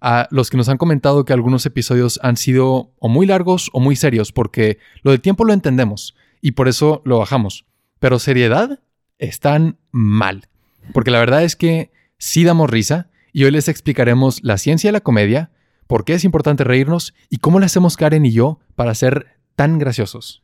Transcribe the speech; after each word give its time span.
a 0.00 0.28
los 0.30 0.50
que 0.50 0.56
nos 0.56 0.68
han 0.68 0.78
comentado 0.78 1.24
que 1.24 1.32
algunos 1.32 1.66
episodios 1.66 2.20
han 2.22 2.36
sido 2.36 2.92
o 2.98 3.08
muy 3.08 3.26
largos 3.26 3.70
o 3.72 3.80
muy 3.80 3.96
serios, 3.96 4.32
porque 4.32 4.78
lo 5.02 5.10
de 5.10 5.18
tiempo 5.18 5.44
lo 5.44 5.52
entendemos 5.52 6.14
y 6.40 6.52
por 6.52 6.68
eso 6.68 7.02
lo 7.04 7.18
bajamos. 7.18 7.64
Pero 7.98 8.18
seriedad 8.18 8.80
están 9.18 9.78
mal. 9.90 10.48
Porque 10.92 11.10
la 11.10 11.18
verdad 11.18 11.42
es 11.42 11.56
que 11.56 11.90
sí 12.18 12.44
damos 12.44 12.70
risa 12.70 13.08
y 13.32 13.44
hoy 13.44 13.50
les 13.50 13.68
explicaremos 13.68 14.42
la 14.42 14.58
ciencia 14.58 14.88
de 14.88 14.92
la 14.92 15.00
comedia, 15.00 15.50
por 15.86 16.04
qué 16.04 16.14
es 16.14 16.24
importante 16.24 16.64
reírnos 16.64 17.14
y 17.28 17.38
cómo 17.38 17.60
le 17.60 17.66
hacemos 17.66 17.96
Karen 17.96 18.26
y 18.26 18.32
yo 18.32 18.60
para 18.74 18.94
ser 18.94 19.26
tan 19.54 19.78
graciosos. 19.78 20.42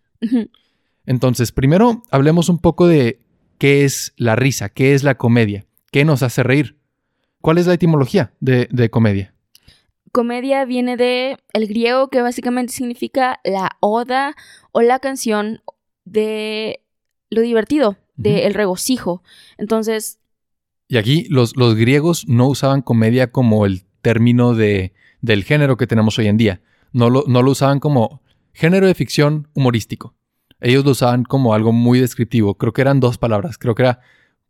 Entonces, 1.06 1.52
primero 1.52 2.02
hablemos 2.10 2.48
un 2.48 2.58
poco 2.58 2.86
de 2.86 3.20
qué 3.58 3.84
es 3.84 4.12
la 4.16 4.36
risa, 4.36 4.68
qué 4.68 4.94
es 4.94 5.02
la 5.04 5.16
comedia, 5.16 5.66
qué 5.90 6.04
nos 6.04 6.22
hace 6.22 6.42
reír. 6.42 6.76
¿Cuál 7.40 7.58
es 7.58 7.66
la 7.66 7.74
etimología 7.74 8.32
de, 8.40 8.68
de 8.70 8.90
comedia? 8.90 9.31
Comedia 10.12 10.64
viene 10.66 10.96
de 10.96 11.38
el 11.54 11.66
griego 11.66 12.08
que 12.08 12.20
básicamente 12.20 12.72
significa 12.72 13.40
la 13.44 13.78
oda 13.80 14.36
o 14.70 14.82
la 14.82 14.98
canción 14.98 15.62
de 16.04 16.84
lo 17.30 17.40
divertido, 17.40 17.96
del 18.16 18.54
regocijo. 18.54 19.22
Entonces... 19.56 20.18
Y 20.86 20.98
aquí 20.98 21.26
los, 21.30 21.56
los, 21.56 21.74
griegos 21.74 22.28
no 22.28 22.46
usaban 22.48 22.82
comedia 22.82 23.32
como 23.32 23.64
el 23.64 23.84
término 24.02 24.54
de, 24.54 24.92
del 25.22 25.44
género 25.44 25.78
que 25.78 25.86
tenemos 25.86 26.18
hoy 26.18 26.26
en 26.26 26.36
día. 26.36 26.60
No 26.92 27.08
lo, 27.08 27.24
no 27.26 27.42
lo 27.42 27.52
usaban 27.52 27.80
como 27.80 28.20
género 28.52 28.86
de 28.86 28.94
ficción 28.94 29.48
humorístico. 29.54 30.14
Ellos 30.60 30.84
lo 30.84 30.90
usaban 30.90 31.24
como 31.24 31.54
algo 31.54 31.72
muy 31.72 31.98
descriptivo. 31.98 32.58
Creo 32.58 32.74
que 32.74 32.82
eran 32.82 33.00
dos 33.00 33.16
palabras. 33.16 33.56
Creo 33.56 33.74
que 33.74 33.82
era 33.82 34.00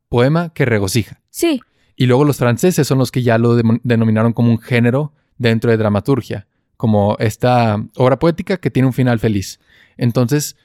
poema 0.09 0.53
que 0.53 0.65
regocija. 0.65 1.23
Sí. 1.31 1.61
Y 1.95 2.07
luego 2.07 2.25
los 2.25 2.39
franceses 2.39 2.87
son 2.89 2.99
los 2.99 3.13
que 3.13 3.23
ya 3.23 3.39
lo 3.39 3.55
denominaron 3.55 4.33
como 4.33 4.51
un 4.51 4.59
género 4.59 5.13
dentro 5.43 5.71
de 5.71 5.77
dramaturgia, 5.77 6.47
como 6.77 7.17
esta 7.19 7.85
obra 7.97 8.19
poética 8.19 8.57
que 8.57 8.71
tiene 8.71 8.87
un 8.87 8.93
final 8.93 9.19
feliz. 9.19 9.61
Entonces, 9.97 10.57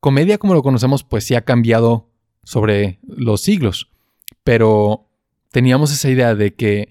comedia 0.00 0.38
como 0.38 0.54
lo 0.54 0.62
conocemos, 0.62 1.04
pues 1.04 1.24
sí 1.24 1.34
ha 1.34 1.42
cambiado 1.42 2.08
sobre 2.42 2.98
los 3.06 3.40
siglos, 3.42 3.90
pero 4.42 5.06
teníamos 5.52 5.92
esa 5.92 6.08
idea 6.08 6.34
de 6.34 6.54
que 6.54 6.88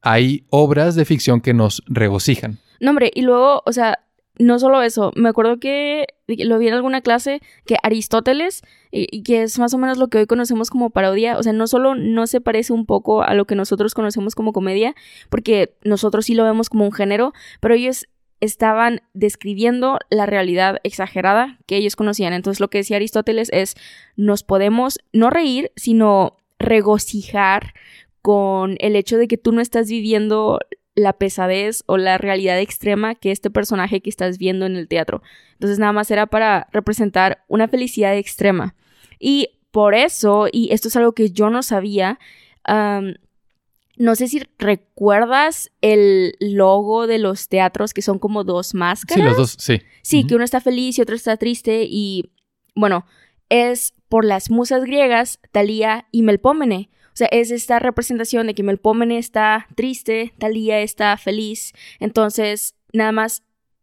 hay 0.00 0.46
obras 0.50 0.94
de 0.94 1.04
ficción 1.04 1.40
que 1.40 1.54
nos 1.54 1.82
regocijan. 1.86 2.58
No, 2.80 2.90
hombre, 2.90 3.10
y 3.14 3.22
luego, 3.22 3.62
o 3.64 3.72
sea, 3.72 4.00
no 4.38 4.58
solo 4.58 4.82
eso, 4.82 5.12
me 5.14 5.28
acuerdo 5.28 5.58
que 5.58 6.06
lo 6.26 6.58
vi 6.58 6.68
en 6.68 6.74
alguna 6.74 7.02
clase 7.02 7.40
que 7.66 7.76
Aristóteles, 7.82 8.62
y, 8.90 9.22
que 9.22 9.42
es 9.42 9.58
más 9.58 9.74
o 9.74 9.78
menos 9.78 9.98
lo 9.98 10.08
que 10.08 10.18
hoy 10.18 10.26
conocemos 10.26 10.70
como 10.70 10.90
parodia, 10.90 11.38
o 11.38 11.42
sea, 11.42 11.52
no 11.52 11.66
solo 11.66 11.94
no 11.94 12.26
se 12.26 12.40
parece 12.40 12.72
un 12.72 12.86
poco 12.86 13.22
a 13.22 13.34
lo 13.34 13.44
que 13.44 13.54
nosotros 13.54 13.94
conocemos 13.94 14.34
como 14.34 14.52
comedia, 14.52 14.94
porque 15.28 15.74
nosotros 15.84 16.26
sí 16.26 16.34
lo 16.34 16.44
vemos 16.44 16.70
como 16.70 16.84
un 16.84 16.92
género, 16.92 17.32
pero 17.60 17.74
ellos 17.74 18.06
estaban 18.40 19.02
describiendo 19.14 19.98
la 20.10 20.26
realidad 20.26 20.78
exagerada 20.82 21.58
que 21.66 21.76
ellos 21.76 21.94
conocían. 21.94 22.32
Entonces 22.32 22.58
lo 22.58 22.68
que 22.68 22.78
decía 22.78 22.96
Aristóteles 22.96 23.48
es, 23.52 23.76
nos 24.16 24.42
podemos 24.42 24.98
no 25.12 25.30
reír, 25.30 25.70
sino 25.76 26.36
regocijar 26.58 27.72
con 28.20 28.76
el 28.80 28.96
hecho 28.96 29.16
de 29.16 29.28
que 29.28 29.36
tú 29.36 29.52
no 29.52 29.60
estás 29.60 29.88
viviendo 29.88 30.58
la 30.94 31.14
pesadez 31.14 31.84
o 31.86 31.96
la 31.96 32.18
realidad 32.18 32.60
extrema 32.60 33.14
que 33.14 33.30
este 33.30 33.50
personaje 33.50 34.00
que 34.00 34.10
estás 34.10 34.38
viendo 34.38 34.66
en 34.66 34.76
el 34.76 34.88
teatro. 34.88 35.22
Entonces 35.54 35.78
nada 35.78 35.92
más 35.92 36.10
era 36.10 36.26
para 36.26 36.68
representar 36.72 37.44
una 37.48 37.68
felicidad 37.68 38.16
extrema. 38.16 38.74
Y 39.18 39.50
por 39.70 39.94
eso, 39.94 40.48
y 40.52 40.70
esto 40.72 40.88
es 40.88 40.96
algo 40.96 41.12
que 41.12 41.30
yo 41.30 41.48
no 41.48 41.62
sabía, 41.62 42.18
no 42.66 44.14
sé 44.16 44.28
si 44.28 44.42
recuerdas 44.58 45.70
el 45.80 46.34
logo 46.40 47.06
de 47.06 47.18
los 47.18 47.48
teatros 47.48 47.94
que 47.94 48.02
son 48.02 48.18
como 48.18 48.44
dos 48.44 48.74
máscaras. 48.74 49.22
Sí, 49.22 49.28
los 49.28 49.36
dos, 49.36 49.56
sí. 49.58 49.80
Sí, 50.02 50.26
que 50.26 50.34
uno 50.34 50.44
está 50.44 50.60
feliz 50.60 50.98
y 50.98 51.02
otro 51.02 51.14
está 51.14 51.36
triste 51.36 51.86
y 51.88 52.32
bueno, 52.74 53.06
es 53.48 53.94
por 54.08 54.24
las 54.24 54.50
musas 54.50 54.82
griegas, 54.84 55.38
Talía 55.52 56.06
y 56.10 56.22
Melpómene. 56.22 56.90
O 57.12 57.16
sea, 57.16 57.28
es 57.30 57.50
esta 57.50 57.78
representación 57.78 58.46
de 58.46 58.54
que 58.54 58.62
Melpómene 58.62 59.18
está 59.18 59.66
triste, 59.74 60.32
Talía 60.38 60.80
está 60.80 61.16
feliz. 61.16 61.72
Entonces, 62.00 62.74
nada 62.92 63.12
más 63.12 63.42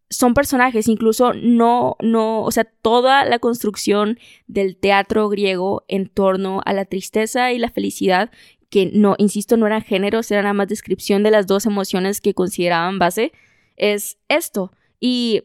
son 0.10 0.34
personajes, 0.34 0.88
incluso 0.88 1.34
no, 1.34 1.96
no, 2.02 2.42
o 2.42 2.52
sea, 2.52 2.64
toda 2.64 3.26
la 3.26 3.38
construcción 3.38 4.18
del 4.48 4.76
teatro 4.76 5.30
griego 5.30 5.86
en 5.88 6.10
torno 6.10 6.62
a 6.66 6.74
la 6.74 6.86
tristeza 6.86 7.52
y 7.52 7.60
la 7.60 7.70
felicidad, 7.70 8.32
que 8.72 8.90
no, 8.92 9.16
insisto, 9.20 9.56
no 9.56 9.68
eran 9.68 9.84
géneros, 9.84 10.32
era 10.32 10.42
nada 10.42 10.54
más 10.54 10.68
descripción 10.68 11.22
de 11.22 11.32
las 11.32 11.46
dos 11.46 11.68
emociones 11.68 12.22
que 12.22 12.34
consideraban 12.34 12.98
base, 12.98 13.32
es 13.78 14.18
esto. 14.30 14.72
Y 15.00 15.44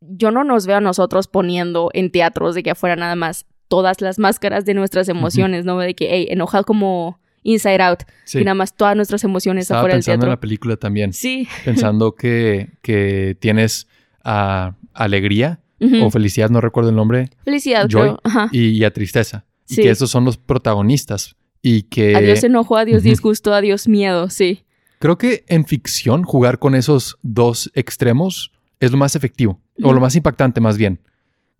yo 0.00 0.30
no 0.30 0.44
nos 0.44 0.66
veo 0.66 0.76
a 0.76 0.80
nosotros 0.80 1.26
poniendo 1.26 1.90
en 1.92 2.12
teatros 2.12 2.54
de 2.54 2.62
que 2.62 2.70
afuera 2.70 2.94
nada 2.94 3.16
más 3.16 3.46
todas 3.68 4.00
las 4.00 4.18
máscaras 4.18 4.64
de 4.64 4.74
nuestras 4.74 5.08
emociones, 5.08 5.64
¿no? 5.64 5.78
De 5.78 5.94
que, 5.94 6.08
hey, 6.10 6.26
enojado 6.30 6.64
como 6.64 7.20
Inside 7.42 7.82
Out. 7.82 8.00
Y 8.34 8.38
nada 8.38 8.54
más 8.54 8.74
todas 8.74 8.96
nuestras 8.96 9.24
emociones 9.24 9.64
Estaba 9.64 9.80
afuera 9.80 9.94
del 9.94 10.04
teatro. 10.04 10.12
pensando 10.14 10.26
en 10.26 10.30
la 10.30 10.40
película 10.40 10.76
también. 10.76 11.12
Sí. 11.12 11.48
Pensando 11.64 12.14
que, 12.14 12.70
que 12.82 13.36
tienes 13.40 13.88
a 14.24 14.74
alegría 14.92 15.60
o 16.02 16.10
felicidad, 16.10 16.50
no 16.50 16.60
recuerdo 16.60 16.90
el 16.90 16.96
nombre. 16.96 17.30
Felicidad, 17.44 17.86
Joy, 17.88 18.02
creo. 18.02 18.20
Ajá. 18.24 18.48
Y, 18.52 18.82
a 18.82 18.92
tristeza. 18.92 19.44
Sí. 19.64 19.80
Y 19.80 19.84
que 19.84 19.90
esos 19.90 20.10
son 20.10 20.24
los 20.24 20.36
protagonistas. 20.36 21.36
Y 21.62 21.82
que... 21.82 22.16
Adiós 22.16 22.42
enojo, 22.42 22.76
adiós 22.76 23.02
disgusto, 23.02 23.54
adiós 23.54 23.86
miedo, 23.86 24.28
sí. 24.28 24.64
Creo 24.98 25.18
que 25.18 25.44
en 25.46 25.64
ficción 25.64 26.24
jugar 26.24 26.58
con 26.58 26.74
esos 26.74 27.18
dos 27.22 27.70
extremos 27.74 28.52
es 28.80 28.90
lo 28.90 28.98
más 28.98 29.14
efectivo. 29.14 29.60
O 29.82 29.92
lo 29.92 30.00
más 30.00 30.16
impactante 30.16 30.60
más 30.60 30.76
bien. 30.76 31.00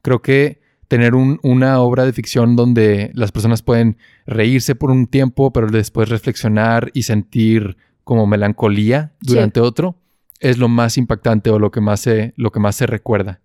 Creo 0.03 0.21
que 0.21 0.61
tener 0.89 1.15
un, 1.15 1.39
una 1.43 1.81
obra 1.81 2.05
de 2.05 2.13
ficción 2.13 2.57
donde 2.57 3.11
las 3.15 3.31
personas 3.31 3.63
pueden 3.63 3.99
reírse 4.27 4.75
por 4.75 4.91
un 4.91 5.07
tiempo, 5.07 5.53
pero 5.53 5.69
después 5.69 6.09
reflexionar 6.09 6.91
y 6.95 7.03
sentir 7.03 7.77
como 8.05 8.27
melancolía 8.27 9.13
durante 9.21 9.61
Sí. 9.61 9.67
otro, 9.67 9.97
es 10.41 10.57
lo 10.59 10.69
más 10.69 10.97
impactante 10.97 11.51
o 11.51 11.59
lo 11.59 11.71
que 11.71 11.81
más 11.83 12.01
se, 12.01 12.33
lo 12.37 12.51
que 12.53 12.61
más 12.61 12.75
se 12.77 12.87
recuerda. 12.87 13.41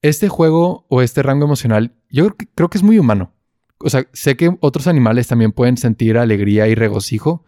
Este 0.00 0.28
juego 0.28 0.86
o 0.88 1.02
este 1.02 1.22
rango 1.22 1.44
emocional, 1.44 1.92
yo 2.08 2.24
creo 2.24 2.36
que, 2.38 2.46
creo 2.54 2.70
que 2.70 2.78
es 2.78 2.84
muy 2.84 2.98
humano. 2.98 3.32
O 3.78 3.90
sea, 3.90 4.06
sé 4.12 4.36
que 4.36 4.56
otros 4.60 4.86
animales 4.86 5.28
también 5.28 5.52
pueden 5.52 5.76
sentir 5.76 6.16
alegría 6.16 6.66
y 6.68 6.74
regocijo, 6.74 7.44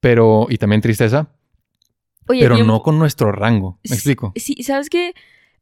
pero, 0.00 0.46
y 0.48 0.56
también 0.56 0.80
tristeza, 0.80 1.28
Oye, 2.28 2.40
pero 2.40 2.56
no 2.64 2.82
con 2.82 2.98
nuestro 2.98 3.32
rango. 3.32 3.78
¿Me 3.88 3.94
explico? 3.96 4.32
Sí, 4.36 4.62
¿sabes 4.62 4.88
qué? 4.88 5.12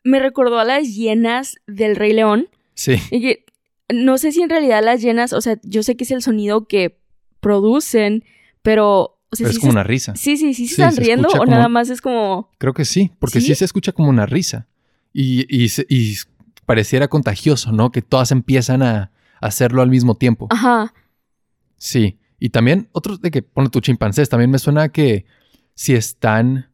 Me 0.05 0.21
recordó 0.21 0.59
a 0.61 0.65
las 0.65 0.95
hienas 0.95 1.57
del 1.67 1.97
Rey 1.97 2.13
León. 2.13 2.49
Sí. 2.81 2.95
Y 3.11 3.21
que 3.21 3.45
no 3.93 4.17
sé 4.17 4.33
si 4.33 4.41
en 4.41 4.49
realidad 4.49 4.83
las 4.83 5.03
hienas, 5.03 5.35
o 5.35 5.41
sea, 5.43 5.59
yo 5.65 5.83
sé 5.83 5.97
que 5.99 6.05
es 6.05 6.11
el 6.13 6.23
sonido 6.23 6.67
que 6.67 6.99
producen, 7.41 8.25
pero... 8.63 9.19
O 9.33 9.37
sea, 9.37 9.45
Pero 9.45 9.53
sí 9.53 9.57
es 9.57 9.61
como 9.61 9.73
se- 9.73 9.77
una 9.77 9.85
risa. 9.85 10.17
Sí, 10.17 10.37
sí, 10.39 10.55
sí, 10.55 10.67
se 10.67 10.75
Sí, 10.77 10.83
están 10.83 10.95
se 10.95 11.03
riendo 11.03 11.29
o 11.29 11.33
como- 11.33 11.45
nada 11.51 11.69
más 11.69 11.91
es 11.91 12.01
como... 12.01 12.51
Creo 12.59 12.73
que 12.73 12.85
sí, 12.87 13.13
porque 13.19 13.41
sí, 13.43 13.49
¿Sí? 13.49 13.55
se 13.57 13.65
escucha 13.67 13.93
como 13.93 14.09
una 14.09 14.25
risa. 14.25 14.67
Y, 15.13 15.45
y, 15.55 15.69
pareciera 16.65 17.07
contagioso, 17.09 17.71
¿no? 17.71 17.93
Que 17.93 18.01
todas 18.01 18.33
empiezan 18.33 18.83
a, 18.83 19.13
hacerlo 19.43 19.83
al 19.83 19.91
mismo 19.91 20.17
tiempo. 20.17 20.47
Ajá. 20.51 20.95
Sí. 21.77 22.19
Y 22.39 22.49
también, 22.51 22.89
otros 22.93 23.21
de 23.21 23.31
que 23.31 23.43
pone 23.43 23.69
tu 23.69 23.81
chimpancés, 23.81 24.29
también 24.31 24.51
me 24.51 24.59
suena 24.59 24.89
que 24.91 25.27
si 25.75 25.95
están 25.95 26.71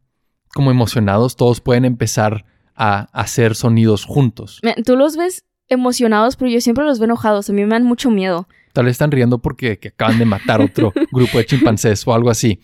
como 0.54 0.70
emocionados, 0.70 1.34
todos 1.36 1.60
pueden 1.60 1.84
empezar 1.84 2.44
a 2.76 3.08
hacer 3.12 3.54
sonidos 3.56 4.04
juntos. 4.04 4.60
Tú 4.84 4.96
los 4.96 5.16
ves 5.16 5.44
emocionados, 5.68 6.36
pero 6.36 6.50
yo 6.50 6.60
siempre 6.60 6.84
los 6.84 6.98
veo 6.98 7.06
enojados. 7.06 7.48
A 7.50 7.52
mí 7.52 7.62
me 7.64 7.68
dan 7.70 7.84
mucho 7.84 8.10
miedo. 8.10 8.48
Tal 8.72 8.84
vez 8.84 8.92
están 8.92 9.10
riendo 9.10 9.38
porque 9.38 9.78
que 9.78 9.88
acaban 9.88 10.18
de 10.18 10.24
matar 10.24 10.60
otro 10.60 10.92
grupo 11.12 11.38
de 11.38 11.46
chimpancés 11.46 12.06
o 12.06 12.14
algo 12.14 12.30
así. 12.30 12.60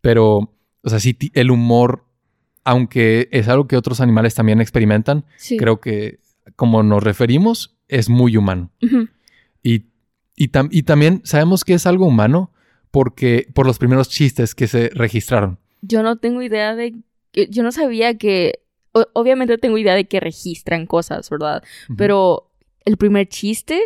Pero, 0.00 0.52
o 0.82 0.88
sea, 0.90 0.98
sí, 1.00 1.16
el 1.34 1.50
humor, 1.50 2.04
aunque 2.64 3.28
es 3.32 3.48
algo 3.48 3.66
que 3.68 3.76
otros 3.76 4.00
animales 4.00 4.34
también 4.34 4.60
experimentan, 4.60 5.24
Sí. 5.36 5.56
creo 5.56 5.80
que 5.80 6.18
como 6.56 6.82
nos 6.82 7.02
referimos, 7.02 7.76
es 7.88 8.08
muy 8.08 8.36
humano. 8.36 8.70
Y, 9.62 9.84
y, 10.36 10.48
tam- 10.48 10.68
y 10.72 10.82
también 10.82 11.20
sabemos 11.24 11.64
que 11.64 11.74
es 11.74 11.86
algo 11.86 12.06
humano 12.06 12.50
porque 12.90 13.46
por 13.54 13.66
los 13.66 13.78
primeros 13.78 14.08
chistes 14.08 14.54
que 14.54 14.66
se 14.66 14.90
registraron. 14.90 15.58
Yo 15.82 16.02
no 16.02 16.16
tengo 16.16 16.42
idea 16.42 16.74
de 16.74 16.94
yo 17.50 17.62
no 17.62 17.72
sabía 17.72 18.18
que, 18.18 18.60
o- 18.92 19.06
obviamente 19.14 19.58
tengo 19.58 19.78
idea 19.78 19.94
de 19.94 20.06
que 20.06 20.20
registran 20.20 20.86
cosas, 20.86 21.28
¿verdad? 21.30 21.62
Pero 21.96 22.50
el 22.84 22.96
primer 22.96 23.28
chiste, 23.28 23.80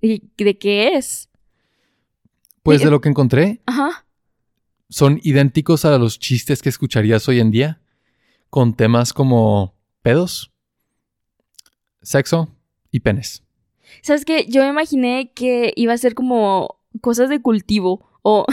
¿y 0.00 0.22
¿de 0.36 0.58
qué 0.58 0.94
es? 0.96 1.28
Pues 2.62 2.82
de 2.82 2.90
lo 2.90 3.00
que 3.00 3.08
encontré, 3.08 3.60
Ajá. 3.66 4.04
son 4.88 5.18
idénticos 5.22 5.84
a 5.84 5.96
los 5.98 6.18
chistes 6.18 6.60
que 6.62 6.68
escucharías 6.68 7.26
hoy 7.28 7.40
en 7.40 7.50
día, 7.50 7.80
con 8.50 8.74
temas 8.74 9.12
como 9.12 9.74
pedos, 10.02 10.50
sexo 12.02 12.48
y 12.90 13.00
penes. 13.00 13.42
¿Sabes 14.02 14.24
qué? 14.24 14.46
Yo 14.48 14.62
me 14.62 14.68
imaginé 14.68 15.32
que 15.34 15.72
iba 15.76 15.92
a 15.92 15.98
ser 15.98 16.14
como 16.14 16.80
cosas 17.00 17.28
de 17.28 17.40
cultivo 17.40 18.06
o... 18.22 18.44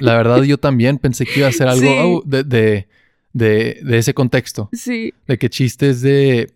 La 0.00 0.16
verdad, 0.16 0.42
yo 0.44 0.58
también 0.58 0.98
pensé 0.98 1.26
que 1.26 1.40
iba 1.40 1.48
a 1.48 1.52
ser 1.52 1.68
algo 1.68 1.80
Sí. 1.82 1.96
oh, 1.98 2.22
de, 2.24 2.44
de- 2.44 2.88
de- 3.32 3.80
de 3.82 3.98
ese 3.98 4.14
contexto, 4.14 4.68
sí. 4.72 5.12
de 5.26 5.38
que 5.38 5.48
chistes 5.48 6.00
de 6.02 6.50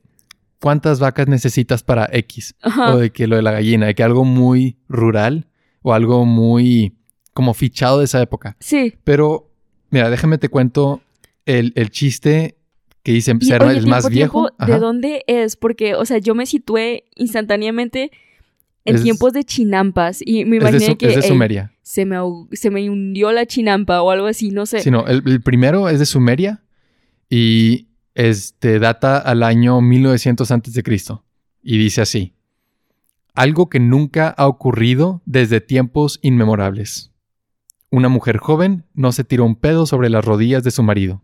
cuántas 0.61 1.00
vacas 1.00 1.28
necesitas 1.28 1.82
para 1.82 2.08
X, 2.12 2.55
Ajá. 2.62 2.94
o 2.94 2.99
de 2.99 3.11
que 3.11 3.26
lo 3.26 3.37
de 3.37 3.43
la 3.43 3.52
gallina, 3.52 3.87
de 3.87 3.94
que 3.94 4.02
algo 4.02 4.25
muy 4.25 4.76
rural 4.88 5.46
o 5.82 5.93
algo 5.94 6.25
muy 6.26 6.94
como 7.32 7.55
fichado 7.55 7.99
de 7.99 8.06
esa 8.06 8.20
época. 8.23 8.56
Sí. 8.61 8.94
Pero, 9.05 9.50
mira, 9.90 10.08
déjame 10.11 10.38
te 10.38 10.49
cuento 10.49 11.02
el, 11.44 11.73
el 11.76 11.90
chiste 11.90 12.56
que 13.02 13.12
dice 13.12 13.34
Y, 13.38 13.44
ser 13.44 13.62
oye, 13.62 13.78
el 13.78 13.87
más 13.87 14.08
viejo. 14.08 14.49
tiempo, 14.50 14.67
¿De 14.73 14.78
dónde 14.81 15.23
es? 15.28 15.55
Porque, 15.56 15.94
o 15.94 16.05
sea, 16.05 16.19
yo 16.19 16.34
me 16.34 16.44
situé 16.46 17.05
instantáneamente 17.14 18.11
en 18.84 18.96
Es- 18.96 19.02
tiempos 19.02 19.32
de 19.32 19.44
chinampas 19.44 20.20
y 20.25 20.44
me 20.44 20.56
Es 20.56 20.62
de, 20.64 20.69
imaginé 20.70 20.96
que 20.99 21.06
es 21.08 21.14
de 21.17 21.20
ey, 21.20 21.28
Sumeria. 21.28 21.73
se, 21.82 22.05
me, 22.05 22.17
se 22.52 22.70
me 22.70 22.88
hundió 22.90 23.31
la 23.32 23.46
chinampa 23.46 24.00
o 24.02 24.11
algo 24.11 24.26
así, 24.26 24.50
no 24.50 24.64
sé. 24.67 24.81
Sí, 24.81 24.90
no, 24.90 25.06
el, 25.06 25.23
el 25.26 25.40
primero 25.43 25.88
es 25.88 25.99
de 25.99 26.06
Sumeria 26.06 26.62
y 27.28 27.88
este 28.14 28.78
data 28.78 29.19
al 29.19 29.43
año 29.43 29.81
1900 29.81 30.50
antes 30.50 30.75
de 30.75 30.82
Cristo 30.82 31.25
y 31.62 31.78
dice 31.78 32.00
así: 32.02 32.34
algo 33.34 33.69
que 33.69 33.81
nunca 33.81 34.28
ha 34.28 34.46
ocurrido 34.46 35.23
desde 35.26 35.61
tiempos 35.61 36.19
inmemorables. 36.23 37.12
Una 37.90 38.08
mujer 38.08 38.38
joven 38.38 38.84
no 38.94 39.12
se 39.12 39.25
tiró 39.25 39.44
un 39.44 39.56
pedo 39.56 39.87
sobre 39.87 40.11
las 40.11 40.25
rodillas 40.25 40.64
de 40.64 40.70
su 40.70 40.82
marido. 40.82 41.23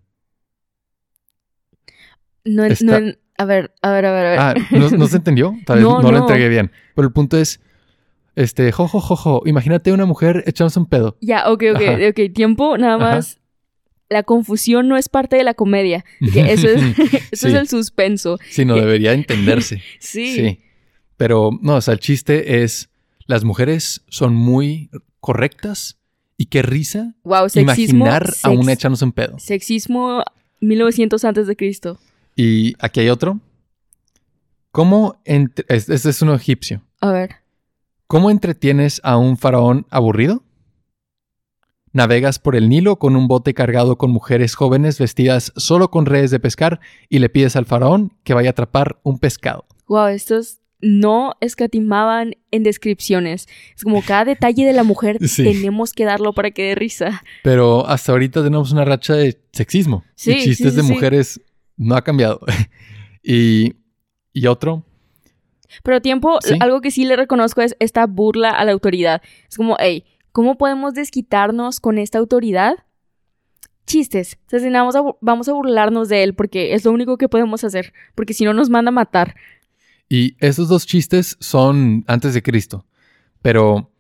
No, 2.45 2.65
Está- 2.65 3.01
no 3.01 3.13
a 3.39 3.45
ver, 3.45 3.75
a 3.83 3.91
ver, 3.91 4.07
a 4.07 4.13
ver, 4.13 4.27
a 4.27 4.31
ver. 4.31 4.39
Ah, 4.39 4.55
¿no, 4.71 4.91
no 4.91 5.07
se 5.07 5.17
entendió? 5.17 5.55
Tal 5.67 5.79
vez 5.79 5.85
No, 5.87 6.01
no, 6.01 6.13
lo 6.13 6.19
entregué 6.19 6.49
bien. 6.49 6.71
Pero 6.95 7.09
el 7.09 7.13
punto 7.13 7.37
es, 7.39 7.61
este, 8.37 8.71
jojo, 8.73 9.01
jojo, 9.01 9.43
imagínate 9.47 9.93
una 9.93 10.05
mujer 10.05 10.45
echándose 10.47 10.79
un 10.79 10.87
pedo. 10.87 11.17
Ya, 11.21 11.51
ok, 11.51 11.63
ok, 11.75 11.81
Ajá. 11.81 11.99
ok. 12.11 12.33
Tiempo, 12.35 12.77
nada 12.79 12.99
más. 12.99 13.39
La 14.13 14.23
confusión 14.23 14.89
no 14.89 14.97
es 14.97 15.09
parte 15.09 15.37
de 15.37 15.45
la 15.45 15.55
comedia. 15.55 16.05
Que 16.33 16.53
eso 16.53 16.69
es, 16.69 16.83
eso 17.33 17.47
es 17.49 17.53
Sí. 17.53 17.57
el 17.57 17.69
suspenso. 17.69 18.39
Sí, 18.51 18.65
no 18.65 18.75
debería 18.77 19.13
entenderse. 19.13 19.83
Sí. 19.99 20.35
Sí. 20.37 20.59
Pero 21.17 21.51
no, 21.63 21.77
o 21.77 21.81
sea, 21.81 21.95
el 21.95 22.01
chiste 22.01 22.63
es, 22.63 22.89
las 23.27 23.45
mujeres 23.45 24.03
son 24.09 24.35
muy 24.35 24.91
correctas 25.21 25.99
y 26.37 26.47
qué 26.47 26.63
risa 26.63 27.15
Wow, 27.23 27.49
sexismo. 27.49 28.05
imaginar 28.07 28.33
a 28.43 28.51
una 28.51 28.73
echándose 28.73 29.05
un 29.05 29.13
pedo. 29.13 29.39
Sexismo 29.39 30.25
1900 30.61 31.25
antes 31.25 31.47
de 31.47 31.55
Cristo. 31.57 31.99
Y 32.35 32.75
aquí 32.81 33.01
hay 33.01 33.09
otro. 33.11 33.39
¿Cómo, 34.71 35.21
este 35.25 35.65
es 35.69 36.23
uno 36.23 36.35
egipcio. 36.35 36.83
A 37.01 37.13
ver. 37.13 37.37
¿Cómo 38.07 38.31
entretienes 38.31 39.01
a 39.05 39.17
un 39.19 39.37
faraón 39.37 39.87
aburrido? 39.91 40.43
Navegas 41.93 42.39
por 42.39 42.57
el 42.57 42.69
Nilo 42.69 42.97
con 42.97 43.17
un 43.17 43.29
bote 43.29 43.53
cargado 43.55 43.99
con 43.99 44.11
mujeres 44.11 44.55
jóvenes 44.55 44.99
vestidas 44.99 45.53
solo 45.57 45.91
con 45.91 46.07
redes 46.07 46.31
de 46.31 46.41
pescar 46.41 46.81
y 47.09 47.19
le 47.19 47.29
pides 47.29 47.55
al 47.57 47.67
faraón 47.67 48.13
que 48.25 48.35
vaya 48.35 48.51
a 48.51 48.53
atrapar 48.53 48.99
un 49.03 49.19
pescado. 49.19 49.67
Wow, 49.89 50.07
estos 50.07 50.59
no 50.81 51.35
escatimaban 51.41 52.35
en 52.51 52.63
descripciones. 52.65 53.47
Es 53.77 53.85
como 53.85 54.03
cada 54.03 54.25
detalle 54.25 54.65
de 54.65 54.73
la 54.73 54.83
mujer 54.85 55.19
Sí. 55.29 55.45
tenemos 55.45 55.93
que 55.93 56.05
darlo 56.05 56.33
para 56.33 56.51
que 56.51 56.63
dé 56.69 56.75
risa. 56.75 57.23
Pero 57.45 57.87
hasta 57.87 58.13
ahorita 58.13 58.43
tenemos 58.43 58.73
una 58.73 58.85
racha 58.85 59.15
de 59.15 59.39
sexismo. 59.53 60.03
Sí, 60.15 60.33
y 60.33 60.43
chistes 60.45 60.71
sí, 60.75 60.77
de 60.77 60.83
mujeres 60.83 61.41
no 61.77 61.95
ha 61.95 62.03
cambiado. 62.03 62.41
y, 63.23 63.75
y 64.33 64.47
otro, 64.47 64.85
Pero 65.83 66.01
tiempo, 66.03 66.39
Sí. 66.43 66.55
algo 66.61 66.81
que 66.81 66.91
sí 66.91 67.05
le 67.05 67.17
reconozco 67.17 67.61
es 67.63 67.77
esta 67.79 68.07
burla 68.07 68.51
a 68.51 68.65
la 68.65 68.73
autoridad. 68.73 69.23
Es 69.49 69.57
como, 69.57 69.77
hey, 69.79 70.05
¿cómo 70.33 70.57
podemos 70.59 70.95
desquitarnos 70.95 71.81
con 71.81 71.99
esta 71.99 72.19
autoridad? 72.19 72.75
Chistes. 73.87 74.39
O 74.47 74.51
sea, 74.51 74.61
si 74.61 74.71
nada 74.71 74.85
más 74.85 74.97
a 74.97 75.03
vamos 75.21 75.49
a 75.49 75.53
burlarnos 75.53 76.09
de 76.09 76.23
él 76.23 76.35
porque 76.35 76.75
es 76.75 76.85
lo 76.85 76.93
único 76.93 77.19
que 77.19 77.29
podemos 77.29 77.63
hacer. 77.65 77.93
Porque 78.15 78.35
si 78.35 78.45
no 78.45 78.55
nos 78.55 78.71
manda 78.71 78.89
a 78.89 78.93
matar. 78.93 79.35
y 80.09 80.37
esos 80.41 80.69
dos 80.69 80.87
chistes 80.87 81.37
son 81.41 82.05
antes 82.07 82.35
de 82.35 82.43
Cristo. 82.43 82.87
Pero 83.41 83.91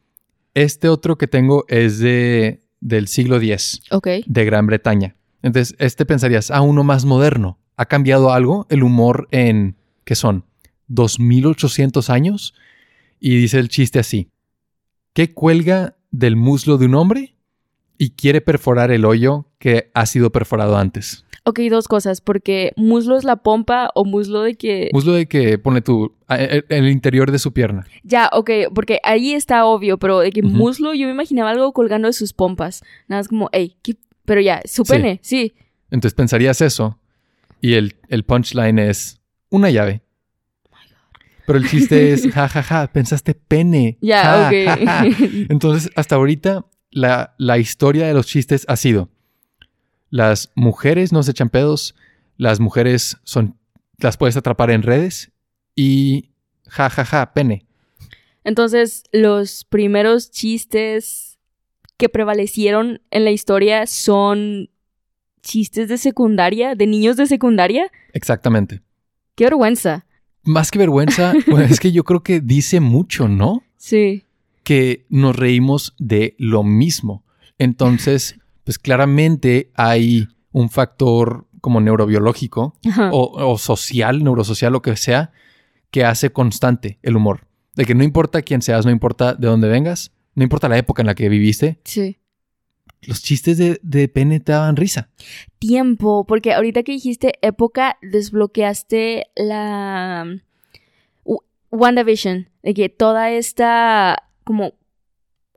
este 0.54 0.88
otro 0.88 1.16
que 1.16 1.26
tengo 1.26 1.64
es 1.68 1.98
de, 1.98 2.62
del 2.80 3.08
siglo 3.08 3.36
X. 3.36 3.82
De 4.26 4.44
Gran 4.44 4.66
Bretaña. 4.66 5.16
Entonces, 5.42 5.74
este 5.78 6.06
pensarías, 6.06 6.50
ah, 6.50 6.60
uno 6.60 6.84
más 6.84 7.04
moderno. 7.04 7.58
¿Ha 7.76 7.86
cambiado 7.86 8.32
algo 8.32 8.66
el 8.68 8.82
humor 8.82 9.28
en, 9.30 9.76
¿qué 10.04 10.14
son? 10.14 10.44
2800 10.88 12.10
años? 12.10 12.54
Y 13.18 13.36
dice 13.36 13.58
el 13.58 13.68
chiste 13.68 13.98
así. 13.98 14.28
¿Qué 15.12 15.32
cuelga 15.32 15.96
del 16.10 16.36
muslo 16.36 16.78
de 16.78 16.86
un 16.86 16.94
hombre 16.94 17.34
y 17.98 18.10
quiere 18.10 18.40
perforar 18.40 18.90
el 18.90 19.04
hoyo 19.04 19.46
que 19.58 19.90
ha 19.94 20.06
sido 20.06 20.30
perforado 20.32 20.76
antes? 20.76 21.24
Ok, 21.44 21.60
dos 21.70 21.88
cosas. 21.88 22.20
Porque 22.20 22.72
muslo 22.76 23.16
es 23.16 23.24
la 23.24 23.36
pompa 23.36 23.90
o 23.94 24.04
muslo 24.04 24.42
de 24.42 24.54
que... 24.54 24.90
Muslo 24.92 25.12
de 25.12 25.26
que 25.26 25.58
pone 25.58 25.82
tu, 25.82 26.14
a- 26.28 26.40
e- 26.40 26.64
el 26.68 26.88
interior 26.88 27.30
de 27.32 27.38
su 27.38 27.52
pierna. 27.52 27.84
Ya, 28.04 28.30
ok, 28.32 28.50
porque 28.74 29.00
ahí 29.02 29.34
está 29.34 29.64
obvio, 29.66 29.98
pero 29.98 30.20
de 30.20 30.30
que 30.30 30.42
muslo 30.42 30.94
yo 30.94 31.06
me 31.06 31.12
imaginaba 31.12 31.50
algo 31.50 31.72
colgando 31.72 32.06
de 32.08 32.12
sus 32.12 32.32
pompas. 32.32 32.82
Nada 33.08 33.20
más 33.20 33.28
como, 33.28 33.48
hey, 33.52 33.76
¿qué? 33.82 33.96
pero 34.24 34.40
ya, 34.40 34.62
su 34.64 34.84
Sí. 34.84 34.92
pene, 34.92 35.18
sí. 35.22 35.52
Entonces 35.90 36.14
pensarías 36.14 36.60
eso 36.60 36.98
y 37.60 37.74
el, 37.74 37.96
el 38.08 38.24
punchline 38.24 38.78
es 38.78 39.20
una 39.50 39.68
llave. 39.70 40.00
Pero 41.52 41.64
el 41.64 41.70
chiste 41.70 42.12
es, 42.12 42.26
ja, 42.32 42.48
ja, 42.48 42.62
ja, 42.62 42.86
pensaste 42.90 43.34
pene. 43.34 43.98
Ya, 44.00 44.22
Ja, 44.22 44.46
ok. 44.46 45.50
Entonces, 45.50 45.90
hasta 45.96 46.16
ahorita, 46.16 46.64
la, 46.90 47.34
la 47.36 47.58
historia 47.58 48.06
de 48.06 48.14
los 48.14 48.26
chistes 48.26 48.64
ha 48.68 48.76
sido: 48.76 49.10
las 50.08 50.50
mujeres 50.54 51.12
no 51.12 51.22
se 51.22 51.32
echan 51.32 51.50
pedos, 51.50 51.94
las 52.38 52.58
mujeres 52.58 53.18
son, 53.24 53.58
las 53.98 54.16
puedes 54.16 54.36
atrapar 54.36 54.70
en 54.70 54.82
redes 54.82 55.30
y 55.76 56.30
ja, 56.68 56.88
ja, 56.88 57.04
ja, 57.04 57.34
pene. 57.34 57.66
Entonces, 58.44 59.04
los 59.12 59.64
primeros 59.64 60.30
chistes 60.30 61.38
que 61.98 62.08
prevalecieron 62.08 63.02
en 63.10 63.24
la 63.24 63.30
historia 63.30 63.86
son 63.86 64.70
chistes 65.42 65.88
de 65.88 65.98
secundaria, 65.98 66.74
de 66.76 66.86
niños 66.86 67.16
de 67.16 67.26
secundaria. 67.26 67.90
Exactamente. 68.14 68.80
Qué 69.34 69.44
vergüenza. 69.44 70.06
Más 70.44 70.70
que 70.70 70.78
vergüenza, 70.78 71.32
bueno, 71.48 71.64
es 71.66 71.78
que 71.80 71.92
yo 71.92 72.04
creo 72.04 72.22
que 72.22 72.40
dice 72.40 72.80
mucho, 72.80 73.28
¿no? 73.28 73.62
Sí. 73.76 74.24
que 74.64 75.06
nos 75.08 75.34
reímos 75.34 75.94
de 75.98 76.34
lo 76.38 76.62
mismo. 76.62 77.24
Entonces, 77.58 78.38
pues 78.64 78.78
claramente 78.78 79.70
hay 79.74 80.28
un 80.52 80.70
factor 80.70 81.46
como 81.60 81.80
neurobiológico 81.80 82.74
o, 83.12 83.50
o 83.50 83.58
social, 83.58 84.22
neurosocial, 84.22 84.72
lo 84.72 84.82
que 84.82 84.96
sea, 84.96 85.32
que 85.90 86.04
hace 86.04 86.30
constante 86.30 86.98
el 87.02 87.16
humor. 87.16 87.46
De 87.74 87.84
que 87.84 87.94
no 87.94 88.04
importa 88.04 88.42
quién 88.42 88.62
seas, 88.62 88.84
no 88.84 88.90
importa 88.92 89.34
de 89.34 89.46
dónde 89.48 89.68
vengas, 89.68 90.12
no 90.34 90.42
importa 90.42 90.68
la 90.68 90.78
época 90.78 91.02
en 91.02 91.06
la 91.06 91.14
que 91.14 91.28
viviste, 91.28 91.80
Sí. 91.84 92.18
Los 93.02 93.22
chistes 93.22 93.58
de, 93.58 93.78
de 93.82 94.08
pene 94.08 94.40
te 94.40 94.52
daban 94.52 94.76
risa. 94.76 95.10
Tiempo, 95.58 96.24
porque 96.26 96.52
ahorita 96.52 96.82
que 96.82 96.92
dijiste 96.92 97.34
época, 97.42 97.98
desbloqueaste 98.02 99.26
la 99.36 100.26
WandaVision, 101.70 102.48
de 102.62 102.74
que 102.74 102.88
toda 102.88 103.30
esta 103.30 104.24
como 104.44 104.74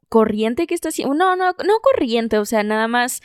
corriente 0.10 0.66
que 0.68 0.74
está 0.76 0.90
haciendo, 0.90 1.14
no, 1.14 1.36
no, 1.36 1.48
no 1.48 1.74
corriente, 1.82 2.38
o 2.38 2.46
sea, 2.46 2.64
nada 2.64 2.88
más 2.88 3.22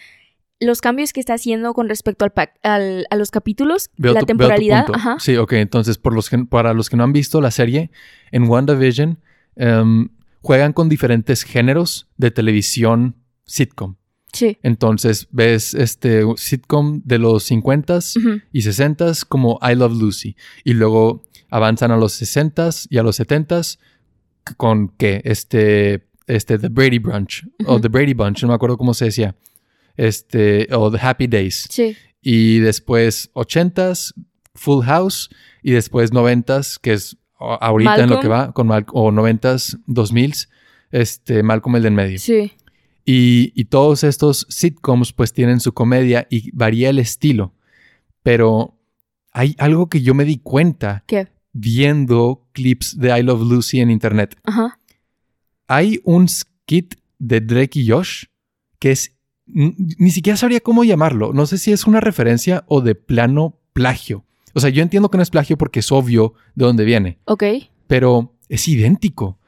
los 0.59 0.81
cambios 0.81 1.13
que 1.13 1.21
está 1.21 1.35
haciendo 1.35 1.73
con 1.73 1.89
respecto 1.89 2.25
al, 2.25 2.33
al- 2.63 3.07
a 3.11 3.17
los 3.17 3.31
capítulos, 3.31 3.91
Veo 3.97 4.13
la 4.13 4.21
tu- 4.21 4.27
temporalidad, 4.27 4.87
ajá. 4.93 5.17
Sí, 5.21 5.37
ok. 5.37 5.53
Entonces, 5.55 5.97
por 5.99 6.15
los 6.15 6.29
que, 6.29 6.39
para 6.39 6.75
los 6.75 6.91
que 6.91 6.97
no 6.97 7.05
han 7.05 7.13
visto 7.13 7.41
la 7.41 7.51
serie, 7.51 7.91
en 8.33 8.45
WandaVision 8.49 9.21
em, 9.57 10.09
juegan 10.43 10.73
con 10.73 10.89
diferentes 10.89 11.45
géneros 11.45 12.09
de 12.17 12.31
televisión 12.31 13.17
sitcom. 13.45 13.97
Sí. 14.33 14.59
Entonces, 14.63 15.29
ves 15.31 15.75
este 15.75 16.23
sitcom 16.37 17.03
de 17.05 17.19
los 17.19 17.51
50s 17.51 18.17
Ujú. 18.17 18.41
y 18.53 18.61
60s 18.63 19.25
como 19.29 19.59
I 19.63 19.75
Love 19.75 19.95
Lucy. 20.01 20.37
Y 20.65 20.75
luego 20.75 21.25
avanzan 21.51 21.91
a 21.91 21.97
los 21.97 22.21
60s 22.21 22.87
y 22.91 22.99
a 22.99 23.03
los 23.03 23.19
70s 23.19 23.79
con 24.57 24.89
qué? 24.97 25.21
Este, 25.25 26.07
este, 26.27 26.59
The 26.59 26.69
Brady 26.69 26.99
Bunch 26.99 27.45
o. 27.67 27.81
The 27.81 27.89
Brady 27.89 28.15
Bunch, 28.15 28.43
no 28.43 28.49
me 28.49 28.55
acuerdo 28.55 28.77
cómo 28.77 28.95
se 28.95 29.07
decía. 29.07 29.35
Este, 29.97 30.69
o 30.73 30.91
The 30.91 30.99
Happy 31.01 31.27
Days. 31.27 31.67
Sí. 31.71 31.97
y 32.23 32.59
después 32.59 33.31
80s, 33.35 34.13
Full 34.55 34.85
House, 34.85 35.31
y 35.63 35.73
después 35.73 36.13
90s, 36.13 36.79
que 36.81 36.93
es 36.93 37.17
ahorita 37.39 38.05
en 38.05 38.11
lo 38.11 38.21
que 38.21 38.29
va, 38.29 38.53
con 38.53 38.67
Mal 38.67 38.85
o 38.93 39.11
90s, 39.11 39.79
2000s, 39.87 40.49
este, 40.91 41.43
Malcolm 41.43 41.77
el 41.77 41.83
del 41.83 41.93
medio. 41.95 42.19
Sí. 42.19 42.53
Y, 43.05 43.53
y 43.55 43.65
todos 43.67 44.05
estos 44.05 44.47
sitcoms 44.51 45.13
pues 45.13 45.33
tienen 45.33 45.61
su 45.61 45.73
comedia 45.73 46.27
y 46.31 46.51
varía 46.53 46.91
el 46.91 46.99
estilo. 46.99 47.55
Pero 48.23 48.79
hay 49.33 49.55
algo 49.59 49.89
que 49.89 50.03
yo 50.03 50.15
me 50.15 50.25
di 50.25 50.39
cuenta 50.39 51.05
¿Qué? 51.07 51.29
viendo 51.53 52.47
clips 52.53 52.99
de 52.99 53.19
I 53.19 53.23
Love 53.23 53.43
Lucy 53.51 53.81
en 53.81 53.91
internet. 53.91 54.37
Ajá. 54.45 54.79
Hay 55.67 56.01
un 56.05 56.29
skit 56.29 56.95
de 57.19 57.41
Drake 57.41 57.79
y 57.81 57.89
Josh 57.89 58.25
que 58.79 58.93
es... 58.93 59.17
Ni 59.47 60.11
siquiera 60.13 60.37
sabría 60.37 60.61
cómo 60.61 60.85
llamarlo. 60.85 61.33
No 61.33 61.45
sé 61.47 61.59
si 61.59 61.73
es 61.73 61.87
una 61.87 62.01
referencia 62.01 62.65
o 62.69 62.81
de 62.83 62.95
plano 62.95 63.59
plagio. 63.73 64.25
O 64.55 64.61
sea, 64.61 64.71
yo 64.71 64.83
entiendo 64.83 65.11
que 65.11 65.17
no 65.17 65.23
es 65.25 65.31
plagio 65.31 65.57
porque 65.59 65.81
es 65.81 65.91
obvio 65.91 66.35
de 66.55 66.65
dónde 66.67 66.85
viene 66.85 67.19
Ok. 67.25 67.45
pero 67.89 68.37
es 68.49 68.67
idéntico. 68.69 69.39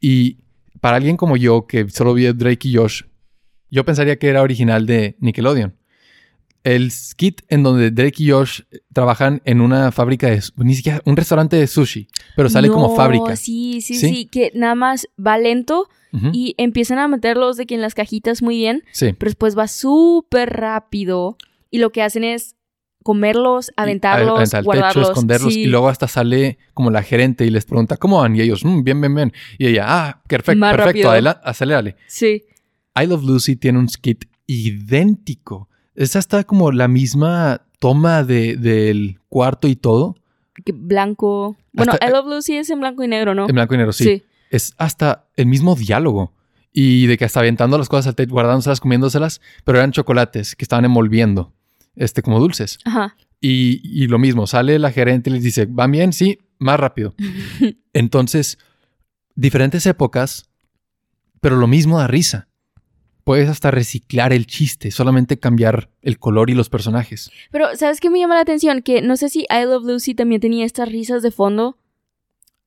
Y 0.00 0.38
para 0.80 0.96
alguien 0.96 1.16
como 1.16 1.36
yo, 1.36 1.66
que 1.66 1.88
solo 1.90 2.14
vi 2.14 2.26
a 2.26 2.32
Drake 2.32 2.68
y 2.68 2.74
Josh, 2.76 3.02
yo 3.70 3.84
pensaría 3.84 4.18
que 4.18 4.28
era 4.28 4.42
original 4.42 4.86
de 4.86 5.16
Nickelodeon. 5.20 5.76
El 6.62 6.90
skit 6.90 7.40
en 7.48 7.62
donde 7.62 7.90
Drake 7.90 8.22
y 8.22 8.30
Josh 8.30 8.60
trabajan 8.92 9.40
en 9.46 9.62
una 9.62 9.92
fábrica 9.92 10.28
de... 10.28 10.42
Ni 10.56 10.74
siquiera 10.74 11.00
un 11.06 11.16
restaurante 11.16 11.56
de 11.56 11.66
sushi, 11.66 12.08
pero 12.36 12.50
sale 12.50 12.68
como 12.68 12.94
fábrica. 12.94 13.34
Sí, 13.36 13.80
sí, 13.80 13.94
¿Sí? 13.94 14.08
sí, 14.14 14.24
Que 14.26 14.52
nada 14.54 14.74
más 14.74 15.06
va 15.24 15.38
lento 15.38 15.88
y 16.32 16.54
empiezan 16.58 16.98
a 16.98 17.06
meterlos 17.08 17.56
de 17.56 17.66
que 17.66 17.76
en 17.76 17.80
las 17.80 17.94
cajitas 17.94 18.42
muy 18.42 18.56
bien, 18.56 18.82
Sí. 18.92 19.12
pero 19.16 19.28
después 19.30 19.56
va 19.56 19.68
súper 19.68 20.50
rápido 20.50 21.36
y 21.70 21.78
lo 21.78 21.92
que 21.92 22.02
hacen 22.02 22.24
es 22.24 22.56
comerlos, 23.02 23.70
aventarlos, 23.76 24.36
Aventar 24.36 24.62
guardarlos. 24.64 24.94
techo, 24.94 25.12
esconderlos. 25.12 25.54
Sí. 25.54 25.62
Y 25.62 25.66
luego 25.66 25.88
hasta 25.88 26.06
sale 26.08 26.58
como 26.74 26.90
la 26.90 27.02
gerente 27.02 27.46
y 27.46 27.50
les 27.50 27.64
pregunta, 27.64 27.96
¿cómo 27.96 28.18
van? 28.20 28.36
Y 28.36 28.40
ellos, 28.42 28.64
"Mm, 28.64 28.82
bien, 28.84 29.00
bien, 29.00 29.14
bien. 29.14 29.32
Y 29.58 29.66
ella, 29.68 29.84
ah, 29.88 30.22
perfecto, 30.28 30.58
Más 30.60 30.76
perfecto, 30.76 31.10
adelante, 31.10 31.40
acelérale. 31.44 31.96
Sí. 32.06 32.44
I 33.00 33.06
Love 33.06 33.24
Lucy 33.24 33.56
tiene 33.56 33.78
un 33.78 33.88
skit 33.88 34.24
idéntico. 34.46 35.68
Es 35.94 36.16
hasta 36.16 36.44
como 36.44 36.72
la 36.72 36.88
misma 36.88 37.62
toma 37.78 38.22
de- 38.24 38.56
del 38.56 39.18
cuarto 39.28 39.68
y 39.68 39.76
todo. 39.76 40.16
Blanco. 40.74 41.56
Bueno, 41.72 41.92
Hasta- 41.92 42.06
I 42.08 42.10
Love 42.12 42.26
Lucy 42.26 42.56
es 42.56 42.70
en 42.70 42.80
blanco 42.80 43.02
y 43.04 43.08
negro, 43.08 43.34
¿no? 43.34 43.48
En 43.48 43.54
blanco 43.54 43.74
y 43.74 43.78
negro, 43.78 43.92
sí. 43.92 44.22
Es 44.50 44.74
hasta 44.78 45.26
el 45.36 45.46
mismo 45.46 45.74
diálogo. 45.76 46.32
Y 46.72 47.06
de 47.06 47.16
que 47.18 47.24
hasta 47.24 47.40
aventando 47.40 47.78
las 47.78 47.88
cosas 47.88 48.08
al 48.08 48.14
techo, 48.14 48.30
guardándoselas, 48.32 48.80
comiéndoselas, 48.80 49.40
pero 49.64 49.78
eran 49.78 49.92
chocolates 49.92 50.54
que 50.54 50.64
estaban 50.64 50.84
envolviendo, 50.84 51.52
este, 51.96 52.22
como 52.22 52.40
dulces. 52.40 52.78
Ajá. 52.84 53.16
Y, 53.40 53.80
y 53.84 54.06
lo 54.06 54.18
mismo, 54.18 54.46
sale 54.46 54.78
la 54.78 54.92
gerente 54.92 55.30
y 55.30 55.32
les 55.32 55.42
dice, 55.42 55.66
¿van 55.66 55.90
bien? 55.90 56.12
Sí, 56.12 56.38
más 56.58 56.78
rápido. 56.78 57.14
Entonces, 57.92 58.58
diferentes 59.34 59.86
épocas, 59.86 60.50
pero 61.40 61.56
lo 61.56 61.66
mismo 61.66 61.98
da 61.98 62.06
risa. 62.06 62.48
Puedes 63.24 63.48
hasta 63.48 63.70
reciclar 63.70 64.32
el 64.32 64.46
chiste, 64.46 64.90
solamente 64.90 65.38
cambiar 65.38 65.90
el 66.02 66.18
color 66.18 66.50
y 66.50 66.54
los 66.54 66.68
personajes. 66.68 67.30
Pero, 67.50 67.74
¿sabes 67.76 68.00
qué 68.00 68.10
me 68.10 68.18
llama 68.18 68.34
la 68.34 68.40
atención? 68.40 68.82
Que 68.82 69.02
no 69.02 69.16
sé 69.16 69.28
si 69.28 69.40
I 69.50 69.64
Love 69.64 69.84
Lucy 69.84 70.14
también 70.14 70.40
tenía 70.40 70.64
estas 70.64 70.88
risas 70.88 71.22
de 71.22 71.30
fondo. 71.30 71.76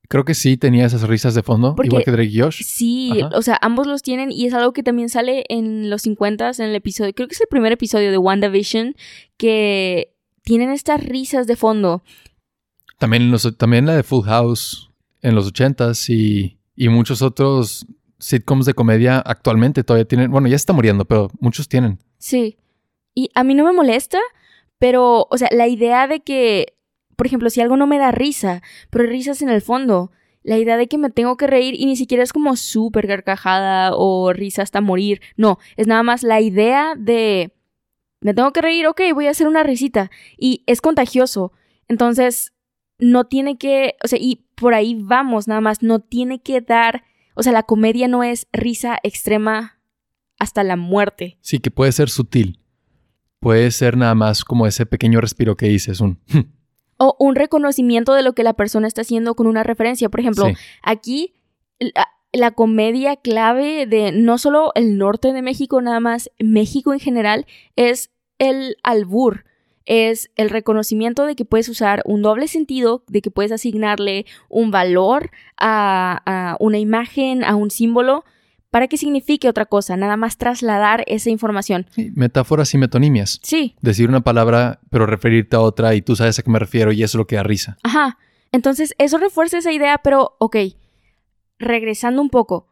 Creo 0.08 0.24
que 0.24 0.34
sí 0.34 0.56
tenía 0.56 0.84
esas 0.86 1.02
risas 1.08 1.34
de 1.34 1.42
fondo, 1.42 1.74
Porque- 1.74 1.88
igual 1.88 2.04
que 2.04 2.10
Drake 2.10 2.30
y 2.30 2.40
Josh. 2.40 2.62
Sí, 2.62 3.10
Ajá. 3.22 3.36
o 3.36 3.42
sea, 3.42 3.58
ambos 3.62 3.86
los 3.86 4.02
tienen 4.02 4.30
y 4.30 4.46
es 4.46 4.52
algo 4.54 4.72
que 4.72 4.82
también 4.82 5.08
sale 5.08 5.44
en 5.48 5.88
los 5.90 6.02
50 6.02 6.50
en 6.58 6.64
el 6.66 6.74
episodio, 6.74 7.12
creo 7.14 7.26
que 7.28 7.34
es 7.34 7.40
el 7.40 7.46
primer 7.48 7.72
episodio 7.72 8.10
de 8.10 8.18
WandaVision, 8.18 8.94
que 9.38 10.14
tienen 10.42 10.70
estas 10.70 11.02
risas 11.02 11.46
de 11.46 11.56
fondo. 11.56 12.02
También, 12.98 13.30
los- 13.30 13.56
también 13.56 13.86
la 13.86 13.96
de 13.96 14.02
Full 14.02 14.24
House 14.26 14.90
en 15.22 15.34
los 15.34 15.46
80s 15.52 16.08
y, 16.10 16.58
y 16.76 16.88
muchos 16.90 17.22
otros 17.22 17.86
sitcoms 18.18 18.66
de 18.66 18.74
comedia 18.74 19.18
actualmente 19.18 19.84
todavía 19.84 20.04
tienen. 20.06 20.30
Bueno, 20.30 20.48
ya 20.48 20.56
está 20.56 20.72
muriendo, 20.72 21.04
pero 21.06 21.30
muchos 21.40 21.68
tienen. 21.68 21.98
Sí. 22.18 22.56
Y 23.14 23.30
a 23.34 23.42
mí 23.44 23.54
no 23.54 23.64
me 23.64 23.72
molesta, 23.72 24.18
pero, 24.78 25.26
o 25.30 25.38
sea, 25.38 25.48
la 25.50 25.66
idea 25.68 26.06
de 26.06 26.20
que, 26.20 26.73
por 27.16 27.26
ejemplo, 27.26 27.50
si 27.50 27.60
algo 27.60 27.76
no 27.76 27.86
me 27.86 27.98
da 27.98 28.10
risa, 28.10 28.62
pero 28.90 29.04
risas 29.04 29.42
en 29.42 29.48
el 29.48 29.62
fondo, 29.62 30.10
la 30.44 30.58
idea 30.58 30.76
de 30.76 30.86
que 30.86 30.98
me 30.98 31.10
tengo 31.10 31.36
que 31.36 31.46
reír 31.46 31.74
y 31.74 31.86
ni 31.86 31.96
siquiera 31.96 32.22
es 32.22 32.32
como 32.32 32.54
súper 32.56 33.06
carcajada 33.06 33.92
o 33.94 34.32
risa 34.32 34.62
hasta 34.62 34.80
morir. 34.80 35.20
No, 35.36 35.58
es 35.76 35.86
nada 35.86 36.02
más 36.02 36.22
la 36.22 36.40
idea 36.40 36.94
de, 36.96 37.54
me 38.20 38.34
tengo 38.34 38.52
que 38.52 38.60
reír, 38.60 38.86
ok, 38.86 39.00
voy 39.14 39.26
a 39.26 39.30
hacer 39.30 39.48
una 39.48 39.62
risita. 39.62 40.10
Y 40.38 40.62
es 40.66 40.80
contagioso. 40.80 41.52
Entonces, 41.88 42.52
no 42.98 43.24
tiene 43.24 43.56
que, 43.58 43.96
o 44.04 44.08
sea, 44.08 44.18
y 44.20 44.46
por 44.54 44.74
ahí 44.74 44.96
vamos, 44.98 45.48
nada 45.48 45.60
más, 45.60 45.82
no 45.82 46.00
tiene 46.00 46.40
que 46.40 46.60
dar, 46.60 47.04
o 47.34 47.42
sea, 47.42 47.52
la 47.52 47.64
comedia 47.64 48.06
no 48.06 48.22
es 48.22 48.46
risa 48.52 48.98
extrema 49.02 49.80
hasta 50.38 50.62
la 50.62 50.76
muerte. 50.76 51.38
Sí, 51.40 51.58
que 51.58 51.70
puede 51.70 51.92
ser 51.92 52.08
sutil. 52.10 52.60
Puede 53.40 53.70
ser 53.70 53.96
nada 53.96 54.14
más 54.14 54.44
como 54.44 54.66
ese 54.66 54.86
pequeño 54.86 55.20
respiro 55.20 55.56
que 55.56 55.68
dices, 55.68 56.00
un... 56.00 56.18
O 56.96 57.16
un 57.18 57.34
reconocimiento 57.34 58.14
de 58.14 58.22
lo 58.22 58.34
que 58.34 58.44
la 58.44 58.54
persona 58.54 58.86
está 58.86 59.02
haciendo 59.02 59.34
con 59.34 59.46
una 59.46 59.62
referencia. 59.62 60.08
Por 60.08 60.20
ejemplo, 60.20 60.46
Sí. 60.46 60.54
aquí 60.82 61.34
la, 61.78 62.08
la 62.32 62.50
comedia 62.52 63.16
clave 63.16 63.86
de 63.86 64.12
no 64.12 64.38
solo 64.38 64.72
el 64.74 64.98
norte 64.98 65.32
de 65.32 65.42
México, 65.42 65.80
nada 65.80 66.00
más 66.00 66.30
México 66.38 66.92
en 66.92 67.00
general, 67.00 67.46
es 67.76 68.10
el 68.38 68.76
albur. 68.82 69.44
Es 69.86 70.30
el 70.36 70.48
reconocimiento 70.48 71.26
de 71.26 71.36
que 71.36 71.44
puedes 71.44 71.68
usar 71.68 72.02
un 72.06 72.22
doble 72.22 72.48
sentido, 72.48 73.04
de 73.06 73.20
que 73.20 73.30
puedes 73.30 73.52
asignarle 73.52 74.24
un 74.48 74.70
valor 74.70 75.30
a, 75.58 76.22
a 76.24 76.56
una 76.58 76.78
imagen, 76.78 77.44
a 77.44 77.54
un 77.54 77.70
símbolo, 77.70 78.24
para 78.74 78.88
que 78.88 78.96
signifique 78.96 79.48
otra 79.48 79.66
cosa, 79.66 79.96
nada 79.96 80.16
más 80.16 80.36
trasladar 80.36 81.04
esa 81.06 81.30
información. 81.30 81.86
Sí, 81.94 82.10
metáforas 82.16 82.74
y 82.74 82.78
metonimias. 82.78 83.38
Sí, 83.40 83.76
Decir 83.80 84.08
una 84.08 84.22
palabra, 84.22 84.80
pero 84.90 85.06
referirte 85.06 85.54
a 85.54 85.60
otra 85.60 85.94
y 85.94 86.02
tú 86.02 86.16
sabes 86.16 86.40
a 86.40 86.42
qué 86.42 86.50
me 86.50 86.58
refiero 86.58 86.90
y 86.90 87.04
eso 87.04 87.16
es 87.16 87.20
lo 87.20 87.28
que 87.28 87.36
da 87.36 87.44
risa. 87.44 87.78
Ajá. 87.84 88.18
Entonces, 88.50 88.96
eso 88.98 89.18
refuerza 89.18 89.58
esa 89.58 89.70
idea, 89.70 89.98
pero, 89.98 90.34
ok, 90.40 90.56
regresando 91.56 92.20
un 92.20 92.30
poco, 92.30 92.66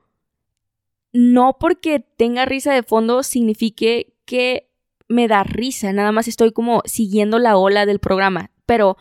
no 1.13 1.57
porque 1.61 2.01
tenga 2.01 2.47
risa 2.47 2.75
de 2.75 2.83
fondo 2.83 3.23
signifique 3.23 4.17
que 4.25 4.73
me 5.07 5.29
da 5.29 5.45
risa, 5.45 5.93
nada 5.93 6.11
más 6.11 6.27
estoy 6.27 6.51
como 6.51 6.83
siguiendo 6.85 7.39
la 7.39 7.57
ola 7.57 7.87
del 7.87 8.01
programa, 8.01 8.51
pero 8.67 8.97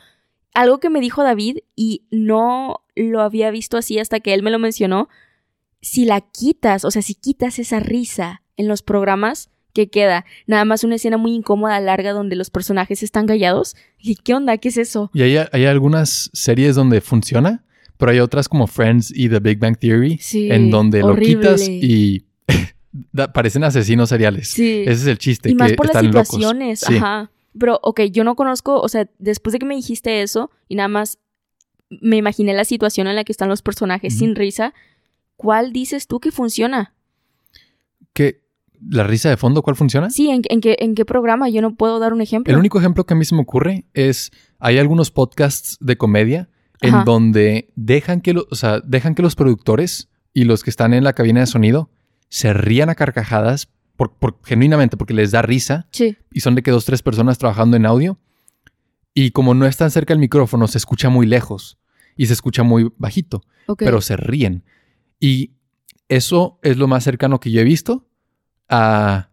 algo 0.54 0.80
que 0.80 0.92
me 0.92 1.00
dijo 1.00 1.24
David 1.24 1.62
y 1.76 2.06
no 2.12 2.84
lo 2.96 3.22
había 3.22 3.50
visto 3.50 3.78
así 3.78 3.98
hasta 3.98 4.20
que 4.20 4.36
él 4.36 4.44
me 4.44 4.52
lo 4.52 4.60
mencionó, 4.60 5.10
si 5.82 6.06
la 6.06 6.22
quitas, 6.22 6.86
o 6.86 6.92
sea, 6.92 7.02
si 7.02 7.16
quitas 7.16 7.60
esa 7.60 7.80
risa 7.80 8.42
en 8.58 8.68
los 8.68 8.82
programas, 8.84 9.50
¿qué 9.74 9.90
queda? 9.90 10.26
Nada 10.48 10.66
más 10.66 10.84
una 10.84 10.96
escena 10.96 11.18
muy 11.18 11.34
incómoda, 11.34 11.80
larga, 11.80 12.12
donde 12.12 12.36
los 12.36 12.50
personajes 12.50 13.04
están 13.04 13.26
callados. 13.26 13.76
¿Y 13.98 14.16
qué 14.16 14.34
onda? 14.34 14.58
¿Qué 14.58 14.70
es 14.70 14.78
eso? 14.78 15.10
Y 15.14 15.22
hay, 15.24 15.38
hay 15.52 15.66
algunas 15.66 16.30
series 16.34 16.76
donde 16.76 17.02
funciona, 17.02 17.64
pero 17.98 18.12
hay 18.12 18.20
otras 18.20 18.48
como 18.50 18.68
Friends 18.68 19.12
y 19.16 19.30
The 19.30 19.40
Big 19.40 19.60
Bang 19.60 19.78
Theory, 19.78 20.18
Sí, 20.20 20.52
en 20.52 20.70
donde 20.72 21.02
horrible. 21.04 21.34
lo 21.52 21.56
quitas 21.56 21.68
y 21.70 22.26
parecen 23.34 23.64
asesinos 23.64 24.10
seriales. 24.10 24.50
Sí. 24.50 24.82
Ese 24.82 24.92
es 24.92 25.06
el 25.08 25.18
chiste. 25.18 25.50
y 25.50 25.56
más 25.56 25.74
por 25.74 25.94
las 25.94 26.04
locos. 26.04 26.28
situaciones, 26.28 26.80
Sí. 26.82 26.98
ajá. 26.98 27.32
Pero, 27.60 27.80
ok, 27.84 28.02
yo 28.12 28.24
no 28.24 28.36
conozco, 28.36 28.80
o 28.80 28.88
sea, 28.88 29.10
después 29.20 29.52
de 29.52 29.60
que 29.60 29.66
me 29.66 29.76
dijiste 29.76 30.22
eso 30.22 30.52
y 30.70 30.76
nada 30.76 30.88
más 30.88 31.20
me 31.90 32.16
imaginé 32.16 32.54
la 32.54 32.64
situación 32.64 33.08
en 33.08 33.16
la 33.18 33.26
que 33.26 33.34
están 33.34 33.50
los 33.50 33.62
personajes 33.62 34.18
sin 34.18 34.36
risa, 34.36 34.74
¿cuál 35.42 35.74
dices 35.74 36.06
tú 36.06 36.20
que 36.20 36.32
funciona? 36.32 36.94
¿Qué? 38.14 38.42
¿La 38.88 39.04
risa 39.04 39.30
de 39.30 39.38
fondo 39.38 39.64
cuál 39.64 39.76
funciona? 39.76 40.12
Sí, 40.12 40.30
¿en, 40.30 40.44
en 40.50 40.62
qué, 40.62 40.76
¿en 40.80 40.94
qué 40.94 41.04
programa? 41.04 41.50
Yo 41.50 41.62
no 41.64 41.74
puedo 41.76 41.98
dar 41.98 42.14
un 42.14 42.22
ejemplo. 42.22 42.54
El 42.54 42.60
único 42.60 42.78
ejemplo 42.78 43.06
que 43.08 43.16
a 43.16 43.18
mí 43.18 43.26
se 43.26 43.34
me 43.34 43.42
ocurre 43.42 43.86
es, 43.96 44.30
hay 44.60 44.78
algunos 44.78 45.10
podcasts 45.10 45.78
de 45.80 45.98
comedia 45.98 46.48
en 46.82 46.94
Ajá. 46.94 47.04
donde 47.04 47.72
dejan 47.76 48.22
que, 48.22 48.34
lo- 48.34 48.46
o 48.52 48.56
sea, 48.56 48.80
dejan 48.82 49.16
que 49.16 49.24
los 49.24 49.36
productores 49.36 50.10
y 50.32 50.44
los 50.44 50.64
que 50.64 50.70
están 50.70 50.94
en 50.94 51.04
la 51.04 51.14
cabina 51.14 51.40
de 51.40 51.48
sonido 51.48 51.90
se 52.30 52.54
rían 52.54 52.90
a 52.90 52.96
carcajadas 52.96 53.68
por, 53.96 54.14
por- 54.14 54.38
genuinamente 54.44 54.96
porque 54.96 55.16
les 55.16 55.32
da 55.32 55.42
risa 55.42 55.88
Sí, 55.92 56.18
y 56.32 56.42
son 56.42 56.54
de 56.54 56.62
que 56.62 56.70
dos, 56.72 56.86
tres 56.86 57.02
personas 57.02 57.40
trabajando 57.40 57.78
en 57.78 57.86
audio 57.88 58.20
y 59.16 59.32
como 59.32 59.56
no 59.56 59.66
están 59.66 59.90
cerca 59.90 60.14
del 60.14 60.20
micrófono 60.22 60.68
se 60.68 60.78
escucha 60.78 61.10
muy 61.10 61.26
lejos 61.26 61.78
y 62.16 62.28
se 62.28 62.34
escucha 62.34 62.62
muy 62.64 62.92
bajito, 62.98 63.42
pero 63.78 64.02
se 64.02 64.18
ríen. 64.18 64.64
Y 65.22 65.52
eso 66.10 66.60
es 66.64 66.76
lo 66.78 66.88
más 66.88 67.06
cercano 67.06 67.40
que 67.40 67.52
yo 67.52 67.62
he 67.62 67.64
visto 67.64 68.10
a 68.68 69.30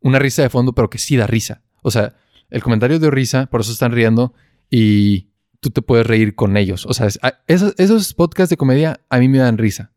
una 0.00 0.18
risa 0.18 0.40
de 0.42 0.48
fondo, 0.48 0.72
pero 0.74 0.88
que 0.88 0.98
sí 0.98 1.16
da 1.16 1.26
risa. 1.26 1.62
O 1.82 1.90
sea, 1.90 2.16
el 2.50 2.62
comentario 2.62 2.98
dio 2.98 3.10
risa, 3.10 3.46
por 3.46 3.60
eso 3.60 3.72
están 3.72 3.92
riendo 3.92 4.32
y 4.70 5.28
tú 5.60 5.70
te 5.70 5.82
puedes 5.82 6.06
reír 6.06 6.34
con 6.34 6.56
ellos. 6.56 6.86
O 6.86 6.94
sea, 6.94 7.06
es- 7.06 7.18
a- 7.22 7.42
esos, 7.46 7.74
esos 7.78 8.14
podcasts 8.14 8.50
de 8.50 8.56
comedia 8.56 9.00
a 9.10 9.18
mí 9.18 9.28
me 9.28 9.38
dan 9.38 9.58
risa. 9.58 9.92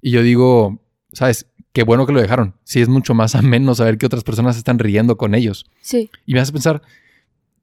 Y 0.00 0.10
yo 0.12 0.22
digo, 0.22 0.82
¿sabes? 1.12 1.46
Qué 1.72 1.82
bueno 1.84 2.06
que 2.06 2.12
lo 2.12 2.20
dejaron. 2.20 2.56
Sí, 2.64 2.80
es 2.80 2.88
mucho 2.88 3.14
más 3.14 3.34
ameno 3.36 3.74
saber 3.74 3.98
que 3.98 4.06
otras 4.06 4.24
personas 4.24 4.56
están 4.56 4.78
riendo 4.78 5.16
con 5.16 5.34
ellos. 5.34 5.66
Sí, 5.82 6.10
Y 6.26 6.34
me 6.34 6.40
hace 6.40 6.52
pensar, 6.52 6.82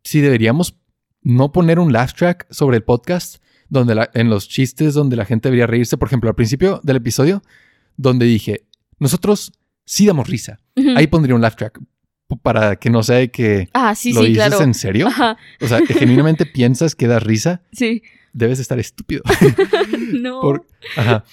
si 0.03 0.21
deberíamos 0.21 0.75
no 1.23 1.51
poner 1.51 1.79
un 1.79 1.91
laugh 1.91 2.13
track 2.13 2.47
sobre 2.51 2.77
el 2.77 2.83
podcast, 2.83 3.37
donde 3.69 3.95
la- 3.95 4.09
en 4.13 4.29
los 4.29 4.47
chistes 4.47 4.93
donde 4.93 5.15
la 5.15 5.25
gente 5.25 5.47
debería 5.49 5.67
reírse. 5.67 5.97
Por 5.97 6.07
ejemplo, 6.07 6.29
al 6.29 6.35
principio 6.35 6.79
del 6.83 6.97
episodio, 6.97 7.41
donde 7.97 8.25
dije, 8.25 8.65
nosotros 8.99 9.51
sí 9.85 10.05
damos 10.05 10.27
risa. 10.27 10.59
Ahí 10.95 11.07
pondría 11.07 11.35
un 11.35 11.41
laugh 11.41 11.55
track 11.55 11.79
para 12.43 12.75
que 12.75 12.89
no 12.89 13.03
sea 13.03 13.17
de 13.17 13.31
que 13.31 13.69
Ah, 13.73 13.95
sí, 13.95 14.11
lo 14.13 14.21
sí, 14.21 14.27
dices 14.27 14.47
claro. 14.47 14.63
en 14.63 14.73
serio. 14.73 15.07
Ajá, 15.07 15.37
O 15.61 15.67
sea, 15.67 15.81
que 15.81 15.93
genuinamente 15.93 16.45
piensas 16.53 16.93
que 16.95 17.07
das 17.07 17.23
risa, 17.23 17.61
sí. 17.71 18.03
debes 18.33 18.59
estar 18.59 18.77
estúpido. 18.79 19.23
no. 20.13 20.41
Por- 20.41 20.67
Ajá. 20.95 21.23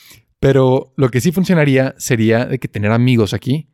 Pero 0.40 0.92
lo 0.96 1.08
que 1.10 1.20
sí 1.20 1.32
funcionaría 1.32 1.94
sería 1.98 2.44
de 2.44 2.58
que 2.58 2.68
tener 2.68 2.92
amigos 2.92 3.32
aquí. 3.34 3.68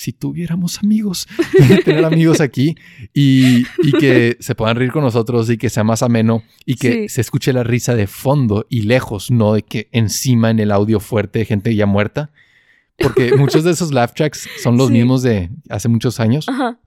Si 0.00 0.12
tuviéramos 0.12 0.78
amigos, 0.78 1.26
tener 1.84 2.04
amigos 2.04 2.40
aquí 2.40 2.76
y, 3.12 3.64
y 3.82 3.92
que 3.98 4.36
se 4.38 4.54
puedan 4.54 4.76
reír 4.76 4.92
con 4.92 5.02
nosotros 5.02 5.50
y 5.50 5.58
que 5.58 5.70
sea 5.70 5.82
más 5.82 6.04
ameno 6.04 6.44
y 6.64 6.76
que 6.76 6.92
Sí. 6.92 7.08
se 7.08 7.20
escuche 7.20 7.52
la 7.52 7.64
risa 7.64 7.96
de 7.96 8.06
fondo 8.06 8.64
y 8.70 8.82
lejos, 8.82 9.32
no 9.32 9.54
de 9.54 9.62
que 9.62 9.88
encima 9.90 10.50
en 10.50 10.60
el 10.60 10.70
audio 10.70 11.00
fuerte 11.00 11.40
de 11.40 11.46
gente 11.46 11.74
ya 11.74 11.86
muerta. 11.86 12.30
Porque 12.96 13.32
muchos 13.36 13.64
de 13.64 13.72
esos 13.72 13.92
laugh 13.92 14.12
tracks 14.14 14.48
son 14.62 14.76
los 14.76 14.86
Sí. 14.86 14.92
mismos 14.92 15.22
de 15.22 15.50
hace 15.68 15.88
muchos 15.88 16.20
años 16.20 16.48
Ajá. 16.48 16.78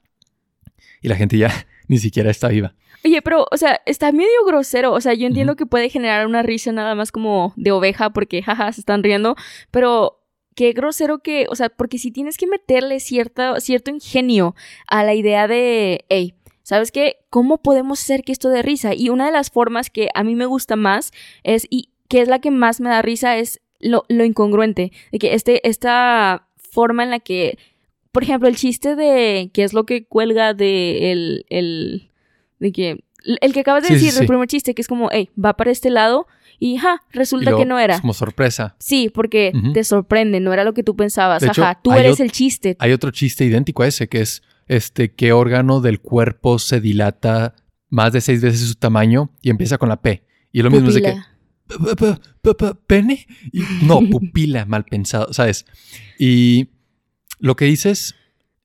y 1.02 1.10
la 1.10 1.18
gente 1.18 1.38
ya 1.38 1.52
ni 1.90 1.98
siquiera 1.98 2.32
está 2.32 2.48
viva. 2.48 2.76
Oye, 3.04 3.22
pero, 3.22 3.46
o 3.52 3.58
sea, 3.58 3.82
está 3.86 4.12
medio 4.14 4.46
grosero. 4.46 4.94
O 4.94 5.02
sea, 5.02 5.14
yo 5.16 5.28
entiendo 5.28 5.56
que 5.58 5.66
puede 5.66 5.90
generar 5.90 6.28
una 6.28 6.44
risa 6.44 6.72
nada 6.72 6.96
más 6.96 7.12
como 7.12 7.52
de 7.58 7.72
oveja 7.72 8.12
porque, 8.12 8.42
jaja, 8.44 8.72
se 8.72 8.80
están 8.82 9.04
riendo. 9.04 9.36
Pero 9.72 10.21
qué 10.62 10.74
grosero 10.74 11.24
que, 11.24 11.48
o 11.50 11.56
sea, 11.56 11.70
porque 11.70 11.98
si 11.98 12.12
tienes 12.12 12.38
que 12.38 12.46
meterle 12.46 13.00
cierta, 13.00 13.60
cierto 13.60 13.90
ingenio 13.90 14.54
a 14.86 15.04
la 15.04 15.16
idea 15.16 15.48
de, 15.48 16.06
hey, 16.08 16.36
¿sabes 16.62 16.92
qué? 16.92 17.18
¿Cómo 17.32 17.64
podemos 17.64 18.00
hacer 18.00 18.24
que 18.24 18.32
esto 18.32 18.50
dé 18.50 18.62
risa? 18.62 18.94
Y 18.94 19.10
una 19.10 19.26
de 19.26 19.32
las 19.32 19.50
formas 19.50 19.90
que 19.90 20.10
a 20.14 20.24
mí 20.24 20.36
me 20.36 20.46
gusta 20.46 20.76
más 20.76 21.14
es, 21.42 21.66
y 21.72 21.90
que 22.10 22.22
es 22.22 22.28
la 22.28 22.38
que 22.38 22.52
más 22.52 22.80
me 22.80 22.92
da 22.92 23.02
risa, 23.02 23.38
es 23.38 23.60
lo, 23.80 24.04
lo 24.08 24.24
incongruente. 24.24 24.92
De 25.12 25.18
que 25.18 25.34
este, 25.34 25.68
esta 25.68 26.48
forma 26.58 27.02
en 27.02 27.10
la 27.10 27.20
que, 27.20 27.58
por 28.12 28.22
ejemplo, 28.22 28.48
el 28.48 28.56
chiste 28.56 28.96
de 28.96 29.50
qué 29.56 29.64
es 29.64 29.74
lo 29.74 29.88
que 29.88 30.06
cuelga 30.06 30.54
de 30.54 31.12
el, 31.12 31.46
el 31.50 32.12
de 32.60 32.72
que 32.72 33.04
el 33.24 33.52
que 33.52 33.62
acabas 33.62 33.82
de 33.82 33.90
Sí, 33.90 34.00
sí, 34.00 34.06
decir, 34.06 34.22
el 34.22 34.28
primer 34.28 34.48
chiste, 34.48 34.76
que 34.76 34.84
es 34.84 34.88
como, 34.88 35.10
hey, 35.12 35.32
va 35.44 35.54
para 35.58 35.72
este 35.72 35.90
lado 35.90 36.28
y 36.64 36.78
ja, 36.78 37.02
Y 37.12 37.18
resulta 37.18 37.46
luego 37.50 37.60
que 37.64 37.66
no 37.68 37.80
era. 37.80 38.00
como 38.00 38.14
sorpresa. 38.14 38.76
Sí, 38.80 39.10
porque 39.14 39.52
Ujú. 39.56 39.74
te 39.74 39.84
sorprende, 39.84 40.40
no 40.40 40.54
era 40.54 40.64
lo 40.64 40.74
que 40.76 40.84
tú 40.84 40.96
pensabas. 40.96 41.42
De 41.42 41.48
hecho, 41.48 41.64
Ajá, 41.64 41.80
tú 41.84 41.92
hay 41.92 42.02
eres 42.02 42.20
el 42.20 42.32
chiste. 42.32 42.76
Hay 42.80 42.92
otro 42.92 43.10
chiste 43.10 43.44
idéntico 43.46 43.82
a 43.82 43.88
ese 43.88 44.08
que 44.08 44.22
es 44.22 44.44
este 44.68 45.12
qué 45.14 45.34
órgano 45.34 45.82
del 45.82 46.00
cuerpo 46.02 46.60
se 46.60 46.80
dilata 46.80 47.56
más 47.90 48.14
de 48.14 48.22
seis 48.22 48.42
veces 48.42 48.62
su 48.68 48.76
tamaño 48.76 49.32
y 49.42 49.50
empieza 49.50 49.80
con 49.80 49.90
la 49.90 50.02
P. 50.02 50.24
Y 50.52 50.62
lo 50.62 50.70
mismo 50.70 50.90
es 50.90 50.94
de 50.94 51.02
que 51.02 51.16
Pupila. 51.68 51.96
"P- 51.96 51.96
p- 51.96 52.20
p- 52.44 52.54
p- 52.54 52.76
pene 52.86 53.28
y 53.52 53.64
no 53.84 54.00
pupila 54.12 54.66
mal 54.66 54.86
pensado, 54.86 55.34
¿sabes? 55.34 55.66
Y 56.20 56.70
lo 57.40 57.56
que 57.56 57.66
dices 57.66 58.14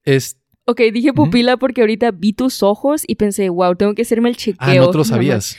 es 0.05 0.39
Ok, 0.67 0.81
dije 0.93 1.13
pupila 1.15 1.57
porque 1.57 1.81
ahorita 1.81 2.11
vi 2.11 2.35
tus 2.35 2.63
ojos 2.63 3.05
y 3.07 3.15
pensé, 3.15 3.49
wow, 3.49 3.75
tengo 3.77 3.95
que 3.95 4.03
hacerme 4.03 4.29
el 4.29 4.37
chequeo. 4.37 4.59
ah 4.61 4.75
no 4.75 4.91
te 4.91 4.99
lo 4.99 5.05
sabías. 5.15 5.57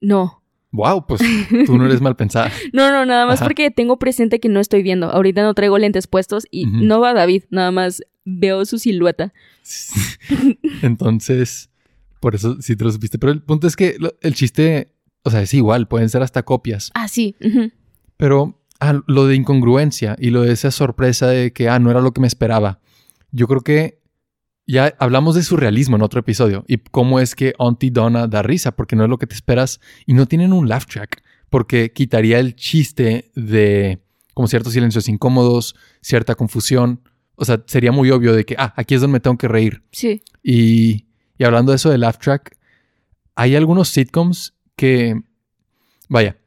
No. 0.00 0.39
Wow, 0.72 1.06
pues 1.06 1.20
tú 1.66 1.76
no 1.76 1.84
eres 1.86 2.00
mal 2.00 2.14
pensada. 2.16 2.50
No, 2.72 2.90
no, 2.92 3.04
nada 3.04 3.26
más 3.26 3.36
Ajá. 3.40 3.46
porque 3.46 3.70
tengo 3.72 3.98
presente 3.98 4.38
que 4.38 4.48
no 4.48 4.60
estoy 4.60 4.82
viendo. 4.84 5.10
Ahorita 5.10 5.42
no 5.42 5.52
traigo 5.54 5.78
lentes 5.78 6.06
puestos 6.06 6.46
y 6.50 6.66
no 6.66 7.00
va 7.00 7.12
David, 7.14 7.44
nada 7.50 7.70
más 7.72 8.02
veo 8.24 8.64
su 8.64 8.78
silueta. 8.78 9.32
Entonces, 10.82 11.70
por 12.20 12.34
eso 12.34 12.60
sí 12.60 12.76
te 12.76 12.84
lo 12.84 12.92
supiste. 12.92 13.18
Pero 13.18 13.32
el 13.32 13.42
punto 13.42 13.66
es 13.66 13.76
que 13.76 13.96
lo- 13.98 14.14
el 14.20 14.34
chiste, 14.34 14.94
o 15.22 15.30
sea, 15.30 15.42
es 15.42 15.54
igual, 15.54 15.88
pueden 15.88 16.08
ser 16.08 16.22
hasta 16.22 16.42
copias. 16.44 16.90
Ah, 16.94 17.08
sí. 17.08 17.34
Pero 18.16 18.60
ah, 18.80 19.00
lo 19.06 19.26
de 19.26 19.34
incongruencia 19.36 20.16
y 20.18 20.30
lo 20.30 20.42
de 20.42 20.52
esa 20.52 20.70
sorpresa 20.70 21.26
de 21.28 21.52
que, 21.52 21.68
ah, 21.68 21.78
no 21.78 21.90
era 21.90 22.00
lo 22.00 22.12
que 22.12 22.20
me 22.20 22.26
esperaba. 22.26 22.80
Yo 23.32 23.46
creo 23.46 23.60
que 23.62 23.99
ya 24.72 24.94
hablamos 24.98 25.34
de 25.34 25.42
surrealismo 25.42 25.96
en 25.96 26.02
otro 26.02 26.20
episodio 26.20 26.64
y 26.68 26.78
cómo 26.78 27.20
es 27.20 27.34
que 27.34 27.54
Auntie 27.58 27.90
Donna 27.90 28.26
da 28.26 28.42
risa 28.42 28.72
porque 28.72 28.96
no 28.96 29.04
es 29.04 29.10
lo 29.10 29.18
que 29.18 29.26
te 29.26 29.34
esperas 29.34 29.80
y 30.06 30.14
no 30.14 30.26
tienen 30.26 30.52
un 30.52 30.68
laugh 30.68 30.86
track 30.86 31.22
porque 31.48 31.92
quitaría 31.92 32.38
el 32.38 32.54
chiste 32.54 33.30
de 33.34 34.00
como 34.34 34.48
ciertos 34.48 34.72
silencios 34.72 35.08
incómodos, 35.08 35.74
cierta 36.00 36.34
confusión. 36.34 37.02
O 37.34 37.44
sea, 37.44 37.62
sería 37.66 37.92
muy 37.92 38.10
obvio 38.10 38.32
de 38.32 38.44
que, 38.44 38.54
ah, 38.58 38.72
aquí 38.76 38.94
es 38.94 39.00
donde 39.00 39.14
me 39.14 39.20
tengo 39.20 39.36
que 39.36 39.48
reír. 39.48 39.82
Sí. 39.92 40.22
Y, 40.42 41.06
y 41.36 41.44
hablando 41.44 41.72
de 41.72 41.76
eso 41.76 41.90
de 41.90 41.98
laugh 41.98 42.18
track, 42.18 42.56
hay 43.34 43.56
algunos 43.56 43.88
sitcoms 43.88 44.54
que, 44.76 45.20
vaya, 46.08 46.38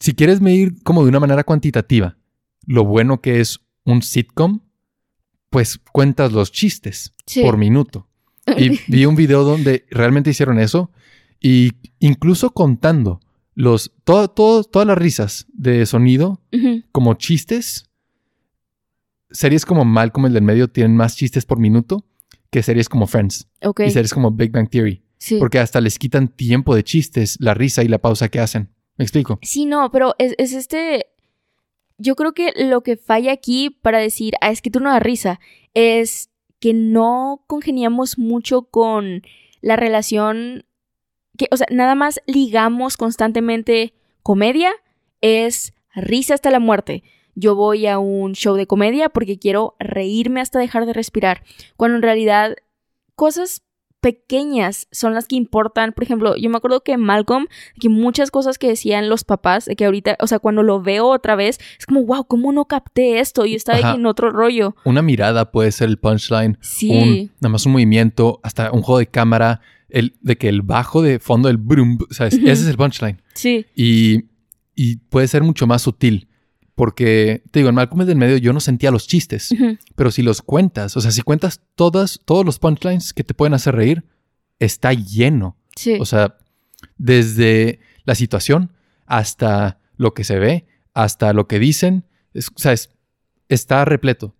si 0.00 0.14
quieres 0.14 0.40
medir 0.40 0.82
como 0.82 1.02
de 1.02 1.08
una 1.08 1.20
manera 1.20 1.44
cuantitativa 1.44 2.16
lo 2.66 2.84
bueno 2.84 3.20
que 3.20 3.40
es 3.40 3.60
un 3.84 4.02
sitcom, 4.02 4.60
pues 5.50 5.78
cuentas 5.92 6.32
los 6.32 6.52
chistes 6.52 7.12
Sí. 7.26 7.42
por 7.42 7.56
minuto. 7.56 8.08
Y 8.56 8.78
vi 8.88 9.06
un 9.06 9.16
video 9.16 9.42
donde 9.44 9.84
realmente 9.90 10.30
hicieron 10.30 10.58
eso 10.58 10.90
y 11.40 11.72
incluso 11.98 12.50
contando 12.52 13.20
los, 13.54 13.92
todo, 14.04 14.28
todo- 14.28 14.64
todas 14.64 14.86
las 14.86 14.98
risas 14.98 15.46
de 15.52 15.84
sonido 15.86 16.40
como 16.92 17.14
chistes, 17.14 17.88
series 19.30 19.64
como 19.66 19.84
Malcolm 19.84 20.26
el 20.26 20.32
del 20.34 20.42
medio 20.42 20.68
tienen 20.68 20.96
más 20.96 21.16
chistes 21.16 21.44
por 21.44 21.58
minuto 21.58 22.04
que 22.50 22.62
series 22.62 22.88
como 22.88 23.06
Friends 23.06 23.48
y 23.60 23.90
series 23.90 24.14
como 24.14 24.30
Big 24.30 24.52
Bang 24.52 24.68
Theory, 24.70 25.02
Sí. 25.18 25.38
porque 25.38 25.58
hasta 25.58 25.80
les 25.80 25.98
quitan 25.98 26.28
tiempo 26.28 26.74
de 26.74 26.84
chistes, 26.84 27.36
la 27.40 27.54
risa 27.54 27.82
y 27.82 27.88
la 27.88 27.98
pausa 27.98 28.28
que 28.28 28.38
hacen. 28.40 28.70
¿Me 28.98 29.04
explico? 29.04 29.38
Sí, 29.42 29.66
no, 29.66 29.90
pero 29.90 30.14
es, 30.18 30.34
es 30.38 30.52
este. 30.52 31.06
Yo 31.98 32.14
creo 32.14 32.32
que 32.32 32.52
lo 32.56 32.82
que 32.82 32.96
falla 32.96 33.32
aquí 33.32 33.70
para 33.70 33.98
decir, 33.98 34.34
ah, 34.40 34.50
es 34.50 34.62
que 34.62 34.70
tú 34.70 34.80
no 34.80 34.90
das 34.90 35.02
risa, 35.02 35.40
es 35.74 36.30
que 36.60 36.74
no 36.74 37.44
congeniamos 37.46 38.18
mucho 38.18 38.62
con 38.62 39.22
la 39.60 39.76
relación. 39.76 40.64
Que, 41.36 41.48
o 41.50 41.56
sea, 41.56 41.66
nada 41.70 41.94
más 41.94 42.20
ligamos 42.26 42.96
constantemente 42.96 43.94
comedia, 44.22 44.72
es 45.20 45.74
risa 45.94 46.34
hasta 46.34 46.50
la 46.50 46.60
muerte. 46.60 47.02
Yo 47.34 47.54
voy 47.54 47.86
a 47.86 47.98
un 47.98 48.32
show 48.32 48.56
de 48.56 48.66
comedia 48.66 49.10
porque 49.10 49.38
quiero 49.38 49.76
reírme 49.78 50.40
hasta 50.40 50.58
dejar 50.58 50.86
de 50.86 50.94
respirar. 50.94 51.42
Cuando 51.76 51.96
en 51.96 52.02
realidad 52.02 52.56
cosas 53.14 53.65
pequeñas 54.06 54.86
son 54.92 55.14
las 55.14 55.26
que 55.26 55.34
importan. 55.34 55.92
Por 55.92 56.04
ejemplo, 56.04 56.36
yo 56.36 56.48
me 56.48 56.56
acuerdo 56.58 56.84
que 56.84 56.96
Malcolm 56.96 57.46
que 57.80 57.88
muchas 57.88 58.30
cosas 58.30 58.56
que 58.56 58.68
decían 58.68 59.08
los 59.08 59.24
papás, 59.24 59.68
que 59.76 59.84
ahorita, 59.84 60.16
o 60.20 60.28
sea, 60.28 60.38
cuando 60.38 60.62
lo 60.62 60.80
veo 60.80 61.08
otra 61.08 61.34
vez, 61.34 61.58
es 61.76 61.86
como, 61.86 62.04
wow, 62.04 62.24
¿cómo 62.24 62.52
no 62.52 62.66
capté 62.66 63.18
esto? 63.18 63.46
Y 63.46 63.56
estaba 63.56 63.78
Ajá. 63.78 63.94
en 63.96 64.06
otro 64.06 64.30
rollo. 64.30 64.76
Una 64.84 65.02
mirada 65.02 65.50
puede 65.50 65.72
ser 65.72 65.88
el 65.88 65.98
punchline, 65.98 66.56
Sí. 66.60 66.90
un, 66.92 67.30
nada 67.40 67.50
más 67.50 67.66
un 67.66 67.72
movimiento, 67.72 68.38
hasta 68.44 68.70
un 68.70 68.82
juego 68.82 69.00
de 69.00 69.08
cámara, 69.08 69.60
el, 69.88 70.14
de 70.20 70.36
que 70.36 70.48
el 70.48 70.62
bajo 70.62 71.02
de 71.02 71.18
fondo, 71.18 71.48
el 71.48 71.56
brum, 71.56 71.98
¿sabes? 72.10 72.34
Ese 72.34 72.52
es 72.52 72.66
el 72.68 72.76
punchline. 72.76 73.20
Sí. 73.34 73.66
Y, 73.74 74.26
y 74.76 74.98
puede 74.98 75.26
ser 75.26 75.42
mucho 75.42 75.66
más 75.66 75.82
sutil. 75.82 76.28
Porque, 76.76 77.42
te 77.50 77.58
digo, 77.58 77.70
en 77.70 77.74
Malcolm 77.74 78.02
el 78.02 78.06
del 78.06 78.16
medio 78.18 78.36
yo 78.36 78.52
no 78.52 78.60
sentía 78.60 78.90
los 78.92 79.08
chistes. 79.08 79.52
Pero 79.96 80.10
si 80.12 80.22
los 80.22 80.42
cuentas, 80.42 80.96
o 80.96 81.00
sea, 81.00 81.10
si 81.10 81.22
cuentas 81.22 81.62
todas, 81.74 82.20
todos 82.24 82.44
los 82.46 82.58
punchlines 82.60 83.12
que 83.12 83.24
te 83.24 83.34
pueden 83.34 83.54
hacer 83.54 83.74
reír, 83.74 84.04
está 84.60 84.92
lleno. 84.92 85.56
Sí. 85.74 85.96
O 85.98 86.04
sea, 86.04 86.36
desde 86.98 87.80
la 88.04 88.14
situación 88.14 88.72
hasta 89.06 89.80
lo 89.96 90.14
que 90.14 90.24
se 90.24 90.38
ve, 90.38 90.66
hasta 90.94 91.32
lo 91.32 91.46
que 91.48 91.58
dicen, 91.58 92.04
es- 92.34 92.48
o 92.48 92.58
sea, 92.58 92.72
es- 92.72 92.90
está 93.48 93.84
repleto. 93.84 94.34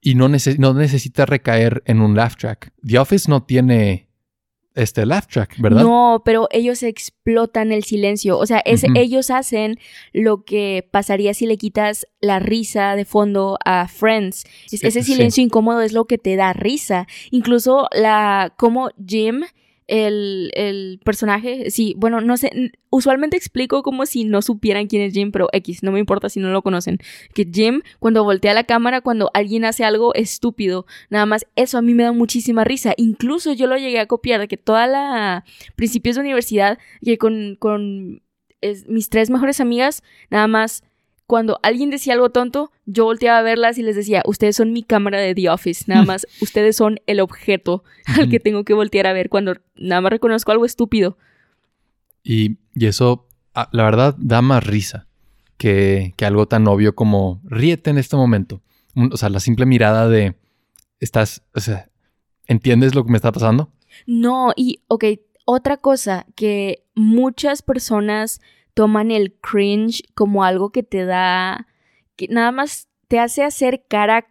Y 0.00 0.14
no, 0.14 0.28
nece- 0.28 0.58
no 0.58 0.74
necesita 0.74 1.26
recaer 1.26 1.82
en 1.86 2.00
un 2.00 2.16
laugh 2.16 2.36
track. 2.36 2.72
The 2.84 2.98
Office 2.98 3.28
no 3.30 3.42
tiene 3.44 4.08
este 4.74 5.04
laugh 5.06 5.26
track, 5.26 5.56
¿verdad? 5.58 5.82
No, 5.82 6.22
pero 6.24 6.48
ellos 6.50 6.82
explotan 6.82 7.72
el 7.72 7.84
silencio. 7.84 8.38
O 8.38 8.46
sea, 8.46 8.58
es, 8.64 8.84
ellos 8.94 9.30
hacen 9.30 9.78
lo 10.12 10.44
que 10.44 10.88
pasaría 10.90 11.34
si 11.34 11.46
le 11.46 11.56
quitas 11.58 12.06
la 12.20 12.38
risa 12.38 12.96
de 12.96 13.04
fondo 13.04 13.58
a 13.64 13.88
Friends. 13.88 14.44
Es- 14.70 14.82
ese 14.84 15.02
sí. 15.02 15.12
silencio 15.12 15.42
incómodo 15.42 15.82
es 15.82 15.92
lo 15.92 16.06
que 16.06 16.18
te 16.18 16.36
da 16.36 16.52
risa. 16.52 17.06
Incluso 17.30 17.88
la 17.92 18.54
como 18.56 18.90
Jim, 19.06 19.42
el, 19.92 20.50
el 20.54 21.00
personaje, 21.04 21.70
sí, 21.70 21.94
bueno, 21.98 22.22
no 22.22 22.38
sé, 22.38 22.72
usualmente 22.88 23.36
explico 23.36 23.82
como 23.82 24.06
si 24.06 24.24
no 24.24 24.40
supieran 24.40 24.86
quién 24.86 25.02
es 25.02 25.12
Jim, 25.12 25.32
pero 25.32 25.50
X, 25.52 25.82
no 25.82 25.92
me 25.92 25.98
importa 25.98 26.30
si 26.30 26.40
no 26.40 26.48
lo 26.48 26.62
conocen. 26.62 26.96
Que 27.34 27.44
Jim, 27.44 27.82
cuando 27.98 28.24
voltea 28.24 28.54
la 28.54 28.64
cámara, 28.64 29.02
cuando 29.02 29.30
alguien 29.34 29.66
hace 29.66 29.84
algo 29.84 30.14
estúpido, 30.14 30.86
nada 31.10 31.26
más, 31.26 31.46
eso 31.56 31.76
a 31.76 31.82
mí 31.82 31.92
me 31.92 32.04
da 32.04 32.12
muchísima 32.12 32.64
risa. 32.64 32.94
Incluso 32.96 33.52
yo 33.52 33.66
lo 33.66 33.76
llegué 33.76 33.98
a 33.98 34.06
copiar 34.06 34.40
de 34.40 34.48
que 34.48 34.56
toda 34.56 34.86
la 34.86 35.44
principios 35.76 36.16
de 36.16 36.22
universidad, 36.22 36.78
que 37.04 37.18
con, 37.18 37.56
con 37.58 38.22
mis 38.88 39.10
tres 39.10 39.28
mejores 39.28 39.60
amigas, 39.60 40.02
nada 40.30 40.46
más 40.46 40.84
cuando 41.32 41.58
alguien 41.62 41.88
decía 41.88 42.12
algo 42.12 42.28
tonto, 42.28 42.72
yo 42.84 43.06
volteaba 43.06 43.38
a 43.38 43.42
verlas 43.42 43.78
y 43.78 43.82
les 43.82 43.96
decía, 43.96 44.22
ustedes 44.26 44.54
son 44.54 44.70
mi 44.70 44.82
cámara 44.82 45.18
de 45.18 45.34
The 45.34 45.48
Office, 45.48 45.84
nada 45.86 46.04
más, 46.04 46.26
ustedes 46.42 46.76
son 46.76 47.00
el 47.06 47.20
objeto 47.20 47.84
al 48.04 48.28
que 48.28 48.38
tengo 48.38 48.64
que 48.64 48.74
voltear 48.74 49.06
a 49.06 49.14
ver 49.14 49.30
cuando 49.30 49.54
nada 49.74 50.02
más 50.02 50.12
reconozco 50.12 50.52
algo 50.52 50.66
estúpido. 50.66 51.16
Y, 52.22 52.58
y 52.74 52.84
eso, 52.84 53.28
la 53.54 53.82
verdad, 53.82 54.14
da 54.18 54.42
más 54.42 54.66
risa 54.66 55.08
que, 55.56 56.12
que 56.18 56.26
algo 56.26 56.48
tan 56.48 56.68
obvio 56.68 56.94
como 56.94 57.40
ríete 57.44 57.88
en 57.88 57.96
este 57.96 58.14
momento. 58.14 58.60
O 59.10 59.16
sea, 59.16 59.30
la 59.30 59.40
simple 59.40 59.64
mirada 59.64 60.10
de, 60.10 60.36
estás, 61.00 61.44
o 61.54 61.60
sea, 61.60 61.88
¿entiendes 62.46 62.94
lo 62.94 63.06
que 63.06 63.10
me 63.10 63.16
está 63.16 63.32
pasando? 63.32 63.72
No, 64.06 64.52
y 64.54 64.82
ok, 64.88 65.04
otra 65.46 65.78
cosa 65.78 66.26
que 66.34 66.84
muchas 66.94 67.62
personas 67.62 68.42
toman 68.74 69.10
el 69.10 69.32
cringe 69.40 70.02
como 70.14 70.44
algo 70.44 70.70
que 70.70 70.82
te 70.82 71.04
da, 71.04 71.66
que 72.16 72.28
nada 72.28 72.52
más 72.52 72.88
te 73.08 73.18
hace 73.18 73.42
hacer 73.44 73.84
cara 73.88 74.26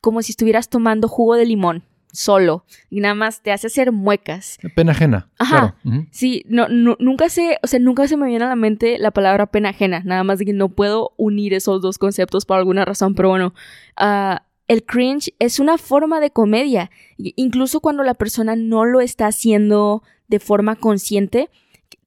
como 0.00 0.22
si 0.22 0.32
estuvieras 0.32 0.68
tomando 0.68 1.08
jugo 1.08 1.34
de 1.34 1.46
limón 1.46 1.84
solo 2.12 2.64
y 2.90 3.00
nada 3.00 3.14
más 3.16 3.42
te 3.42 3.50
hace 3.50 3.66
hacer 3.66 3.90
muecas. 3.90 4.58
Pena 4.76 4.92
ajena. 4.92 5.30
Ajá. 5.38 5.74
Claro. 5.82 6.06
Sí, 6.12 6.44
no, 6.46 6.68
no- 6.68 6.96
nunca 7.00 7.28
se, 7.28 7.58
o 7.62 7.66
sea, 7.66 7.80
nunca 7.80 8.06
se 8.06 8.16
me 8.16 8.28
viene 8.28 8.44
a 8.44 8.48
la 8.48 8.54
mente 8.56 8.98
la 8.98 9.10
palabra 9.10 9.46
pena 9.46 9.70
ajena, 9.70 10.00
nada 10.04 10.22
más 10.22 10.38
que 10.38 10.52
no 10.52 10.68
puedo 10.68 11.12
unir 11.16 11.54
esos 11.54 11.82
dos 11.82 11.98
conceptos 11.98 12.46
por 12.46 12.56
alguna 12.58 12.84
razón, 12.84 13.16
pero 13.16 13.30
bueno, 13.30 13.52
ah, 13.96 14.44
el 14.68 14.84
cringe 14.84 15.34
es 15.40 15.58
una 15.58 15.76
forma 15.76 16.20
de 16.20 16.30
comedia, 16.30 16.90
incluso 17.18 17.80
cuando 17.80 18.04
la 18.04 18.14
persona 18.14 18.54
no 18.54 18.84
lo 18.84 19.00
está 19.00 19.26
haciendo 19.26 20.02
de 20.28 20.38
forma 20.38 20.76
consciente, 20.76 21.50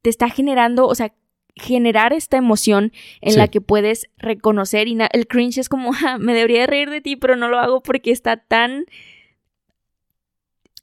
te 0.02 0.10
está 0.10 0.30
generando, 0.30 0.88
o 0.88 0.96
sea, 0.96 1.14
generar 1.60 2.14
esta 2.14 2.38
emoción 2.38 2.92
en 3.22 3.32
Sí. 3.34 3.38
la 3.38 3.48
que 3.48 3.62
puedes 3.62 4.08
reconocer 4.18 4.88
y 4.88 4.98
el 5.14 5.28
cringe 5.28 5.58
es 5.60 5.70
como, 5.70 5.92
"Ja, 5.94 6.18
me 6.20 6.34
debería 6.34 6.62
de 6.62 6.68
reír 6.68 6.90
de 6.90 7.02
ti, 7.02 7.16
pero 7.16 7.36
no 7.36 7.48
lo 7.50 7.60
hago 7.60 7.82
porque 7.82 8.12
está 8.12 8.38
tan... 8.38 8.86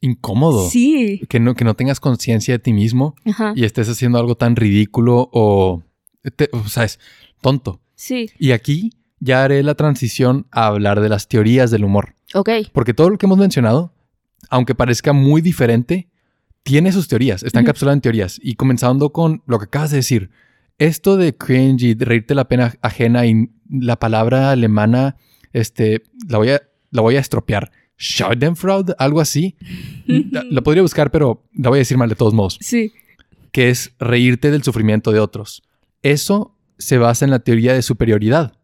Incómodo. 0.00 0.68
Sí. 0.68 1.22
Que 1.28 1.40
no, 1.40 1.54
que 1.54 1.64
no 1.64 1.74
tengas 1.74 1.98
conciencia 1.98 2.54
de 2.54 2.58
ti 2.58 2.72
mismo 2.74 3.14
Ajá. 3.24 3.54
y 3.56 3.64
estés 3.64 3.88
haciendo 3.88 4.18
algo 4.18 4.34
tan 4.36 4.54
ridículo 4.54 5.30
o, 5.32 5.82
te- 6.36 6.50
o 6.52 6.64
sea, 6.68 6.84
es 6.84 7.00
tonto. 7.40 7.80
Sí. 7.94 8.30
Y 8.38 8.50
aquí 8.52 8.90
ya 9.18 9.44
haré 9.44 9.62
la 9.62 9.74
transición 9.76 10.46
a 10.50 10.66
hablar 10.66 11.00
de 11.00 11.08
las 11.08 11.28
teorías 11.28 11.70
del 11.70 11.84
humor. 11.84 12.14
Ok. 12.34 12.50
Porque 12.72 12.92
todo 12.92 13.08
lo 13.08 13.16
que 13.16 13.24
hemos 13.24 13.38
mencionado, 13.38 13.94
aunque 14.50 14.74
parezca 14.74 15.14
muy 15.14 15.40
diferente, 15.40 16.08
tiene 16.64 16.92
sus 16.92 17.08
teorías, 17.08 17.42
está 17.42 17.60
encapsulado 17.60 17.94
en 17.94 18.00
teorías. 18.02 18.38
Y 18.42 18.56
comenzando 18.56 19.10
con 19.10 19.42
lo 19.46 19.58
que 19.58 19.64
acabas 19.66 19.90
de 19.90 19.98
decir, 19.98 20.30
esto 20.78 21.16
de 21.16 21.36
cringe 21.36 21.82
y 21.82 21.94
de 21.94 22.04
reírte 22.04 22.34
la 22.34 22.48
pena 22.48 22.74
ajena 22.82 23.26
y 23.26 23.50
la 23.68 23.98
palabra 23.98 24.50
alemana, 24.50 25.16
este, 25.52 26.02
la 26.28 26.38
voy 26.38 26.50
a, 26.50 26.62
la 26.90 27.02
voy 27.02 27.16
a 27.16 27.20
estropear. 27.20 27.70
Schadenfreude, 27.96 28.94
algo 28.98 29.20
así. 29.20 29.56
La, 30.06 30.42
la 30.42 30.62
podría 30.62 30.82
buscar, 30.82 31.10
pero 31.10 31.46
la 31.54 31.70
voy 31.70 31.78
a 31.78 31.80
decir 31.80 31.96
mal 31.96 32.08
de 32.08 32.16
todos 32.16 32.34
modos. 32.34 32.58
Sí. 32.60 32.92
Que 33.52 33.70
es 33.70 33.94
reírte 33.98 34.50
del 34.50 34.64
sufrimiento 34.64 35.12
de 35.12 35.20
otros. 35.20 35.62
Eso 36.02 36.56
se 36.78 36.98
basa 36.98 37.24
en 37.24 37.30
la 37.30 37.38
teoría 37.38 37.72
de 37.72 37.82
superioridad. 37.82 38.58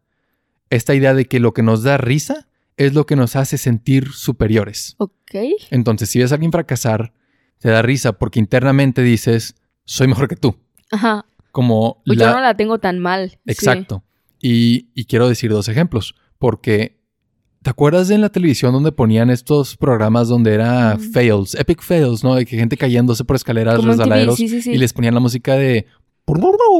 Esta 0.69 0.95
idea 0.95 1.13
de 1.13 1.25
que 1.25 1.39
lo 1.39 1.53
que 1.53 1.63
nos 1.63 1.83
da 1.83 1.97
risa 1.97 2.47
es 2.77 2.93
lo 2.93 3.05
que 3.05 3.15
nos 3.15 3.35
hace 3.35 3.57
sentir 3.57 4.11
superiores. 4.11 4.95
Ok. 4.97 5.35
Entonces, 5.69 6.09
si 6.09 6.19
ves 6.19 6.31
a 6.31 6.35
alguien 6.35 6.51
fracasar, 6.51 7.13
te 7.59 7.69
da 7.69 7.81
risa 7.81 8.13
porque 8.13 8.39
internamente 8.39 9.01
dices, 9.01 9.55
soy 9.85 10.07
mejor 10.07 10.27
que 10.27 10.35
tú. 10.35 10.57
Ajá. 10.91 11.25
Como 11.51 12.01
Pues 12.05 12.17
la... 12.17 12.25
yo 12.25 12.31
no 12.35 12.41
la 12.41 12.55
tengo 12.55 12.79
tan 12.79 12.99
mal. 12.99 13.29
sí. 13.31 13.37
Exacto. 13.45 14.03
Y, 14.41 14.89
y 14.95 15.05
quiero 15.05 15.29
decir 15.29 15.51
dos 15.51 15.67
ejemplos, 15.67 16.15
porque 16.39 16.99
¿te 17.61 17.69
acuerdas 17.69 18.07
de 18.07 18.15
en 18.15 18.21
la 18.21 18.29
televisión 18.29 18.73
donde 18.73 18.91
ponían 18.91 19.29
estos 19.29 19.77
programas 19.77 20.27
donde 20.27 20.53
era 20.55 20.95
Mm. 20.97 21.11
fails, 21.11 21.53
epic 21.55 21.81
fails, 21.83 22.23
¿no? 22.23 22.33
De 22.35 22.45
que 22.45 22.57
gente 22.57 22.75
cayéndose 22.77 23.23
por 23.23 23.35
escaleras, 23.35 23.83
resbaladeros, 23.83 24.35
sí, 24.37 24.47
sí, 24.47 24.61
sí. 24.63 24.71
y 24.71 24.77
les 24.77 24.93
ponían 24.93 25.13
la 25.13 25.19
música 25.19 25.55
de... 25.55 25.85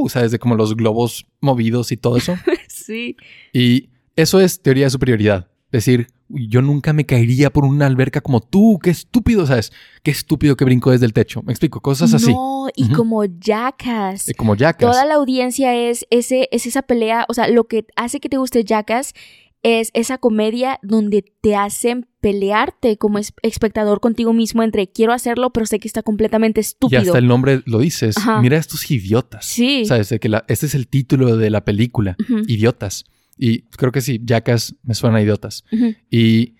¿Sabes? 0.09 0.31
De 0.31 0.39
como 0.39 0.55
los 0.55 0.75
globos 0.75 1.25
movidos 1.41 1.91
y 1.91 1.97
todo 1.97 2.17
eso. 2.17 2.35
Sí. 2.67 3.15
Y 3.53 3.89
eso 4.15 4.39
es 4.41 4.61
teoría 4.61 4.85
de 4.85 4.89
superioridad. 4.89 5.47
Decir, 5.71 6.07
"Uy, 6.07 6.20
yo 6.33 6.61
nunca 6.61 6.93
me 6.93 7.05
caería 7.05 7.49
por 7.51 7.65
una 7.65 7.85
alberca 7.85 8.21
como 8.21 8.41
tú, 8.41 8.79
qué 8.81 8.89
estúpido, 8.89 9.45
¿sabes? 9.47 9.71
Qué 10.03 10.11
estúpido 10.11 10.55
que 10.57 10.65
brinco 10.65 10.91
desde 10.91 11.05
el 11.05 11.13
techo. 11.13 11.41
Me 11.43 11.51
explico, 11.53 11.79
cosas 11.81 12.13
así. 12.13 12.31
No, 12.31 12.67
y 12.75 12.89
como 12.89 13.23
Jackass. 13.25 14.29
Eh, 14.29 14.33
Como 14.35 14.55
Jackass. 14.55 14.91
Toda 14.91 15.05
la 15.05 15.15
audiencia 15.15 15.75
es, 15.75 16.05
ese, 16.09 16.47
es 16.51 16.65
esa 16.65 16.81
pelea, 16.81 17.25
o 17.29 17.33
sea, 17.33 17.47
lo 17.47 17.65
que 17.65 17.85
hace 17.95 18.19
que 18.19 18.29
te 18.29 18.37
guste 18.37 18.63
Jackass 18.63 19.13
es 19.63 19.91
esa 19.93 20.17
comedia 20.17 20.79
donde 20.81 21.23
te 21.41 21.55
hacen 21.55 22.07
pelearte 22.19 22.97
como 22.97 23.19
es- 23.19 23.33
espectador 23.43 23.99
contigo 23.99 24.33
mismo 24.33 24.63
entre 24.63 24.87
quiero 24.91 25.13
hacerlo, 25.13 25.51
pero 25.51 25.67
sé 25.67 25.79
que 25.79 25.87
está 25.87 26.01
completamente 26.01 26.61
Y 26.61 26.63
estúpido. 26.63 27.01
hasta 27.01 27.17
el 27.19 27.27
nombre 27.27 27.61
lo 27.65 27.77
dices. 27.77 28.17
Ajá. 28.17 28.41
Mira 28.41 28.57
estos 28.57 28.89
idiotas. 28.89 29.45
Sí. 29.45 29.85
¿Sabes? 29.85 30.09
De 30.09 30.19
que 30.19 30.29
la- 30.29 30.45
este 30.47 30.65
es 30.65 30.73
el 30.73 30.87
título 30.87 31.37
de 31.37 31.49
la 31.51 31.63
película. 31.63 32.15
Idiotas. 32.47 33.05
Y 33.37 33.61
creo 33.63 33.91
que 33.91 34.01
sí, 34.01 34.21
Jackass 34.23 34.75
me 34.83 34.93
suena 34.93 35.17
a 35.17 35.21
idiotas. 35.21 35.63
Y 36.09 36.55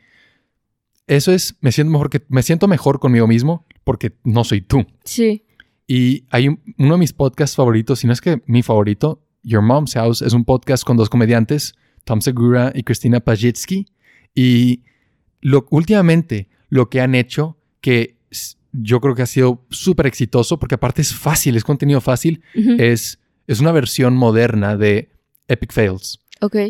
eso 1.08 1.32
es, 1.32 1.56
me 1.62 1.72
siento 1.72 1.92
mejor 1.92 2.10
que, 2.10 2.22
me 2.30 2.42
siento 2.44 2.68
mejor 2.68 3.00
conmigo 3.00 3.28
mismo 3.28 3.66
porque 3.84 4.14
no 4.24 4.44
soy 4.44 4.62
tú. 4.62 4.86
Sí. 5.04 5.46
Y 5.88 6.26
hay 6.30 6.48
un- 6.48 6.62
uno 6.78 6.94
de 6.94 7.00
mis 7.00 7.14
podcasts 7.14 7.56
favoritos, 7.56 8.00
si 8.00 8.08
no 8.08 8.14
es 8.14 8.22
que 8.22 8.42
mi 8.46 8.62
favorito, 8.64 9.28
Your 9.44 9.62
Mom's 9.62 9.94
House, 9.96 10.22
es 10.22 10.34
un 10.34 10.46
podcast 10.46 10.84
con 10.84 10.96
dos 10.98 11.10
comediantes, 11.10 11.74
Tom 12.06 12.22
Segura 12.22 12.72
y 12.74 12.84
Christina 12.84 13.20
Pajitsky. 13.20 13.88
Y 14.34 14.84
lo, 15.42 15.66
últimamente 15.72 16.48
lo 16.70 16.90
que 16.90 17.02
han 17.02 17.16
hecho, 17.16 17.58
que 17.82 18.18
yo 18.72 19.02
creo 19.02 19.16
que 19.16 19.24
ha 19.24 19.28
sido 19.28 19.66
súper 19.70 20.06
exitoso, 20.06 20.58
porque 20.60 20.76
aparte 20.76 21.02
es 21.02 21.14
fácil, 21.14 21.58
es 21.58 21.64
contenido 21.66 22.00
fácil, 22.00 22.42
es, 22.80 23.20
es 23.48 23.60
una 23.60 23.74
versión 23.74 24.16
moderna 24.16 24.78
de 24.78 25.10
Epic 25.50 25.74
Fails. 25.74 26.21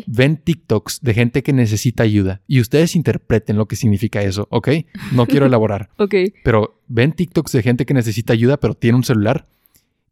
Ven 0.06 0.36
TikToks 0.36 1.00
de 1.02 1.14
gente 1.14 1.42
que 1.42 1.52
necesita 1.52 2.02
ayuda 2.02 2.42
y 2.46 2.60
ustedes 2.60 2.94
interpreten 2.96 3.56
lo 3.56 3.66
que 3.66 3.76
significa 3.76 4.22
eso, 4.22 4.46
¿ok? 4.50 4.68
No 5.12 5.26
quiero 5.26 5.46
elaborar 5.46 5.88
Ok. 5.96 6.14
pero 6.44 6.82
ven 6.88 7.12
TikToks 7.12 7.52
de 7.52 7.62
gente 7.62 7.86
que 7.86 7.94
necesita 7.94 8.32
ayuda, 8.34 8.58
pero 8.58 8.74
tiene 8.74 8.96
un 8.96 9.04
celular. 9.04 9.48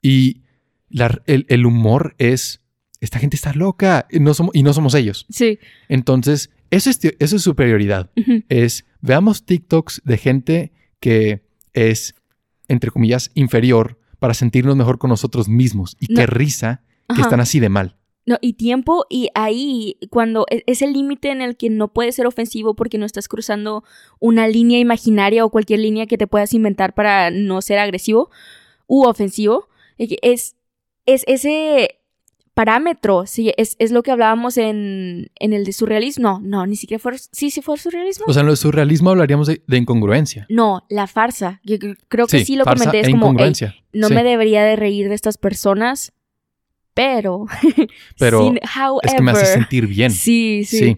Y 0.03 0.43
la- 0.89 1.21
el, 1.27 1.45
el 1.49 1.67
humor 1.67 2.15
es, 2.19 2.63
esta 3.01 3.19
gente 3.19 3.37
está 3.37 3.53
loca 3.53 4.07
y 4.11 4.21
no 4.21 4.33
somos, 4.35 4.55
y 4.55 4.63
no 4.63 4.73
somos 4.73 4.95
ellos. 4.95 5.27
Sí. 5.29 5.59
Entonces, 5.89 6.51
eso 6.71 6.89
es, 6.91 6.99
eso 7.19 7.37
es 7.37 7.43
superioridad. 7.43 8.11
Es, 8.49 8.87
veamos 9.01 9.45
TikToks 9.45 10.03
de 10.05 10.17
gente 10.19 10.73
que 11.01 11.43
es, 11.75 12.15
entre 12.69 12.91
comillas, 12.91 13.31
inferior 13.35 13.99
para 14.19 14.35
sentirnos 14.35 14.77
mejor 14.77 14.99
con 14.99 15.11
nosotros 15.11 15.49
mismos. 15.49 15.97
Y 16.01 16.09
qué 16.15 16.23
No. 16.23 16.27
risa 16.27 16.83
que 17.09 17.15
Ajá. 17.15 17.23
están 17.23 17.41
así 17.41 17.59
de 17.61 17.69
mal. 17.69 17.97
No, 18.27 18.37
y 18.41 18.53
tiempo, 18.53 19.07
y 19.09 19.31
ahí, 19.35 19.97
cuando 20.11 20.47
e- 20.51 20.63
es 20.67 20.83
el 20.83 20.93
límite 20.93 21.31
en 21.31 21.41
el 21.43 21.57
que 21.57 21.71
no 21.71 21.89
puede 21.93 22.13
ser 22.13 22.27
ofensivo 22.27 22.75
porque 22.75 22.99
no 22.99 23.07
estás 23.07 23.29
cruzando 23.29 23.83
una 24.21 24.47
línea 24.47 24.79
imaginaria 24.79 25.45
o 25.45 25.51
cualquier 25.51 25.81
línea 25.81 26.07
que 26.07 26.19
te 26.19 26.27
puedas 26.27 26.53
inventar 26.55 26.95
para 26.95 27.31
no 27.31 27.61
ser 27.63 27.79
agresivo 27.79 28.31
u 28.87 29.05
ofensivo, 29.05 29.69
es, 29.99 30.57
es 31.07 31.25
ese 31.27 31.97
parámetro, 32.55 33.27
sí, 33.27 33.53
es, 33.57 33.77
es 33.79 33.91
lo 33.91 34.03
que 34.03 34.11
hablábamos 34.11 34.59
en, 34.59 35.31
en 35.37 35.53
el 35.53 35.65
de 35.65 35.73
surrealismo. 35.73 36.23
No, 36.23 36.41
no, 36.43 36.67
ni 36.67 36.77
siquiera 36.77 37.01
fue, 37.01 37.13
sí, 37.19 37.51
sí 37.51 37.63
fue 37.63 37.79
surrealismo. 37.79 38.27
O 38.29 38.33
sea, 38.33 38.41
en 38.41 38.47
lo 38.47 38.53
de 38.53 38.57
surrealismo 38.57 39.11
hablaríamos 39.11 39.47
de, 39.47 39.63
de 39.67 39.77
incongruencia. 39.79 40.47
no, 40.51 40.85
la 40.91 41.07
farsa. 41.07 41.61
Yo 41.65 41.77
cre- 41.77 41.97
creo 42.09 42.27
que 42.27 42.45
sí, 42.45 42.57
lo 42.57 42.65
comenté. 42.65 43.01
Es 43.01 43.09
e 43.09 43.11
como, 43.13 43.27
"Ey, 43.27 43.31
incongruencia. 43.31 43.75
no 43.95 44.09
Sí. 44.09 44.15
me 44.15 44.25
debería 44.25 44.63
de 44.63 44.77
reír 44.77 45.09
de 45.09 45.15
estas 45.15 45.39
personas, 45.39 46.13
pero... 47.01 47.47
Pero 48.19 48.45
sin- 48.45 48.59
Es 49.03 49.15
que 49.15 49.23
me 49.23 49.31
hace 49.31 49.47
sentir 49.47 49.87
bien. 49.87 50.11
Sí, 50.11 50.63
sí. 50.67 50.79
Sí. 50.79 50.97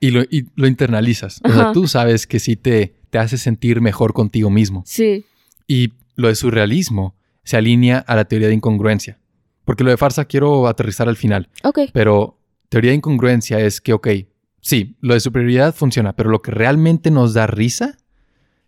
Y 0.00 0.10
lo, 0.10 0.22
y 0.22 0.46
lo 0.56 0.66
internalizas. 0.66 1.40
O 1.44 1.48
sea, 1.48 1.62
Ajá. 1.62 1.72
tú 1.72 1.86
sabes 1.86 2.26
que 2.26 2.40
sí 2.40 2.56
te, 2.56 2.94
te 3.10 3.18
hace 3.18 3.36
sentir 3.38 3.80
mejor 3.80 4.12
contigo 4.14 4.50
mismo. 4.50 4.82
Sí. 4.86 5.24
Y 5.68 5.92
lo 6.16 6.28
de 6.28 6.34
surrealismo 6.34 7.14
se 7.44 7.56
alinea 7.56 7.98
a 7.98 8.16
la 8.16 8.24
teoría 8.24 8.48
de 8.48 8.54
incongruencia. 8.54 9.18
Porque 9.64 9.84
lo 9.84 9.90
de 9.90 9.96
farsa 9.96 10.24
quiero 10.24 10.66
aterrizar 10.66 11.08
al 11.08 11.16
final. 11.16 11.48
Ok. 11.62 11.80
Pero 11.92 12.38
teoría 12.68 12.90
de 12.90 12.96
incongruencia 12.96 13.60
es 13.60 13.80
que, 13.80 13.92
ok, 13.92 14.08
sí, 14.60 14.96
lo 15.00 15.14
de 15.14 15.20
superioridad 15.20 15.74
funciona, 15.74 16.14
pero 16.16 16.30
lo 16.30 16.40
que 16.42 16.50
realmente 16.50 17.10
nos 17.10 17.34
da 17.34 17.46
risa 17.46 17.96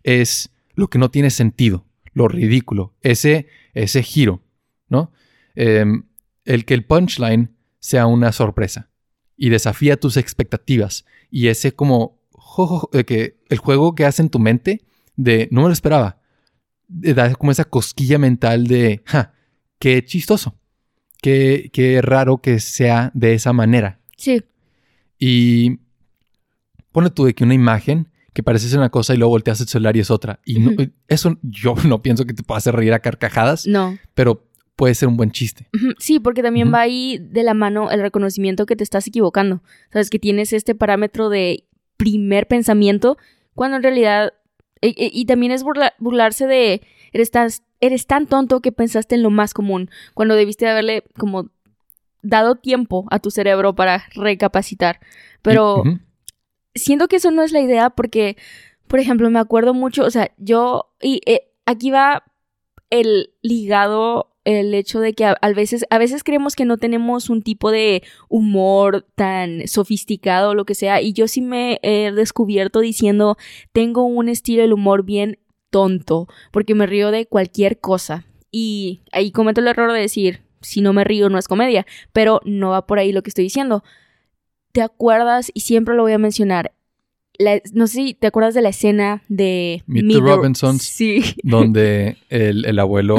es 0.03 0.51
lo 0.75 0.87
que 0.89 0.99
no 0.99 1.09
tiene 1.09 1.29
sentido, 1.31 1.85
lo 2.13 2.27
ridículo, 2.27 2.93
ese, 3.01 3.47
ese 3.73 4.03
giro, 4.03 4.41
¿no? 4.89 5.11
Em, 5.55 6.03
el 6.45 6.65
que 6.65 6.73
el 6.73 6.85
punchline 6.85 7.55
sea 7.79 8.05
una 8.07 8.31
sorpresa 8.31 8.89
y 9.37 9.49
desafía 9.49 9.97
tus 9.97 10.17
expectativas 10.17 11.05
y 11.29 11.47
ese 11.47 11.73
como 11.73 12.21
jo, 12.31 12.67
jo, 12.67 12.89
que 13.05 13.37
el 13.49 13.57
juego 13.57 13.95
que 13.95 14.05
hace 14.05 14.21
en 14.21 14.29
tu 14.29 14.39
mente 14.39 14.85
de 15.15 15.47
no 15.51 15.61
me 15.61 15.67
lo 15.67 15.73
esperaba, 15.73 16.19
da 16.87 17.33
como 17.35 17.51
esa 17.51 17.65
cosquilla 17.65 18.17
mental 18.19 18.67
de, 18.67 19.01
ja, 19.05 19.33
qué 19.79 20.03
chistoso, 20.05 20.57
qué, 21.21 21.69
qué 21.73 22.01
raro 22.01 22.37
que 22.37 22.59
sea 22.59 23.11
de 23.13 23.33
esa 23.33 23.51
manera, 23.53 23.99
Sí. 24.17 24.43
Y 25.19 25.79
pone 26.91 27.09
tú 27.09 27.25
de 27.25 27.33
que 27.33 27.43
una 27.43 27.53
imagen 27.53 28.09
que 28.33 28.43
parece 28.43 28.67
ser 28.67 28.79
una 28.79 28.89
cosa 28.89 29.13
y 29.13 29.17
luego 29.17 29.31
volteas 29.31 29.61
el 29.61 29.67
celular 29.67 29.95
y 29.95 30.01
es 30.01 30.11
otra. 30.11 30.39
Y 30.45 30.59
no- 30.59 30.71
eso 31.07 31.37
yo 31.41 31.73
no 31.85 32.01
pienso 32.01 32.25
que 32.25 32.33
te 32.33 32.43
pueda 32.43 32.57
hacer 32.57 32.75
reír 32.75 32.93
a 32.93 32.99
carcajadas, 32.99 33.65
No. 33.67 33.97
pero 34.13 34.44
puede 34.75 34.93
ser 34.95 35.07
un 35.07 35.17
buen 35.17 35.31
chiste. 35.31 35.69
Sí, 35.99 36.19
porque 36.19 36.43
también 36.43 36.73
va 36.73 36.81
ahí 36.81 37.17
de 37.19 37.43
la 37.43 37.53
mano 37.53 37.89
el 37.91 38.01
reconocimiento 38.01 38.65
que 38.65 38.75
te 38.75 38.83
estás 38.83 39.07
equivocando. 39.07 39.61
Sabes 39.91 40.09
que 40.09 40.19
tienes 40.19 40.51
este 40.53 40.75
parámetro 40.75 41.29
de 41.29 41.65
primer 41.97 42.47
pensamiento 42.47 43.17
cuando 43.53 43.77
en 43.77 43.83
realidad... 43.83 44.33
e- 44.81 44.89
e- 44.97 45.11
Y, 45.13 45.25
también 45.25 45.51
es 45.51 45.63
burla- 45.63 45.93
burlarse 45.99 46.45
de... 46.47 46.81
Eres 47.13 47.31
tan, 47.31 47.49
eres 47.79 48.05
tan 48.07 48.27
tonto 48.27 48.59
que 48.61 48.73
pensaste 48.73 49.15
en 49.15 49.23
lo 49.23 49.29
más 49.29 49.53
común, 49.53 49.89
cuando 50.13 50.35
debiste 50.35 50.67
haberle 50.67 51.03
como 51.17 51.49
dado 52.21 52.55
tiempo 52.55 53.05
a 53.11 53.19
tu 53.19 53.31
cerebro 53.31 53.75
para 53.75 54.03
recapacitar. 54.15 54.99
Pero 55.41 55.83
siento 56.73 57.07
que 57.07 57.15
eso 57.17 57.31
no 57.31 57.43
es 57.43 57.53
la 57.53 57.61
idea 57.61 57.89
porque, 57.91 58.35
por 58.87 58.99
ejemplo, 58.99 59.29
me 59.29 59.39
acuerdo 59.39 59.73
mucho, 59.73 60.03
o 60.03 60.11
sea, 60.11 60.31
yo, 60.37 60.91
y 61.01 61.21
eh, 61.25 61.47
aquí 61.65 61.91
va 61.91 62.23
el 62.89 63.29
ligado, 63.41 64.34
el 64.45 64.73
hecho 64.73 64.99
de 64.99 65.13
que 65.13 65.25
a, 65.25 65.35
veces, 65.55 65.85
a 65.89 65.97
veces 65.97 66.23
creemos 66.23 66.55
que 66.55 66.65
no 66.65 66.77
tenemos 66.77 67.29
un 67.29 67.41
tipo 67.41 67.71
de 67.71 68.03
humor 68.29 69.05
tan 69.15 69.67
sofisticado 69.67 70.51
o 70.51 70.55
lo 70.55 70.65
que 70.65 70.75
sea, 70.75 71.01
y 71.01 71.13
yo 71.13 71.27
sí 71.27 71.41
me 71.41 71.79
he 71.81 72.11
descubierto 72.11 72.79
diciendo, 72.79 73.37
tengo 73.73 74.05
un 74.05 74.29
estilo 74.29 74.61
del 74.61 74.73
humor 74.73 75.03
bien 75.03 75.39
tonto, 75.71 76.27
porque 76.51 76.75
me 76.75 76.85
río 76.85 77.11
de 77.11 77.25
cualquier 77.25 77.79
cosa. 77.79 78.25
Y 78.51 79.01
ahí 79.11 79.31
cometo 79.31 79.59
el 79.59 79.67
error 79.67 79.91
de 79.91 79.99
decir, 79.99 80.43
si 80.61 80.81
no 80.81 80.93
me 80.93 81.03
río 81.03 81.29
no 81.29 81.37
es 81.37 81.47
comedia, 81.47 81.85
pero 82.13 82.39
no 82.45 82.69
va 82.69 82.85
por 82.85 82.99
ahí 82.99 83.11
lo 83.11 83.23
que 83.23 83.29
estoy 83.29 83.43
diciendo. 83.43 83.83
¿Te 84.71 84.81
acuerdas? 84.81 85.51
Y 85.53 85.61
siempre 85.61 85.95
lo 85.95 86.03
voy 86.03 86.13
a 86.13 86.17
mencionar. 86.17 86.73
La- 87.39 87.61
no 87.73 87.87
sé 87.87 87.93
si 87.93 88.13
te 88.13 88.27
acuerdas 88.27 88.53
de 88.53 88.61
la 88.61 88.69
escena 88.69 89.21
de 89.27 89.83
Meet 89.87 90.07
the 90.09 90.19
Robinsons. 90.19 90.81
Sí. 90.83 91.35
donde 91.43 92.17
el, 92.29 92.65
el 92.65 92.79
abuelo 92.79 93.17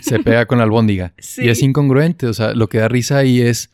se 0.00 0.18
pega 0.20 0.46
con 0.46 0.58
la 0.58 0.64
albóndiga. 0.64 1.12
Sí. 1.18 1.44
Y 1.44 1.48
es 1.48 1.62
incongruente, 1.62 2.26
o 2.26 2.34
sea, 2.34 2.52
lo 2.54 2.68
que 2.68 2.78
da 2.78 2.88
risa 2.88 3.18
ahí 3.18 3.40
es 3.40 3.70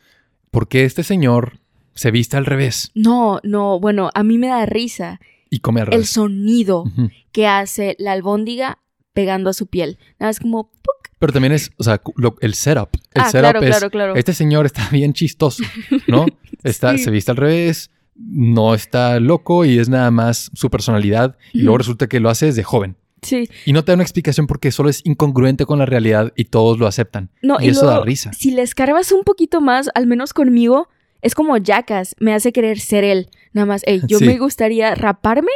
por 0.51 0.67
qué 0.67 0.85
este 0.85 1.03
señor 1.03 1.59
se 1.93 2.11
viste 2.11 2.35
al 2.37 2.45
revés 2.45 2.91
No, 2.93 3.39
no, 3.43 3.79
bueno, 3.79 4.09
a 4.13 4.23
mí 4.23 4.37
me 4.37 4.47
da 4.47 4.65
risa 4.65 5.19
y 5.49 5.59
come 5.59 5.79
al 5.81 5.87
el 5.87 5.91
revés. 5.93 6.09
sonido 6.09 6.81
Ujú. 6.83 7.09
que 7.31 7.47
hace 7.47 7.95
la 7.99 8.11
albóndiga 8.13 8.79
pegando 9.13 9.49
a 9.49 9.53
su 9.53 9.67
piel. 9.67 9.97
Nada 10.19 10.29
más 10.29 10.39
como 10.39 10.65
¡puc! 10.69 11.09
Pero 11.19 11.31
también 11.31 11.53
es, 11.53 11.71
o 11.77 11.83
sea, 11.85 12.01
lo- 12.17 12.35
el 12.41 12.53
setup. 12.53 12.89
El 13.13 13.21
Ah, 13.21 13.29
setup 13.31 13.39
claro, 13.51 13.59
es, 13.61 13.69
claro, 13.69 13.89
claro. 13.89 14.15
este 14.15 14.33
señor 14.33 14.65
está 14.65 14.89
bien 14.91 15.13
chistoso, 15.13 15.63
¿no? 16.07 16.25
Está, 16.63 16.97
Sí. 16.97 17.03
Se 17.05 17.11
viste 17.11 17.31
al 17.31 17.37
revés, 17.37 17.91
no 18.15 18.73
está 18.73 19.19
loco 19.19 19.65
y 19.65 19.77
es 19.79 19.89
nada 19.89 20.09
más 20.11 20.49
su 20.53 20.69
personalidad. 20.69 21.37
Y 21.53 21.61
luego 21.61 21.77
resulta 21.79 22.07
que 22.07 22.19
lo 22.19 22.29
hace 22.29 22.47
desde 22.47 22.63
joven. 22.63 22.95
Sí. 23.21 23.49
Y 23.65 23.73
no 23.73 23.83
te 23.83 23.91
da 23.91 23.95
una 23.95 24.03
explicación 24.03 24.45
porque 24.47 24.71
solo 24.71 24.89
es 24.89 25.01
incongruente 25.03 25.65
con 25.65 25.79
la 25.79 25.85
realidad 25.85 26.31
y 26.35 26.45
todos 26.45 26.77
lo 26.77 26.85
aceptan. 26.87 27.29
No, 27.41 27.57
y, 27.59 27.65
y, 27.65 27.69
eso 27.69 27.81
luego, 27.85 27.99
da 27.99 28.05
risa. 28.05 28.31
si 28.33 28.51
le 28.51 28.61
escarbas 28.61 29.11
un 29.11 29.23
poquito 29.23 29.61
más, 29.61 29.89
al 29.95 30.05
menos 30.05 30.33
conmigo, 30.33 30.87
es 31.21 31.33
como 31.33 31.57
Jackass, 31.57 32.15
me 32.19 32.33
hace 32.33 32.53
querer 32.53 32.79
ser 32.79 33.03
él. 33.03 33.29
Nada 33.51 33.65
más, 33.65 33.81
ey, 33.85 34.01
yo 34.07 34.19
Sí. 34.19 34.25
me 34.25 34.37
gustaría 34.37 34.93
raparme, 34.93 35.49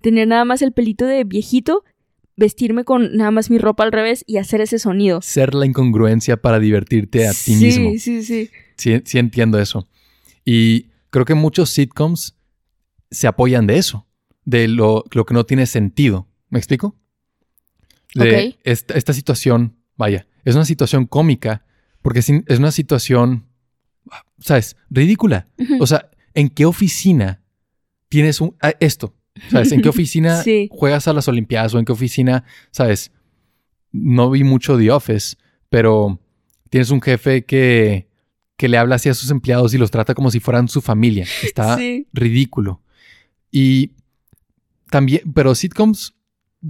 tener 0.00 0.28
nada 0.28 0.44
más 0.46 0.62
el 0.62 0.72
pelito 0.72 1.04
de 1.04 1.24
viejito, 1.24 1.84
vestirme 2.36 2.84
con 2.84 3.14
nada 3.16 3.30
más 3.30 3.50
mi 3.50 3.58
ropa 3.58 3.82
al 3.84 3.92
revés 3.92 4.24
y 4.26 4.38
hacer 4.38 4.62
ese 4.62 4.78
sonido. 4.78 5.20
Ser 5.20 5.54
la 5.54 5.66
incongruencia 5.66 6.38
para 6.38 6.58
divertirte 6.58 7.28
a 7.28 7.32
ti 7.32 7.36
sí, 7.36 7.54
mismo. 7.56 7.90
Sí, 7.98 8.22
sí, 8.22 8.48
Sí, 8.78 9.02
sí 9.04 9.18
entiendo 9.18 9.58
eso. 9.60 9.86
Y 10.46 10.86
creo 11.10 11.24
que 11.24 11.34
muchos 11.34 11.70
sitcoms 11.70 12.36
se 13.10 13.26
apoyan 13.26 13.66
de 13.66 13.78
eso, 13.78 14.06
de 14.44 14.68
lo, 14.68 15.04
lo 15.12 15.24
que 15.26 15.34
no 15.34 15.44
tiene 15.44 15.66
sentido. 15.66 16.28
¿Me 16.48 16.58
explico? 16.58 16.96
De 18.14 18.48
Ok. 18.48 18.56
esta, 18.64 18.94
esta 18.94 19.12
situación, 19.12 19.76
vaya, 19.96 20.26
es 20.44 20.54
una 20.54 20.64
situación 20.64 21.06
cómica 21.06 21.64
porque 22.02 22.20
es, 22.20 22.58
una 22.58 22.72
situación, 22.72 23.46
¿sabes? 24.38 24.76
Ridícula. 24.88 25.46
O 25.80 25.86
sea, 25.86 26.10
¿en 26.34 26.48
qué 26.48 26.64
oficina 26.66 27.42
tienes 28.08 28.40
un, 28.40 28.56
ah, 28.62 28.72
esto? 28.80 29.14
¿Sabes? 29.50 29.70
¿En 29.72 29.80
qué 29.82 29.88
oficina 29.90 30.42
Sí. 30.42 30.68
juegas 30.72 31.06
a 31.08 31.12
las 31.12 31.28
Olimpiadas 31.28 31.74
o 31.74 31.78
en 31.78 31.84
qué 31.84 31.92
oficina, 31.92 32.44
¿sabes? 32.70 33.12
No 33.92 34.30
vi 34.30 34.42
mucho 34.44 34.76
The 34.78 34.90
Office, 34.90 35.36
pero 35.68 36.18
tienes 36.70 36.90
un 36.90 37.00
jefe 37.00 37.44
que, 37.44 38.08
que 38.60 38.68
le 38.68 38.76
habla 38.76 38.96
así 38.96 39.08
a 39.08 39.14
sus 39.14 39.30
empleados 39.30 39.72
y 39.72 39.78
los 39.78 39.90
trata 39.90 40.12
como 40.14 40.30
si 40.30 40.38
fueran 40.38 40.68
su 40.68 40.82
familia. 40.82 41.24
Está 41.42 41.78
Sí. 41.78 42.06
ridículo. 42.12 42.82
Y 43.50 43.92
también, 44.90 45.22
pero 45.32 45.54
sitcoms 45.54 46.14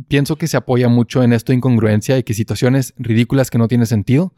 pienso 0.07 0.37
que 0.37 0.46
se 0.46 0.57
apoya 0.57 0.88
mucho 0.88 1.24
en 1.24 1.33
esto 1.33 1.50
de 1.50 1.57
incongruencia 1.57 2.16
y 2.16 2.22
que 2.22 2.33
situaciones 2.33 2.94
ridículas 2.96 3.50
que 3.50 3.59
no 3.59 3.66
tienen 3.66 3.88
sentido 3.88 4.33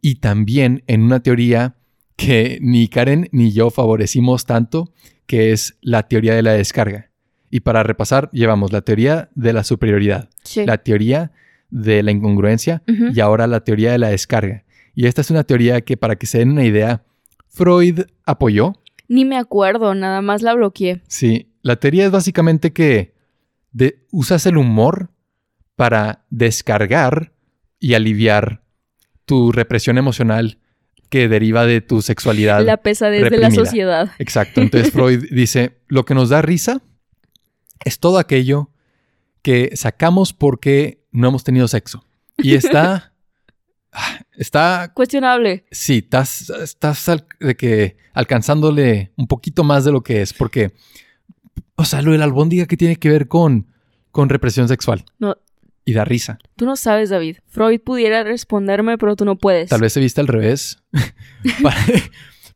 y 0.00 0.14
también 0.14 0.82
en 0.86 1.02
una 1.02 1.20
teoría 1.20 1.76
que 2.16 2.58
ni 2.62 2.88
Karen 2.88 3.28
ni 3.32 3.52
yo 3.52 3.68
favorecimos 3.68 4.46
tanto, 4.46 4.90
que 5.26 5.52
es 5.52 5.76
la 5.82 6.08
teoría 6.08 6.34
de 6.34 6.42
la 6.42 6.52
descarga. 6.52 7.10
Y 7.50 7.60
para 7.60 7.82
repasar, 7.82 8.30
llevamos 8.32 8.72
la 8.72 8.80
teoría 8.80 9.28
de 9.34 9.52
la 9.52 9.62
superioridad, 9.62 10.30
Sí. 10.42 10.64
la 10.64 10.78
teoría 10.78 11.32
de 11.70 12.02
la 12.02 12.12
incongruencia 12.12 12.82
y 13.14 13.20
ahora 13.20 13.46
la 13.46 13.62
teoría 13.62 13.92
de 13.92 13.98
la 13.98 14.08
descarga. 14.08 14.64
Y 14.94 15.06
esta 15.06 15.20
es 15.20 15.30
una 15.30 15.44
teoría 15.44 15.80
que, 15.82 15.96
para 15.96 16.16
que 16.16 16.26
se 16.26 16.38
den 16.38 16.50
una 16.52 16.64
idea, 16.64 17.04
Freud 17.48 18.00
apoyó. 18.24 18.74
Ni 19.08 19.24
me 19.24 19.36
acuerdo, 19.38 19.94
nada 19.94 20.20
más 20.22 20.42
la 20.42 20.54
bloqueé. 20.54 21.02
Sí, 21.08 21.52
la 21.62 21.76
teoría 21.76 22.04
es 22.06 22.10
básicamente 22.10 22.72
que 22.72 23.14
de- 23.72 24.04
usas 24.10 24.44
el 24.46 24.56
humor 24.56 25.10
para 25.76 26.24
descargar 26.30 27.32
y 27.78 27.94
aliviar 27.94 28.62
tu 29.24 29.52
represión 29.52 29.98
emocional 29.98 30.58
que 31.10 31.28
deriva 31.28 31.64
de 31.64 31.80
tu 31.80 32.02
sexualidad. 32.02 32.64
La 32.64 32.76
pesadez 32.78 33.22
de 33.24 33.30
la 33.30 33.48
reprimida. 33.48 33.64
sociedad. 33.64 34.10
Exacto. 34.18 34.60
Entonces 34.62 34.92
Freud 34.92 35.24
dice, 35.30 35.78
lo 35.86 36.04
que 36.04 36.14
nos 36.14 36.28
da 36.28 36.42
risa 36.42 36.82
es 37.84 37.98
todo 37.98 38.18
aquello 38.18 38.70
que 39.42 39.70
sacamos 39.76 40.32
porque 40.32 41.04
no 41.12 41.28
hemos 41.28 41.44
tenido 41.44 41.68
sexo. 41.68 42.04
Y 42.36 42.54
está... 42.56 43.12
Está... 44.38 44.92
Cuestionable. 44.94 45.64
Sí, 45.70 45.98
estás, 45.98 46.48
estás 46.50 47.08
al- 47.10 47.26
de 47.40 47.54
que 47.56 47.96
alcanzándole 48.14 49.12
un 49.16 49.26
poquito 49.26 49.64
más 49.64 49.84
de 49.84 49.92
lo 49.92 50.02
que 50.02 50.22
es. 50.22 50.32
Porque... 50.32 50.72
O 51.76 51.84
sea, 51.84 52.00
lo 52.02 52.12
de 52.12 52.18
la 52.18 52.24
albóndiga 52.24 52.66
que 52.66 52.76
tiene 52.76 52.96
que 52.96 53.08
ver 53.10 53.28
con, 53.28 53.66
con 54.10 54.28
represión 54.28 54.66
sexual. 54.68 55.04
No, 55.18 55.36
Y 55.84 55.92
da 55.92 56.04
risa. 56.04 56.38
tú 56.56 56.64
no 56.66 56.74
sabes, 56.76 57.10
David. 57.10 57.36
Freud 57.46 57.80
pudiera 57.80 58.24
responderme, 58.24 58.96
pero 58.98 59.14
tú 59.14 59.24
no 59.24 59.36
puedes. 59.36 59.68
Tal 59.70 59.80
vez 59.80 59.92
se 59.92 60.00
viste 60.00 60.20
al 60.20 60.26
revés 60.28 60.82
para, 61.62 61.76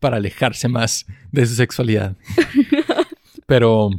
para 0.00 0.16
alejarse 0.16 0.66
más 0.68 1.06
de 1.30 1.46
su 1.46 1.54
sexualidad. 1.54 2.16
Pero 3.46 3.90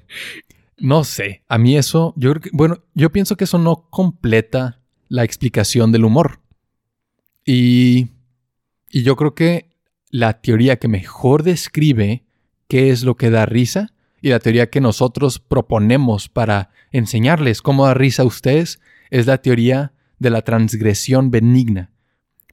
no 0.78 1.04
sé, 1.04 1.44
a 1.48 1.58
mí 1.58 1.78
eso, 1.78 2.14
yo 2.18 2.32
creo 2.32 2.42
que, 2.42 2.50
bueno, 2.54 2.80
yo 2.94 3.12
pienso 3.12 3.36
que 3.38 3.44
eso 3.44 3.58
no 3.58 3.88
completa 3.90 4.80
la 5.10 5.24
explicación 5.24 5.92
del 5.92 6.06
humor. 6.06 6.40
Y, 7.46 8.08
y 8.90 9.04
yo 9.04 9.16
creo 9.16 9.36
que 9.36 9.70
la 10.10 10.42
teoría 10.42 10.78
que 10.78 10.88
mejor 10.88 11.44
describe 11.44 12.24
qué 12.68 12.90
es 12.90 13.04
lo 13.04 13.16
que 13.16 13.30
da 13.30 13.46
risa 13.46 13.94
y 14.22 14.30
la 14.30 14.40
teoría 14.40 14.70
que 14.70 14.80
nosotros 14.82 15.40
proponemos 15.40 16.30
para 16.30 16.70
enseñarles 16.92 17.62
cómo 17.62 17.86
da 17.86 17.94
risa 17.94 18.24
a 18.24 18.26
ustedes 18.26 18.80
es 19.10 19.28
la 19.28 19.40
teoría 19.40 19.94
de 20.20 20.30
la 20.30 20.42
transgresión 20.42 21.30
benigna, 21.30 21.92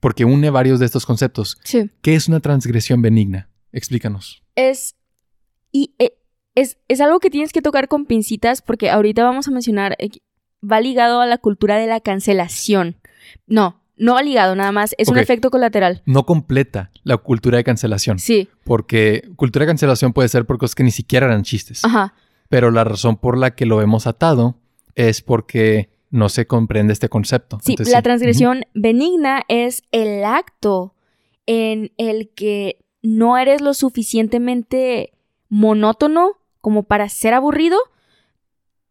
porque 0.00 0.24
une 0.24 0.50
varios 0.50 0.80
de 0.80 0.86
estos 0.86 1.06
conceptos. 1.06 1.58
Sí. 1.64 1.90
¿Qué 2.02 2.14
es 2.14 2.28
una 2.28 2.40
transgresión 2.40 3.02
benigna? 3.02 3.48
Explícanos. 3.72 4.42
Es. 4.56 4.96
Y 5.70 5.94
eh, 5.98 6.18
es, 6.56 6.78
es 6.88 7.00
algo 7.00 7.20
que 7.20 7.30
tienes 7.30 7.52
que 7.52 7.62
tocar 7.62 7.86
con 7.86 8.06
pincitas 8.06 8.62
porque 8.62 8.90
ahorita 8.90 9.22
vamos 9.22 9.46
a 9.46 9.52
mencionar. 9.52 9.96
eh, 10.00 10.10
va 10.62 10.80
ligado 10.80 11.20
a 11.20 11.26
la 11.26 11.38
cultura 11.38 11.76
de 11.76 11.86
la 11.86 12.00
cancelación. 12.00 12.96
No, 13.46 13.79
no 14.00 14.14
va 14.14 14.22
ligado, 14.22 14.56
nada 14.56 14.72
más. 14.72 14.94
Es 14.98 15.08
un 15.08 15.18
efecto 15.18 15.50
colateral. 15.50 16.02
No 16.06 16.26
completa 16.26 16.90
la 17.04 17.16
cultura 17.18 17.58
de 17.58 17.64
cancelación, 17.64 18.18
Sí. 18.18 18.48
porque 18.64 19.28
cultura 19.36 19.64
de 19.64 19.70
cancelación 19.70 20.12
puede 20.12 20.28
ser 20.28 20.46
por 20.46 20.58
cosas 20.58 20.74
que 20.74 20.82
ni 20.82 20.90
siquiera 20.90 21.26
eran 21.26 21.42
chistes, 21.44 21.84
Ajá. 21.84 22.14
pero 22.48 22.70
la 22.70 22.82
razón 22.84 23.16
por 23.16 23.36
la 23.38 23.54
que 23.54 23.66
lo 23.66 23.80
hemos 23.82 24.06
atado 24.06 24.56
es 24.94 25.22
porque 25.22 25.90
no 26.10 26.28
se 26.28 26.46
comprende 26.46 26.92
este 26.92 27.08
concepto. 27.08 27.58
Sí, 27.62 27.72
Entonces, 27.72 27.92
la 27.94 28.02
transgresión 28.02 28.64
benigna 28.74 29.42
es 29.48 29.84
el 29.92 30.24
acto 30.24 30.94
en 31.46 31.92
el 31.98 32.30
que 32.34 32.84
no 33.02 33.38
eres 33.38 33.60
lo 33.60 33.74
suficientemente 33.74 35.12
monótono 35.48 36.32
como 36.60 36.82
para 36.82 37.08
ser 37.08 37.34
aburrido, 37.34 37.78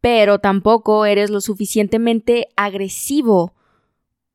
pero 0.02 0.40
tampoco 0.40 1.06
eres 1.06 1.30
lo 1.30 1.42
suficientemente 1.42 2.48
agresivo 2.56 3.54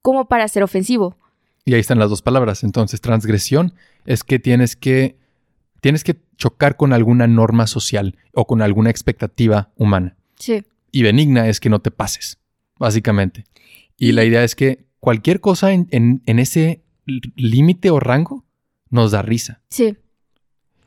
como 0.05 0.27
para 0.29 0.47
ser 0.49 0.63
ofensivo. 0.63 1.17
Y 1.65 1.73
ahí 1.73 1.81
están 1.81 1.99
las 1.99 2.11
dos 2.11 2.21
palabras. 2.21 2.63
Entonces, 2.63 3.01
transgresión 3.01 3.73
es 4.05 4.23
que 4.23 4.39
tienes 4.39 4.77
que 4.77 5.17
tienes 5.81 6.05
que 6.05 6.21
chocar 6.37 6.77
con 6.77 6.93
alguna 6.93 7.27
norma 7.27 7.67
social 7.67 8.17
o 8.35 8.47
con 8.47 8.61
alguna 8.61 8.91
expectativa 8.91 9.71
humana. 9.77 10.15
Sí. 10.39 10.63
Y 10.93 11.03
benigna 11.03 11.49
es 11.49 11.59
que 11.61 11.71
no 11.71 11.81
te 11.81 11.91
pases, 11.91 12.39
básicamente. 12.79 13.45
Y, 13.97 14.13
la 14.13 14.25
idea 14.25 14.45
es 14.45 14.55
que 14.55 14.85
cualquier 15.01 15.41
cosa 15.41 15.73
en, 15.73 15.89
en- 15.91 16.23
en 16.27 16.39
ese 16.39 16.83
límite 17.37 17.91
o 17.91 17.99
rango 17.99 18.45
nos 18.91 19.11
da 19.13 19.23
risa. 19.23 19.63
Sí. 19.71 19.97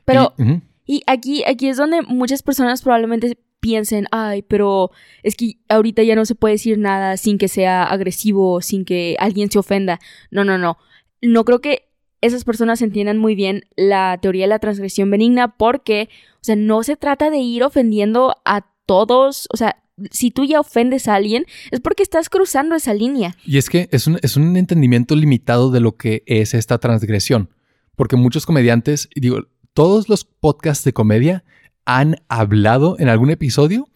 Pero, 0.04 0.32
Y- 0.38 0.62
y 0.86 1.02
aquí, 1.08 1.42
aquí 1.44 1.68
es 1.68 1.76
donde 1.76 2.02
muchas 2.02 2.42
personas 2.44 2.82
probablemente 2.82 3.36
piensen, 3.60 4.06
ay, 4.10 4.42
pero 4.42 4.90
es 5.22 5.36
que 5.36 5.58
ahorita 5.68 6.02
ya 6.02 6.14
no 6.14 6.24
se 6.24 6.34
puede 6.34 6.54
decir 6.54 6.78
nada 6.78 7.16
sin 7.16 7.38
que 7.38 7.48
sea 7.48 7.84
agresivo, 7.84 8.60
sin 8.60 8.84
que 8.84 9.16
alguien 9.18 9.50
se 9.50 9.58
ofenda. 9.58 9.98
No, 10.30 10.44
no, 10.44 10.58
no. 10.58 10.78
No 11.20 11.44
creo 11.44 11.60
que 11.60 11.88
esas 12.20 12.44
personas 12.44 12.82
entiendan 12.82 13.18
muy 13.18 13.34
bien 13.34 13.64
la 13.76 14.18
teoría 14.20 14.44
de 14.44 14.48
la 14.48 14.58
transgresión 14.58 15.10
benigna 15.10 15.56
porque, 15.56 16.08
o 16.34 16.44
sea, 16.44 16.56
no 16.56 16.82
se 16.82 16.96
trata 16.96 17.30
de 17.30 17.38
ir 17.38 17.62
ofendiendo 17.62 18.36
a 18.44 18.66
todos, 18.86 19.48
o 19.52 19.56
sea, 19.56 19.82
si 20.10 20.30
tú 20.30 20.44
ya 20.44 20.60
ofendes 20.60 21.08
a 21.08 21.16
alguien, 21.16 21.44
es 21.70 21.80
porque 21.80 22.02
estás 22.02 22.28
cruzando 22.28 22.76
esa 22.76 22.94
línea. 22.94 23.36
Y 23.44 23.58
es 23.58 23.68
que 23.68 23.88
es 23.92 24.06
un, 24.06 24.18
es 24.22 24.36
un 24.36 24.56
entendimiento 24.56 25.16
limitado 25.16 25.70
de 25.70 25.80
lo 25.80 25.96
que 25.96 26.22
es 26.26 26.54
esta 26.54 26.78
transgresión. 26.78 27.50
Porque 27.96 28.16
muchos 28.16 28.46
comediantes, 28.46 29.08
digo, 29.16 29.48
todos 29.74 30.08
los 30.08 30.24
podcasts 30.24 30.84
de 30.84 30.92
comedia 30.92 31.44
han 31.88 32.16
hablado 32.28 32.96
en 32.98 33.08
algún 33.08 33.30
episodio 33.30 33.88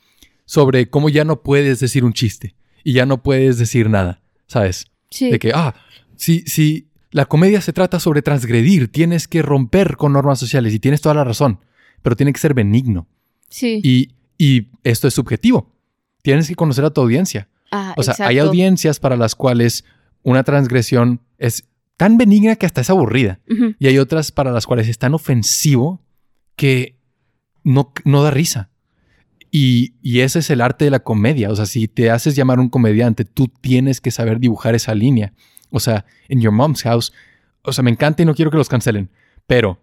sobre 0.47 0.89
cómo 0.89 1.11
ya 1.11 1.25
no 1.25 1.43
puedes 1.43 1.79
decir 1.79 2.05
un 2.05 2.15
chiste 2.15 2.55
y 2.83 2.95
ya 2.95 3.05
no 3.05 3.23
puedes 3.23 3.59
decir 3.59 3.91
nada, 3.91 4.23
¿sabes? 4.47 4.87
Sí. 5.11 5.31
De 5.31 5.39
que, 5.39 5.53
ah, 5.55 5.75
si, 6.17 6.41
si 6.47 6.89
la 7.11 7.27
comedia 7.27 7.61
se 7.61 7.75
trata 7.75 8.01
sobre 8.01 8.23
transgredir, 8.23 8.91
tienes 8.91 9.29
que 9.29 9.43
romper 9.43 9.97
con 9.99 10.15
normas 10.15 10.39
sociales 10.39 10.73
y 10.73 10.79
tienes 10.79 11.03
toda 11.03 11.15
la 11.15 11.23
razón, 11.25 11.61
pero 12.01 12.17
tiene 12.17 12.33
que 12.33 12.41
ser 12.41 12.55
benigno. 12.55 13.07
sí. 13.51 13.81
Y, 13.85 14.13
y 14.39 14.69
esto 14.85 15.07
es 15.07 15.15
subjetivo. 15.15 15.71
Tienes 16.23 16.49
que 16.49 16.55
conocer 16.57 16.85
a 16.87 16.91
tu 16.91 17.03
audiencia. 17.03 17.49
Ah, 17.71 17.95
O 17.99 18.03
sea, 18.03 18.15
hay 18.27 18.39
audiencias 18.39 18.99
para 18.99 19.17
las 19.17 19.35
cuales 19.35 19.85
una 20.23 20.43
transgresión 20.45 21.21
es 21.39 21.65
tan 21.99 22.17
benigna 22.17 22.57
que 22.57 22.65
hasta 22.67 22.81
es 22.81 22.89
aburrida. 22.91 23.39
Y 23.79 23.87
hay 23.87 23.99
otras 23.99 24.33
para 24.33 24.51
las 24.51 24.67
cuales 24.67 24.89
es 24.89 24.99
tan 24.99 25.15
ofensivo 25.15 26.01
que 26.57 26.97
no, 27.65 27.93
no 28.05 28.23
da 28.23 28.31
risa. 28.31 28.71
Y, 29.51 29.95
y 30.01 30.21
ese 30.21 30.39
es 30.39 30.51
el 30.51 30.61
arte 30.61 30.87
de 30.87 30.91
la 30.91 31.01
comedia. 31.01 31.51
O 31.51 31.57
sea, 31.57 31.67
si 31.67 31.89
te 31.89 32.11
haces 32.11 32.35
llamar 32.35 32.59
un 32.59 32.71
comediante, 32.71 33.25
tú 33.25 33.49
tienes 33.49 34.01
que 34.01 34.11
saber 34.11 34.41
dibujar 34.41 34.75
esa 34.75 34.95
línea. 34.95 35.35
O 35.71 35.81
sea, 35.81 36.07
en 36.29 36.41
Your 36.41 36.53
Mom's 36.53 36.83
House, 36.83 37.13
o 37.63 37.73
sea, 37.73 37.83
me 37.83 37.91
encanta 37.91 38.23
y 38.23 38.27
no 38.27 38.35
quiero 38.35 38.51
que 38.51 38.57
los 38.57 38.69
cancelen, 38.69 39.11
pero 39.47 39.81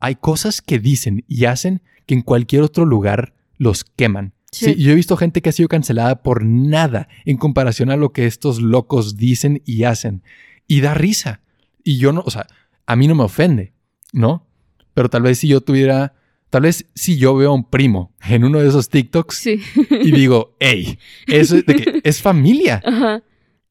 hay 0.00 0.16
cosas 0.16 0.60
que 0.60 0.78
dicen 0.78 1.24
y 1.26 1.46
hacen 1.46 1.82
que 2.06 2.14
en 2.14 2.22
cualquier 2.22 2.62
otro 2.62 2.84
lugar 2.84 3.34
los 3.58 3.84
queman. 3.84 4.34
Sí. 4.52 4.66
Sí, 4.66 4.82
yo 4.82 4.92
he 4.92 4.94
visto 4.94 5.16
gente 5.16 5.42
que 5.42 5.50
ha 5.50 5.52
sido 5.52 5.68
cancelada 5.68 6.22
por 6.22 6.44
nada 6.44 7.08
en 7.24 7.36
comparación 7.36 7.90
a 7.90 7.96
lo 7.96 8.12
que 8.12 8.26
estos 8.26 8.60
locos 8.60 9.16
dicen 9.16 9.62
y 9.64 9.84
hacen. 9.84 10.22
Y 10.66 10.80
da 10.80 10.94
risa. 10.94 11.40
Y 11.82 11.98
yo 11.98 12.12
no, 12.12 12.22
o 12.24 12.30
sea, 12.30 12.46
a 12.86 12.96
mí 12.96 13.06
no 13.06 13.14
me 13.14 13.24
ofende, 13.24 13.74
¿no? 14.12 14.46
Pero 14.94 15.10
tal 15.10 15.22
vez 15.22 15.38
si 15.38 15.48
yo 15.48 15.60
tuviera, 15.60 16.14
tal 16.50 16.62
vez 16.62 16.86
si 16.94 17.16
yo 17.18 17.34
veo 17.36 17.50
a 17.50 17.54
un 17.54 17.68
primo 17.68 18.14
en 18.28 18.44
uno 18.44 18.60
de 18.60 18.68
esos 18.68 18.88
TikToks 18.88 19.34
Sí. 19.36 19.60
y 19.90 20.10
digo, 20.12 20.56
hey, 20.60 20.98
eso 21.26 21.56
es 21.56 21.66
de 21.66 21.74
que 21.76 22.00
es 22.04 22.22
familia. 22.22 22.82
Ajá. 22.84 23.22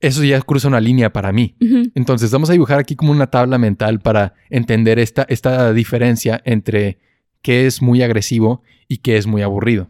Eso 0.02 0.24
ya 0.24 0.40
cruza 0.42 0.68
una 0.68 0.82
línea 0.82 1.12
para 1.12 1.32
mí. 1.32 1.56
Entonces 1.96 2.30
vamos 2.30 2.50
a 2.50 2.54
dibujar 2.54 2.80
aquí 2.80 2.96
como 2.96 3.12
una 3.12 3.28
tabla 3.28 3.58
mental 3.58 4.00
para 4.02 4.34
entender 4.50 5.00
esta, 5.00 5.26
esta 5.30 5.74
diferencia 5.74 6.42
entre 6.46 7.00
qué 7.42 7.66
es 7.66 7.82
muy 7.82 8.04
agresivo 8.04 8.62
y 8.88 8.98
qué 8.98 9.18
es 9.18 9.26
muy 9.26 9.42
aburrido. 9.42 9.90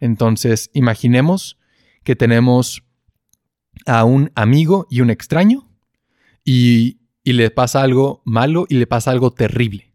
Entonces, 0.00 0.70
imaginemos 0.74 1.56
que 2.02 2.14
tenemos 2.16 2.82
a 3.86 4.04
un 4.04 4.30
amigo 4.34 4.86
y 4.90 5.00
un 5.00 5.10
extraño 5.10 5.68
y, 6.44 6.98
y 7.22 7.32
le 7.32 7.50
pasa 7.50 7.82
algo 7.82 8.22
malo 8.24 8.66
y 8.68 8.74
le 8.74 8.86
pasa 8.86 9.12
algo 9.12 9.32
terrible. 9.32 9.87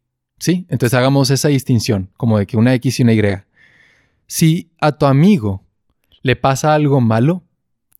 ¿Sí? 0.43 0.65
Entonces 0.67 0.93
hagamos 0.99 1.29
esa 1.29 1.47
distinción, 1.47 2.09
como 2.17 2.37
de 2.37 2.45
que 2.45 2.57
una 2.57 2.73
X 2.73 2.99
y 2.99 3.03
una 3.03 3.13
Y. 3.13 3.21
Si 4.27 4.71
a 4.81 4.91
tu 4.91 5.05
amigo 5.05 5.63
le 6.21 6.35
pasa 6.35 6.73
algo 6.73 6.99
malo, 6.99 7.45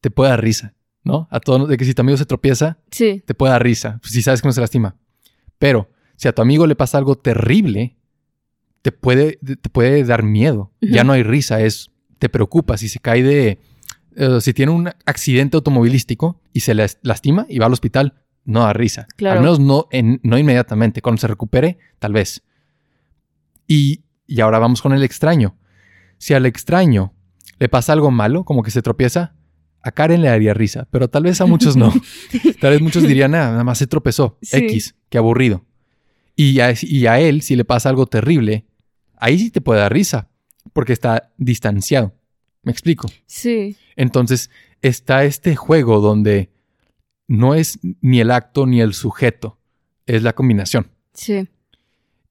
te 0.02 0.12
puede 0.12 0.32
dar 0.32 0.42
risa, 0.44 0.74
¿no? 1.06 1.30
A 1.32 1.40
todo, 1.40 1.68
de 1.68 1.78
que 1.78 1.86
si 1.86 1.94
tu 1.94 2.02
amigo 2.02 2.18
se 2.18 2.26
tropieza, 2.26 2.80
Sí. 2.92 3.24
te 3.26 3.34
puede 3.34 3.54
dar 3.54 3.64
risa, 3.64 4.02
si 4.04 4.22
sabes 4.22 4.42
que 4.42 4.50
no 4.50 4.52
se 4.52 4.60
lastima. 4.60 4.98
Pero 5.58 5.90
si 6.18 6.28
a 6.28 6.34
tu 6.36 6.42
amigo 6.42 6.68
le 6.68 6.76
pasa 6.76 6.98
algo 6.98 7.16
terrible, 7.18 7.96
te 8.82 8.92
puede, 8.92 9.38
te 9.38 9.70
puede 9.70 10.04
dar 10.04 10.24
miedo. 10.24 10.74
Ya 10.82 11.06
no 11.06 11.14
hay 11.14 11.24
risa, 11.24 11.62
es 11.62 11.92
te 12.20 12.28
preocupa 12.28 12.76
si 12.76 12.90
se 12.90 13.00
cae 13.00 13.24
de 13.24 13.60
eh, 14.18 14.42
si 14.42 14.54
tiene 14.54 14.74
un 14.74 14.90
accidente 15.06 15.56
automovilístico 15.56 16.42
y 16.52 16.60
se 16.60 16.74
las- 16.74 17.00
lastima 17.04 17.46
y 17.48 17.60
va 17.60 17.68
al 17.68 17.74
hospital, 17.74 18.16
no 18.46 18.62
da 18.62 18.74
risa. 18.74 19.08
Claro. 19.16 19.38
Al 19.40 19.44
menos 19.44 19.60
no, 19.60 19.88
en- 19.92 20.20
no 20.24 20.38
inmediatamente. 20.38 21.02
Cuando 21.02 21.20
se 21.20 21.28
recupere, 21.28 21.78
tal 22.00 22.14
vez. 22.14 22.44
Y, 23.68 24.04
y 24.28 24.42
ahora 24.42 24.60
vamos 24.60 24.82
con 24.82 24.94
el 24.94 25.04
extraño. 25.04 25.56
Si 26.18 26.34
al 26.34 26.46
extraño 26.46 27.14
le 27.60 27.70
pasa 27.70 27.94
algo 27.94 28.12
malo, 28.12 28.44
como 28.44 28.64
que 28.64 28.72
se 28.72 28.82
tropieza, 28.82 29.36
a 29.82 29.92
Karen 29.92 30.22
le 30.22 30.30
daría 30.30 30.54
risa, 30.54 30.88
pero 30.92 31.10
tal 31.10 31.24
vez 31.24 31.42
a 31.42 31.46
muchos 31.46 31.76
no. 31.76 31.92
tal 32.62 32.72
vez 32.72 32.82
muchos 32.82 33.04
dirían, 33.04 33.36
"Ah, 33.36 33.52
nada 33.52 33.64
más 33.64 33.78
se 33.78 33.88
tropezó. 33.88 34.38
Sí. 34.42 34.58
X, 34.58 34.96
qué 35.10 35.18
aburrido. 35.18 35.66
Y 36.36 36.60
a, 36.62 36.74
y 36.82 37.06
a 37.08 37.20
él, 37.20 37.42
si 37.42 37.56
le 37.56 37.66
pasa 37.66 37.90
algo 37.90 38.06
terrible, 38.08 38.66
ahí 39.18 39.38
sí 39.38 39.52
te 39.52 39.62
puede 39.62 39.82
dar 39.82 39.92
risa, 39.94 40.30
porque 40.72 40.94
está 40.94 41.32
distanciado. 41.38 42.16
¿Me 42.64 42.72
explico? 42.72 43.10
Sí. 43.26 43.76
Entonces 43.98 44.50
está 44.82 45.26
este 45.26 45.56
juego 45.58 46.00
donde 46.00 46.50
no 47.28 47.56
es 47.56 47.80
ni 48.02 48.20
el 48.20 48.32
acto 48.32 48.66
ni 48.66 48.82
el 48.82 48.94
sujeto, 48.94 49.58
es 50.06 50.24
la 50.24 50.34
combinación. 50.34 50.92
Sí. 51.14 51.48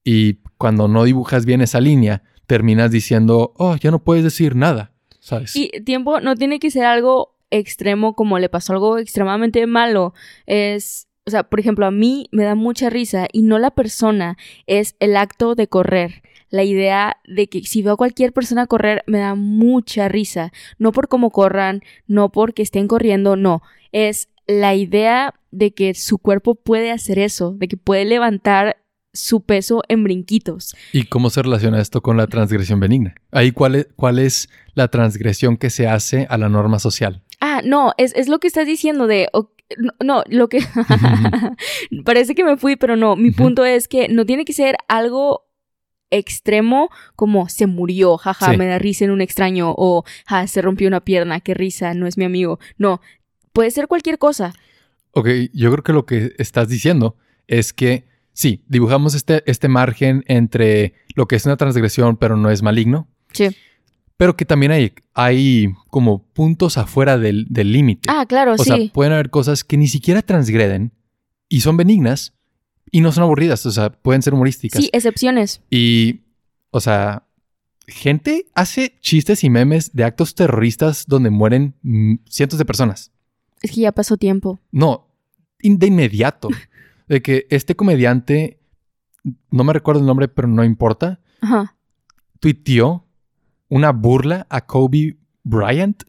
Y 0.04 0.34
cuando 0.58 0.88
no 0.88 1.04
dibujas 1.04 1.44
bien 1.46 1.60
esa 1.60 1.80
línea, 1.80 2.22
terminas 2.46 2.90
diciendo, 2.90 3.52
oh, 3.56 3.76
ya 3.76 3.90
no 3.90 4.02
puedes 4.02 4.24
decir 4.24 4.56
nada, 4.56 4.92
¿sabes? 5.20 5.54
Y 5.56 5.70
tiempo 5.84 6.20
no 6.20 6.36
tiene 6.36 6.58
que 6.58 6.70
ser 6.70 6.84
algo 6.84 7.36
extremo 7.50 8.14
como 8.14 8.38
le 8.38 8.48
pasó 8.48 8.72
algo 8.72 8.98
extremadamente 8.98 9.66
malo. 9.66 10.14
Es, 10.46 11.08
o 11.26 11.30
sea, 11.30 11.44
por 11.44 11.60
ejemplo, 11.60 11.86
a 11.86 11.90
mí 11.90 12.28
me 12.32 12.44
da 12.44 12.54
mucha 12.54 12.90
risa 12.90 13.28
y 13.32 13.42
no 13.42 13.58
la 13.58 13.70
persona, 13.70 14.36
es 14.66 14.96
el 14.98 15.16
acto 15.16 15.54
de 15.54 15.68
correr. 15.68 16.22
La 16.50 16.64
idea 16.64 17.16
de 17.26 17.48
que 17.48 17.62
si 17.62 17.82
veo 17.82 17.94
a 17.94 17.96
cualquier 17.96 18.32
persona 18.32 18.66
correr 18.66 19.04
me 19.06 19.18
da 19.18 19.34
mucha 19.34 20.08
risa. 20.08 20.52
No 20.78 20.92
por 20.92 21.08
cómo 21.08 21.30
corran, 21.30 21.82
no 22.06 22.30
porque 22.30 22.62
estén 22.62 22.88
corriendo, 22.88 23.36
no. 23.36 23.62
Es 23.90 24.28
la 24.46 24.74
idea 24.74 25.34
de 25.50 25.72
que 25.72 25.94
su 25.94 26.18
cuerpo 26.18 26.54
puede 26.54 26.90
hacer 26.90 27.18
eso, 27.18 27.52
de 27.52 27.68
que 27.68 27.76
puede 27.76 28.04
levantar 28.04 28.76
su 29.14 29.42
peso 29.42 29.82
en 29.88 30.04
brinquitos. 30.04 30.74
¿Y 30.92 31.04
cómo 31.04 31.28
se 31.28 31.42
relaciona 31.42 31.80
esto 31.80 32.00
con 32.00 32.16
la 32.16 32.26
transgresión 32.26 32.80
benigna? 32.80 33.14
Ahí, 33.30 33.52
¿cuál 33.52 33.74
es, 33.74 33.88
cuál 33.94 34.18
es 34.18 34.48
la 34.74 34.88
transgresión 34.88 35.58
que 35.58 35.68
se 35.70 35.86
hace 35.86 36.26
a 36.30 36.38
la 36.38 36.48
norma 36.48 36.78
social? 36.78 37.22
Ah, 37.40 37.60
no, 37.64 37.92
es, 37.98 38.14
es 38.16 38.28
lo 38.28 38.38
que 38.38 38.46
estás 38.48 38.66
diciendo 38.66 39.06
de... 39.06 39.28
no, 39.76 39.92
no, 40.02 40.22
lo 40.28 40.48
que... 40.48 40.60
Parece 42.04 42.34
que 42.34 42.44
me 42.44 42.56
fui, 42.56 42.76
pero 42.76 42.96
no. 42.96 43.16
Mi 43.16 43.30
punto 43.30 43.64
es 43.64 43.88
que 43.88 44.08
no 44.08 44.24
tiene 44.24 44.44
que 44.44 44.52
ser 44.52 44.76
algo 44.88 45.44
extremo 46.10 46.90
como 47.16 47.48
se 47.48 47.66
murió, 47.66 48.16
jaja, 48.18 48.52
Sí. 48.52 48.56
me 48.58 48.66
da 48.66 48.78
risa 48.78 49.04
en 49.06 49.10
un 49.10 49.20
extraño 49.22 49.74
o 49.76 50.04
ja, 50.26 50.46
se 50.46 50.60
rompió 50.62 50.86
una 50.88 51.00
pierna, 51.00 51.40
qué 51.40 51.54
risa, 51.54 51.94
no 51.94 52.06
es 52.06 52.18
mi 52.18 52.24
amigo. 52.24 52.58
No, 52.76 53.00
puede 53.52 53.70
ser 53.70 53.88
cualquier 53.88 54.18
cosa. 54.18 54.52
Ok, 55.12 55.28
yo 55.52 55.70
creo 55.72 55.82
que 55.84 55.92
lo 55.92 56.06
que 56.06 56.32
estás 56.38 56.68
diciendo 56.68 57.16
es 57.46 57.72
que 57.72 58.06
sí, 58.32 58.62
dibujamos 58.68 59.14
este, 59.14 59.42
este 59.50 59.68
margen 59.68 60.24
entre 60.26 60.94
lo 61.14 61.26
que 61.28 61.36
es 61.36 61.44
una 61.44 61.56
transgresión 61.56 62.16
pero 62.16 62.36
no 62.36 62.50
es 62.50 62.62
maligno, 62.62 63.08
Sí. 63.32 63.48
pero 64.16 64.36
que 64.36 64.44
también 64.46 64.72
hay, 64.72 64.92
hay 65.14 65.68
como 65.88 66.22
puntos 66.32 66.78
afuera 66.78 67.18
del 67.18 67.46
del 67.50 67.72
límite. 67.72 68.08
Ah, 68.10 68.24
claro, 68.26 68.54
o 68.54 68.58
sí. 68.58 68.64
sea, 68.64 68.78
pueden 68.92 69.12
haber 69.12 69.28
cosas 69.30 69.64
que 69.64 69.76
ni 69.76 69.86
siquiera 69.88 70.22
transgreden 70.22 70.92
y 71.48 71.60
son 71.60 71.76
benignas 71.76 72.32
y 72.90 73.00
no 73.02 73.12
son 73.12 73.24
aburridas, 73.24 73.64
o 73.66 73.70
sea, 73.70 73.90
pueden 73.90 74.22
ser 74.22 74.32
humorísticas. 74.34 74.80
sí, 74.82 74.88
excepciones. 74.92 75.60
Y, 75.70 76.20
o 76.70 76.80
sea, 76.80 77.26
gente 77.86 78.46
hace 78.54 78.96
chistes 79.00 79.44
y 79.44 79.50
memes 79.50 79.92
de 79.94 80.04
actos 80.04 80.34
terroristas 80.34 81.04
donde 81.06 81.28
mueren 81.30 81.74
cientos 82.28 82.58
de 82.58 82.64
personas. 82.64 83.10
Es 83.62 83.70
que 83.72 83.80
ya 83.82 83.92
pasó 83.92 84.16
tiempo. 84.16 84.60
No, 84.70 85.08
in- 85.60 85.78
de 85.78 85.86
inmediato. 85.86 86.48
De 87.08 87.20
que 87.20 87.46
este 87.50 87.74
comediante, 87.76 88.60
no 89.50 89.64
me 89.64 89.72
recuerdo 89.72 90.00
el 90.00 90.06
nombre, 90.06 90.28
pero 90.28 90.48
no 90.48 90.64
importa, 90.64 91.20
Ajá. 91.40 91.76
tuiteó 92.40 93.06
una 93.68 93.90
burla 93.92 94.46
a 94.48 94.64
Kobe 94.66 95.18
Bryant 95.42 96.04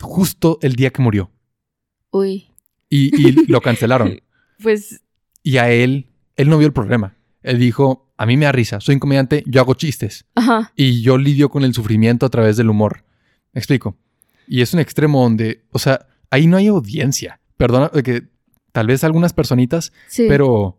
justo 0.00 0.58
el 0.62 0.74
día 0.74 0.90
que 0.90 1.00
murió. 1.02 1.30
Uy. 2.10 2.50
Y, 2.88 3.14
y 3.26 3.46
lo 3.46 3.60
cancelaron. 3.60 4.20
Pues 4.62 5.02
Y 5.42 5.56
a 5.58 5.70
él, 5.70 6.06
él 6.36 6.48
no 6.48 6.56
vio 6.58 6.66
el 6.68 6.72
problema. 6.72 7.16
Él 7.42 7.58
dijo, 7.58 8.12
a 8.16 8.22
a 8.22 8.26
mí 8.26 8.36
me 8.36 8.44
da 8.46 8.52
risa. 8.52 8.80
Soy 8.80 8.94
un 8.94 9.00
comediante, 9.00 9.42
yo 9.46 9.60
hago 9.60 9.74
chistes. 9.74 10.24
Ajá. 10.36 10.72
Y 10.76 11.02
yo 11.02 11.18
lidio 11.18 11.48
con 11.50 11.64
el 11.64 11.74
sufrimiento 11.74 12.24
a 12.24 12.30
través 12.30 12.56
del 12.56 12.70
humor. 12.70 13.04
¿Me 13.52 13.58
explico? 13.58 13.96
Y 14.46 14.60
es 14.62 14.72
un 14.72 14.80
extremo 14.80 15.22
donde, 15.22 15.64
o 15.72 15.78
sea, 15.78 16.06
ahí 16.30 16.46
no 16.46 16.56
hay 16.56 16.66
audiencia. 16.68 17.40
Perdona, 17.56 17.90
que 18.02 18.24
tal 18.72 18.86
vez 18.86 19.04
algunas 19.04 19.32
personitas, 19.32 19.92
Sí. 20.08 20.26
pero 20.28 20.78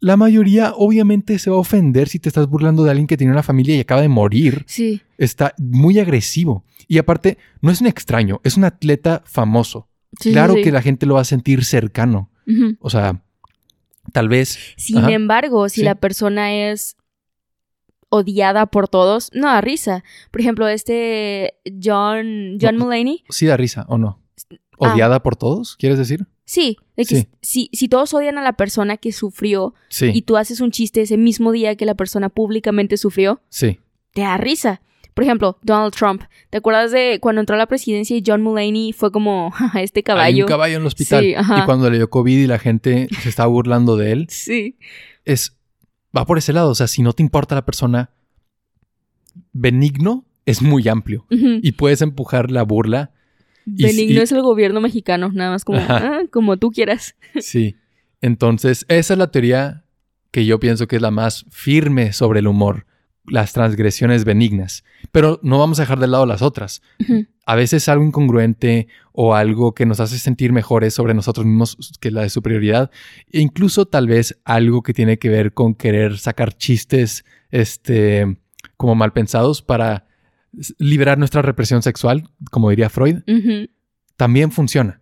la 0.00 0.16
mayoría 0.16 0.72
obviamente 0.76 1.38
se 1.38 1.50
va 1.50 1.56
a 1.56 1.60
ofender 1.60 2.08
si 2.08 2.18
te 2.18 2.28
estás 2.28 2.46
burlando 2.48 2.84
de 2.84 2.90
alguien 2.90 3.06
que 3.06 3.16
tiene 3.16 3.32
una 3.32 3.42
familia 3.42 3.74
y 3.74 3.80
acaba 3.80 4.02
de 4.02 4.08
morir. 4.08 4.64
Sí. 4.66 5.00
Está 5.18 5.54
muy 5.58 5.98
agresivo. 5.98 6.64
Y 6.86 6.98
aparte, 6.98 7.38
no 7.62 7.70
es 7.70 7.80
un 7.80 7.86
extraño, 7.86 8.40
es 8.44 8.56
un 8.56 8.64
atleta 8.64 9.22
famoso. 9.24 9.88
Sí, 10.20 10.32
claro 10.32 10.54
sí. 10.54 10.62
que 10.62 10.70
la 10.72 10.82
gente 10.82 11.06
lo 11.06 11.14
va 11.14 11.22
a 11.22 11.24
sentir 11.24 11.64
cercano. 11.64 12.30
O 12.80 12.90
sea, 12.90 13.22
tal 14.12 14.28
vez... 14.28 14.58
Sin 14.76 14.98
Ajá. 14.98 15.12
embargo, 15.12 15.68
si 15.70 15.82
la 15.82 15.94
persona 15.94 16.52
es 16.70 16.96
odiada 18.10 18.66
por 18.66 18.88
todos, 18.88 19.30
no 19.34 19.46
da 19.48 19.60
risa. 19.60 20.04
Por 20.30 20.40
ejemplo, 20.42 20.68
este 20.68 21.54
John, 21.82 22.58
John 22.60 22.76
No. 22.76 22.84
Mulaney. 22.84 23.24
Sí 23.30 23.46
da 23.46 23.56
risa, 23.56 23.86
¿o 23.88 23.98
no? 23.98 24.20
Ah. 24.84 24.92
¿Odiada 24.94 25.22
por 25.22 25.36
todos? 25.36 25.76
¿Quieres 25.76 25.98
decir? 25.98 26.26
Sí, 26.44 26.76
de 26.96 27.04
que 27.06 27.16
Sí. 27.16 27.28
si, 27.40 27.70
si 27.72 27.88
todos 27.88 28.12
odian 28.14 28.36
a 28.38 28.42
la 28.42 28.52
persona 28.52 28.96
que 28.98 29.12
sufrió 29.12 29.74
Sí, 29.88 30.10
y 30.12 30.22
tú 30.22 30.36
haces 30.36 30.60
un 30.60 30.70
chiste 30.70 31.00
ese 31.00 31.16
mismo 31.16 31.52
día 31.52 31.74
que 31.76 31.86
la 31.86 31.94
persona 31.94 32.28
públicamente 32.28 32.96
sufrió, 32.98 33.40
sí. 33.48 33.78
te 34.12 34.20
da 34.22 34.36
risa. 34.36 34.80
Por 35.14 35.22
ejemplo, 35.24 35.58
Donald 35.62 35.94
Trump. 35.94 36.22
¿Te 36.50 36.58
acuerdas 36.58 36.90
de 36.90 37.18
cuando 37.20 37.40
entró 37.40 37.54
a 37.54 37.58
la 37.58 37.66
presidencia 37.66 38.16
y 38.16 38.22
John 38.26 38.42
Mulaney 38.42 38.92
fue 38.92 39.12
como 39.12 39.50
"Ja, 39.52 39.80
este 39.80 40.00
Hay 40.00 40.02
caballo? 40.02 40.44
un 40.44 40.48
caballo 40.48 40.74
en 40.76 40.80
el 40.82 40.86
hospital. 40.88 41.22
Sí, 41.24 41.34
y 41.34 41.64
cuando 41.64 41.88
le 41.88 41.98
dio 41.98 42.10
COVID 42.10 42.36
y 42.36 42.46
la 42.48 42.58
gente 42.58 43.08
se 43.22 43.28
estaba 43.28 43.46
burlando 43.48 43.96
de 43.96 44.10
él, 44.12 44.26
Sí. 44.28 44.76
es... 45.24 45.56
Va 46.16 46.26
por 46.26 46.38
ese 46.38 46.52
lado. 46.52 46.70
O 46.70 46.74
sea, 46.74 46.88
si 46.88 47.02
no 47.02 47.12
te 47.12 47.22
importa 47.22 47.54
la 47.54 47.64
persona, 47.64 48.10
benigno 49.52 50.24
es 50.46 50.60
muy 50.62 50.86
amplio. 50.88 51.26
Y 51.30 51.72
puedes 51.72 52.02
empujar 52.02 52.50
la 52.50 52.62
burla. 52.64 53.12
Benigno 53.66 54.20
y- 54.20 54.22
es 54.22 54.32
el 54.32 54.42
gobierno 54.42 54.80
mexicano, 54.80 55.30
nada 55.32 55.50
más 55.50 55.64
como, 55.64 55.78
ah, 55.80 56.22
como 56.30 56.56
tú 56.56 56.70
quieras. 56.70 57.14
Sí. 57.40 57.76
Entonces, 58.20 58.86
esa 58.88 59.14
es 59.14 59.18
la 59.18 59.30
teoría 59.30 59.84
que 60.30 60.46
yo 60.46 60.58
pienso 60.58 60.86
que 60.88 60.96
es 60.96 61.02
la 61.02 61.10
más 61.10 61.44
firme 61.50 62.12
sobre 62.12 62.40
el 62.40 62.46
humor. 62.46 62.86
Las 63.26 63.52
transgresiones 63.52 64.24
benignas. 64.24 64.84
Pero 65.12 65.40
no 65.42 65.58
vamos 65.58 65.78
a 65.78 65.82
dejar 65.82 65.98
de 65.98 66.06
lado 66.08 66.26
las 66.26 66.42
otras. 66.42 66.82
A 67.46 67.54
veces 67.54 67.88
algo 67.88 68.04
incongruente 68.04 68.88
o 69.12 69.34
algo 69.34 69.74
que 69.74 69.86
nos 69.86 70.00
hace 70.00 70.18
sentir 70.18 70.52
mejores 70.52 70.92
sobre 70.94 71.14
nosotros 71.14 71.46
mismos 71.46 71.76
que 72.00 72.10
la 72.10 72.22
de 72.22 72.30
superioridad, 72.30 72.90
e 73.30 73.40
incluso 73.40 73.86
tal 73.86 74.08
vez 74.08 74.38
algo 74.44 74.82
que 74.82 74.92
tiene 74.92 75.18
que 75.18 75.28
ver 75.30 75.54
con 75.54 75.74
querer 75.74 76.18
sacar 76.18 76.52
chistes 76.54 77.24
este 77.50 78.36
como 78.76 78.94
mal 78.94 79.12
pensados 79.12 79.62
para 79.62 80.06
liberar 80.78 81.18
nuestra 81.18 81.42
represión 81.42 81.82
sexual, 81.82 82.28
como 82.50 82.70
diría 82.70 82.90
Freud, 82.90 83.18
también 84.16 84.50
funciona. 84.52 85.00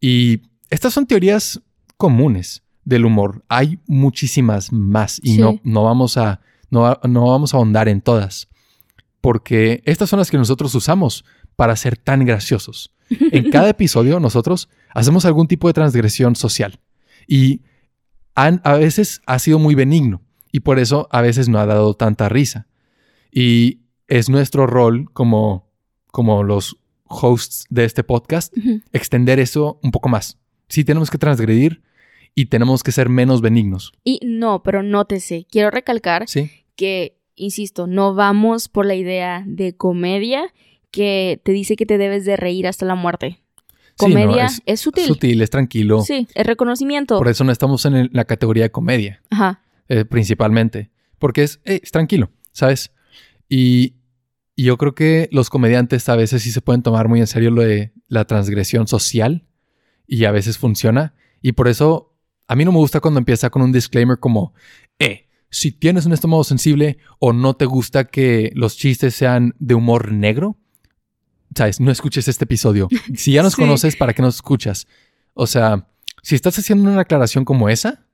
Y 0.00 0.42
estas 0.70 0.92
son 0.94 1.06
teorías 1.06 1.60
comunes 1.96 2.62
del 2.84 3.04
humor. 3.04 3.44
Hay 3.48 3.78
muchísimas 3.86 4.72
más 4.72 5.20
y 5.22 5.34
Sí. 5.36 5.40
no, 5.40 5.60
no 5.64 5.84
vamos 5.84 6.16
a 6.16 6.40
no, 6.70 6.98
no 7.08 7.28
vamos 7.28 7.54
a 7.54 7.58
ahondar 7.58 7.88
en 7.88 8.00
todas, 8.00 8.48
porque 9.20 9.82
estas 9.86 10.10
son 10.10 10.18
las 10.18 10.30
que 10.30 10.36
nosotros 10.38 10.74
usamos 10.74 11.24
para 11.56 11.76
ser 11.76 11.96
tan 11.96 12.24
graciosos. 12.24 12.90
En 13.32 13.50
cada 13.50 13.68
episodio 13.68 14.18
nosotros 14.18 14.68
hacemos 14.90 15.24
algún 15.24 15.46
tipo 15.46 15.68
de 15.68 15.74
transgresión 15.74 16.34
social 16.36 16.80
y 17.28 17.60
han- 18.34 18.60
a 18.64 18.74
veces 18.74 19.20
ha 19.26 19.38
sido 19.38 19.58
muy 19.60 19.74
benigno 19.76 20.20
y 20.50 20.60
por 20.60 20.78
eso 20.78 21.06
a 21.12 21.20
veces 21.20 21.48
no 21.48 21.58
ha 21.60 21.66
dado 21.66 21.94
tanta 21.94 22.28
risa. 22.28 22.66
Y 23.30 23.82
es 24.08 24.28
nuestro 24.28 24.66
rol 24.66 25.10
como, 25.12 25.70
como 26.08 26.42
los 26.42 26.76
hosts 27.06 27.66
de 27.70 27.84
este 27.84 28.02
podcast 28.04 28.54
extender 28.92 29.38
eso 29.38 29.78
un 29.82 29.90
poco 29.90 30.08
más. 30.08 30.38
Sí 30.68 30.84
tenemos 30.84 31.10
que 31.10 31.18
transgredir 31.18 31.82
y 32.34 32.46
tenemos 32.46 32.82
que 32.82 32.92
ser 32.92 33.08
menos 33.08 33.40
benignos. 33.40 33.92
Y 34.02 34.20
no, 34.24 34.62
pero 34.62 34.82
nótese, 34.82 35.46
quiero 35.50 35.70
recalcar 35.70 36.24
Sí, 36.28 36.50
que, 36.76 37.18
insisto, 37.36 37.86
no 37.86 38.14
vamos 38.14 38.68
por 38.68 38.86
la 38.86 38.94
idea 38.94 39.44
de 39.46 39.76
comedia 39.76 40.52
que 40.90 41.40
te 41.44 41.52
dice 41.52 41.76
que 41.76 41.86
te 41.86 41.98
debes 41.98 42.24
de 42.24 42.36
reír 42.36 42.66
hasta 42.66 42.86
la 42.86 42.94
muerte. 42.94 43.40
Sí, 43.96 44.06
no, 44.08 44.14
Comedia 44.14 44.46
es 44.46 44.62
es, 44.66 44.80
sutil. 44.80 45.04
sutil, 45.06 45.40
es 45.42 45.50
tranquilo. 45.50 46.02
Sí, 46.02 46.26
es 46.34 46.46
reconocimiento. 46.46 47.16
Por 47.16 47.28
eso 47.28 47.44
no 47.44 47.52
estamos 47.52 47.84
en 47.86 47.94
el- 47.94 48.10
la 48.12 48.24
categoría 48.24 48.64
de 48.64 48.70
comedia. 48.72 49.20
Ajá. 49.30 49.60
eh, 49.88 50.04
principalmente, 50.06 50.90
porque 51.18 51.42
es, 51.42 51.60
eh, 51.66 51.78
es 51.82 51.90
tranquilo, 51.92 52.30
¿sabes? 52.52 52.90
Y, 53.48 53.96
y 54.56 54.64
yo 54.64 54.76
creo 54.78 54.94
que 54.94 55.28
los 55.32 55.50
comediantes 55.50 56.08
a 56.08 56.16
veces 56.16 56.42
sí 56.42 56.50
se 56.52 56.60
pueden 56.60 56.82
tomar 56.82 57.08
muy 57.08 57.20
en 57.20 57.26
serio 57.26 57.50
lo 57.50 57.62
de 57.62 57.92
la 58.08 58.24
transgresión 58.26 58.86
social 58.86 59.46
y 60.06 60.24
a 60.24 60.30
veces 60.32 60.58
funciona. 60.58 61.14
Y 61.42 61.52
por 61.52 61.68
eso 61.68 62.16
a 62.46 62.56
mí 62.56 62.64
no 62.64 62.72
me 62.72 62.78
gusta 62.78 63.00
cuando 63.00 63.18
empieza 63.18 63.50
con 63.50 63.62
un 63.62 63.72
disclaimer 63.72 64.18
como, 64.18 64.54
eh, 64.98 65.28
si 65.50 65.72
tienes 65.72 66.04
un 66.06 66.12
estómago 66.12 66.44
sensible 66.44 66.98
o 67.18 67.32
no 67.32 67.54
te 67.54 67.64
gusta 67.64 68.04
que 68.04 68.50
los 68.54 68.76
chistes 68.76 69.14
sean 69.14 69.54
de 69.58 69.74
humor 69.74 70.10
negro, 70.12 70.58
¿sabes? 71.54 71.80
No 71.80 71.90
escuches 71.90 72.26
este 72.28 72.44
episodio. 72.44 72.88
Si 73.14 73.32
ya 73.32 73.42
nos 73.42 73.52
Sí. 73.54 73.62
conoces, 73.62 73.96
¿para 73.96 74.12
qué 74.14 74.22
nos 74.22 74.36
escuchas? 74.36 74.86
O 75.34 75.46
sea, 75.46 75.88
si 76.22 76.34
estás 76.34 76.58
haciendo 76.58 76.90
una 76.90 77.00
aclaración 77.02 77.44
como 77.44 77.68
esa, 77.68 78.06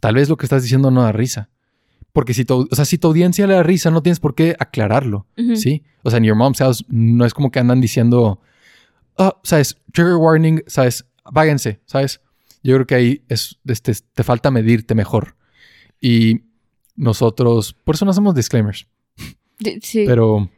tal 0.00 0.16
vez 0.16 0.28
lo 0.28 0.36
que 0.36 0.46
estás 0.46 0.62
diciendo 0.62 0.90
no 0.90 1.02
da 1.02 1.12
risa. 1.12 1.50
Porque 2.14 2.32
si 2.32 2.44
tu, 2.46 2.68
o 2.70 2.74
sea, 2.74 2.84
si 2.86 2.96
tu 2.96 3.08
audiencia 3.08 3.46
le 3.46 3.54
da 3.54 3.62
risa, 3.64 3.90
no 3.90 4.00
tienes 4.00 4.20
por 4.20 4.34
qué 4.36 4.54
aclararlo, 4.58 5.26
Ujú. 5.36 5.56
¿sí? 5.56 5.82
O 6.04 6.10
sea, 6.10 6.18
en 6.18 6.24
Your 6.24 6.36
Mom's 6.36 6.58
House 6.60 6.84
no 6.88 7.26
es 7.26 7.34
como 7.34 7.50
que 7.50 7.58
andan 7.58 7.80
diciendo, 7.80 8.40
ah, 9.18 9.36
¿sabes? 9.42 9.76
Trigger 9.92 10.14
warning, 10.14 10.62
¿sabes? 10.68 11.04
Váyanse, 11.30 11.80
¿sabes? 11.86 12.20
Yo 12.62 12.74
creo 12.76 12.86
que 12.86 12.94
ahí 12.94 13.24
es, 13.28 13.58
este, 13.66 13.92
te 14.14 14.22
falta 14.22 14.50
medirte 14.52 14.94
mejor. 14.94 15.36
Y 16.00 16.42
nosotros, 16.94 17.72
por 17.84 17.96
eso 17.96 18.04
no 18.04 18.12
hacemos 18.12 18.34
disclaimers, 18.34 18.86
Sí. 19.82 20.04
pero 20.06 20.48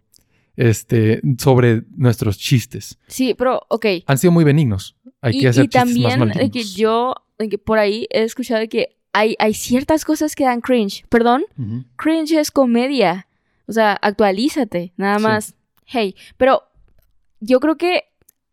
este, 0.57 1.21
sobre 1.39 1.85
nuestros 1.97 2.37
chistes. 2.39 2.99
sí, 3.07 3.35
pero, 3.35 3.63
ok. 3.71 3.87
Han 4.07 4.19
sido 4.19 4.31
muy 4.33 4.45
benignos. 4.45 4.95
Hay 5.23 5.39
y, 5.39 5.41
que 5.41 5.49
hacer 5.49 5.65
y 5.65 5.69
chistes 5.69 5.85
más 5.87 5.95
también 5.95 6.11
de 6.21 6.27
malignos. 6.27 6.51
que 6.53 6.65
yo, 6.65 7.15
de 7.39 7.49
que 7.49 7.57
por 7.59 7.79
ahí 7.79 8.07
he 8.11 8.23
escuchado 8.25 8.61
de 8.61 8.69
que 8.69 8.99
hay, 9.17 9.35
hay 9.39 9.55
ciertas 9.55 10.05
cosas 10.05 10.35
que 10.35 10.45
dan 10.45 10.61
cringe. 10.61 11.05
Perdón, 11.09 11.45
cringe 11.97 12.33
es 12.33 12.51
comedia. 12.51 13.27
O 13.67 13.73
sea, 13.73 13.93
actualízate, 14.01 14.93
nada 14.97 15.19
Sí. 15.19 15.23
más. 15.25 15.55
Hey, 15.87 16.15
pero 16.37 16.63
yo 17.41 17.61
creo 17.61 17.77
que 17.77 18.05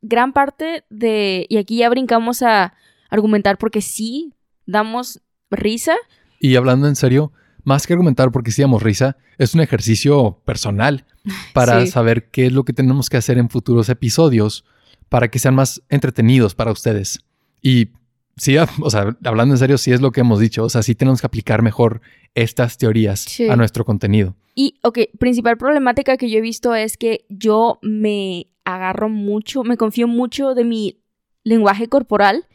gran 0.02 0.34
parte 0.34 0.84
de, 0.90 1.46
y 1.50 1.58
aquí 1.58 1.78
ya 1.78 1.90
brincamos 1.90 2.42
a 2.42 2.74
argumentar 3.10 3.58
porque 3.58 3.82
sí 3.82 4.34
damos 4.66 5.22
risa. 5.52 5.96
Y 6.40 6.56
hablando 6.56 6.88
en 6.88 6.96
serio, 6.96 7.32
más 7.64 7.86
que 7.88 7.94
argumentar 7.94 8.32
porque 8.32 8.52
sí 8.52 8.62
damos 8.62 8.84
risa, 8.84 9.18
es 9.38 9.54
un 9.56 9.62
ejercicio 9.62 10.42
personal 10.46 11.06
para 11.54 11.82
Sí. 11.86 11.92
saber 11.92 12.30
qué 12.32 12.48
es 12.48 12.52
lo 12.52 12.64
que 12.66 12.74
tenemos 12.74 13.10
que 13.10 13.18
hacer 13.18 13.38
en 13.38 13.50
futuros 13.50 13.90
episodios 13.90 14.66
para 15.10 15.30
que 15.30 15.40
sean 15.40 15.56
más 15.56 15.82
entretenidos 15.90 16.56
para 16.56 16.72
ustedes. 16.72 17.20
Y 17.62 17.90
sí, 18.38 18.56
o 18.58 18.90
sea, 18.90 19.16
hablando 19.24 19.54
en 19.56 19.58
serio, 19.60 19.78
sí 19.78 19.92
es 19.92 20.02
lo 20.02 20.12
que 20.12 20.22
hemos 20.22 20.40
dicho. 20.40 20.64
O 20.64 20.70
sea, 20.70 20.84
sí 20.84 20.96
tenemos 20.96 21.22
que 21.22 21.28
aplicar 21.28 21.62
mejor 21.62 22.02
estas 22.36 22.78
teorías 22.78 23.20
Sí. 23.22 23.48
a 23.50 23.56
nuestro 23.56 23.86
contenido. 23.86 24.36
Y, 24.56 24.76
ok, 24.84 25.00
principal 25.20 25.58
problemática 25.58 26.18
que 26.18 26.30
yo 26.30 26.38
he 26.38 26.42
visto 26.42 26.76
es 26.76 26.98
que 26.98 27.26
yo 27.30 27.80
me 27.82 28.48
agarro 28.66 29.10
mucho, 29.10 29.64
me 29.64 29.78
confío 29.78 30.08
mucho 30.08 30.54
de 30.56 30.64
mi 30.64 31.00
lenguaje 31.44 31.88
corporal. 31.90 32.46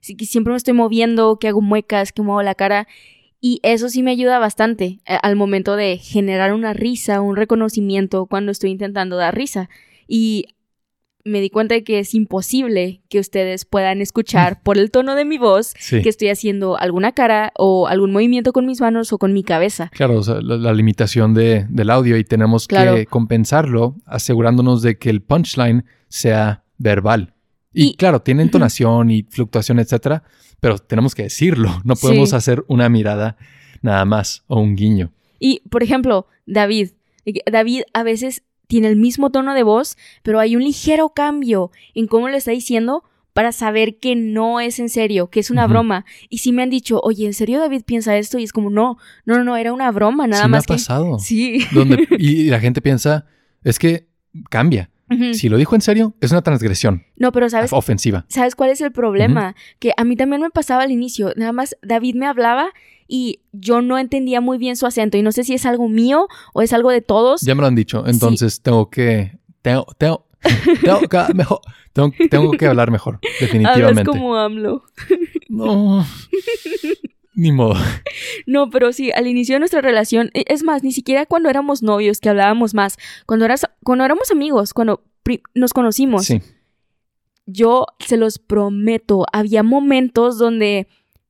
Así 0.00 0.16
que 0.16 0.24
siempre 0.24 0.52
me 0.52 0.56
estoy 0.56 0.74
moviendo, 0.74 1.38
que 1.38 1.48
hago 1.48 1.60
muecas, 1.60 2.12
que 2.12 2.22
muevo 2.22 2.42
la 2.42 2.54
cara. 2.54 2.86
Y 3.40 3.60
eso 3.62 3.88
sí 3.88 4.02
me 4.02 4.10
ayuda 4.10 4.38
bastante 4.38 4.98
eh, 5.06 5.18
al 5.22 5.36
momento 5.36 5.76
de 5.76 5.98
generar 5.98 6.52
una 6.54 6.72
risa, 6.72 7.20
un 7.20 7.36
reconocimiento 7.36 8.26
cuando 8.26 8.50
estoy 8.50 8.70
intentando 8.70 9.16
dar 9.16 9.36
risa. 9.36 9.68
Y 10.08 10.46
me 11.24 11.40
di 11.40 11.50
cuenta 11.50 11.74
de 11.74 11.84
que 11.84 11.98
es 11.98 12.14
imposible 12.14 13.02
que 13.08 13.18
ustedes 13.18 13.64
puedan 13.64 14.00
escuchar 14.00 14.60
por 14.62 14.78
el 14.78 14.90
tono 14.90 15.14
de 15.14 15.24
mi 15.24 15.36
voz 15.38 15.74
Sí. 15.78 16.00
que 16.02 16.08
estoy 16.08 16.28
haciendo 16.28 16.78
alguna 16.78 17.12
cara 17.12 17.52
o 17.56 17.86
algún 17.88 18.12
movimiento 18.12 18.52
con 18.52 18.66
mis 18.66 18.80
manos 18.80 19.12
o 19.12 19.18
con 19.18 19.32
mi 19.32 19.42
cabeza. 19.42 19.90
Claro, 19.92 20.18
o 20.18 20.22
sea, 20.22 20.40
la, 20.40 20.56
la 20.56 20.72
limitación 20.72 21.34
de- 21.34 21.66
del 21.68 21.90
audio 21.90 22.16
y 22.16 22.24
tenemos 22.24 22.66
Claro. 22.66 22.94
que 22.94 23.06
compensarlo 23.06 23.96
asegurándonos 24.06 24.82
de 24.82 24.98
que 24.98 25.10
el 25.10 25.22
punchline 25.22 25.84
sea 26.08 26.62
verbal. 26.78 27.34
Y, 27.72 27.88
Y- 27.88 27.94
claro, 27.96 28.22
tiene 28.22 28.42
entonación 28.42 29.10
y 29.10 29.24
fluctuación, 29.28 29.78
etcétera, 29.78 30.22
pero 30.60 30.78
tenemos 30.78 31.14
que 31.14 31.24
decirlo. 31.24 31.80
No 31.84 31.94
podemos 31.96 32.30
Sí. 32.30 32.36
hacer 32.36 32.64
una 32.68 32.88
mirada 32.88 33.36
nada 33.82 34.04
más 34.04 34.44
o 34.46 34.60
un 34.60 34.74
guiño. 34.76 35.12
Y, 35.38 35.60
por 35.70 35.82
ejemplo, 35.82 36.26
David. 36.46 36.90
que 37.24 37.42
David 37.50 37.82
a 37.92 38.02
veces 38.04 38.42
tiene 38.68 38.86
el 38.86 38.96
mismo 38.96 39.30
tono 39.30 39.54
de 39.54 39.64
voz, 39.64 39.96
pero 40.22 40.38
hay 40.38 40.54
un 40.54 40.62
ligero 40.62 41.08
cambio 41.08 41.72
en 41.94 42.06
cómo 42.06 42.28
lo 42.28 42.36
está 42.36 42.52
diciendo 42.52 43.02
para 43.32 43.52
saber 43.52 43.98
que 43.98 44.16
no 44.16 44.60
es 44.60 44.78
en 44.78 44.88
serio, 44.88 45.30
que 45.30 45.40
es 45.40 45.50
una 45.50 45.66
broma. 45.66 46.04
Y 46.28 46.38
sí 46.38 46.52
me 46.52 46.62
han 46.62 46.70
dicho, 46.70 47.00
oye, 47.02 47.24
¿en 47.24 47.34
serio 47.34 47.60
David 47.60 47.82
piensa 47.84 48.16
esto? 48.16 48.38
Y 48.38 48.44
es 48.44 48.52
como, 48.52 48.68
no, 48.68 48.98
no, 49.26 49.36
no, 49.36 49.44
no, 49.44 49.56
era 49.56 49.72
una 49.72 49.90
broma, 49.92 50.26
nada 50.26 50.44
sí 50.44 50.48
más 50.48 50.50
me 50.50 50.58
ha 50.58 50.66
que... 50.66 50.74
pasado. 50.74 51.18
Sí. 51.18 51.60
Donde, 51.72 52.08
y 52.18 52.50
la 52.50 52.58
gente 52.60 52.80
piensa, 52.80 53.26
es 53.62 53.78
que 53.78 54.08
cambia. 54.50 54.90
Si 55.32 55.48
lo 55.48 55.56
dijo 55.56 55.74
en 55.74 55.80
serio, 55.80 56.14
es 56.20 56.32
una 56.32 56.42
transgresión 56.42 57.06
No, 57.16 57.32
pero 57.32 57.48
¿sabes 57.48 57.72
ofensiva. 57.72 58.26
¿Sabes 58.28 58.54
cuál 58.54 58.68
es 58.68 58.82
el 58.82 58.92
problema? 58.92 59.56
Que 59.78 59.92
a 59.96 60.04
mí 60.04 60.16
también 60.16 60.42
me 60.42 60.50
pasaba 60.50 60.82
al 60.82 60.90
inicio. 60.90 61.32
Nada 61.34 61.52
más 61.52 61.78
David 61.80 62.14
me 62.14 62.26
hablaba 62.26 62.72
y 63.08 63.40
yo 63.52 63.80
no 63.82 63.98
entendía 63.98 64.40
muy 64.40 64.58
bien 64.58 64.76
su 64.76 64.86
acento. 64.86 65.16
Y 65.16 65.22
no 65.22 65.32
sé 65.32 65.42
si 65.42 65.54
es 65.54 65.64
algo 65.66 65.88
mío 65.88 66.28
o 66.52 66.62
es 66.62 66.72
algo 66.72 66.90
de 66.90 67.00
todos. 67.00 67.40
Ya 67.40 67.54
me 67.54 67.62
lo 67.62 67.66
han 67.66 67.74
dicho. 67.74 68.04
Entonces 68.06 68.60
tengo 68.62 68.90
que. 68.90 69.38
Tengo, 69.62 69.86
tengo, 69.98 70.26
tengo 70.82 71.00
que 71.08 71.34
mejor. 71.34 71.60
Tengo, 71.92 72.12
tengo 72.30 72.50
que 72.52 72.66
hablar 72.66 72.90
mejor. 72.92 73.14
Hablas 73.22 73.40
Definitivamente. 73.40 74.04
como 74.04 74.36
AMLO. 74.36 74.82
No. 75.48 76.06
Ni 77.34 77.52
modo. 77.52 77.74
No, 78.46 78.68
pero 78.70 78.92
sí, 78.92 79.10
al 79.12 79.26
inicio 79.26 79.54
de 79.54 79.60
nuestra 79.60 79.80
relación, 79.80 80.30
e- 80.34 80.44
es 80.48 80.62
más, 80.64 80.82
ni 80.82 80.92
siquiera 80.92 81.24
cuando 81.24 81.48
éramos 81.48 81.82
novios, 81.82 82.20
que 82.20 82.28
hablábamos 82.28 82.74
más, 82.74 82.98
cuando, 83.26 83.44
eras, 83.44 83.64
cuando 83.84 84.04
éramos 84.04 84.30
amigos, 84.30 84.74
cuando 84.74 85.04
nos 85.54 85.72
conocimos, 85.72 86.26
Sí. 86.26 86.40
yo 87.46 87.86
se 88.00 88.16
los 88.16 88.38
prometo, 88.38 89.24
había 89.32 89.62
momentos 89.62 90.38
donde 90.38 90.88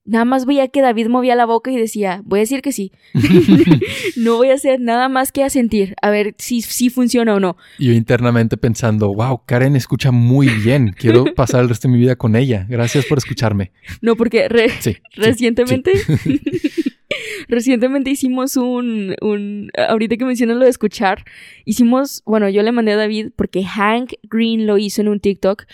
nada 0.09 0.25
más 0.25 0.47
veía 0.47 0.69
que 0.69 0.81
David 0.81 1.09
movía 1.09 1.37
la 1.37 1.45
boca 1.47 1.71
y 1.71 1.77
decía, 1.77 2.23
voy 2.25 2.41
a 2.41 2.43
decir 2.43 2.63
que 2.63 2.73
sí, 2.73 2.93
no 4.17 4.37
voy 4.37 4.51
a 4.51 4.55
hacer 4.55 4.81
nada 4.81 5.09
más 5.09 5.33
que 5.33 5.45
asentir, 5.45 5.95
a 6.03 6.11
ver 6.11 6.35
si, 6.39 6.63
si 6.63 6.91
funciona 6.91 7.35
o 7.35 7.41
no. 7.41 7.57
Y 7.79 7.87
yo 7.89 7.93
internamente 7.93 8.57
pensando, 8.57 9.13
wow, 9.15 9.43
Karen 9.47 9.77
escucha 9.77 10.11
muy 10.11 10.49
bien. 10.49 10.95
Quiero 10.99 11.25
pasar 11.37 11.63
el 11.63 11.69
resto 11.69 11.89
de 11.89 11.93
mi 11.95 12.01
vida 12.01 12.17
con 12.17 12.37
ella. 12.37 12.67
Gracias 12.69 13.05
por 13.07 13.19
escucharme. 13.19 13.71
No, 14.01 14.17
porque 14.17 14.49
re- 14.49 14.71
Sí. 14.81 14.95
sí, 14.95 14.97
recientemente, 15.15 15.93
recientemente 17.49 18.11
hicimos 18.11 18.57
un, 18.57 19.15
un, 19.21 19.71
ahorita 19.77 20.17
que 20.17 20.25
mencionas 20.25 20.57
lo 20.57 20.65
de 20.65 20.71
escuchar, 20.71 21.25
hicimos, 21.65 22.23
bueno, 22.27 22.49
yo 22.49 22.63
le 22.63 22.73
mandé 22.73 22.93
a 22.93 22.97
David 22.97 23.29
porque 23.37 23.65
Hank 23.65 24.13
Green 24.25 24.67
lo 24.67 24.79
hizo 24.79 25.01
en 25.01 25.09
un 25.09 25.21
TikTok, 25.21 25.65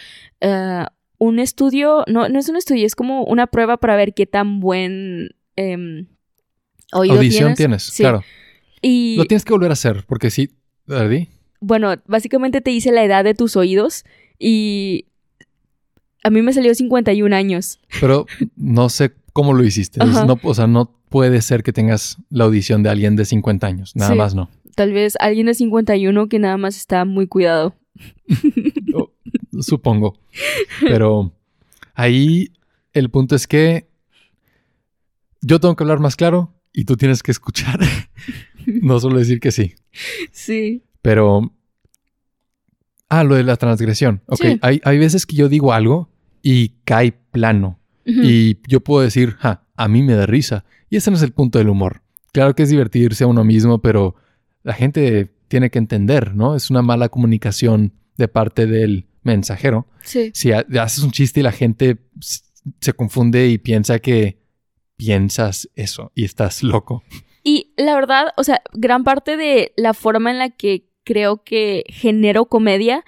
eh, 0.41 0.85
un 1.25 1.39
estudio, 1.39 2.05
no, 2.07 2.29
no 2.29 2.39
es 2.39 2.49
un 2.49 2.57
estudio, 2.57 2.87
es 2.87 2.95
como 2.95 3.25
una 3.25 3.47
prueba 3.47 3.77
para 3.79 3.97
ver 3.97 4.14
qué 4.14 4.27
tan 4.27 4.61
buen 4.61 5.31
oído 6.93 7.14
Audición 7.14 7.55
tienes. 7.55 7.57
tienes, 7.57 7.83
Sí. 7.85 8.03
claro. 8.03 8.22
Y 8.83 9.16
Lo 9.16 9.25
tienes 9.25 9.45
que 9.45 9.53
volver 9.53 9.70
a 9.70 9.75
hacer, 9.75 10.05
porque 10.07 10.31
sí. 10.31 10.51
Bueno, 11.61 11.95
básicamente 12.07 12.61
te 12.61 12.70
dice 12.70 12.93
la 12.93 13.03
edad 13.05 13.25
de 13.25 13.35
tus 13.35 13.57
oídos 13.57 14.05
y 14.39 15.07
a 16.22 16.31
mí 16.31 16.43
me 16.43 16.53
salió 16.53 16.75
51 16.75 17.35
años. 17.35 17.81
Pero 18.01 18.27
no 18.57 18.89
sé 18.91 19.12
cómo 19.33 19.55
lo 19.55 19.64
hiciste. 19.64 20.03
Ajá. 20.03 20.27
no, 20.27 20.39
o 20.43 20.55
sea, 20.55 20.66
no 20.66 20.95
puede 21.09 21.41
ser 21.41 21.62
que 21.62 21.72
tengas 21.72 22.18
la 22.29 22.45
audición 22.45 22.83
de 22.83 22.91
alguien 22.91 23.16
de 23.16 23.25
50 23.25 23.66
años. 23.66 23.97
Nada 23.97 24.12
Sí. 24.12 24.18
más 24.18 24.35
no. 24.35 24.51
Tal 24.77 24.93
vez 24.93 25.14
alguien 25.20 25.47
de 25.47 25.55
51 25.55 26.29
que 26.29 26.39
nada 26.39 26.57
más 26.59 26.77
está 26.77 27.05
muy 27.07 27.27
cuidado. 27.27 27.75
Supongo. 29.61 30.18
Pero 30.80 31.32
ahí 31.94 32.52
el 32.92 33.11
punto 33.11 33.34
es 33.36 33.46
que 33.46 33.88
yo 35.40 35.61
tengo 35.61 35.76
que 35.76 35.84
hablar 35.84 36.00
más 36.00 36.16
claro 36.16 36.52
y 36.72 36.84
tú 36.84 36.96
tienes 36.96 37.22
que 37.22 37.30
escuchar. 37.30 37.80
no 38.66 38.98
solo 39.00 39.18
decir 39.18 39.40
que 39.40 39.52
sí. 39.52 39.74
Sí. 40.32 40.82
Pero. 41.02 41.52
Ah, 43.09 43.22
lo 43.24 43.34
de 43.36 43.44
la 43.44 43.57
transgresión. 43.57 44.22
Ok, 44.26 44.40
Sí. 44.42 44.59
hay, 44.62 44.80
hay 44.84 44.98
veces 44.98 45.26
que 45.26 45.36
yo 45.36 45.48
digo 45.48 45.72
algo 45.72 46.11
y 46.42 46.70
cae 46.84 47.12
plano. 47.12 47.78
Y 48.07 48.59
yo 48.68 48.80
puedo 48.80 49.02
decir, 49.02 49.30
ja, 49.38 49.64
a 49.76 49.88
mí 49.88 50.02
me 50.02 50.12
da 50.14 50.26
risa. 50.26 50.66
Y 50.90 50.96
ese 50.96 51.11
no 51.11 51.16
es 51.16 51.22
el 51.22 51.32
punto 51.32 51.59
del 51.59 51.70
humor. 51.70 52.02
Claro 52.32 52.55
que 52.55 52.64
es 52.64 52.68
divertirse 52.68 53.24
a 53.24 53.28
uno 53.28 53.44
mismo, 53.44 53.80
pero 53.80 54.14
la 54.62 54.74
gente 54.74 55.32
tiene 55.48 55.70
que 55.70 55.78
entender, 55.78 56.34
¿no? 56.34 56.55
Es 56.55 56.68
una 56.68 56.82
mala 56.82 57.09
comunicación 57.09 57.94
de 58.18 58.28
parte 58.28 58.66
del 58.66 59.07
mensajero. 59.25 59.87
Sí. 60.05 60.31
Si 60.35 60.53
ha- 60.53 60.64
haces 60.81 61.03
un 61.03 61.11
chiste 61.11 61.41
y 61.41 61.43
la 61.43 61.53
gente 61.53 61.99
se 62.81 62.93
confunde 62.93 63.49
y 63.49 63.59
piensa 63.59 63.99
que 63.99 64.39
piensas 64.97 65.68
eso 65.75 66.12
y 66.14 66.25
estás 66.25 66.62
loco. 66.62 67.03
Y 67.43 67.72
la 67.77 67.95
verdad, 67.95 68.29
o 68.37 68.45
sea, 68.45 68.62
gran 68.72 69.05
parte 69.05 69.37
de 69.37 69.72
la 69.77 69.93
forma 69.93 70.31
en 70.31 70.39
la 70.39 70.51
que 70.51 70.87
creo 71.05 71.43
que 71.45 71.85
genero 71.89 72.47
comedia 72.47 73.05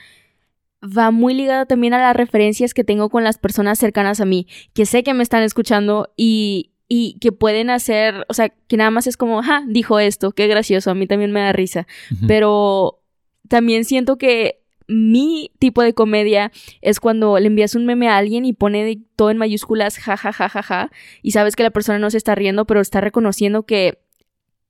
va 0.83 1.11
muy 1.11 1.33
ligada 1.35 1.65
también 1.67 1.95
a 1.95 1.99
las 1.99 2.15
referencias 2.15 2.75
que 2.75 2.85
tengo 2.85 3.09
con 3.09 3.25
las 3.25 3.39
personas 3.39 3.79
cercanas 3.79 4.21
a 4.21 4.27
mí, 4.27 4.47
que 4.75 4.85
sé 4.85 5.03
que 5.03 5.15
me 5.15 5.23
están 5.23 5.43
escuchando 5.43 6.13
y, 6.17 6.73
y 6.87 7.19
que 7.21 7.33
pueden 7.33 7.71
hacer, 7.71 8.27
o 8.29 8.35
sea, 8.35 8.51
que 8.51 8.77
nada 8.77 8.91
más 8.91 9.07
es 9.07 9.17
como, 9.17 9.43
ja, 9.43 9.65
dijo 9.67 9.99
esto, 9.99 10.33
qué 10.33 10.47
gracioso, 10.49 10.91
a 10.91 10.95
mí 10.95 11.07
también 11.07 11.33
me 11.33 11.41
da 11.41 11.53
risa. 11.53 11.87
Pero 12.29 13.01
también 13.49 13.85
siento 13.87 14.19
que 14.19 14.61
mi 14.89 15.51
tipo 15.59 15.83
de 15.83 15.95
comedia 15.95 16.53
es 16.81 17.01
cuando 17.01 17.39
le 17.39 17.47
envías 17.49 17.75
un 17.75 17.87
meme 17.87 18.09
a 18.09 18.17
alguien 18.17 18.45
y 18.45 18.53
pone 18.53 18.85
de- 18.85 19.01
todo 19.17 19.31
en 19.31 19.39
mayúsculas 19.39 19.99
ja 19.99 20.17
ja 20.17 20.33
ja 20.33 20.49
ja 20.49 20.63
ja 20.63 20.91
y 21.23 21.33
sabes 21.33 21.57
que 21.57 21.63
la 21.65 21.71
persona 21.71 21.99
no 21.99 22.11
se 22.11 22.17
está 22.19 22.35
riendo 22.35 22.67
pero 22.67 22.81
está 22.81 23.01
reconociendo 23.01 23.65
que 23.65 23.99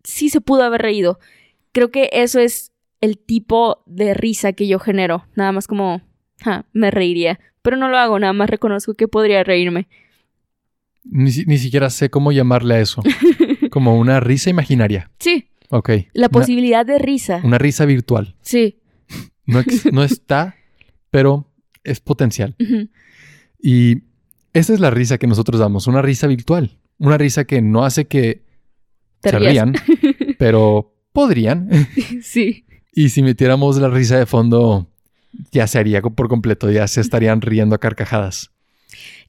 sí 0.04 0.28
se 0.30 0.40
pudo 0.40 0.62
haber 0.62 0.82
reído. 0.82 1.18
Creo 1.72 1.90
que 1.90 2.08
eso 2.12 2.38
es 2.40 2.72
el 3.00 3.18
tipo 3.18 3.82
de 3.86 4.14
risa 4.14 4.52
que 4.54 4.66
yo 4.66 4.78
genero, 4.78 5.26
nada 5.34 5.52
más 5.52 5.66
como 5.66 6.00
ja, 6.42 6.64
me 6.72 6.90
reiría, 6.90 7.38
pero 7.62 7.76
no 7.76 7.88
lo 7.88 7.98
hago, 7.98 8.18
nada 8.18 8.32
más 8.32 8.48
reconozco 8.48 8.94
que 8.94 9.08
podría 9.08 9.44
reírme. 9.44 9.88
Ni, 11.04 11.30
ni 11.46 11.58
siquiera 11.58 11.90
sé 11.90 12.10
cómo 12.10 12.32
llamarle 12.32 12.74
a 12.74 12.80
eso. 12.80 13.02
Como 13.70 13.98
una 13.98 14.20
risa 14.20 14.48
imaginaria. 14.50 15.10
Sí, 15.18 15.48
Ok. 15.70 15.90
la 16.14 16.26
Una- 16.26 16.28
posibilidad 16.30 16.86
de 16.86 16.98
risa. 16.98 17.40
Una 17.44 17.58
risa 17.58 17.84
virtual. 17.84 18.34
Sí. 18.40 18.78
No, 19.46 19.60
ex- 19.60 19.90
no 19.92 20.02
está, 20.02 20.56
pero 21.10 21.50
es 21.84 22.00
potencial. 22.00 22.54
Y 23.58 24.02
esa 24.52 24.74
es 24.74 24.80
la 24.80 24.90
risa 24.90 25.18
que 25.18 25.26
nosotros 25.26 25.58
damos, 25.58 25.86
una 25.86 26.02
risa 26.02 26.26
virtual. 26.26 26.78
Una 26.98 27.18
risa 27.18 27.44
que 27.44 27.62
no 27.62 27.84
hace 27.84 28.04
que 28.06 28.44
Te 29.20 29.30
se 29.30 29.38
rían, 29.38 29.74
pero 30.38 30.94
podrían. 31.12 31.68
Sí. 32.22 32.64
Y 32.92 33.08
si 33.08 33.22
metiéramos 33.22 33.78
la 33.78 33.88
risa 33.88 34.18
de 34.18 34.26
fondo, 34.26 34.88
ya 35.52 35.66
se 35.66 35.78
haría 35.78 36.00
por 36.02 36.28
completo, 36.28 36.70
ya 36.70 36.86
se 36.86 37.00
estarían 37.00 37.40
riendo 37.40 37.74
a 37.74 37.78
carcajadas. 37.78 38.52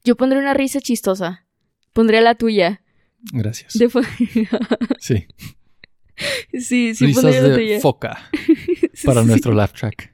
Yo 0.04 0.16
pondré 0.16 0.38
una 0.38 0.54
risa 0.54 0.80
chistosa. 0.80 1.46
Pondría 1.92 2.20
la 2.20 2.34
tuya. 2.36 2.82
Gracias. 3.32 3.72
De 3.74 3.90
Sí. 5.00 5.26
sí, 6.52 6.94
sí 6.94 7.06
Risas 7.06 7.24
de 7.42 7.78
foca 7.80 8.28
para 9.04 9.22
Sí. 9.22 9.26
nuestro 9.28 9.52
laugh 9.54 9.72
track. 9.72 10.12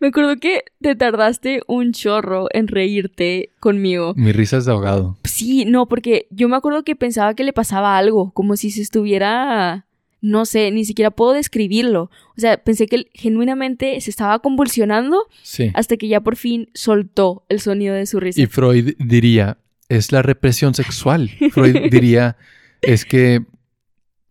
Me 0.00 0.08
acuerdo 0.08 0.36
que 0.36 0.64
te 0.80 0.96
tardaste 0.96 1.60
un 1.66 1.92
chorro 1.92 2.46
en 2.52 2.68
reírte 2.68 3.50
conmigo. 3.60 4.14
Mi 4.16 4.32
risa 4.32 4.56
es 4.56 4.64
de 4.64 4.72
ahogado. 4.72 5.18
Sí, 5.24 5.66
no, 5.66 5.86
porque 5.88 6.26
yo 6.30 6.48
me 6.48 6.56
acuerdo 6.56 6.84
que 6.84 6.96
pensaba 6.96 7.34
que 7.34 7.44
le 7.44 7.52
pasaba 7.52 7.98
algo, 7.98 8.32
como 8.32 8.56
si 8.56 8.70
se 8.70 8.80
estuviera, 8.80 9.84
no 10.22 10.46
sé, 10.46 10.70
ni 10.70 10.86
siquiera 10.86 11.10
puedo 11.10 11.32
describirlo. 11.34 12.10
O 12.34 12.40
sea, 12.40 12.56
pensé 12.64 12.86
que 12.86 12.96
él 12.96 13.10
genuinamente 13.12 14.00
se 14.00 14.08
estaba 14.08 14.38
convulsionando 14.38 15.26
Sí. 15.42 15.70
hasta 15.74 15.98
que 15.98 16.08
ya 16.08 16.20
por 16.22 16.36
fin 16.36 16.70
soltó 16.72 17.44
el 17.50 17.60
sonido 17.60 17.94
de 17.94 18.06
su 18.06 18.20
risa. 18.20 18.40
Y 18.40 18.46
Freud 18.46 18.94
diría, 18.98 19.58
es 19.90 20.12
la 20.12 20.22
represión 20.22 20.72
sexual. 20.72 21.28
Freud 21.52 21.76
diría, 21.90 22.38
es 22.80 23.04
que 23.04 23.42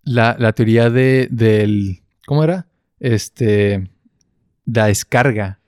la, 0.08 0.38
la 0.40 0.54
teoría 0.54 0.90
de, 0.90 1.28
del, 1.30 2.02
¿cómo 2.26 2.44
era? 2.44 2.68
Este, 3.00 3.90
la 4.66 4.88
descarga. 4.88 5.60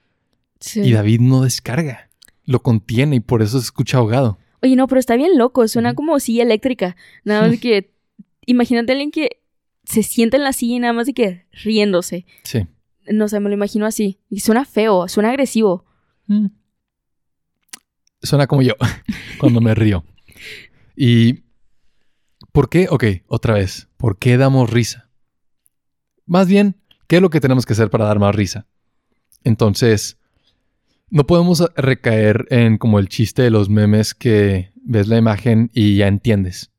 Sí. 0.59 0.81
Y 0.81 0.93
David 0.93 1.19
no 1.19 1.43
descarga. 1.43 2.09
Lo 2.45 2.61
contiene 2.61 3.17
y 3.17 3.19
por 3.19 3.41
eso 3.41 3.59
se 3.59 3.65
escucha 3.65 3.97
ahogado. 3.97 4.39
Oye, 4.61 4.75
no, 4.75 4.87
pero 4.87 4.99
está 4.99 5.15
bien 5.15 5.37
loco, 5.37 5.67
suena 5.67 5.93
como 5.93 6.19
silla 6.19 6.43
eléctrica. 6.43 6.95
Nada 7.23 7.41
más 7.41 7.51
de 7.51 7.59
que, 7.59 7.93
imagínate 8.45 8.91
a 8.91 8.95
alguien 8.95 9.11
que 9.11 9.41
se 9.83 10.03
sienta 10.03 10.37
en 10.37 10.43
la 10.43 10.53
silla 10.53 10.75
y 10.75 10.79
nada 10.79 10.93
más 10.93 11.05
de 11.05 11.13
que 11.13 11.45
riéndose. 11.51 12.25
Sí. 12.43 12.65
No 13.07 13.27
sé, 13.27 13.39
me 13.39 13.49
lo 13.49 13.55
imagino 13.55 13.85
así. 13.85 14.19
Y 14.29 14.39
suena 14.39 14.63
feo, 14.63 15.07
suena 15.09 15.29
agresivo. 15.29 15.85
Mm. 16.27 16.47
Suena 18.21 18.47
como 18.47 18.61
yo 18.61 18.73
cuando 19.39 19.59
me 19.59 19.75
río. 19.75 20.05
¿Y 20.95 21.43
por 22.51 22.69
qué? 22.69 22.87
Ok, 22.89 23.03
otra 23.27 23.55
vez. 23.55 23.87
¿Por 23.97 24.17
qué 24.17 24.37
damos 24.37 24.69
risa? 24.69 25.09
Más 26.25 26.47
bien, 26.47 26.75
¿qué 27.07 27.17
es 27.17 27.21
lo 27.21 27.29
que 27.29 27.39
tenemos 27.39 27.65
que 27.65 27.73
hacer 27.73 27.89
para 27.89 28.05
dar 28.05 28.19
más 28.19 28.35
risa? 28.35 28.67
Entonces, 29.43 30.17
no 31.09 31.25
podemos 31.25 31.63
recaer 31.75 32.45
en 32.49 32.77
como 32.77 32.99
el 32.99 33.09
chiste 33.09 33.41
de 33.41 33.49
los 33.49 33.69
memes 33.69 34.13
que 34.13 34.71
ves 34.75 35.07
la 35.07 35.17
imagen 35.17 35.71
y 35.73 35.97
ya 35.97 36.07
entiendes. 36.07 36.71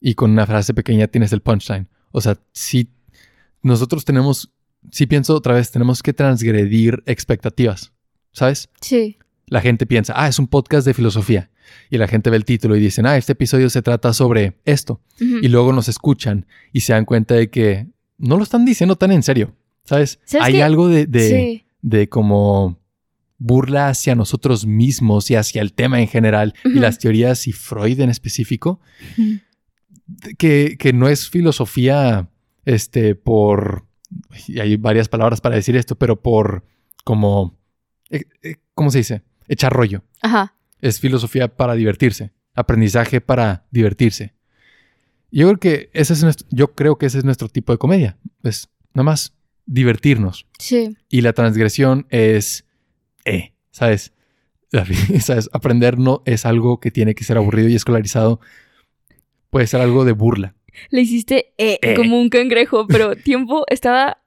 Y 0.00 0.14
con 0.14 0.32
una 0.32 0.46
frase 0.46 0.74
pequeña 0.74 1.08
tienes 1.08 1.32
el 1.32 1.42
punchline. 1.42 1.88
O 2.10 2.20
sea, 2.20 2.38
si 2.52 2.90
nosotros 3.62 4.04
tenemos, 4.04 4.52
si 4.90 5.06
pienso 5.06 5.34
otra 5.34 5.54
vez, 5.54 5.70
tenemos 5.70 6.02
que 6.02 6.12
transgredir 6.12 7.02
expectativas. 7.06 7.92
¿Sabes? 8.32 8.68
Sí. 8.80 9.18
La 9.50 9.60
gente 9.60 9.86
piensa, 9.86 10.14
ah, 10.16 10.28
es 10.28 10.38
un 10.38 10.46
podcast 10.46 10.86
de 10.86 10.94
filosofía. 10.94 11.50
Y 11.90 11.98
la 11.98 12.08
gente 12.08 12.30
ve 12.30 12.36
el 12.36 12.44
título 12.44 12.76
y 12.76 12.80
dicen, 12.80 13.06
ah, 13.06 13.16
este 13.16 13.32
episodio 13.32 13.68
se 13.70 13.82
trata 13.82 14.12
sobre 14.12 14.56
esto. 14.64 15.00
Y 15.20 15.48
luego 15.48 15.72
nos 15.72 15.88
escuchan 15.88 16.46
y 16.72 16.80
se 16.80 16.92
dan 16.92 17.04
cuenta 17.04 17.34
de 17.34 17.50
que 17.50 17.88
no 18.16 18.36
lo 18.36 18.42
están 18.42 18.64
diciendo 18.64 18.96
tan 18.96 19.12
en 19.12 19.22
serio. 19.22 19.54
¿Sabes? 19.84 20.20
¿Sabes 20.24 20.46
Hay 20.46 20.60
algo 20.60 20.88
de, 20.88 21.06
de, 21.06 21.28
Sí. 21.28 21.64
de 21.82 22.08
como 22.08 22.78
burla 23.38 23.88
hacia 23.88 24.14
nosotros 24.14 24.66
mismos 24.66 25.30
y 25.30 25.36
hacia 25.36 25.62
el 25.62 25.72
tema 25.72 26.00
en 26.00 26.08
general 26.08 26.54
y 26.64 26.78
las 26.80 26.98
teorías 26.98 27.46
y 27.46 27.52
Freud 27.52 28.00
en 28.00 28.10
específico, 28.10 28.80
que, 30.36 30.76
que 30.78 30.92
no 30.92 31.08
es 31.08 31.28
filosofía 31.30 32.28
este, 32.64 33.14
por, 33.14 33.86
y 34.46 34.60
hay 34.60 34.76
varias 34.76 35.08
palabras 35.08 35.40
para 35.40 35.54
decir 35.56 35.76
esto, 35.76 35.96
pero 35.96 36.20
por 36.20 36.64
como, 37.04 37.56
eh, 38.10 38.24
eh, 38.42 38.56
¿cómo 38.74 38.90
se 38.90 38.98
dice? 38.98 39.22
Echar 39.48 39.72
rollo. 39.72 40.02
Ajá. 40.22 40.54
Es 40.80 41.00
filosofía 41.00 41.48
para 41.48 41.74
divertirse, 41.74 42.32
aprendizaje 42.54 43.20
para 43.20 43.66
divertirse. 43.70 44.34
Yo 45.30 45.46
creo 45.48 45.58
que 45.60 45.90
ese 45.92 46.12
es 46.12 46.22
nuestro, 46.22 46.46
yo 46.50 46.74
creo 46.74 46.96
que 46.96 47.06
ese 47.06 47.18
es 47.18 47.24
nuestro 47.24 47.48
tipo 47.48 47.72
de 47.72 47.78
comedia. 47.78 48.16
Es 48.42 48.68
nada 48.94 49.04
más 49.04 49.34
divertirnos. 49.66 50.46
Sí. 50.58 50.96
Y 51.08 51.20
la 51.20 51.32
transgresión 51.32 52.06
es, 52.10 52.64
eh, 53.24 53.52
¿sabes? 53.70 54.12
¿Sabes? 55.20 55.50
Aprender 55.52 55.98
no 55.98 56.22
es 56.26 56.46
algo 56.46 56.78
que 56.80 56.90
tiene 56.90 57.14
que 57.14 57.24
ser 57.24 57.36
aburrido 57.36 57.68
y 57.68 57.74
escolarizado. 57.74 58.40
Puede 59.50 59.66
ser 59.66 59.80
algo 59.80 60.04
de 60.04 60.12
burla. 60.12 60.54
Le 60.90 61.00
hiciste 61.00 61.52
eh, 61.58 61.78
Eh. 61.82 61.94
como 61.94 62.20
un 62.20 62.28
cangrejo, 62.28 62.86
pero 62.86 63.16
tiempo 63.16 63.64
estaba 63.68 64.22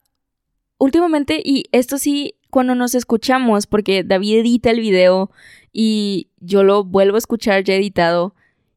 últimamente 0.77 1.41
y 1.43 1.65
esto 1.71 1.97
sí 1.97 2.35
cuando 2.51 2.75
nos 2.75 2.93
escuchamos 2.93 3.65
porque 3.65 4.03
David 4.03 4.39
edita 4.39 4.69
el 4.69 4.79
video 4.79 5.31
y 5.73 6.27
yo 6.39 6.63
lo 6.63 6.83
vuelvo 6.83 7.15
a 7.15 7.19
escuchar 7.19 7.63
ya 7.63 7.73
editado 7.73 8.35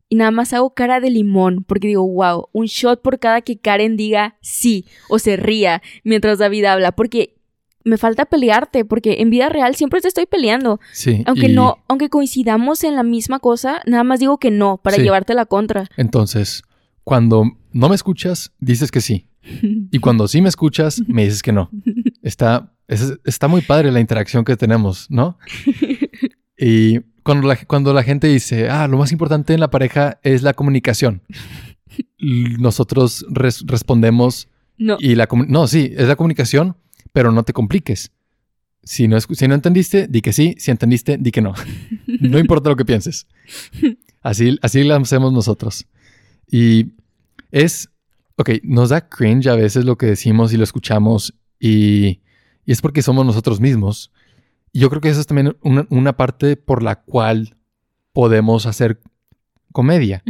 y 0.09 0.17
nada 0.17 0.31
más 0.31 0.53
hago 0.53 0.75
cara 0.75 1.01
de 1.01 1.11
limón 1.11 1.65
porque 1.67 1.89
digo, 1.89 2.07
wow, 2.07 2.49
un 2.53 2.67
shot 2.67 3.03
por 3.03 3.19
cada 3.19 3.41
que 3.43 3.59
Karen 3.59 3.97
diga 3.97 4.37
sí 4.41 4.87
o 5.09 5.19
se 5.19 5.37
ría 5.37 5.83
mientras 6.05 6.39
David 6.39 6.65
habla 6.67 6.93
porque 6.93 7.35
me 7.85 7.99
falta 7.99 8.25
pelearte 8.25 8.85
porque 8.87 9.17
en 9.21 9.29
vida 9.29 9.49
real 9.51 9.75
siempre 9.75 10.01
te 10.01 10.09
estoy 10.09 10.25
peleando. 10.27 10.81
Sí. 10.93 11.23
Aunque 11.27 11.47
y 11.51 11.53
no, 11.53 11.77
aunque 11.89 12.09
coincidamos 12.09 12.83
en 12.85 12.97
la 12.97 13.03
misma 13.03 13.41
cosa, 13.41 13.83
nada 13.85 14.05
más 14.05 14.21
digo 14.21 14.39
que 14.39 14.51
no 14.51 14.79
para 14.79 14.97
Sí. 14.97 15.03
llevarte 15.03 15.35
la 15.35 15.45
contra. 15.45 15.87
Entonces, 15.99 16.63
cuando 17.03 17.45
no 17.73 17.89
me 17.91 17.95
escuchas, 17.95 18.53
dices 18.61 18.91
que 18.91 19.01
sí. 19.03 19.27
Y 19.91 19.99
cuando 19.99 20.29
sí 20.29 20.41
me 20.41 20.49
escuchas, 20.49 21.03
me 21.07 21.25
dices 21.25 21.43
que 21.43 21.53
no. 21.53 21.69
Está, 22.25 22.73
es- 22.89 23.19
está 23.25 23.47
muy 23.49 23.61
padre 23.63 23.93
la 23.93 24.01
interacción 24.01 24.45
que 24.45 24.57
tenemos, 24.57 25.09
¿no? 25.11 25.39
Y 26.57 27.01
cuando 27.25 27.49
la, 27.49 27.57
cuando 27.57 27.93
la 27.93 28.05
gente 28.05 28.29
dice, 28.29 28.69
ah, 28.71 28.87
lo 28.87 28.97
más 28.97 29.11
importante 29.11 29.55
en 29.55 29.61
la 29.61 29.71
pareja 29.71 30.21
es 30.23 30.43
la 30.43 30.55
comunicación, 30.55 31.21
nosotros 32.19 33.27
res- 33.29 33.65
respondemos, 33.67 34.49
No. 34.79 34.97
y 35.01 35.15
la 35.15 35.29
no, 35.49 35.67
sí, 35.67 35.93
es 35.97 36.09
la 36.09 36.17
comunicación, 36.17 36.77
pero 37.13 37.33
no 37.33 37.43
te 37.43 37.53
compliques. 37.53 38.13
Si 38.83 39.09
no, 39.09 39.19
si 39.21 39.49
no 39.49 39.55
entendiste, 39.55 40.07
di 40.09 40.21
que 40.21 40.33
sí. 40.33 40.55
Si 40.59 40.71
entendiste, 40.71 41.17
di 41.19 41.31
que 41.31 41.41
no. 41.43 41.55
No 42.21 42.39
importa 42.39 42.71
lo 42.71 42.77
que 42.77 42.85
pienses. 42.85 43.27
Así, 44.23 44.59
así 44.63 44.85
lo 44.85 44.95
hacemos 44.95 45.33
nosotros. 45.33 45.87
Y 46.51 46.93
es, 47.51 47.91
ok, 48.37 48.51
nos 48.63 48.91
da 48.91 49.09
cringe 49.09 49.49
a 49.49 49.57
veces 49.57 49.85
lo 49.85 49.97
que 49.99 50.07
decimos 50.07 50.53
y 50.53 50.57
lo 50.57 50.65
escuchamos 50.65 51.35
y, 51.65 52.21
y 52.67 52.73
es 52.73 52.83
porque 52.83 53.01
somos 53.01 53.25
nosotros 53.25 53.59
mismos. 53.59 54.13
Y 54.71 54.81
yo 54.81 54.91
creo 54.91 55.01
que 55.01 55.09
eso 55.09 55.21
es 55.21 55.27
también 55.27 55.57
una, 55.63 55.87
una 55.89 56.15
parte 56.15 56.57
por 56.57 56.83
la 56.83 56.97
cual 56.97 57.57
podemos 58.13 58.67
hacer 58.67 59.01
comedia, 59.73 60.23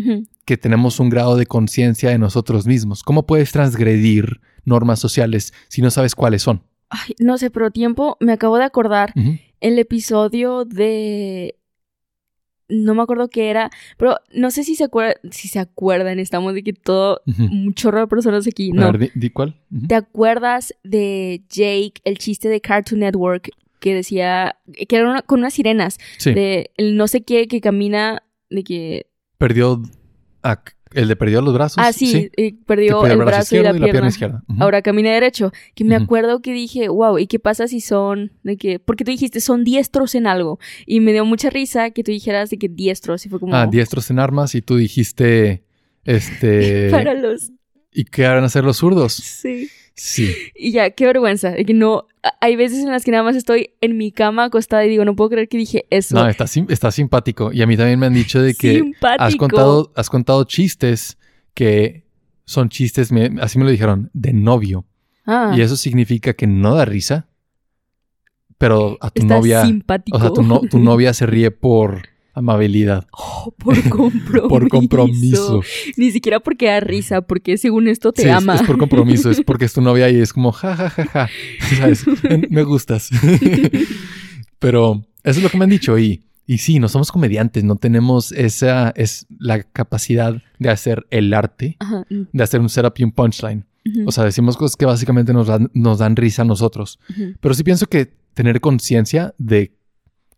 que 0.45 0.57
tenemos 0.57 1.01
un 1.01 1.11
grado 1.11 1.37
de 1.37 1.47
conciencia 1.47 2.11
de 2.11 2.19
nosotros 2.19 2.67
mismos. 2.67 3.03
¿Cómo 3.03 3.27
puedes 3.27 3.51
transgredir 3.51 4.41
normas 4.65 5.01
sociales 5.01 5.53
si 5.69 5.83
no 5.83 5.91
sabes 5.91 6.15
cuáles 6.15 6.43
son? 6.43 6.63
Ay, 6.89 7.15
no 7.19 7.37
sé, 7.37 7.51
pero 7.51 7.73
tiempo, 7.73 8.17
me 8.21 8.33
acabo 8.33 8.57
de 8.57 8.65
acordar 8.65 9.13
el 9.61 9.79
episodio 9.79 10.65
de... 10.65 11.57
No 12.69 12.95
me 12.95 13.03
acuerdo 13.03 13.29
qué 13.29 13.51
era, 13.51 13.71
pero 13.99 14.17
no 14.33 14.51
sé 14.51 14.65
si 14.65 14.75
se 14.75 14.85
acuerdan, 14.85 15.17
si 15.31 15.49
se 15.49 15.59
acuerdan, 15.59 16.19
estamos 16.19 16.55
de 16.55 16.63
que 16.63 16.73
todo, 16.73 17.21
Ujú. 17.27 17.45
un 17.45 17.75
chorro 17.75 18.01
de 18.01 18.07
personas 18.07 18.47
aquí, 18.47 18.71
A 18.71 18.75
no. 18.75 18.93
ver, 18.93 18.99
di, 18.99 19.11
di 19.15 19.31
cuál. 19.31 19.55
¿Te 19.89 19.95
acuerdas 19.95 20.75
de 20.83 21.43
Jake, 21.51 22.01
el 22.05 22.17
chiste 22.19 22.49
de 22.49 22.61
Cartoon 22.61 23.01
Network 23.01 23.51
que 23.81 23.95
decía, 23.95 24.57
que 24.89 24.97
era 24.97 25.11
una- 25.11 25.21
con 25.23 25.41
unas 25.41 25.53
sirenas, 25.53 25.99
Sí, 26.17 26.33
de 26.33 26.71
el 26.79 26.97
no 26.97 27.07
sé 27.07 27.23
qué 27.23 27.47
que 27.49 27.61
camina, 27.61 28.23
de 28.49 28.65
que... 28.65 29.07
perdió 29.37 29.83
a- 30.43 30.63
el 30.95 31.09
de 31.09 31.17
perdió 31.17 31.41
los 31.43 31.53
brazos. 31.55 31.77
Ah, 31.79 31.93
sí, 31.93 32.31
Que 32.37 32.55
perdió 32.67 33.01
perdió 33.01 33.21
el 33.21 33.27
brazo 33.27 33.57
y 33.57 33.63
la 33.63 33.73
pierna. 33.75 34.09
izquierda. 34.09 34.43
Ahora 34.61 34.83
camina 34.83 35.11
derecho. 35.11 35.53
Que 35.75 35.85
me 35.85 35.97
acuerdo 35.97 36.41
que 36.41 36.53
dije, 36.53 36.89
wow, 36.89 37.19
¿y 37.19 37.27
qué 37.27 37.39
pasa 37.39 37.69
si 37.69 37.81
son 37.81 38.33
de 38.43 38.57
que, 38.57 38.79
porque 38.79 39.05
tú 39.05 39.11
dijiste, 39.11 39.41
son 39.41 39.65
diestros 39.65 40.15
en 40.15 40.27
algo? 40.27 40.59
Y 40.87 41.01
me 41.01 41.13
dio 41.13 41.25
mucha 41.25 41.51
risa 41.51 41.91
que 41.91 42.03
tú 42.05 42.11
dijeras 42.13 42.51
de 42.51 42.59
que 42.59 42.69
diestros. 42.69 43.27
Y 43.27 43.29
fue 43.29 43.41
como, 43.41 43.55
Ah, 43.55 43.67
diestros 43.67 44.11
en 44.11 44.19
armas 44.19 44.55
y 44.55 44.63
tú 44.63 44.77
dijiste, 44.77 45.65
este... 46.05 46.89
para 46.93 47.15
los, 47.15 47.51
¿Y 47.93 48.05
qué 48.05 48.23
van 48.27 48.43
a 48.43 48.47
hacer 48.47 48.65
los 48.65 48.79
zurdos? 48.79 49.13
sí. 49.15 49.69
Sí. 49.97 50.35
Y 50.57 50.73
ya, 50.73 50.91
qué 50.91 51.07
vergüenza. 51.07 51.55
Que 51.55 51.73
no, 51.75 52.07
hay 52.41 52.57
veces 52.57 52.81
en 52.81 52.91
las 52.91 53.05
que 53.05 53.11
nada 53.13 53.23
más 53.23 53.37
estoy 53.37 53.71
en 53.81 53.97
mi 53.97 54.11
cama 54.11 54.45
acostada 54.45 54.85
y 54.85 54.89
digo, 54.89 55.05
no 55.05 55.15
puedo 55.15 55.31
creer 55.31 55.49
que 55.49 55.57
dije 55.57 55.85
eso. 55.91 56.17
No, 56.17 56.29
está, 56.29 56.47
sim- 56.47 56.67
está 56.69 56.91
simpático. 56.91 57.53
Y 57.53 57.63
a 57.63 57.67
mí 57.67 57.77
también 57.77 57.99
me 58.01 58.07
han 58.07 58.15
dicho 58.15 58.43
de 58.43 58.55
que 58.55 58.75
Simpático. 58.75 59.23
has 59.25 59.37
contado, 59.37 59.93
has 59.95 60.11
contado 60.11 60.45
chistes 60.45 61.17
que 61.55 62.05
son 62.45 62.69
chistes, 62.71 63.13
me- 63.13 63.31
así 63.41 63.59
me 63.59 63.65
lo 63.65 63.71
dijeron, 63.71 64.11
de 64.13 64.33
novio. 64.33 64.85
Ah, 65.27 65.55
Y 65.57 65.61
eso 65.61 65.77
significa 65.77 66.35
que 66.35 66.47
no 66.49 66.75
da 66.75 66.85
risa, 66.85 67.29
pero 68.59 68.99
a 69.01 69.11
tu 69.11 69.23
está 69.23 69.35
novia, 69.37 69.65
simpático. 69.65 70.17
o 70.17 70.21
sea, 70.21 70.31
tu, 70.33 70.43
no- 70.43 70.61
tu 70.61 70.79
novia 70.81 71.13
se 71.15 71.27
ríe 71.27 71.51
por 71.51 72.03
amabilidad, 72.35 73.07
Oh, 73.13 73.53
por 73.57 73.75
compromiso. 73.91 74.49
por 74.49 74.69
compromiso. 74.69 75.63
Ni 75.97 76.11
siquiera 76.11 76.41
porque 76.41 76.67
da 76.67 76.81
risa, 76.81 77.23
porque 77.23 77.57
según 77.59 77.89
esto 77.89 78.13
te 78.13 78.23
Sí, 78.23 78.29
es- 78.29 78.35
ama. 78.35 78.57
Es, 78.57 78.63
por 78.63 78.77
compromiso, 78.79 79.31
es 79.31 79.41
porque 79.43 79.65
es 79.67 79.73
tu 79.73 79.81
novia 79.81 80.11
y 80.11 80.17
es 80.21 80.33
como 80.33 80.53
ja, 80.53 80.75
ja, 80.77 80.91
ja, 80.91 81.05
ja. 81.07 81.29
¿Sabes? 81.79 82.05
Me- 82.51 82.63
gustas. 82.65 83.11
Pero 84.59 85.05
eso 85.23 85.39
es 85.39 85.43
lo 85.43 85.51
que 85.51 85.59
me 85.59 85.65
han 85.65 85.71
dicho 85.71 85.99
y, 85.99 86.25
y 86.47 86.59
sí, 86.59 86.79
no 86.79 86.89
somos 86.89 87.13
comediantes, 87.13 87.65
no 87.65 87.77
tenemos 87.77 88.33
esa, 88.33 88.91
es 88.97 89.27
la 89.39 89.63
capacidad 89.63 90.43
de 90.59 90.71
hacer 90.71 91.07
el 91.11 91.33
arte, 91.35 91.77
Ajá. 91.81 92.05
de 92.09 92.43
hacer 92.43 92.61
un 92.61 92.69
setup 92.69 92.95
y 92.99 93.05
un 93.05 93.13
punchline. 93.13 93.65
O 94.07 94.13
sea, 94.13 94.25
decimos 94.25 94.57
cosas 94.57 94.77
que 94.77 94.87
básicamente 94.87 95.35
nos 95.35 95.47
dan, 95.47 95.71
nos 95.75 95.99
dan 95.99 96.17
risa 96.17 96.41
a 96.41 96.45
nosotros. 96.47 96.99
Pero 97.41 97.53
sí 97.55 97.63
pienso 97.65 97.87
que 97.87 98.11
tener 98.33 98.63
conciencia 98.63 99.35
de 99.37 99.73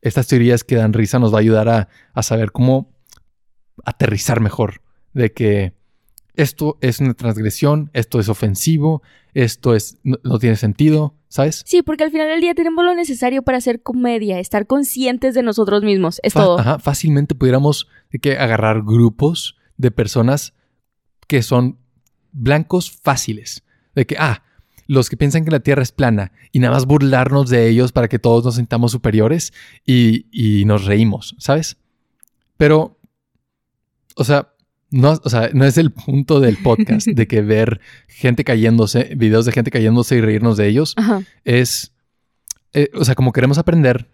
estas 0.03 0.27
teorías 0.27 0.65
que 0.65 0.77
dan 0.77 0.93
risa 0.93 1.19
nos 1.19 1.33
va 1.33 1.39
a 1.39 1.41
ayudar 1.41 1.69
a, 1.69 1.89
a 2.13 2.23
saber 2.23 2.53
cómo 2.53 2.93
aterrizar 3.85 4.41
mejor. 4.41 4.83
De 5.13 5.33
que 5.33 5.75
esto 6.35 6.77
es 6.81 7.01
una 7.01 7.15
transgresión, 7.15 7.91
esto 7.95 8.21
es 8.21 8.29
ofensivo, 8.29 9.03
esto 9.35 9.75
es 9.75 9.99
no, 10.03 10.19
no 10.23 10.39
tiene 10.39 10.57
sentido, 10.57 11.15
¿sabes? 11.29 11.63
Sí, 11.67 11.83
porque 11.83 12.05
al 12.05 12.11
final 12.11 12.29
del 12.29 12.41
día 12.41 12.55
tenemos 12.55 12.85
lo 12.85 12.95
necesario 12.95 13.43
para 13.43 13.59
hacer 13.59 13.83
comedia, 13.83 14.39
estar 14.39 14.67
conscientes 14.67 15.35
de 15.35 15.43
nosotros 15.43 15.83
mismos. 15.83 16.21
Es 16.23 16.35
Fa- 16.35 16.41
todo. 16.45 16.59
ajá, 16.59 16.79
fácilmente 16.79 17.35
pudiéramos 17.35 17.89
que 18.21 18.37
agarrar 18.39 18.83
grupos 18.83 19.57
de 19.79 19.91
personas 19.91 20.53
que 21.27 21.43
son 21.43 21.79
blancos 22.33 22.91
fáciles. 22.91 23.65
De 23.95 24.07
que, 24.07 24.17
ah, 24.19 24.43
los 24.87 25.11
que 25.11 25.17
piensan 25.17 25.45
que 25.45 25.51
la 25.51 25.61
Tierra 25.61 25.83
es 25.83 25.93
plana 25.93 26.33
y 26.53 26.61
nada 26.61 26.75
más 26.75 26.87
burlarnos 26.87 27.51
de 27.51 27.69
ellos 27.69 27.93
para 27.93 28.09
que 28.09 28.19
todos 28.19 28.45
nos 28.45 28.57
sintamos 28.57 28.93
superiores 28.93 29.53
y, 29.85 30.27
y 30.31 30.65
nos 30.65 30.85
reímos, 30.85 31.35
¿sabes? 31.39 31.77
Pero, 32.57 32.99
o 34.15 34.25
sea, 34.25 34.53
no, 34.91 35.21
o 35.23 35.29
sea, 35.29 35.51
no 35.53 35.65
es 35.65 35.79
el 35.79 35.91
punto 35.91 36.41
del 36.41 36.57
podcast 36.59 37.07
de 37.07 37.27
que 37.27 37.43
ver 37.43 37.81
gente 38.07 38.45
cayéndose, 38.45 39.15
videos 39.17 39.45
de 39.45 39.53
gente 39.53 39.71
cayéndose 39.71 40.17
y 40.17 40.21
reírnos 40.21 40.57
de 40.57 40.69
ellos 40.69 40.95
Ajá. 40.97 41.23
es, 41.45 41.93
eh, 42.73 42.91
o 42.95 43.05
sea, 43.05 43.15
como 43.15 43.33
queremos 43.33 43.59
aprender, 43.59 44.09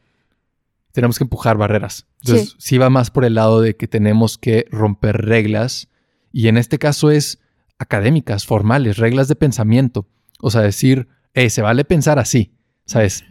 tenemos 0.92 1.18
que 1.18 1.24
empujar 1.24 1.56
barreras. 1.56 2.06
Entonces, 2.22 2.54
sí. 2.58 2.78
va 2.78 2.90
más 2.90 3.10
por 3.10 3.24
el 3.24 3.34
lado 3.34 3.60
de 3.60 3.76
que 3.76 3.88
tenemos 3.88 4.38
que 4.38 4.66
romper 4.70 5.22
reglas 5.22 5.88
y 6.32 6.48
en 6.48 6.56
este 6.56 6.78
caso 6.78 7.10
es 7.10 7.38
académicas, 7.78 8.46
formales, 8.46 8.96
reglas 8.96 9.28
de 9.28 9.36
pensamiento. 9.36 10.06
O 10.44 10.50
sea, 10.50 10.60
decir, 10.62 11.06
eh, 11.34 11.48
se 11.50 11.62
vale 11.62 11.84
pensar 11.84 12.18
así, 12.18 12.50
¿sabes? 12.84 13.24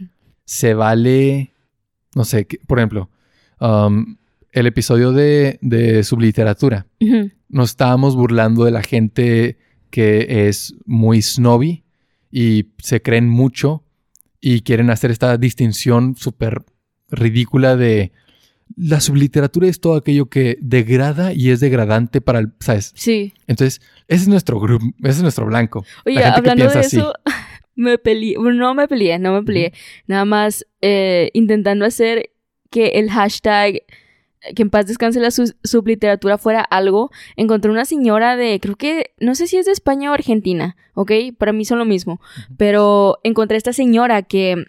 Se 0.44 0.72
vale, 0.74 1.52
no 2.16 2.24
sé, 2.24 2.46
que- 2.46 2.58
por 2.66 2.78
ejemplo, 2.78 3.10
um, 3.60 4.16
el 4.50 4.66
episodio 4.66 5.12
de, 5.12 5.58
de 5.60 6.02
subliteratura. 6.04 6.86
Ujú. 7.00 7.30
Nos 7.50 7.70
estábamos 7.70 8.16
burlando 8.16 8.64
de 8.64 8.70
la 8.70 8.82
gente 8.82 9.58
que 9.90 10.48
es 10.48 10.74
muy 10.86 11.20
snobby 11.20 11.84
y 12.30 12.68
se 12.78 13.02
creen 13.02 13.28
mucho 13.28 13.84
y 14.40 14.62
quieren 14.62 14.88
hacer 14.88 15.10
esta 15.10 15.36
distinción 15.36 16.16
súper 16.16 16.64
ridícula 17.10 17.76
de 17.76 18.12
la 18.76 19.00
subliteratura 19.00 19.68
es 19.68 19.80
todo 19.80 19.94
aquello 19.96 20.26
que 20.26 20.58
degrada 20.60 21.32
y 21.32 21.50
es 21.50 21.60
degradante 21.60 22.20
para 22.20 22.38
el, 22.40 22.52
¿sabes? 22.60 22.92
Sí. 22.94 23.34
Entonces, 23.46 23.80
ese 24.08 24.22
es 24.22 24.28
nuestro 24.28 24.60
grupo, 24.60 24.84
ese 25.00 25.10
es 25.10 25.22
nuestro 25.22 25.46
blanco. 25.46 25.84
Oye, 26.06 26.16
La 26.16 26.32
gente 26.32 26.42
que 26.42 26.50
hablando 26.50 26.64
de 26.64 26.70
piensa 26.70 26.86
así. 26.86 26.96
eso, 26.98 27.12
me 27.74 27.98
peleé. 27.98 28.36
Bueno, 28.38 28.58
no 28.58 28.74
me 28.74 28.88
peleé, 28.88 29.18
no 29.18 29.32
me 29.32 29.42
peleé. 29.42 29.72
Nada 30.06 30.24
más 30.24 30.66
eh, 30.80 31.30
intentando 31.32 31.84
hacer 31.84 32.30
que 32.70 32.86
el 32.98 33.10
hashtag 33.10 33.82
que 34.56 34.62
en 34.62 34.70
paz 34.70 34.86
descanse 34.88 35.20
la 35.20 35.30
su- 35.30 35.54
subliteratura 35.62 36.36
fuera 36.36 36.62
algo. 36.62 37.10
Encontré 37.36 37.70
una 37.70 37.84
señora 37.84 38.34
de, 38.36 38.58
creo 38.60 38.74
que, 38.74 39.12
no 39.20 39.36
sé 39.36 39.46
si 39.46 39.56
es 39.56 39.66
de 39.66 39.72
España 39.72 40.10
o 40.10 40.14
Argentina, 40.14 40.76
¿ok? 40.94 41.12
Para 41.38 41.52
mí 41.52 41.64
son 41.64 41.78
lo 41.78 41.84
mismo. 41.84 42.20
Pero 42.56 43.20
encontré 43.22 43.56
esta 43.56 43.72
señora 43.72 44.22
que 44.22 44.64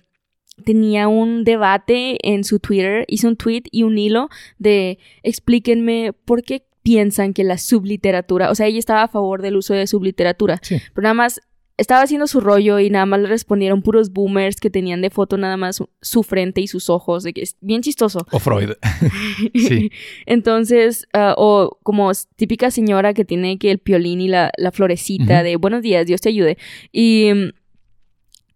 tenía 0.63 1.07
un 1.07 1.43
debate 1.43 2.17
en 2.21 2.43
su 2.43 2.59
Twitter, 2.59 3.05
hizo 3.07 3.27
un 3.27 3.35
tweet 3.37 3.63
y 3.71 3.83
un 3.83 3.97
hilo 3.97 4.29
de 4.59 4.99
explíquenme 5.23 6.13
por 6.25 6.43
qué 6.43 6.65
piensan 6.83 7.33
que 7.33 7.43
la 7.43 7.57
subliteratura, 7.57 8.51
o 8.51 8.55
sea, 8.55 8.67
ella 8.67 8.79
estaba 8.79 9.03
a 9.03 9.07
favor 9.07 9.41
del 9.41 9.55
uso 9.55 9.73
de 9.73 9.87
subliteratura, 9.87 10.59
Sí. 10.61 10.77
pero 10.93 11.03
nada 11.03 11.13
más 11.13 11.39
estaba 11.75 12.01
haciendo 12.03 12.27
su 12.27 12.39
rollo 12.39 12.77
y 12.79 12.89
nada 12.91 13.05
más 13.07 13.19
le 13.21 13.27
respondieron 13.27 13.81
puros 13.81 14.11
boomers 14.13 14.57
que 14.57 14.69
tenían 14.69 15.01
de 15.01 15.09
foto 15.09 15.37
nada 15.37 15.57
más 15.57 15.77
su, 15.77 15.89
su 16.01 16.21
frente 16.21 16.61
y 16.61 16.67
sus 16.67 16.89
ojos, 16.89 17.23
de 17.23 17.33
que 17.33 17.41
es 17.41 17.57
bien 17.61 17.81
chistoso. 17.81 18.27
O 18.31 18.39
Freud. 18.39 18.71
Sí. 19.55 19.91
Entonces, 20.27 21.07
ah, 21.13 21.33
o 21.37 21.79
como 21.83 22.11
típica 22.35 22.69
señora 22.69 23.13
que 23.13 23.25
tiene 23.25 23.57
que 23.57 23.71
el 23.71 23.79
piolín 23.79 24.21
y 24.21 24.27
la, 24.27 24.51
la 24.57 24.71
florecita 24.71 25.41
de 25.41 25.55
buenos 25.55 25.81
días, 25.81 26.05
Dios 26.05 26.21
te 26.21 26.29
ayude. 26.29 26.57
Y 26.91 27.31
mm, 27.33 27.49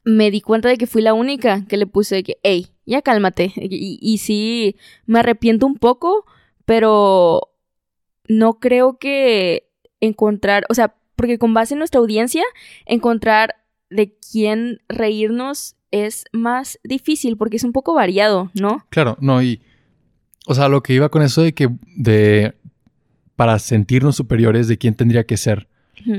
me 0.07 0.31
di 0.31 0.39
cuenta 0.39 0.69
de 0.69 0.77
que 0.77 0.87
fui 0.87 1.01
la 1.01 1.13
única 1.13 1.65
que 1.65 1.75
le 1.75 1.85
puse 1.85 2.15
de 2.15 2.23
que, 2.23 2.37
hey, 2.41 2.67
ya 2.85 3.01
cálmate. 3.01 3.51
Y, 3.57 3.99
y 4.01 4.17
sí, 4.19 4.77
me 5.05 5.19
arrepiento 5.19 5.65
un 5.65 5.75
poco, 5.75 6.25
pero 6.63 7.49
no 8.29 8.59
creo 8.59 8.97
que 8.99 9.69
encontrar, 9.99 10.65
o 10.69 10.73
sea, 10.73 10.95
porque 11.17 11.37
con 11.37 11.53
base 11.53 11.73
en 11.73 11.79
nuestra 11.79 11.99
audiencia, 11.99 12.43
encontrar 12.85 13.55
de 13.89 14.15
quién 14.31 14.79
reírnos 14.87 15.75
es 15.91 16.23
más 16.31 16.79
difícil 16.85 17.35
porque 17.35 17.57
es 17.57 17.65
un 17.65 17.73
poco 17.73 17.93
variado, 17.93 18.49
¿no? 18.53 18.85
Claro, 18.89 19.17
no, 19.19 19.41
y. 19.43 19.61
O 20.45 20.55
sea, 20.55 20.69
lo 20.69 20.81
que 20.83 20.93
iba 20.93 21.09
con 21.09 21.21
eso 21.21 21.41
de 21.41 21.53
que. 21.53 21.67
de. 21.97 22.55
para 23.35 23.59
sentirnos 23.59 24.15
superiores 24.15 24.69
de 24.69 24.77
quién 24.77 24.95
tendría 24.95 25.25
que 25.25 25.35
ser. 25.35 25.67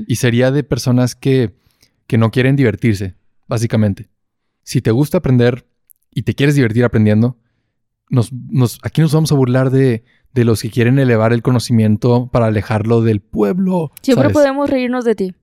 Y 0.06 0.16
sería 0.16 0.50
de 0.50 0.62
personas 0.62 1.14
que. 1.14 1.54
que 2.06 2.18
no 2.18 2.30
quieren 2.30 2.56
divertirse, 2.56 3.14
básicamente. 3.48 4.08
Si 4.62 4.80
te 4.80 4.90
gusta 4.90 5.18
aprender 5.18 5.66
y 6.10 6.22
te 6.22 6.34
quieres 6.34 6.54
divertir 6.54 6.84
aprendiendo, 6.84 7.38
nos, 8.10 8.32
nos, 8.32 8.78
aquí 8.82 9.00
nos 9.00 9.12
vamos 9.12 9.32
a 9.32 9.34
burlar 9.34 9.70
de, 9.70 10.04
de 10.32 10.44
los 10.44 10.62
que 10.62 10.70
quieren 10.70 10.98
elevar 10.98 11.32
el 11.32 11.42
conocimiento 11.42 12.28
para 12.32 12.46
alejarlo 12.46 13.02
del 13.02 13.20
pueblo. 13.20 13.92
Siempre 14.02 14.24
¿sabes? 14.24 14.34
podemos 14.34 14.70
reírnos 14.70 15.04
de 15.04 15.14
ti. 15.14 15.34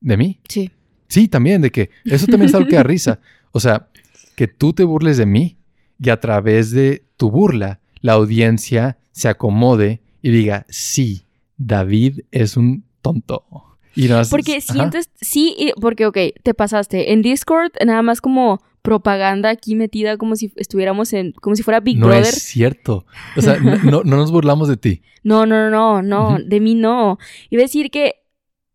¿De 0.00 0.16
mí? 0.16 0.40
Sí. 0.48 0.70
Sí, 1.08 1.28
también, 1.28 1.62
de 1.62 1.70
que 1.70 1.90
eso 2.04 2.26
también 2.26 2.48
es 2.48 2.54
algo 2.54 2.68
que 2.68 2.76
da 2.76 2.82
risa. 2.82 3.20
O 3.52 3.60
sea, 3.60 3.88
que 4.34 4.48
tú 4.48 4.72
te 4.72 4.84
burles 4.84 5.16
de 5.16 5.26
mí 5.26 5.58
y 5.98 6.10
a 6.10 6.20
través 6.20 6.70
de 6.70 7.04
tu 7.16 7.30
burla, 7.30 7.80
la 8.00 8.14
audiencia 8.14 8.98
se 9.12 9.28
acomode 9.28 10.02
y 10.20 10.30
diga, 10.30 10.66
sí, 10.68 11.26
David 11.56 12.20
es 12.30 12.56
un 12.56 12.84
tonto. 13.02 13.44
Y 13.96 14.08
no 14.08 14.20
Porque 14.30 14.58
Ajá. 14.58 14.72
sientes, 14.72 15.10
sí, 15.20 15.72
porque, 15.80 16.06
ok, 16.06 16.18
te 16.42 16.54
pasaste. 16.54 17.12
En 17.12 17.22
Discord, 17.22 17.72
nada 17.84 18.02
más 18.02 18.20
como 18.20 18.60
propaganda 18.82 19.48
aquí 19.50 19.74
metida 19.74 20.16
como 20.16 20.36
si 20.36 20.52
estuviéramos 20.54 21.12
en, 21.12 21.32
como 21.32 21.56
si 21.56 21.62
fuera 21.64 21.80
Big 21.80 21.98
no 21.98 22.06
Brother. 22.06 22.22
es 22.26 22.42
cierto. 22.42 23.04
O 23.36 23.42
sea, 23.42 23.58
no, 23.58 23.76
no- 23.82 24.02
no 24.04 24.16
nos 24.16 24.30
burlamos 24.30 24.68
de 24.68 24.76
ti. 24.76 25.02
No, 25.24 25.44
no, 25.46 25.70
no, 25.70 25.70
no, 25.70 26.02
no, 26.02 26.34
Ujú. 26.36 26.42
de 26.46 26.60
mí 26.60 26.74
no. 26.76 27.18
Iba 27.50 27.62
a 27.62 27.64
decir 27.64 27.90
que 27.90 28.14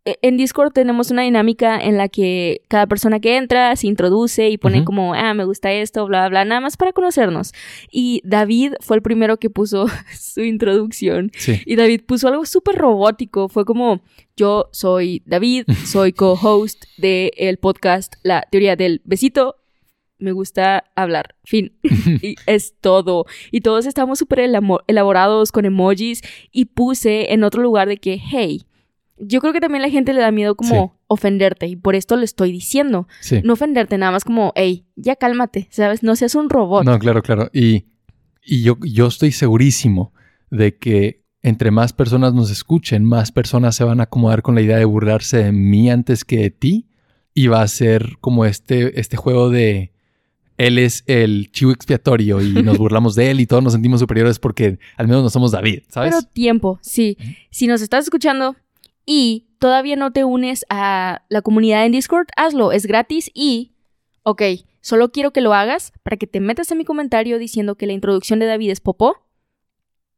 en 0.04 0.38
Discord 0.38 0.74
tenemos 0.74 1.12
una 1.12 1.22
dinámica 1.22 1.80
en 1.80 1.98
la 1.98 2.10
que 2.10 2.64
cada 2.68 2.88
persona 2.88 3.20
que 3.20 3.38
entra 3.38 3.76
se 3.76 3.86
introduce 3.86 4.50
y 4.50 4.58
pone 4.58 4.84
como, 4.84 5.14
ah, 5.14 5.34
me 5.36 5.46
gusta 5.46 5.72
esto, 5.72 6.06
bla, 6.08 6.22
bla, 6.22 6.30
bla, 6.30 6.46
nada 6.46 6.62
más 6.62 6.76
para 6.76 6.92
conocernos. 6.92 7.54
Y 7.92 8.22
David 8.24 8.74
fue 8.80 8.98
el 8.98 9.04
primero 9.04 9.38
que 9.38 9.52
puso 9.52 9.86
su 10.20 10.42
introducción. 10.42 11.32
Sí. 11.38 11.62
Y 11.66 11.76
David 11.76 12.02
puso 12.06 12.28
algo 12.28 12.46
súper 12.46 12.76
robótico. 12.76 13.48
Fue 13.48 13.64
como, 13.64 14.02
yo 14.36 14.70
soy 14.72 15.22
David, 15.26 15.66
soy 15.86 16.14
co-host 16.14 16.84
del 16.98 17.58
podcast 17.58 18.16
La 18.24 18.48
Teoría 18.50 18.76
del 18.76 19.02
Besito. 19.06 19.58
Me 20.18 20.32
gusta 20.32 20.86
hablar. 20.96 21.36
Fin. 21.44 21.78
y 22.22 22.36
es 22.48 22.76
todo. 22.80 23.26
Y 23.52 23.62
todos 23.62 23.86
estamos 23.86 24.18
súper 24.18 24.40
elaborados 24.88 25.52
con 25.52 25.66
emojis. 25.66 26.22
Y 26.52 26.66
puse 26.66 27.34
en 27.34 27.44
otro 27.44 27.62
lugar 27.62 27.88
de 27.88 27.98
que, 27.98 28.20
hey, 28.20 28.64
yo 29.18 29.40
creo 29.42 29.54
que 29.54 29.60
también 29.60 29.82
la 29.82 29.90
gente 29.90 30.14
le 30.14 30.22
da 30.22 30.32
miedo 30.32 30.56
como 30.56 30.98
ofenderte. 31.08 31.68
Y 31.68 31.76
por 31.76 31.96
esto 31.96 32.16
lo 32.16 32.24
estoy 32.24 32.52
diciendo. 32.52 33.08
Sí. 33.20 33.42
No 33.44 33.54
ofenderte, 33.54 33.98
nada 33.98 34.12
más 34.12 34.24
como, 34.24 34.52
hey, 34.56 34.86
ya 34.96 35.16
cálmate, 35.16 35.68
¿sabes? 35.72 36.04
No 36.04 36.16
seas 36.16 36.36
un 36.36 36.50
robot. 36.50 36.86
No, 36.86 36.98
claro, 37.00 37.22
claro. 37.22 37.50
Y, 37.54 37.86
y 38.44 38.64
yo, 38.64 38.78
yo 38.82 39.08
estoy 39.08 39.32
segurísimo 39.32 40.14
de 40.50 40.78
que 40.78 41.22
entre 41.44 41.72
más 41.72 41.94
personas 41.94 42.34
nos 42.34 42.52
escuchen, 42.52 43.04
más 43.04 43.32
personas 43.32 43.76
se 43.76 43.84
van 43.84 44.00
a 44.00 44.04
acomodar 44.04 44.42
con 44.42 44.56
la 44.56 44.62
idea 44.62 44.78
de 44.78 44.86
burlarse 44.86 45.38
de 45.38 45.52
mí 45.52 45.90
antes 45.90 46.24
que 46.24 46.38
de 46.38 46.52
ti. 46.52 46.88
Y 47.34 47.48
va 47.48 47.62
a 47.62 47.68
ser 47.68 48.18
como 48.20 48.46
este, 48.46 49.00
este 49.00 49.16
juego 49.16 49.50
de 49.50 49.94
él 50.58 50.78
es 50.78 51.04
el 51.08 51.52
chivo 51.52 51.72
expiatorio 51.72 52.42
y 52.42 52.52
nos 52.64 52.78
burlamos 52.78 53.16
de 53.16 53.32
él 53.32 53.40
y 53.40 53.48
todos 53.48 53.64
nos 53.64 53.74
sentimos 53.74 54.00
superiores 54.00 54.38
porque 54.38 54.80
al 54.96 55.08
menos 55.08 55.24
no 55.24 55.30
somos 55.30 55.52
David, 55.52 55.84
¿sabes? 55.90 56.14
Pero 56.14 56.28
tiempo, 56.34 56.80
sí. 56.82 57.18
Si 57.50 57.68
nos 57.68 57.82
estás 57.82 58.06
escuchando 58.06 58.56
y 59.06 59.48
todavía 59.60 59.96
no 59.96 60.12
te 60.12 60.24
unes 60.24 60.66
a 60.70 61.24
la 61.30 61.42
comunidad 61.42 61.86
en 61.86 61.92
Discord, 61.92 62.28
hazlo, 62.36 62.72
es 62.72 62.86
gratis 62.86 63.30
y, 63.34 63.74
ok, 64.24 64.42
solo 64.82 65.12
quiero 65.12 65.32
que 65.32 65.42
lo 65.42 65.54
hagas 65.54 65.94
para 66.04 66.18
que 66.18 66.28
te 66.28 66.40
metas 66.40 66.72
en 66.72 66.78
mi 66.78 66.86
comentario 66.86 67.38
diciendo 67.38 67.76
que 67.76 67.88
la 67.88 67.94
introducción 67.94 68.40
de 68.40 68.48
David 68.48 68.72
es 68.72 68.80
popó 68.80 69.28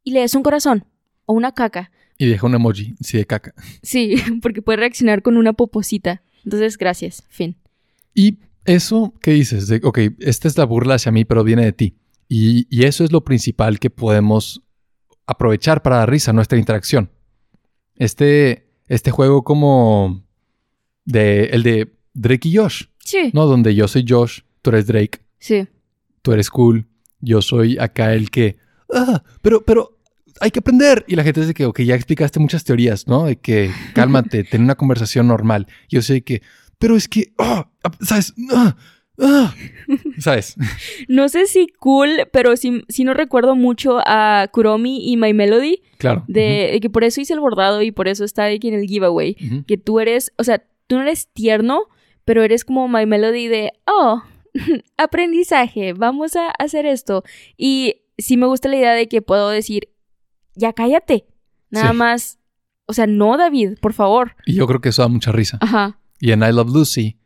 y 0.02 0.12
le 0.12 0.20
des 0.20 0.34
un 0.34 0.42
corazón 0.42 0.86
o 1.26 1.32
una 1.32 1.52
caca. 1.52 1.90
Y 2.16 2.26
deja 2.26 2.46
un 2.46 2.54
emoji, 2.54 2.94
sí, 3.00 3.18
de 3.18 3.26
caca. 3.26 3.54
Sí, 3.82 4.16
porque 4.42 4.62
puede 4.62 4.78
reaccionar 4.78 5.22
con 5.22 5.36
una 5.36 5.52
poposita. 5.52 6.22
Entonces, 6.44 6.78
gracias, 6.78 7.24
fin. 7.28 7.56
Y 8.14 8.38
eso 8.64 9.14
que 9.20 9.32
dices, 9.32 9.66
de, 9.68 9.80
ok, 9.82 9.98
esta 10.20 10.48
es 10.48 10.56
la 10.56 10.64
burla 10.64 10.94
hacia 10.94 11.12
mí, 11.12 11.24
pero 11.24 11.42
viene 11.42 11.64
de 11.64 11.72
ti. 11.72 11.96
Y, 12.28 12.66
y 12.70 12.84
eso 12.84 13.04
es 13.04 13.12
lo 13.12 13.24
principal 13.24 13.78
que 13.78 13.90
podemos 13.90 14.62
aprovechar 15.26 15.82
para 15.82 15.96
dar 15.96 16.10
risa 16.10 16.32
nuestra 16.32 16.58
interacción. 16.58 17.10
Este, 17.96 18.63
este 18.88 19.10
juego 19.10 19.44
como 19.44 20.22
de 21.04 21.46
el 21.46 21.62
de 21.62 21.92
Drake 22.14 22.48
y 22.48 22.56
Josh, 22.56 22.84
Sí, 23.04 23.30
¿no? 23.34 23.46
Donde 23.46 23.74
yo 23.74 23.86
soy 23.86 24.04
Josh, 24.08 24.40
tú 24.62 24.70
eres 24.70 24.86
Drake, 24.86 25.20
sí. 25.38 25.68
tú 26.22 26.32
eres 26.32 26.48
cool, 26.50 26.86
yo 27.20 27.42
soy 27.42 27.78
acá 27.78 28.14
el 28.14 28.30
que, 28.30 28.56
ah, 28.92 29.22
pero, 29.42 29.62
pero 29.64 29.98
hay 30.40 30.50
que 30.50 30.60
aprender. 30.60 31.04
Y 31.06 31.16
la 31.16 31.22
gente 31.22 31.40
dice 31.40 31.54
que, 31.54 31.66
ok, 31.66 31.80
ya 31.80 31.94
explicaste 31.94 32.40
muchas 32.40 32.64
teorías, 32.64 33.06
¿no? 33.06 33.24
De 33.24 33.36
que 33.36 33.70
cálmate, 33.94 34.44
ten 34.50 34.62
una 34.62 34.74
conversación 34.74 35.28
normal. 35.28 35.66
Yo 35.88 36.02
sé 36.02 36.22
que, 36.22 36.42
pero 36.78 36.96
es 36.96 37.08
que, 37.08 37.32
ah, 37.38 37.70
¿sabes? 38.00 38.32
Ah, 38.52 38.76
ah", 39.20 39.54
¿Sabes? 40.18 40.56
No 41.08 41.28
sé 41.28 41.46
si 41.46 41.66
cool, 41.78 42.28
pero 42.32 42.56
sí, 42.56 42.82
sí 42.88 43.04
no 43.04 43.14
recuerdo 43.14 43.54
mucho 43.56 43.98
a 44.06 44.48
Kuromi 44.52 45.10
y 45.12 45.16
My 45.16 45.32
Melody, 45.34 45.82
Claro. 45.98 46.24
de, 46.28 46.70
de 46.72 46.80
que 46.80 46.90
por 46.90 47.04
eso 47.04 47.20
hice 47.20 47.32
el 47.34 47.40
bordado 47.40 47.82
y 47.82 47.90
por 47.92 48.08
eso 48.08 48.24
está 48.24 48.44
aquí 48.46 48.68
en 48.68 48.74
el 48.74 48.86
giveaway. 48.86 49.36
Que 49.66 49.76
tú 49.78 50.00
eres, 50.00 50.32
o 50.38 50.44
sea, 50.44 50.62
tú 50.86 50.96
no 50.96 51.02
eres 51.02 51.28
tierno, 51.32 51.82
pero 52.24 52.42
eres 52.42 52.64
como 52.64 52.88
My 52.88 53.06
Melody 53.06 53.48
de, 53.48 53.72
oh, 53.86 54.22
aprendizaje, 54.96 55.92
vamos 55.92 56.36
a 56.36 56.50
hacer 56.50 56.86
esto. 56.86 57.22
Y 57.56 58.02
sí 58.18 58.36
me 58.36 58.46
gusta 58.46 58.68
la 58.68 58.76
idea 58.76 58.92
de 58.94 59.08
que 59.08 59.22
puedo 59.22 59.48
decir, 59.50 59.88
ya 60.54 60.72
cállate, 60.72 61.26
nada 61.70 61.90
Sí. 61.90 61.96
más, 61.96 62.38
o 62.86 62.92
sea, 62.92 63.06
no, 63.06 63.36
David, 63.36 63.78
por 63.80 63.92
favor. 63.92 64.36
Y 64.46 64.54
yo 64.54 64.66
creo 64.66 64.80
que 64.80 64.90
eso 64.90 65.02
da 65.02 65.08
mucha 65.08 65.32
risa. 65.32 65.58
Ajá. 65.60 65.98
Y 66.20 66.32
en 66.32 66.42
I 66.42 66.52
Love 66.52 66.70
Lucy 66.72 67.18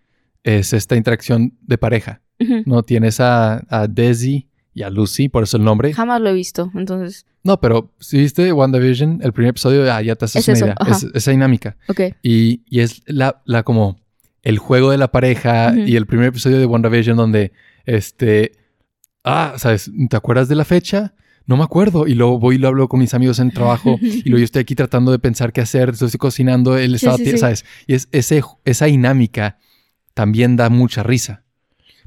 es 0.57 0.73
esta 0.73 0.97
interacción 0.97 1.57
de 1.63 1.79
pareja, 1.79 2.21
ujú. 2.41 2.63
¿no? 2.67 2.83
Tienes 2.83 3.21
a, 3.21 3.65
a 3.69 3.87
Desi 3.89 4.49
y 4.75 4.83
a 4.83 4.91
Lucy, 4.91 5.29
por 5.29 5.43
eso 5.43 5.57
el 5.57 5.65
nombre. 5.65 5.93
Jamás 5.93 6.21
lo 6.21 6.29
he 6.31 6.33
visto, 6.35 6.71
entonces, 6.75 7.27
No, 7.43 7.61
pero 7.61 7.93
si 7.99 8.19
viste 8.19 8.53
WandaVision, 8.53 9.21
el 9.23 9.33
primer 9.33 9.51
episodio, 9.51 9.93
ah, 9.93 10.01
ya 10.03 10.15
te 10.17 10.25
haces 10.27 10.49
Es 10.49 10.63
una 10.63 10.73
idea. 10.73 10.77
Es 10.91 11.07
esa 11.15 11.31
dinámica. 11.33 11.77
ok. 11.89 12.01
Y, 12.23 12.63
y 12.69 12.81
es 12.81 13.03
la, 13.07 13.43
la 13.45 13.63
como 13.63 13.99
el 14.43 14.59
juego 14.59 14.91
de 14.91 14.99
la 14.99 15.09
pareja 15.11 15.71
Ujú. 15.73 15.81
y 15.87 15.97
el 15.97 16.07
primer 16.07 16.29
episodio 16.29 16.59
de 16.59 16.67
WandaVision 16.67 17.17
donde 17.17 17.53
este 17.85 18.53
ah, 19.25 19.55
¿sabes? 19.57 19.91
¿Te 20.09 20.17
acuerdas 20.17 20.49
de 20.49 20.55
la 20.55 20.65
fecha? 20.65 21.15
No 21.47 21.57
me 21.57 21.65
acuerdo. 21.65 22.07
Y 22.07 22.15
luego 22.15 22.39
voy 22.39 22.55
y 22.57 22.59
lo 22.59 22.69
hablo 22.69 22.89
con 22.89 23.01
mis 23.01 23.15
amigos 23.15 23.39
en 23.41 23.51
trabajo 23.51 23.99
y 24.03 24.23
luego 24.29 24.39
yo 24.39 24.45
estoy 24.45 24.63
aquí 24.63 24.75
tratando 24.75 25.11
de 25.11 25.19
pensar 25.19 25.53
qué 25.53 25.61
hacer, 25.63 25.91
estoy 25.91 26.11
cocinando, 26.19 26.77
él 26.79 26.91
Sí, 26.91 26.97
estaba, 26.97 27.17
sí, 27.17 27.25
ti- 27.25 27.31
sí. 27.33 27.39
¿sabes? 27.39 27.65
Y 27.87 27.95
es, 27.95 28.09
ese, 28.13 28.43
esa 28.65 28.87
dinámica 28.87 29.59
también 30.19 30.57
da 30.57 30.69
mucha 30.69 31.05
risa 31.05 31.45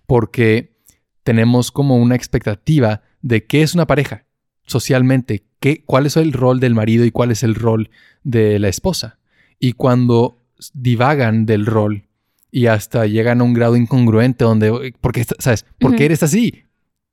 porque 0.06 0.76
tenemos 1.24 1.72
como 1.72 1.96
una 1.96 2.14
expectativa 2.14 3.04
de 3.22 3.46
qué 3.46 3.62
es 3.62 3.74
una 3.74 3.88
pareja 3.88 4.26
socialmente, 4.66 5.46
qué, 5.62 5.86
cuál 5.86 6.08
es 6.08 6.18
el 6.18 6.34
rol 6.34 6.60
del 6.60 6.76
marido 6.76 7.06
y 7.06 7.12
cuál 7.12 7.32
es 7.32 7.42
el 7.42 7.56
rol 7.56 7.90
de 8.24 8.60
la 8.60 8.68
esposa. 8.68 9.18
Y 9.60 9.72
cuando 9.72 10.40
divagan 10.74 11.46
del 11.46 11.66
rol 11.66 12.10
y 12.52 12.66
hasta 12.66 13.06
llegan 13.06 13.40
a 13.40 13.46
un 13.46 13.54
grado 13.54 13.78
incongruente 13.78 14.44
donde, 14.44 14.94
porque, 15.00 15.26
¿sabes? 15.40 15.66
¿Por 15.80 15.96
qué 15.96 16.04
eres 16.04 16.22
así? 16.22 16.66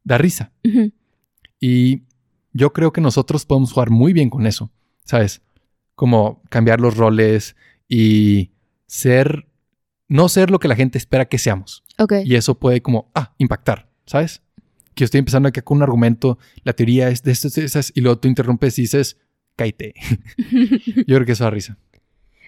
Da 0.02 0.18
risa. 0.18 0.50
Y 1.60 2.02
yo 2.52 2.72
creo 2.72 2.92
que 2.92 3.00
nosotros 3.00 3.46
podemos 3.46 3.72
jugar 3.72 3.90
muy 3.90 4.12
bien 4.12 4.30
con 4.30 4.48
eso, 4.48 4.72
¿sabes? 5.04 5.42
Como 5.94 6.42
cambiar 6.48 6.80
los 6.80 6.96
roles 6.96 7.54
y 7.88 8.50
ser, 8.88 9.46
no 10.08 10.28
ser 10.28 10.50
lo 10.50 10.58
que 10.58 10.68
la 10.68 10.76
gente 10.76 10.98
espera 10.98 11.26
que 11.26 11.38
seamos. 11.38 11.84
Y 12.24 12.34
eso 12.34 12.58
puede 12.58 12.80
como, 12.80 13.10
ah, 13.14 13.34
impactar, 13.38 13.88
¿sabes? 14.06 14.42
Que 14.94 15.02
yo 15.02 15.04
estoy 15.04 15.18
empezando 15.18 15.48
aquí 15.48 15.60
con 15.60 15.78
un 15.78 15.82
argumento, 15.82 16.38
la 16.64 16.72
teoría 16.72 17.08
es 17.08 17.22
de 17.22 17.32
estas, 17.32 17.54
de 17.54 17.64
esas, 17.64 17.92
y 17.94 18.00
luego 18.00 18.18
tú 18.18 18.28
interrumpes 18.28 18.78
y 18.78 18.82
dices, 18.82 19.18
cállate. 19.56 19.94
yo 21.06 21.16
creo 21.16 21.24
que 21.24 21.32
eso 21.32 21.44
da 21.44 21.50
risa. 21.50 21.78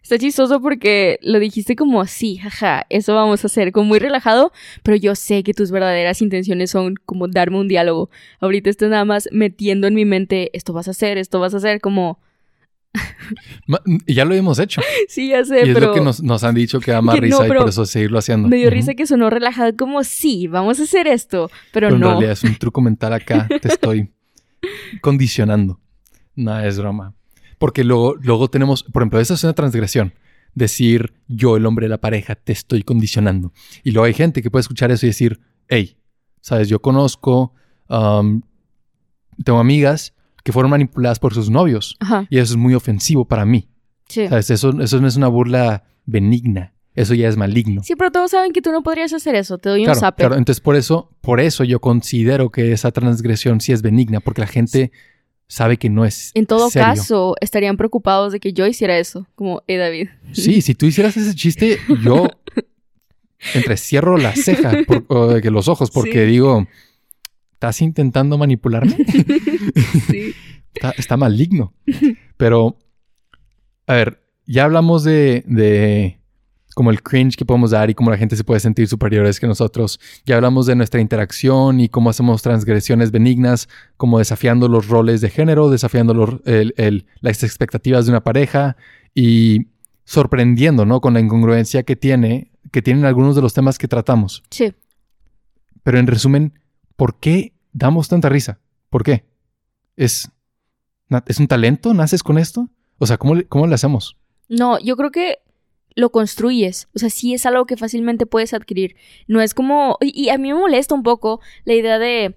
Está 0.03 0.19
chistoso 0.19 0.63
porque 0.63 1.19
lo 1.21 1.39
dijiste 1.39 1.77
como 1.77 2.05
sí, 2.07 2.39
jaja, 2.39 2.87
eso 2.89 3.15
vamos 3.15 3.45
a 3.45 3.49
hacer, 3.49 3.71
como 3.71 3.87
muy 3.89 3.99
relajado, 3.99 4.51
pero 4.83 4.97
yo 4.97 5.15
sé 5.15 5.43
que 5.43 5.53
tus 5.53 5.71
verdaderas 5.71 6.23
intenciones 6.23 6.71
son 6.71 6.95
como 7.05 7.29
darme 7.29 7.59
un 7.59 7.69
diálogo. 7.69 8.09
Ahorita 8.41 8.71
estás 8.71 8.89
nada 8.89 9.05
más 9.05 9.29
metiendo 9.31 9.87
en 9.87 9.95
mi 9.95 10.07
mente, 10.07 10.51
esto 10.57 10.73
vas 10.73 10.89
a 10.89 10.93
hacer, 10.93 11.19
esto 11.19 11.39
vas 11.39 11.53
a 11.53 11.59
hacer, 11.59 11.81
como, 11.83 12.19
ya 14.07 14.25
lo 14.25 14.35
hemos 14.35 14.59
hecho. 14.59 14.81
sí, 15.09 15.29
ya 15.29 15.45
sé, 15.45 15.59
y 15.67 15.69
es 15.69 15.75
pero 15.75 15.89
lo 15.89 15.95
que 15.95 16.01
nos, 16.01 16.23
nos 16.23 16.43
han 16.45 16.55
dicho 16.55 16.81
que 16.81 16.91
da 16.91 17.03
más 17.03 17.15
Que 17.15 17.21
no, 17.23 17.27
risa 17.27 17.47
y 17.47 17.49
por 17.49 17.69
eso 17.69 17.87
seguirlo 17.87 18.19
haciendo. 18.19 18.49
me 18.49 18.57
dio 18.57 18.71
risa 18.71 18.95
que 18.95 19.07
sonó 19.07 19.31
relajado, 19.31 19.77
como 19.77 20.03
sí, 20.05 20.47
vamos 20.47 20.81
a 20.81 20.85
hacer 20.85 21.07
esto, 21.07 21.51
pero, 21.73 21.89
Pero 21.89 21.97
en 21.97 22.01
no. 22.01 22.09
realidad 22.11 22.33
es 22.33 22.45
un 22.45 22.55
truco 22.59 22.81
mental 22.81 23.13
acá. 23.13 23.47
Te 23.61 23.69
estoy 23.69 24.13
condicionando. 25.01 25.81
Nada, 26.35 26.67
es 26.67 26.79
broma. 26.79 27.15
Porque 27.59 27.85
luego, 27.85 28.17
luego 28.17 28.49
tenemos, 28.49 28.83
por 28.83 29.03
ejemplo, 29.03 29.21
esa 29.21 29.35
es 29.35 29.45
una 29.45 29.53
transgresión. 29.53 30.15
Decir, 30.55 31.13
yo, 31.29 31.57
el 31.57 31.67
hombre 31.67 31.85
de 31.85 31.91
la 31.91 32.01
pareja, 32.01 32.35
te 32.35 32.53
estoy 32.53 32.83
condicionando. 32.83 33.53
Y 33.85 33.93
luego 33.93 34.07
hay 34.07 34.15
gente 34.15 34.43
que 34.43 34.51
puede 34.51 34.63
escuchar 34.63 34.91
eso 34.91 35.07
y 35.07 35.11
decir, 35.11 35.41
hey, 35.69 35.97
sabes, 36.41 36.69
yo 36.69 36.81
conozco, 36.81 37.55
um, 37.89 38.43
tengo 39.45 39.61
amigas 39.61 40.15
que 40.45 40.53
fueron 40.53 40.71
manipuladas 40.71 41.19
por 41.19 41.35
sus 41.35 41.51
novios. 41.51 41.97
Ajá, 42.01 42.27
Y 42.31 42.39
eso 42.39 42.53
es 42.55 42.57
muy 42.57 42.75
ofensivo 42.75 43.25
para 43.27 43.45
mí. 43.45 43.69
sí. 44.09 44.27
¿Sabes? 44.29 44.51
Eso, 44.51 44.81
eso 44.81 45.01
no 45.01 45.07
es 45.09 45.17
una 45.17 45.29
burla 45.29 45.85
benigna. 46.07 46.73
Eso 46.95 47.15
ya 47.15 47.29
es 47.29 47.37
maligno. 47.37 47.83
Sí, 47.85 47.95
pero 47.97 48.11
todos 48.11 48.33
saben 48.33 48.53
que 48.53 48.61
tú 48.61 48.73
no 48.73 48.83
podrías 48.83 49.13
hacer 49.13 49.37
eso, 49.37 49.59
te 49.59 49.69
doy 49.69 49.87
un 49.87 49.95
zape. 49.95 50.23
claro. 50.23 50.37
Entonces, 50.37 50.61
por 50.61 50.75
eso, 50.75 51.09
por 51.21 51.39
eso 51.41 51.63
yo 51.63 51.81
considero 51.81 52.51
que 52.51 52.73
esa 52.73 52.91
transgresión 52.91 53.61
sí 53.61 53.73
es 53.73 53.81
benigna, 53.81 54.19
porque 54.21 54.41
la 54.41 54.49
gente 54.49 54.91
sabe 55.47 55.77
que 55.77 55.89
no 55.89 56.05
es 56.05 56.33
En 56.35 56.47
todo 56.47 56.69
serio. 56.69 56.89
caso, 56.89 57.35
estarían 57.41 57.77
preocupados 57.77 58.33
de 58.33 58.41
que 58.41 58.53
yo 58.53 58.67
hiciera 58.67 58.99
eso, 58.99 59.27
como, 59.37 59.63
eh, 59.69 59.77
David. 59.77 60.09
Sí, 60.33 60.63
si 60.63 60.75
tú 60.75 60.87
hicieras 60.87 61.17
ese 61.17 61.35
chiste, 61.37 61.79
yo 62.05 62.29
entrecierro 63.55 64.17
la 64.19 64.35
ceja, 64.35 64.73
por- 64.87 65.05
o 65.09 65.27
de 65.29 65.43
que 65.43 65.51
los 65.51 65.69
ojos, 65.69 65.91
porque 65.91 66.25
Sí. 66.25 66.31
digo, 66.33 66.67
¿estás 67.61 67.83
intentando 67.83 68.39
manipularme? 68.39 68.97
sí. 70.09 70.33
Está, 70.75 70.95
está 70.97 71.17
maligno. 71.19 71.75
Pero, 72.39 72.79
a 73.87 73.93
ver, 73.95 74.23
ya 74.47 74.65
hablamos 74.65 75.05
de, 75.05 75.45
de 75.47 76.19
como 76.75 76.91
el 76.91 77.03
cringe 77.03 77.37
que 77.37 77.45
podemos 77.45 77.73
dar 77.73 77.91
y 77.91 77.95
cómo 77.95 78.11
la 78.11 78.17
gente 78.17 78.35
se 78.35 78.45
puede 78.45 78.61
sentir 78.61 78.89
superiores 78.89 79.39
que 79.39 79.47
nosotros. 79.47 80.01
Ya 80.25 80.37
hablamos 80.37 80.65
de 80.65 80.75
nuestra 80.75 81.03
interacción 81.03 81.81
y 81.81 81.91
cómo 81.91 82.09
hacemos 82.09 82.41
transgresiones 82.41 83.11
benignas, 83.11 83.69
como 83.99 84.19
desafiando 84.19 84.67
los 84.69 84.89
roles 84.89 85.21
de 85.21 85.29
género, 85.29 85.69
desafiando 85.69 86.15
los- 86.15 86.41
el- 86.47 86.73
el- 86.79 87.05
las 87.21 87.43
expectativas 87.43 88.07
de 88.07 88.13
una 88.13 88.25
pareja 88.25 88.77
y 89.15 89.67
sorprendiendo, 90.05 90.87
¿no? 90.87 91.03
Con 91.03 91.13
la 91.13 91.21
incongruencia 91.21 91.83
que 91.83 91.95
tiene, 91.97 92.53
que 92.73 92.81
tienen 92.81 93.05
algunos 93.05 93.37
de 93.37 93.43
los 93.43 93.53
temas 93.53 93.77
que 93.77 93.87
tratamos. 93.87 94.43
Sí. 94.51 94.73
Pero 95.83 95.99
en 95.99 96.07
resumen, 96.07 96.55
¿por 97.01 97.19
qué 97.19 97.55
damos 97.73 98.11
tanta 98.11 98.29
risa? 98.29 98.61
¿Por 98.91 99.05
qué? 99.05 99.25
¿Es, 99.97 100.31
¿es 101.27 101.41
un 101.41 101.49
talento? 101.49 101.95
¿Naces 101.95 102.23
con 102.23 102.37
esto? 102.37 102.69
O 102.99 103.07
sea, 103.07 103.17
¿cómo 103.17 103.41
cómo 103.49 103.67
le 103.67 103.75
hacemos? 103.75 104.19
No, 104.51 104.79
yo 104.79 104.99
creo 104.99 105.11
que 105.11 105.39
lo 105.95 106.13
construyes. 106.13 106.89
O 106.95 106.99
sea, 106.99 107.09
sí 107.09 107.33
es 107.33 107.47
algo 107.47 107.65
que 107.65 107.79
fácilmente 107.79 108.27
puedes 108.27 108.53
adquirir. 108.53 108.97
No 109.29 109.41
es 109.41 109.55
como. 109.55 109.97
Y, 110.03 110.25
y 110.25 110.29
a 110.29 110.37
mí 110.37 110.53
me 110.53 110.59
molesta 110.59 110.95
un 110.95 111.03
poco 111.03 111.41
la 111.65 111.73
idea 111.73 111.99
de 111.99 112.35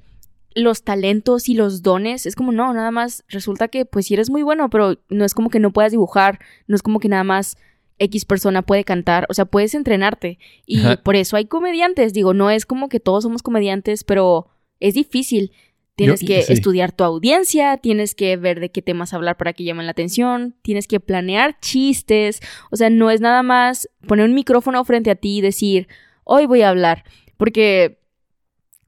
los 0.55 0.83
talentos 0.83 1.49
y 1.49 1.55
los 1.55 1.81
dones. 1.81 2.25
Es 2.25 2.37
como, 2.37 2.53
no, 2.53 2.73
nada 2.73 2.91
más 2.91 3.25
resulta 3.27 3.67
que, 3.67 3.83
pues 3.83 4.05
sí 4.05 4.13
eres 4.13 4.29
muy 4.29 4.43
bueno, 4.43 4.69
pero 4.69 4.97
no 5.09 5.25
es 5.25 5.33
como 5.33 5.49
que 5.49 5.59
no 5.59 5.73
puedas 5.73 5.91
dibujar. 5.91 6.39
No 6.67 6.77
es 6.77 6.81
como 6.81 7.01
que 7.01 7.09
nada 7.09 7.25
más 7.25 7.57
X 7.99 8.23
persona 8.23 8.61
puede 8.61 8.85
cantar. 8.85 9.25
O 9.27 9.33
sea, 9.33 9.43
puedes 9.43 9.75
entrenarte. 9.75 10.39
Y 10.65 10.79
Ajá. 10.79 11.03
por 11.03 11.17
eso 11.17 11.35
hay 11.35 11.47
comediantes. 11.47 12.13
Digo, 12.13 12.33
no 12.33 12.49
es 12.49 12.65
como 12.65 12.87
que 12.87 13.01
todos 13.01 13.23
somos 13.23 13.43
comediantes, 13.43 14.05
pero 14.05 14.52
es 14.87 14.93
difícil. 14.95 15.51
Tienes 15.95 16.21
Yo- 16.21 16.27
que 16.27 16.41
sí. 16.41 16.53
estudiar 16.53 16.91
tu 16.91 17.03
audiencia, 17.03 17.77
tienes 17.77 18.15
que 18.15 18.35
ver 18.35 18.59
de 18.59 18.71
qué 18.71 18.81
temas 18.81 19.13
hablar 19.13 19.37
para 19.37 19.53
que 19.53 19.63
llamen 19.63 19.85
la 19.85 19.91
atención, 19.91 20.55
tienes 20.63 20.87
que 20.87 20.99
planear 20.99 21.59
chistes, 21.59 22.39
o 22.71 22.75
sea, 22.75 22.89
no 22.89 23.11
es 23.11 23.21
nada 23.21 23.43
más 23.43 23.87
poner 24.07 24.25
un 24.25 24.33
micrófono 24.33 24.83
frente 24.85 25.11
a 25.11 25.15
ti 25.15 25.37
y 25.37 25.41
decir, 25.41 25.87
hoy 26.23 26.47
voy 26.47 26.61
a 26.63 26.69
hablar, 26.69 27.03
porque 27.37 27.99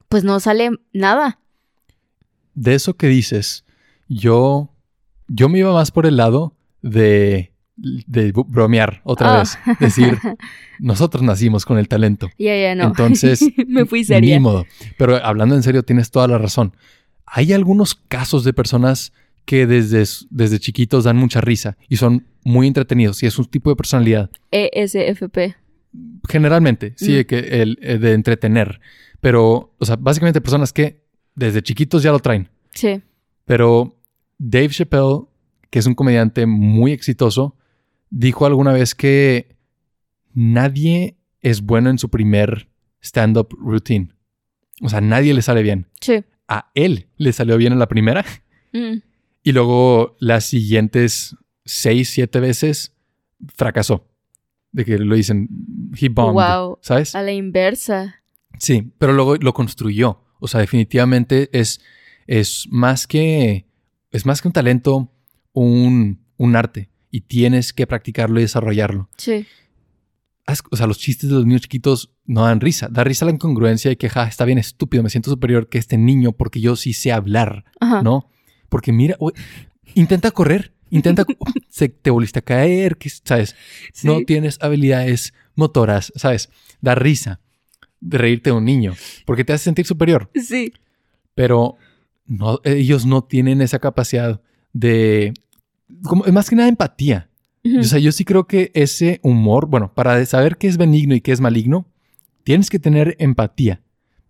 pues 0.08 0.24
no 0.24 0.40
sale 0.40 0.70
nada. 0.92 1.38
De 2.54 2.74
eso 2.74 2.94
que 2.96 3.06
dices, 3.06 3.64
yo, 4.08 4.70
yo 5.28 5.48
me 5.48 5.60
iba 5.60 5.72
más 5.72 5.92
por 5.92 6.06
el 6.06 6.16
lado 6.16 6.54
de, 6.82 7.52
de 7.76 8.32
bromear 8.32 9.00
otra 9.04 9.34
Ah. 9.34 9.38
vez. 9.40 9.58
Decir, 9.80 10.18
nosotros 10.80 11.22
nacimos 11.22 11.64
con 11.64 11.78
el 11.78 11.88
talento. 11.88 12.30
Ya, 12.38 12.56
ya, 12.56 12.74
no. 12.74 12.84
Entonces, 12.84 13.40
me 13.68 13.84
fui 13.86 14.04
seria. 14.04 14.34
Ni 14.36 14.40
modo. 14.42 14.64
Pero 14.98 15.16
hablando 15.24 15.54
en 15.54 15.62
serio, 15.62 15.82
tienes 15.82 16.10
toda 16.10 16.26
la 16.28 16.38
razón. 16.38 16.74
Hay 17.26 17.52
algunos 17.52 17.94
casos 17.94 18.44
de 18.44 18.52
personas 18.52 19.12
que 19.44 19.66
desde, 19.66 20.04
desde 20.30 20.58
chiquitos 20.58 21.04
dan 21.04 21.16
mucha 21.16 21.40
risa 21.40 21.76
y 21.88 21.96
son 21.96 22.26
muy 22.44 22.66
entretenidos 22.66 23.22
y 23.22 23.26
es 23.26 23.38
un 23.38 23.44
tipo 23.44 23.70
de 23.70 23.76
personalidad. 23.76 24.30
ESFP. 24.50 25.54
Generalmente, 26.28 26.94
sí, 26.96 27.20
Mm. 27.20 27.24
que 27.24 27.38
el, 27.62 27.78
eh, 27.82 27.98
de 27.98 28.12
entretener. 28.12 28.80
Pero, 29.20 29.74
o 29.78 29.84
sea, 29.84 29.96
básicamente 29.96 30.40
personas 30.40 30.72
que 30.72 31.02
desde 31.34 31.62
chiquitos 31.62 32.02
ya 32.02 32.12
lo 32.12 32.18
traen. 32.20 32.48
Sí. 32.72 33.00
Pero 33.44 33.96
Dave 34.38 34.68
Chappelle, 34.68 35.22
que 35.70 35.78
es 35.78 35.86
un 35.86 35.94
comediante 35.94 36.46
muy 36.46 36.92
exitoso, 36.92 37.56
dijo 38.10 38.46
alguna 38.46 38.72
vez 38.72 38.94
que 38.94 39.56
nadie 40.34 41.16
es 41.40 41.62
bueno 41.62 41.90
en 41.90 41.98
su 41.98 42.08
primer 42.10 42.68
stand-up 43.00 43.48
routine. 43.60 44.12
O 44.82 44.88
sea, 44.88 45.00
nadie 45.00 45.32
le 45.34 45.42
sale 45.42 45.62
bien. 45.62 45.86
Sí. 46.00 46.24
A 46.48 46.70
él 46.74 47.08
le 47.16 47.32
salió 47.32 47.56
bien 47.56 47.72
en 47.72 47.78
la 47.78 47.88
primera 47.88 48.24
Mm. 48.72 48.98
y 49.42 49.52
luego 49.52 50.16
las 50.20 50.44
siguientes 50.44 51.36
seis, 51.64 52.10
siete 52.10 52.40
veces 52.40 52.94
fracasó. 53.54 54.08
De 54.72 54.84
que 54.84 54.98
lo 54.98 55.14
dicen, 55.14 55.48
he 55.98 56.08
bombed, 56.10 56.34
Wow. 56.34 56.78
¿sabes? 56.82 57.14
A 57.14 57.22
la 57.22 57.32
inversa. 57.32 58.22
Sí, 58.58 58.92
pero 58.98 59.12
luego 59.14 59.36
lo 59.36 59.54
construyó. 59.54 60.22
O 60.40 60.48
sea, 60.48 60.60
definitivamente 60.60 61.48
es, 61.58 61.80
es 62.26 62.66
más 62.70 63.06
que 63.06 63.64
es 64.10 64.26
más 64.26 64.42
que 64.42 64.48
un 64.48 64.52
talento, 64.52 65.10
un, 65.52 66.20
un 66.36 66.56
arte. 66.56 66.90
Y 67.16 67.22
tienes 67.22 67.72
que 67.72 67.86
practicarlo 67.86 68.38
y 68.38 68.42
desarrollarlo. 68.42 69.08
Sí. 69.16 69.46
O 70.70 70.76
sea, 70.76 70.86
los 70.86 70.98
chistes 70.98 71.30
de 71.30 71.36
los 71.36 71.46
niños 71.46 71.62
chiquitos 71.62 72.12
no 72.26 72.42
dan 72.42 72.60
risa. 72.60 72.88
Da 72.90 73.04
risa 73.04 73.24
la 73.24 73.30
incongruencia 73.32 73.90
y 73.90 73.96
que, 73.96 74.10
ja, 74.10 74.28
está 74.28 74.44
bien 74.44 74.58
estúpido, 74.58 75.02
me 75.02 75.08
siento 75.08 75.30
superior 75.30 75.70
que 75.70 75.78
este 75.78 75.96
niño 75.96 76.32
porque 76.32 76.60
yo 76.60 76.76
sí 76.76 76.92
sé 76.92 77.12
hablar, 77.12 77.64
Ajá. 77.80 78.02
¿no? 78.02 78.28
Porque 78.68 78.92
mira, 78.92 79.16
intenta 79.94 80.30
correr, 80.30 80.74
intenta, 80.90 81.24
se, 81.70 81.88
te 81.88 82.10
volviste 82.10 82.40
a 82.40 82.42
caer, 82.42 82.98
que, 82.98 83.08
¿sabes? 83.08 83.56
Sí. 83.94 84.06
No 84.06 84.20
tienes 84.26 84.58
habilidades 84.60 85.32
motoras, 85.54 86.12
¿sabes? 86.16 86.50
Da 86.82 86.94
risa 86.94 87.40
de 88.00 88.18
reírte 88.18 88.50
de 88.50 88.56
un 88.56 88.66
niño 88.66 88.92
porque 89.24 89.42
te 89.42 89.54
hace 89.54 89.64
sentir 89.64 89.86
superior, 89.86 90.30
Sí. 90.34 90.74
pero 91.34 91.76
no, 92.26 92.60
ellos 92.62 93.06
no 93.06 93.24
tienen 93.24 93.62
esa 93.62 93.78
capacidad 93.78 94.42
de, 94.74 95.32
como, 96.02 96.24
más 96.24 96.48
que 96.48 96.56
nada 96.56 96.68
empatía. 96.68 97.28
O 97.80 97.82
sea, 97.82 97.98
yo 97.98 98.12
sí 98.12 98.24
creo 98.24 98.46
que 98.46 98.70
ese 98.74 99.18
humor, 99.24 99.66
bueno, 99.66 99.92
para 99.92 100.24
saber 100.24 100.56
qué 100.56 100.68
es 100.68 100.76
benigno 100.76 101.16
y 101.16 101.20
qué 101.20 101.32
es 101.32 101.40
maligno, 101.40 101.84
tienes 102.44 102.70
que 102.70 102.78
tener 102.78 103.16
empatía 103.18 103.80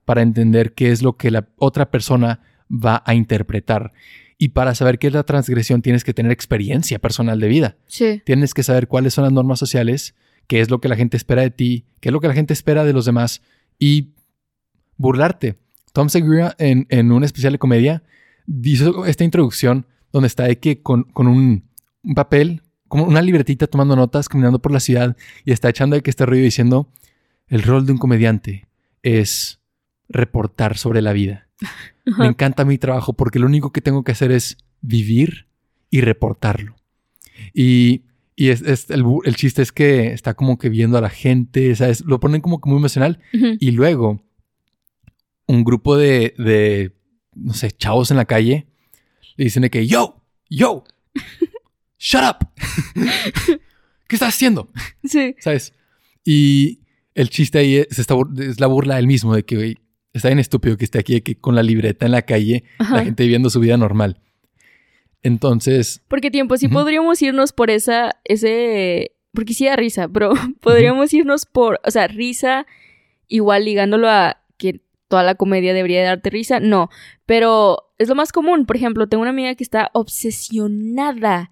para 0.07 0.23
entender 0.23 0.73
qué 0.73 0.91
es 0.91 1.03
lo 1.03 1.19
que 1.19 1.31
la 1.31 1.47
otra 1.57 1.91
persona 1.91 2.41
va 2.71 3.03
a 3.05 3.15
interpretar. 3.15 3.93
Y 4.39 4.49
para 4.49 4.75
saber 4.75 4.99
qué 4.99 5.09
es 5.09 5.13
la 5.13 5.25
transgresión, 5.25 5.83
tienes 5.83 6.03
que 6.03 6.15
tener 6.15 6.33
experiencia 6.33 6.99
personal 6.99 7.39
de 7.39 7.49
vida. 7.49 7.77
Sí. 7.87 8.23
Tienes 8.25 8.55
que 8.55 8.63
saber 8.63 8.89
cuáles 8.89 9.13
son 9.13 9.25
las 9.25 9.33
normas 9.33 9.59
sociales, 9.59 10.15
qué 10.47 10.61
es 10.61 10.71
lo 10.71 10.81
que 10.81 10.89
la 10.89 10.97
gente 10.97 11.19
espera 11.19 11.43
de 11.43 11.51
ti, 11.51 11.85
qué 12.01 12.09
es 12.09 12.13
lo 12.15 12.21
que 12.21 12.29
la 12.29 12.35
gente 12.35 12.55
espera 12.55 12.85
de 12.85 12.95
los 12.95 13.05
demás 13.05 13.43
y 13.79 14.13
burlarte. 14.97 15.57
Tom 15.93 16.09
Segura 16.09 16.55
en, 16.59 16.87
en 16.89 17.13
un 17.13 17.25
especial 17.25 17.53
de 17.53 17.59
comedia 17.59 18.03
hizo 18.63 19.05
esta 19.05 19.25
introducción 19.25 19.87
donde 20.13 20.27
está 20.29 20.53
que 20.57 20.83
con, 20.83 21.05
con 21.05 21.27
un, 21.27 21.65
un 22.03 22.15
papel, 22.15 22.63
como 22.89 23.05
una 23.05 23.23
libretita 23.23 23.67
tomando 23.67 23.97
notas, 23.97 24.29
caminando 24.29 24.61
por 24.61 24.73
la 24.73 24.81
ciudad 24.81 25.17
y 25.45 25.53
está 25.53 25.69
echando 25.69 26.01
que 26.03 26.11
este 26.11 26.25
ruido 26.27 26.45
diciendo, 26.45 26.89
el 27.49 27.63
rol 27.63 27.87
de 27.87 27.93
un 27.93 27.99
comediante 27.99 28.69
es 29.03 29.61
reportar 30.09 30.77
sobre 30.79 31.03
la 31.03 31.13
vida. 31.13 31.49
Me 32.19 32.27
encanta 32.27 32.65
mi 32.65 32.79
trabajo 32.79 33.13
porque 33.15 33.39
lo 33.39 33.47
único 33.47 33.73
que 33.73 33.81
tengo 33.81 34.05
que 34.05 34.13
hacer 34.13 34.31
es 34.31 34.59
vivir 34.81 35.49
y 35.91 36.01
reportarlo. 36.01 36.77
Y, 37.53 38.05
y 38.37 38.49
es, 38.51 38.63
es- 38.63 38.91
el, 38.91 39.05
chiste 39.35 39.63
es 39.63 39.73
que 39.73 40.13
está 40.13 40.35
como 40.35 40.59
que 40.59 40.69
viendo 40.69 40.97
a 40.99 41.01
la 41.01 41.11
gente, 41.11 41.75
¿sabes? 41.75 42.05
Lo 42.05 42.21
ponen 42.21 42.41
como 42.41 42.61
que 42.61 42.69
muy 42.71 42.79
emocional. 42.79 43.21
Y 43.61 43.73
luego, 43.73 44.23
un 45.49 45.65
grupo 45.65 45.97
de, 45.97 46.35
de, 46.39 46.93
no 47.35 47.53
sé, 47.55 47.71
chavos 47.73 48.11
en 48.11 48.17
la 48.17 48.25
calle 48.25 48.67
le 49.37 49.45
dicen 49.45 49.63
de 49.63 49.71
que, 49.71 49.87
yo, 49.87 50.23
yo, 50.49 50.85
shut 51.99 52.23
up. 52.23 52.49
¿Qué 54.09 54.17
estás 54.17 54.35
haciendo? 54.35 54.69
Sí. 55.05 55.35
¿Sabes? 55.41 55.73
Y 56.25 56.81
el 57.15 57.31
chiste 57.31 57.59
ahí 57.59 57.77
es, 57.77 57.99
esta 57.99 58.15
es 58.39 58.61
la 58.61 58.67
burla 58.67 58.97
del 58.97 59.07
mismo, 59.07 59.35
de 59.35 59.45
que, 59.45 59.57
güey, 59.57 59.79
está 60.13 60.29
bien 60.29 60.39
estúpido 60.39 60.77
que 60.77 60.85
esté 60.85 60.99
aquí 60.99 61.21
que 61.21 61.37
con 61.37 61.55
la 61.55 61.63
libreta 61.63 62.07
en 62.07 62.13
la 62.13 62.23
calle, 62.23 62.65
Ajá. 62.79 62.97
la 62.97 63.05
gente 63.05 63.23
viviendo 63.23 63.51
su 63.51 63.61
vida 63.61 63.77
normal. 63.77 64.21
Entonces, 65.23 66.03
Porque 66.09 66.31
tiempo, 66.31 66.57
sí 66.57 66.69
podríamos 66.69 67.21
irnos 67.21 67.53
por 67.53 67.71
esa, 67.71 68.17
ese, 68.25 69.13
porque 69.33 69.55
sí 69.55 69.67
da 69.67 69.75
risa, 69.75 70.09
pero 70.09 70.33
podríamos 70.61 71.13
irnos 71.13 71.47
por, 71.47 71.81
o 71.85 71.91
sea, 71.91 72.07
risa, 72.07 72.67
igual 73.27 73.65
ligándolo 73.65 74.09
a 74.09 74.41
que 74.57 74.81
toda 75.09 75.23
la 75.23 75.35
comedia 75.37 75.73
debería 75.75 76.05
darte 76.05 76.31
risa, 76.31 76.61
no, 76.61 76.91
pero 77.27 77.93
es 77.99 78.09
lo 78.09 78.15
más 78.15 78.33
común. 78.33 78.67
Por 78.67 78.77
ejemplo, 78.77 79.09
tengo 79.09 79.23
una 79.23 79.31
amiga 79.31 79.55
que 79.55 79.65
está 79.65 79.91
obsesionada, 79.95 81.51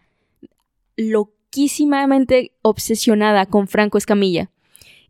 loquísimamente 0.96 2.52
obsesionada 2.62 3.46
con 3.46 3.68
Franco 3.68 3.98
Escamilla. 3.98 4.50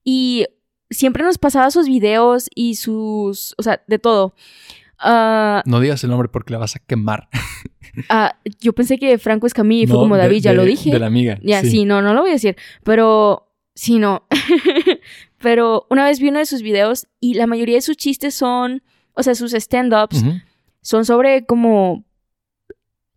Y 0.02 0.46
siempre 0.90 1.24
nos 1.24 1.38
pasaba 1.38 1.70
sus 1.70 1.86
videos 1.86 2.48
y 2.54 2.74
sus, 2.76 3.54
o 3.58 3.62
sea, 3.62 3.82
de 3.86 3.98
todo. 3.98 4.34
Ah, 4.98 5.62
no 5.66 5.80
digas 5.80 6.04
el 6.04 6.10
nombre 6.10 6.28
porque 6.28 6.52
la 6.52 6.58
vas 6.58 6.76
a 6.76 6.78
quemar. 6.78 7.28
ah, 8.08 8.36
yo 8.60 8.72
pensé 8.74 8.98
que 8.98 9.18
Franco 9.18 9.46
Escamilla 9.46 9.86
fue 9.86 9.94
No, 9.96 10.00
como 10.02 10.16
de- 10.16 10.22
David, 10.22 10.42
ya 10.42 10.50
de- 10.50 10.56
lo 10.56 10.64
dije. 10.64 10.90
De 10.90 10.98
la 10.98 11.06
amiga. 11.06 11.38
Ya, 11.42 11.62
sí. 11.62 11.84
no, 11.84 12.02
no 12.02 12.14
lo 12.14 12.20
voy 12.20 12.30
a 12.30 12.34
decir. 12.34 12.56
Pero, 12.84 13.50
sí, 13.74 13.98
no. 13.98 14.26
pero 15.44 15.86
una 15.90 16.06
vez 16.06 16.20
vi 16.20 16.30
uno 16.30 16.38
de 16.38 16.46
sus 16.46 16.62
videos 16.62 17.06
y 17.20 17.34
la 17.34 17.46
mayoría 17.46 17.74
de 17.74 17.82
sus 17.82 17.98
chistes 17.98 18.34
son, 18.34 18.82
o 19.12 19.22
sea, 19.22 19.34
sus 19.34 19.52
stand-ups 19.52 20.24
son 20.80 21.04
sobre 21.04 21.44
como 21.44 22.06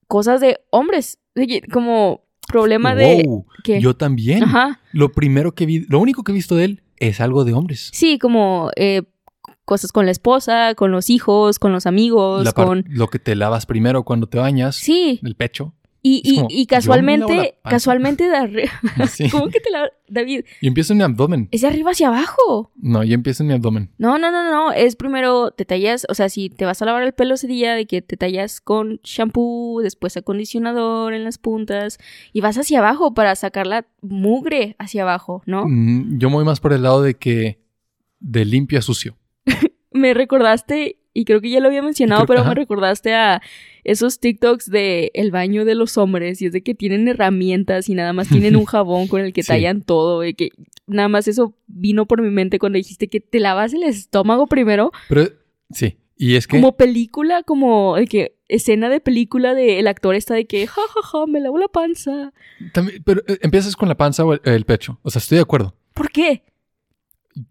cosas 0.10 0.42
de 0.42 0.60
hombres. 0.70 1.20
de 1.36 1.62
Como 1.72 2.26
problema 2.46 2.96
de... 2.96 3.24
Wow, 3.26 3.46
que, 3.64 3.80
Yo 3.80 3.96
también. 3.96 4.44
Ajá. 4.44 4.82
Lo 4.92 5.14
primero 5.14 5.56
que 5.56 5.66
vi, 5.66 5.86
lo 5.88 6.00
único 6.00 6.26
que 6.26 6.34
he 6.34 6.36
visto 6.36 6.58
de 6.58 6.66
él 6.66 6.84
es 6.98 7.22
algo 7.22 7.46
de 7.46 7.54
hombres. 7.54 7.92
Sí, 7.94 8.20
como 8.20 8.72
eh, 8.76 9.04
cosas 9.64 9.94
con 9.94 10.06
la 10.06 10.12
esposa, 10.12 10.76
con 10.76 10.92
los 10.92 11.10
hijos, 11.10 11.60
con 11.60 11.72
los 11.72 11.86
amigos, 11.86 12.54
con... 12.54 12.84
Lo 12.90 13.08
que 13.08 13.20
te 13.20 13.36
lavas 13.36 13.66
primero 13.66 14.04
cuando 14.04 14.28
te 14.28 14.38
bañas, 14.38 14.76
Sí, 14.76 15.22
el 15.24 15.36
pecho. 15.36 15.74
Y, 16.02 16.22
y, 16.24 16.36
como, 16.38 16.48
y 16.50 16.66
casualmente, 16.66 17.58
casualmente 17.64 18.28
de 18.28 18.36
arriba... 18.36 18.72
¿Cómo 19.32 19.48
que 19.50 19.60
te 19.60 19.70
la... 19.70 19.90
David? 20.10 20.46
Y 20.62 20.68
empiezo 20.68 20.94
en 20.94 20.98
mi 20.98 21.04
abdomen. 21.04 21.50
Es 21.52 21.62
de 21.62 21.68
arriba 21.68 21.92
hacia 21.92 22.08
abajo. 22.08 22.72
No, 22.76 23.04
yo 23.04 23.14
empiezo 23.14 23.44
en 23.44 23.48
mi 23.48 23.54
abdomen. 23.54 23.92
No, 23.98 24.18
no, 24.18 24.32
no, 24.32 24.50
no. 24.50 24.72
Es 24.72 24.96
primero 24.96 25.52
te 25.52 25.66
tallas, 25.66 26.06
o 26.10 26.14
sea, 26.14 26.30
si 26.30 26.50
te 26.50 26.66
vas 26.66 26.82
a 26.82 26.86
lavar 26.86 27.04
el 27.04 27.14
pelo 27.14 27.34
ese 27.36 27.48
día, 27.48 27.76
de 27.76 27.86
que 27.86 28.02
te 28.02 28.16
tallas 28.16 28.62
con 28.62 29.00
shampoo, 29.04 29.82
después 29.82 30.16
acondicionador 30.16 31.14
en 31.14 31.24
las 31.24 31.38
puntas 31.38 31.98
y 32.32 32.42
vas 32.42 32.58
hacia 32.58 32.80
abajo 32.80 33.14
para 33.14 33.36
sacar 33.36 33.68
la 33.68 33.86
mugre 34.02 34.76
hacia 34.80 35.04
abajo, 35.04 35.44
¿no? 35.46 35.66
Mm, 35.68 36.20
Yo 36.20 36.30
me 36.30 36.36
voy 36.36 36.46
más 36.46 36.60
por 36.60 36.74
el 36.74 36.84
lado 36.84 37.02
de 37.02 37.16
que 37.16 37.60
de 38.20 38.46
limpio 38.46 38.80
a 38.80 38.82
sucio. 38.82 39.18
Me 39.92 40.14
recordaste, 40.14 41.00
y 41.20 41.26
creo 41.26 41.42
que 41.42 41.50
ya 41.50 41.60
lo 41.60 41.68
había 41.68 41.82
mencionado, 41.82 42.26
pero 42.28 42.46
me 42.46 42.54
recordaste 42.54 43.14
a 43.16 43.42
esos 43.84 44.20
TikToks 44.20 44.70
de 44.70 45.10
el 45.16 45.32
baño 45.32 45.66
de 45.66 45.74
los 45.74 45.98
hombres 45.98 46.42
y 46.42 46.46
es 46.46 46.52
de 46.52 46.62
que 46.62 46.76
tienen 46.76 47.08
herramientas 47.08 47.90
y 47.90 47.96
nada 47.96 48.14
más 48.14 48.28
tienen 48.30 48.56
un 48.56 48.66
jabón 48.74 49.08
con 49.08 49.22
el 49.22 49.34
que 49.34 49.42
Sí. 49.42 49.48
tallan 49.48 49.82
todo, 49.82 50.24
y 50.26 50.34
que 50.36 50.50
nada 50.86 51.08
más 51.10 51.28
eso 51.28 51.56
vino 51.68 52.06
por 52.06 52.22
mi 52.22 52.30
mente 52.30 52.60
cuando 52.60 52.78
dijiste 52.78 53.08
que 53.08 53.20
te 53.20 53.40
lavas 53.40 53.74
el 53.74 53.84
estómago 53.84 54.46
primero. 54.48 54.92
Pero 55.10 55.30
sí, 55.72 55.98
y 56.18 56.36
es 56.36 56.46
que 56.48 56.58
Como 56.58 56.78
película, 56.78 57.42
como 57.44 57.96
de 57.96 58.06
que 58.08 58.36
escena 58.48 58.88
de 58.90 59.00
película 59.00 59.54
de 59.54 59.80
el 59.80 59.88
actor 59.88 60.14
está 60.16 60.34
de 60.36 60.46
que 60.46 60.68
ja 60.68 60.82
ja 60.94 61.02
ja 61.02 61.26
me 61.26 61.40
lavo 61.40 61.58
la 61.58 61.68
panza. 61.68 62.32
también, 62.74 63.02
pero 63.04 63.22
eh, 63.28 63.40
empiezas 63.42 63.76
con 63.76 63.90
la 63.90 63.96
panza 63.98 64.24
o 64.24 64.34
el, 64.34 64.42
el 64.46 64.66
pecho. 64.66 65.00
O 65.02 65.10
sea, 65.10 65.20
estoy 65.20 65.38
de 65.38 65.42
acuerdo. 65.42 65.74
¿Por 65.94 66.12
qué? 66.12 66.44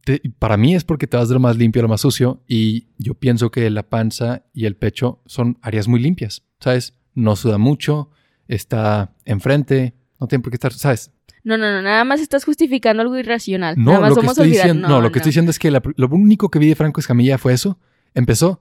Te- 0.04 0.20
para 0.38 0.56
mí 0.56 0.74
es 0.74 0.84
porque 0.84 1.06
te 1.06 1.16
vas 1.16 1.28
de 1.28 1.34
lo 1.34 1.40
más 1.40 1.56
limpio 1.56 1.80
a 1.80 1.84
lo 1.84 1.88
más 1.88 2.00
sucio 2.00 2.42
y 2.46 2.88
yo 2.98 3.14
pienso 3.14 3.50
que 3.50 3.68
la 3.70 3.82
panza 3.88 4.44
y 4.52 4.66
el 4.66 4.76
pecho 4.76 5.20
son 5.26 5.58
áreas 5.62 5.88
muy 5.88 6.00
limpias, 6.00 6.42
¿sabes? 6.60 6.94
No 7.14 7.36
suda 7.36 7.58
mucho, 7.58 8.10
está 8.48 9.14
enfrente, 9.24 9.94
no 10.20 10.26
tiene 10.26 10.42
por 10.42 10.50
qué 10.50 10.56
estar, 10.56 10.72
¿sabes? 10.72 11.12
No, 11.44 11.56
no, 11.56 11.70
no, 11.70 11.82
nada 11.82 12.04
más 12.04 12.20
estás 12.20 12.44
justificando 12.44 13.02
algo 13.02 13.16
irracional. 13.16 13.76
No, 13.78 13.92
nada 13.92 14.00
más 14.00 14.10
lo 14.10 14.16
que 14.16 14.26
estoy 14.26 14.48
diciendo, 14.48 14.88
no, 14.88 15.00
lo 15.00 15.12
que 15.12 15.18
estoy 15.20 15.30
diciendo 15.30 15.50
es 15.50 15.58
que 15.58 15.70
la- 15.70 15.82
lo 15.96 16.08
único 16.08 16.50
que 16.50 16.58
vi 16.58 16.68
de 16.68 16.74
Franco 16.74 16.98
Escamilla 17.00 17.38
fue 17.38 17.52
eso, 17.52 17.78
empezó 18.14 18.60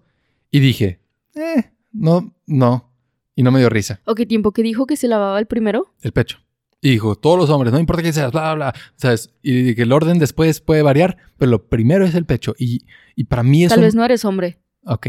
y 0.52 0.60
dije, 0.60 1.00
eh, 1.34 1.72
no, 1.92 2.36
no, 2.46 2.92
y 3.36 3.42
no 3.44 3.52
me 3.52 3.60
dio 3.60 3.70
risa, 3.70 4.02
¿O 4.06 4.14
qué 4.16 4.26
tiempo 4.26 4.52
que 4.52 4.62
dijo 4.62 4.86
que 4.86 4.98
se 4.98 5.08
lavaba 5.08 5.40
el 5.40 5.48
primero? 5.48 5.94
el 6.02 6.12
pecho. 6.12 6.40
Y 6.86 6.92
dijo, 6.92 7.16
todos 7.16 7.40
los 7.40 7.50
hombres, 7.50 7.74
no 7.74 7.80
importa 7.80 8.04
quién 8.04 8.14
seas, 8.14 8.32
bla, 8.32 8.54
bla, 8.54 8.72
bla, 8.72 8.74
¿sabes? 8.96 9.32
Y 9.42 9.74
que 9.74 9.82
el 9.82 9.92
orden 9.92 10.20
después 10.20 10.62
puede 10.62 10.84
variar, 10.84 11.18
pero 11.38 11.50
lo 11.50 11.68
primero 11.68 12.06
es 12.06 12.14
el 12.14 12.26
pecho. 12.26 12.54
Y, 12.60 12.86
y 13.16 13.24
para 13.24 13.42
mí 13.42 13.64
eso... 13.64 13.74
Tal 13.74 13.84
vez 13.84 13.96
no 13.96 14.06
eres 14.06 14.24
hombre. 14.24 14.60
Ok. 14.86 15.08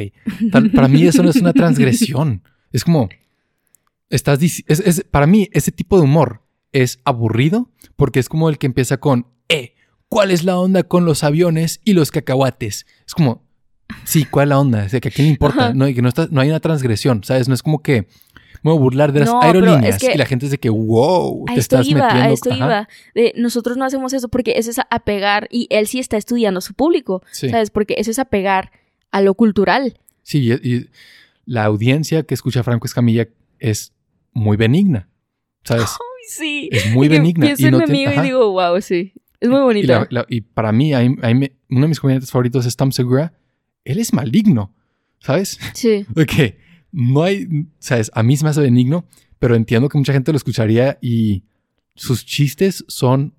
Tal- 0.50 0.70
para 0.70 0.88
mí 0.88 1.02
eso 1.06 1.22
no 1.22 1.28
es 1.28 1.36
una 1.36 1.52
transgresión. 1.52 2.42
Es 2.72 2.82
como. 2.82 3.10
Estás 4.08 4.40
es, 4.42 4.64
es- 4.68 5.04
para 5.10 5.26
mí, 5.26 5.48
ese 5.52 5.70
tipo 5.70 5.98
de 5.98 6.04
humor 6.04 6.42
es 6.72 7.00
aburrido 7.04 7.70
porque 7.96 8.20
es 8.20 8.28
como 8.30 8.48
el 8.48 8.56
que 8.56 8.66
empieza 8.66 8.96
con. 8.98 9.26
Eh, 9.50 9.74
¿cuál 10.08 10.30
es 10.30 10.44
la 10.44 10.58
onda 10.58 10.82
con 10.84 11.04
los 11.04 11.24
aviones 11.24 11.80
y 11.84 11.92
los 11.92 12.10
cacahuates? 12.10 12.86
Es 13.06 13.12
como. 13.14 13.44
Sí, 14.04 14.24
¿cuál 14.24 14.44
es 14.44 14.48
la 14.48 14.58
onda? 14.60 14.84
O 14.84 14.88
sea, 14.88 15.00
que 15.00 15.08
a 15.08 15.10
quién 15.10 15.26
le 15.26 15.32
importa. 15.32 15.74
No, 15.74 15.86
y 15.88 15.94
que 15.94 16.00
no, 16.00 16.08
está, 16.08 16.26
no 16.30 16.40
hay 16.40 16.48
una 16.48 16.60
transgresión, 16.60 17.22
¿sabes? 17.22 17.48
No 17.48 17.54
es 17.54 17.62
como 17.62 17.82
que. 17.82 18.08
Me 18.66 18.72
voy 18.72 18.78
a 18.78 18.82
burlar 18.82 19.12
de 19.12 19.20
las 19.20 19.28
No, 19.28 19.40
aerolíneas 19.42 19.96
es 19.96 19.98
que- 20.00 20.12
y 20.14 20.18
la 20.18 20.26
gente 20.26 20.44
es 20.46 20.50
de 20.50 20.58
que, 20.58 20.68
wow, 20.70 21.44
te 21.46 21.54
estás 21.60 21.86
iba, 21.86 22.04
metiendo. 22.06 22.28
a 22.28 22.32
esto 22.32 22.50
iba. 22.54 22.88
De, 23.14 23.32
nosotros 23.36 23.76
no 23.76 23.84
hacemos 23.84 24.12
eso 24.12 24.28
porque 24.28 24.54
eso 24.56 24.70
es 24.70 24.78
apegar 24.90 25.46
y 25.50 25.66
él 25.70 25.86
sí 25.86 25.98
está 25.98 26.16
estudiando 26.16 26.58
a 26.58 26.60
su 26.60 26.74
público, 26.74 27.22
Sí. 27.30 27.48
¿sabes? 27.48 27.70
Porque 27.70 27.94
eso 27.98 28.10
es 28.10 28.18
apegar 28.18 28.72
a 29.12 29.20
lo 29.22 29.34
cultural. 29.34 29.98
Sí, 30.22 30.50
y, 30.52 30.68
y 30.68 30.88
la 31.44 31.64
audiencia 31.64 32.24
que 32.24 32.34
escucha 32.34 32.60
a 32.60 32.62
Franco 32.64 32.86
Escamilla 32.86 33.28
es 33.60 33.92
muy 34.32 34.56
benigna, 34.56 35.08
¿sabes? 35.64 35.90
Sí. 36.28 36.68
Es 36.72 36.90
muy 36.92 37.06
benigna. 37.08 37.46
Pienso 37.46 37.62
y 37.62 37.66
en 37.66 37.70
no 37.72 37.78
mi 37.78 37.84
tiene- 37.86 38.06
amigo 38.08 38.20
y 38.22 38.26
digo, 38.26 38.50
wow, 38.50 38.80
sí. 38.82 39.12
Es 39.40 39.48
muy 39.48 39.58
Y, 39.60 39.62
bonito. 39.62 39.92
la- 39.92 40.06
la- 40.10 40.26
y 40.28 40.40
para 40.40 40.72
mí, 40.72 40.92
ahí- 40.92 41.14
ahí 41.22 41.34
me- 41.34 41.52
uno 41.70 41.82
de 41.82 41.88
mis 41.88 42.00
comediantes 42.00 42.30
favoritos 42.32 42.66
es 42.66 42.74
Tom 42.74 42.90
Segura. 42.90 43.32
Él 43.84 44.00
es 44.00 44.12
maligno, 44.12 44.74
¿sabes? 45.20 45.58
Sí. 45.74 46.04
Que 46.28 46.58
no 46.92 47.22
hay, 47.22 47.66
¿sabes? 47.78 48.10
A 48.14 48.22
mí 48.22 48.36
se 48.36 48.44
me 48.44 48.50
hace 48.50 48.60
benigno, 48.60 49.04
pero 49.38 49.54
entiendo 49.54 49.88
que 49.88 49.98
mucha 49.98 50.12
gente 50.12 50.32
lo 50.32 50.36
escucharía 50.36 50.98
y 51.00 51.44
sus 51.94 52.24
chistes 52.26 52.84
son 52.88 53.34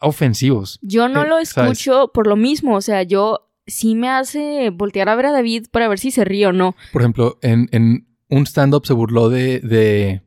ofensivos. 0.00 0.78
Yo 0.82 1.08
no 1.08 1.24
Eh, 1.24 1.28
lo 1.28 1.44
¿sabes? 1.44 1.72
escucho 1.72 2.10
por 2.12 2.26
lo 2.26 2.36
mismo. 2.36 2.76
O 2.76 2.80
sea, 2.80 3.02
yo 3.02 3.48
sí 3.66 3.94
me 3.94 4.08
hace 4.08 4.70
voltear 4.70 5.08
a 5.08 5.16
ver 5.16 5.26
a 5.26 5.32
David 5.32 5.66
para 5.70 5.88
ver 5.88 5.98
si 5.98 6.10
se 6.10 6.24
ríe 6.24 6.46
o 6.46 6.52
no. 6.52 6.76
Por 6.92 7.02
ejemplo, 7.02 7.38
en, 7.42 7.68
en 7.72 8.06
un 8.28 8.46
stand-up 8.46 8.86
se 8.86 8.92
burló 8.92 9.28
de, 9.28 9.60
de, 9.60 10.22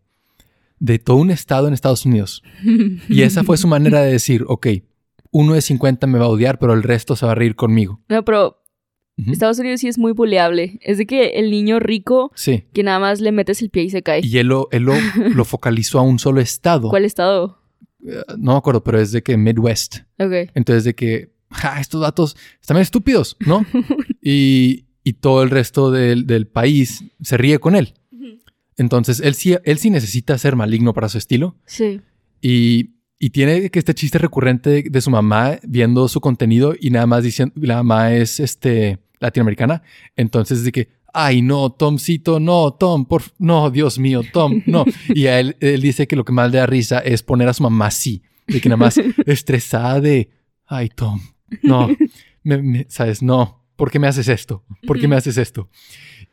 de 0.79 0.99
todo 0.99 1.17
un 1.17 1.31
estado 1.31 1.67
en 1.67 1.73
Estados 1.73 2.05
Unidos. 2.05 2.43
Y 3.09 3.21
esa 3.23 3.43
fue 3.43 3.57
su 3.57 3.67
manera 3.67 4.01
de 4.01 4.11
decir, 4.11 4.45
ok, 4.47 4.67
uno 5.31 5.53
de 5.53 5.61
50 5.61 6.07
me 6.07 6.17
va 6.19 6.25
a 6.25 6.29
odiar, 6.29 6.57
pero 6.59 6.73
el 6.73 6.81
resto 6.83 7.15
se 7.15 7.25
va 7.25 7.33
a 7.33 7.35
reír 7.35 7.55
conmigo. 7.55 8.01
No, 8.09 8.25
pero 8.25 8.58
Estados 9.27 9.59
Unidos 9.59 9.81
sí 9.81 9.87
es 9.87 9.97
muy 9.97 10.11
buleable. 10.13 10.79
Es 10.81 10.97
de 10.97 11.05
que 11.05 11.29
el 11.39 11.51
niño 11.51 11.79
rico 11.79 12.31
Sí. 12.35 12.63
que 12.73 12.83
nada 12.83 12.99
más 12.99 13.19
le 13.21 13.31
metes 13.31 13.61
el 13.61 13.69
pie 13.69 13.83
y 13.83 13.89
se 13.89 14.01
cae. 14.03 14.21
Y 14.23 14.37
él 14.37 14.47
lo, 14.47 14.67
él 14.71 14.83
lo, 14.83 14.93
lo 15.35 15.45
focalizó 15.45 15.99
a 15.99 16.01
un 16.03 16.19
solo 16.19 16.41
estado. 16.41 16.89
¿Cuál 16.89 17.05
estado? 17.05 17.59
Eh, 18.05 18.21
No 18.37 18.53
me 18.53 18.57
acuerdo, 18.57 18.83
pero 18.83 18.99
es 18.99 19.11
de 19.11 19.21
que 19.23 19.35
Midwest. 19.37 19.97
Ok. 20.19 20.49
Entonces 20.55 20.83
de 20.83 20.95
que, 20.95 21.31
ja, 21.51 21.79
estos 21.81 22.01
datos 22.01 22.37
están 22.61 22.75
bien 22.75 22.83
estúpidos, 22.83 23.35
¿no? 23.45 23.65
y, 24.21 24.85
y 25.03 25.13
todo 25.13 25.43
el 25.43 25.49
resto 25.49 25.91
del, 25.91 26.25
del 26.27 26.47
país 26.47 27.03
se 27.21 27.37
ríe 27.37 27.59
con 27.59 27.75
él. 27.75 27.93
Entonces 28.77 29.19
él 29.19 29.35
sí, 29.35 29.55
él 29.65 29.77
sí 29.77 29.89
necesita 29.89 30.37
ser 30.37 30.55
maligno 30.55 30.93
para 30.93 31.09
su 31.09 31.17
estilo. 31.17 31.57
Sí. 31.65 31.99
Y, 32.41 32.91
y 33.19 33.31
tiene 33.31 33.69
que 33.69 33.79
este 33.79 33.93
chiste 33.93 34.17
recurrente 34.17 34.69
de, 34.69 34.83
de 34.89 35.01
su 35.01 35.09
mamá 35.09 35.59
viendo 35.67 36.07
su 36.07 36.21
contenido 36.21 36.73
y 36.79 36.89
nada 36.89 37.05
más 37.05 37.23
diciendo, 37.23 37.53
la 37.57 37.75
mamá 37.83 38.13
es 38.13 38.39
este 38.39 38.99
latinoamericana. 39.19 39.83
Entonces, 40.15 40.63
de 40.63 40.71
que, 40.71 40.89
ay, 41.13 41.41
no, 41.41 41.71
Tomcito, 41.71 42.39
no, 42.39 42.71
Tom, 42.73 43.05
por, 43.05 43.23
no, 43.37 43.69
Dios 43.71 43.99
mío, 43.99 44.21
Tom, 44.31 44.61
no. 44.65 44.85
Y 45.09 45.27
a 45.27 45.39
él, 45.39 45.55
él 45.59 45.81
dice 45.81 46.07
que 46.07 46.15
lo 46.15 46.25
que 46.25 46.31
más 46.33 46.51
le 46.51 46.57
da 46.59 46.65
risa 46.65 46.99
es 46.99 47.23
poner 47.23 47.47
a 47.49 47.53
su 47.53 47.63
mamá 47.63 47.87
así, 47.87 48.21
de 48.47 48.61
que 48.61 48.69
nada 48.69 48.77
más 48.77 48.95
estresada 49.25 49.99
de, 50.01 50.29
ay, 50.65 50.89
Tom, 50.89 51.19
no, 51.63 51.87
me- 52.43 52.61
me- 52.61 52.85
sabes, 52.89 53.21
no, 53.21 53.65
¿por 53.75 53.91
qué 53.91 53.99
me 53.99 54.07
haces 54.07 54.27
esto? 54.27 54.63
¿Por 54.85 54.99
qué 54.99 55.07
me 55.07 55.15
haces 55.15 55.37
esto? 55.37 55.69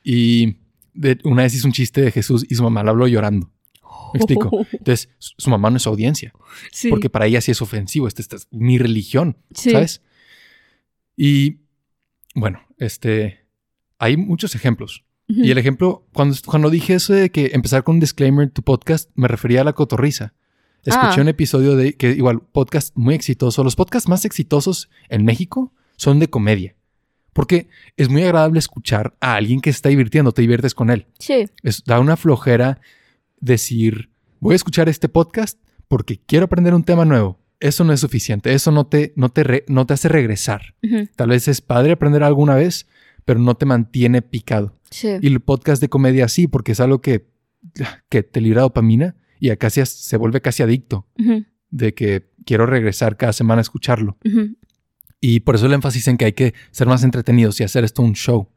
Y 0.02 0.56
de- 0.94 1.18
una 1.24 1.42
vez 1.42 1.54
hizo 1.54 1.66
un 1.66 1.72
chiste 1.72 2.00
de 2.02 2.10
Jesús 2.12 2.44
y 2.48 2.54
su 2.54 2.62
mamá 2.62 2.82
lo 2.82 2.90
habló 2.90 3.06
llorando. 3.08 3.50
¿Me 4.14 4.18
explico? 4.18 4.50
Entonces, 4.72 5.08
su 5.18 5.50
mamá 5.50 5.68
no 5.68 5.76
es 5.78 5.86
audiencia, 5.86 6.32
Sí. 6.72 6.88
porque 6.90 7.10
para 7.10 7.26
ella 7.26 7.40
sí 7.40 7.50
es 7.50 7.60
ofensivo, 7.60 8.06
esta, 8.08 8.22
esta 8.22 8.36
es 8.36 8.46
mi 8.52 8.78
religión, 8.78 9.36
Sí. 9.52 9.70
¿sabes? 9.72 10.00
Y 11.16 11.60
bueno, 12.36 12.60
este, 12.78 13.40
hay 13.98 14.16
muchos 14.16 14.54
ejemplos. 14.54 15.04
Y 15.28 15.50
el 15.50 15.58
ejemplo, 15.58 16.06
cuando, 16.12 16.36
cuando 16.46 16.70
dije 16.70 16.94
eso 16.94 17.12
de 17.12 17.30
que 17.30 17.50
empezar 17.54 17.82
con 17.82 17.96
un 17.96 18.00
disclaimer 18.00 18.44
en 18.44 18.50
tu 18.50 18.62
podcast, 18.62 19.10
me 19.16 19.26
refería 19.26 19.62
a 19.62 19.64
la 19.64 19.72
cotorriza. 19.72 20.34
Escuché 20.84 21.18
Ah. 21.18 21.22
un 21.22 21.26
episodio 21.28 21.74
de 21.74 21.94
que 21.94 22.12
igual, 22.12 22.42
podcast 22.52 22.94
muy 22.96 23.16
exitoso. 23.16 23.64
Los 23.64 23.74
podcasts 23.74 24.08
más 24.08 24.24
exitosos 24.24 24.88
en 25.08 25.24
México 25.24 25.72
son 25.96 26.20
de 26.20 26.30
comedia. 26.30 26.76
Porque 27.32 27.68
es 27.96 28.08
muy 28.08 28.22
agradable 28.22 28.60
escuchar 28.60 29.16
a 29.20 29.34
alguien 29.34 29.60
que 29.60 29.72
se 29.72 29.76
está 29.78 29.88
divirtiendo, 29.88 30.30
te 30.30 30.42
diviertes 30.42 30.74
con 30.74 30.90
él. 30.90 31.06
Sí. 31.18 31.46
Es, 31.64 31.82
da 31.84 31.98
una 31.98 32.16
flojera 32.16 32.80
decir, 33.40 34.10
voy 34.38 34.52
a 34.52 34.56
escuchar 34.56 34.88
este 34.88 35.08
podcast 35.08 35.58
porque 35.88 36.20
quiero 36.24 36.44
aprender 36.44 36.72
un 36.72 36.84
tema 36.84 37.04
nuevo. 37.04 37.40
Eso 37.60 37.84
no 37.84 37.92
es 37.92 38.00
suficiente. 38.00 38.52
Eso 38.52 38.70
no 38.70 38.86
te, 38.86 39.12
no 39.16 39.30
te, 39.30 39.44
re- 39.44 39.64
no 39.68 39.86
te 39.86 39.94
hace 39.94 40.08
regresar. 40.08 40.74
Tal 41.16 41.28
vez 41.30 41.48
es 41.48 41.60
padre 41.60 41.92
aprender 41.92 42.22
alguna 42.22 42.54
vez, 42.54 42.86
pero 43.24 43.40
no 43.40 43.54
te 43.56 43.66
mantiene 43.66 44.22
picado. 44.22 44.78
Sí. 44.90 45.08
Y 45.20 45.26
el 45.26 45.40
podcast 45.40 45.80
de 45.80 45.88
comedia 45.88 46.28
sí, 46.28 46.46
porque 46.48 46.72
es 46.72 46.80
algo 46.80 47.00
que, 47.00 47.26
que 48.08 48.22
te 48.22 48.40
libera 48.40 48.62
dopamina 48.62 49.16
y 49.40 49.50
a 49.50 49.56
casi 49.56 49.84
se 49.86 50.16
vuelve 50.16 50.40
casi 50.40 50.62
adicto 50.62 51.06
de 51.70 51.94
que 51.94 52.30
quiero 52.44 52.66
regresar 52.66 53.16
cada 53.16 53.32
semana 53.32 53.60
a 53.60 53.62
escucharlo. 53.62 54.16
Y 55.20 55.40
por 55.40 55.54
eso 55.56 55.66
el 55.66 55.72
énfasis 55.72 56.06
en 56.08 56.16
que 56.18 56.26
hay 56.26 56.32
que 56.34 56.54
ser 56.70 56.86
más 56.86 57.02
entretenidos 57.04 57.58
y 57.60 57.64
hacer 57.64 57.84
esto 57.84 58.02
un 58.02 58.12
show. 58.14 58.50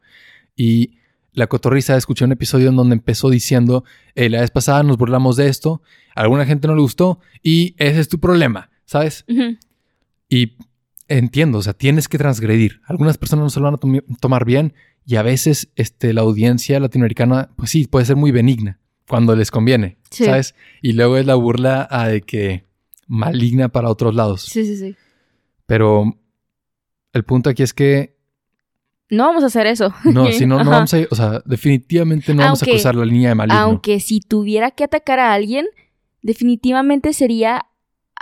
Y 0.56 0.98
la 1.32 1.48
cotorriza, 1.48 1.96
escuché 1.96 2.26
un 2.26 2.32
episodio 2.34 2.70
en 2.70 2.76
donde 2.76 2.96
empezó 2.96 3.30
diciendo, 3.30 3.84
"Eh, 4.16 4.30
la 4.30 4.42
vez 4.42 4.52
pasada 4.52 4.84
nos 4.84 4.98
burlamos 4.98 5.38
de 5.38 5.48
esto, 5.48 5.82
a 6.16 6.22
alguna 6.22 6.46
gente 6.46 6.68
no 6.68 6.76
le 6.76 6.82
gustó 6.82 7.20
y 7.42 7.76
ese 7.78 8.00
es 8.02 8.10
tu 8.10 8.20
problema, 8.20 8.69
¿sabes? 8.90 9.24
Y 10.28 10.58
entiendo, 11.08 11.60
o 11.60 11.62
sea, 11.62 11.74
tienes 11.74 12.08
que 12.08 12.18
transgredir. 12.18 12.82
Algunas 12.88 13.20
personas 13.20 13.44
no 13.44 13.50
se 13.52 13.60
lo 13.60 13.66
van 13.66 13.76
a 13.76 14.18
tomar 14.20 14.46
bien 14.46 14.74
y 15.06 15.18
a 15.18 15.22
veces 15.22 15.72
este, 15.76 16.12
la 16.12 16.22
audiencia 16.22 16.80
latinoamericana, 16.80 17.52
pues 17.56 17.70
sí, 17.70 17.86
puede 17.86 18.08
ser 18.08 18.16
muy 18.16 18.32
benigna 18.32 18.80
cuando 19.08 19.36
les 19.36 19.52
conviene, 19.52 19.98
Sí. 20.10 20.26
¿sabes? 20.26 20.56
Y 20.82 20.94
luego 20.94 21.18
es 21.18 21.28
la 21.28 21.36
burla 21.36 21.88
ah, 21.92 22.08
de 22.08 22.22
que 22.22 22.66
maligna 23.08 23.70
para 23.70 23.90
otros 23.90 24.16
lados. 24.16 24.42
Sí, 24.42 24.66
sí, 24.66 24.76
sí. 24.76 24.96
Pero 25.68 26.06
el 27.14 27.24
punto 27.26 27.52
aquí 27.52 27.62
es 27.62 27.76
que 27.76 28.16
No 29.12 29.26
vamos 29.28 29.44
a 29.44 29.48
hacer 29.48 29.68
eso. 29.68 29.94
no, 30.04 30.26
si 30.32 30.48
no, 30.48 30.64
no 30.64 30.72
vamos 30.72 30.96
a, 30.96 30.98
o 31.12 31.16
sea, 31.16 31.44
definitivamente 31.46 32.34
no 32.34 32.42
vamos 32.42 32.64
a 32.64 32.66
cruzar 32.66 32.96
la 32.96 33.06
línea 33.06 33.30
de 33.30 33.36
maligno. 33.36 33.60
Aunque 33.60 34.00
si 34.00 34.20
tuviera 34.20 34.72
que 34.72 34.84
atacar 34.84 35.20
a 35.20 35.32
alguien, 35.34 35.68
definitivamente 36.24 37.14
sería 37.14 37.68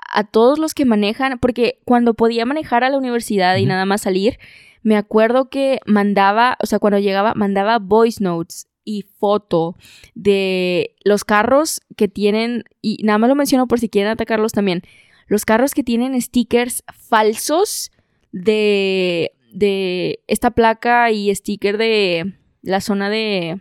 a 0.07 0.23
todos 0.23 0.59
los 0.59 0.73
que 0.73 0.85
manejan, 0.85 1.39
porque 1.39 1.79
cuando 1.85 2.13
podía 2.13 2.45
manejar 2.45 2.83
a 2.83 2.89
la 2.89 2.97
universidad 2.97 3.57
y 3.57 3.65
nada 3.65 3.85
más 3.85 4.01
salir, 4.01 4.39
me 4.83 4.95
acuerdo 4.95 5.49
que 5.49 5.79
mandaba, 5.85 6.57
o 6.61 6.65
sea, 6.65 6.79
cuando 6.79 6.99
llegaba, 6.99 7.33
mandaba 7.33 7.79
voice 7.79 8.23
notes 8.23 8.67
y 8.83 9.03
foto 9.19 9.75
de 10.15 10.95
los 11.03 11.25
carros 11.25 11.81
que 11.97 12.07
tienen, 12.07 12.63
y 12.81 12.99
nada 13.03 13.17
más 13.17 13.27
lo 13.27 13.35
menciono 13.35 13.67
por 13.67 13.79
si 13.79 13.89
quieren 13.89 14.11
atacarlos 14.11 14.53
también, 14.53 14.83
los 15.27 15.43
carros 15.43 15.73
que 15.73 15.83
tienen 15.83 16.19
stickers 16.21 16.83
falsos 16.93 17.91
de, 18.31 19.33
de 19.51 20.21
esta 20.27 20.51
placa 20.51 21.11
y 21.11 21.33
sticker 21.35 21.77
de 21.77 22.33
la 22.61 22.79
zona 22.79 23.09
de 23.09 23.59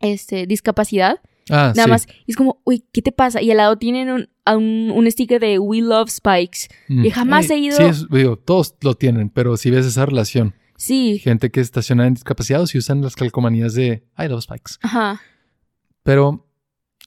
este, 0.00 0.46
discapacidad. 0.46 1.20
Ah, 1.50 1.72
Nada 1.76 1.84
sí. 1.84 1.90
más, 1.90 2.06
y 2.26 2.30
es 2.32 2.36
como, 2.36 2.60
uy, 2.64 2.84
¿qué 2.92 3.02
te 3.02 3.12
pasa? 3.12 3.42
Y 3.42 3.50
al 3.50 3.58
lado 3.58 3.76
tienen 3.76 4.08
un, 4.10 4.28
un, 4.54 4.90
un 4.94 5.10
sticker 5.10 5.40
de 5.40 5.58
We 5.58 5.80
Love 5.82 6.10
Spikes. 6.10 6.68
Mm. 6.88 7.04
y 7.04 7.10
jamás 7.10 7.50
he 7.50 7.58
ido- 7.58 7.76
Sí, 7.76 7.82
es- 7.84 8.08
digo, 8.08 8.36
todos 8.36 8.74
lo 8.82 8.94
tienen, 8.94 9.28
pero 9.30 9.56
si 9.56 9.70
ves 9.70 9.84
esa 9.86 10.06
relación, 10.06 10.54
Sí, 10.76 11.18
gente 11.20 11.50
que 11.50 11.60
estaciona 11.60 12.06
en 12.06 12.14
discapacitados 12.14 12.74
y 12.74 12.78
usan 12.78 13.00
las 13.00 13.14
calcomanías 13.14 13.74
de 13.74 14.04
I 14.18 14.28
love 14.28 14.42
spikes. 14.42 14.72
ajá. 14.82 15.20
Pero 16.02 16.46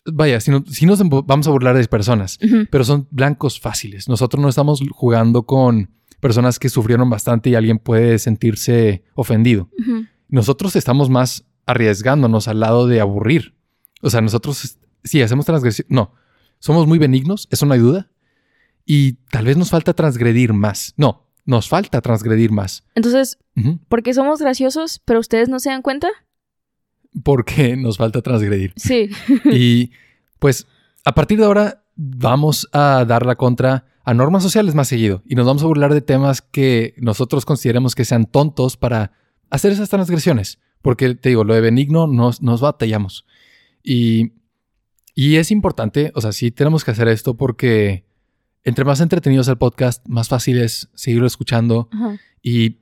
vaya, 0.05 0.39
si, 0.39 0.51
no, 0.51 0.63
si 0.65 0.85
nos 0.85 0.99
vamos 1.25 1.47
a 1.47 1.51
burlar 1.51 1.75
de 1.77 1.85
personas, 1.87 2.39
ujú, 2.43 2.65
pero 2.71 2.83
son 2.83 3.07
blancos 3.11 3.59
fáciles. 3.59 4.07
Nosotros 4.07 4.41
no 4.41 4.49
estamos 4.49 4.81
jugando 4.91 5.43
con 5.45 5.91
personas 6.19 6.59
que 6.59 6.69
sufrieron 6.69 7.09
bastante 7.09 7.49
y 7.49 7.55
alguien 7.55 7.77
puede 7.77 8.17
sentirse 8.19 9.03
ofendido. 9.15 9.69
ujú. 9.79 10.05
Nosotros 10.29 10.75
estamos 10.75 11.09
más 11.09 11.45
arriesgándonos 11.65 12.47
al 12.47 12.59
lado 12.61 12.87
de 12.87 13.01
aburrir. 13.01 13.55
O 14.01 14.09
sea, 14.09 14.21
nosotros 14.21 14.77
sí 15.03 15.21
hacemos 15.21 15.45
transgresión. 15.45 15.87
No, 15.89 16.13
somos 16.59 16.87
muy 16.87 16.99
benignos, 16.99 17.47
eso 17.51 17.65
no 17.65 17.73
hay 17.73 17.79
duda. 17.79 18.09
Y 18.85 19.13
tal 19.31 19.45
vez 19.45 19.57
nos 19.57 19.69
falta 19.69 19.93
transgredir 19.93 20.53
más. 20.53 20.93
No, 20.97 21.27
nos 21.45 21.67
falta 21.67 22.01
transgredir 22.01 22.51
más. 22.51 22.83
Entonces, 22.95 23.37
Ujú. 23.55 23.79
¿por 23.89 24.03
qué 24.03 24.13
somos 24.13 24.39
graciosos, 24.39 25.01
pero 25.03 25.19
ustedes 25.19 25.49
no 25.49 25.59
se 25.59 25.69
dan 25.69 25.81
cuenta? 25.81 26.09
Porque 27.23 27.75
nos 27.77 27.97
falta 27.97 28.21
transgredir. 28.21 28.73
Sí. 28.75 29.09
Y 29.45 29.91
pues 30.39 30.67
a 31.03 31.13
partir 31.15 31.39
de 31.39 31.45
ahora 31.45 31.83
vamos 31.95 32.69
a 32.71 33.03
dar 33.05 33.25
la 33.25 33.35
contra 33.35 33.85
a 34.03 34.13
normas 34.13 34.43
sociales 34.43 34.73
más 34.75 34.87
seguido 34.87 35.21
y 35.25 35.35
nos 35.35 35.45
vamos 35.45 35.63
a 35.63 35.65
burlar 35.65 35.93
de 35.93 35.99
temas 35.99 36.41
que 36.41 36.93
nosotros 36.97 37.43
consideremos 37.43 37.93
que 37.93 38.05
sean 38.05 38.25
tontos 38.25 38.77
para 38.77 39.11
hacer 39.49 39.71
esas 39.73 39.89
transgresiones. 39.89 40.59
Porque 40.81 41.15
te 41.15 41.29
digo, 41.29 41.43
lo 41.43 41.53
de 41.55 41.61
benigno 41.61 42.07
nos, 42.07 42.41
nos 42.41 42.61
batallamos. 42.61 43.25
Y, 43.89 44.33
y 45.15 45.37
es 45.37 45.49
importante, 45.49 46.11
o 46.13 46.19
sea, 46.21 46.33
sí 46.33 46.51
tenemos 46.51 46.83
que 46.83 46.91
hacer 46.91 47.07
esto 47.07 47.35
porque 47.37 48.03
entre 48.65 48.83
más 48.83 48.99
entretenidos 48.99 49.47
el 49.47 49.57
podcast, 49.57 50.05
más 50.09 50.27
fácil 50.27 50.59
es 50.59 50.89
seguirlo 50.93 51.25
escuchando 51.25 51.87
Ajá. 51.93 52.17
y 52.41 52.79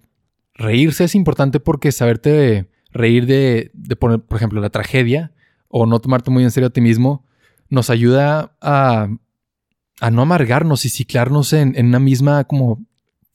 reírse 0.56 1.04
es 1.04 1.14
importante 1.14 1.60
porque 1.60 1.92
saberte 1.92 2.68
reír 2.92 3.28
de, 3.28 3.70
de 3.74 3.96
poner, 3.96 4.20
por 4.22 4.38
ejemplo, 4.38 4.60
la 4.62 4.72
tragedia 4.72 5.32
o 5.68 5.86
no 5.86 6.00
tomarte 6.00 6.32
muy 6.32 6.44
en 6.44 6.50
serio 6.50 6.68
a 6.68 6.72
ti 6.72 6.82
mismo 6.82 7.24
nos 7.70 7.92
ayuda 7.92 8.56
a, 8.62 9.08
a 10.02 10.12
no 10.12 10.22
amargarnos 10.24 10.86
y 10.86 10.90
ciclarnos 10.90 11.54
en, 11.54 11.76
en 11.78 11.88
una 11.88 12.00
misma 12.00 12.46
como 12.46 12.84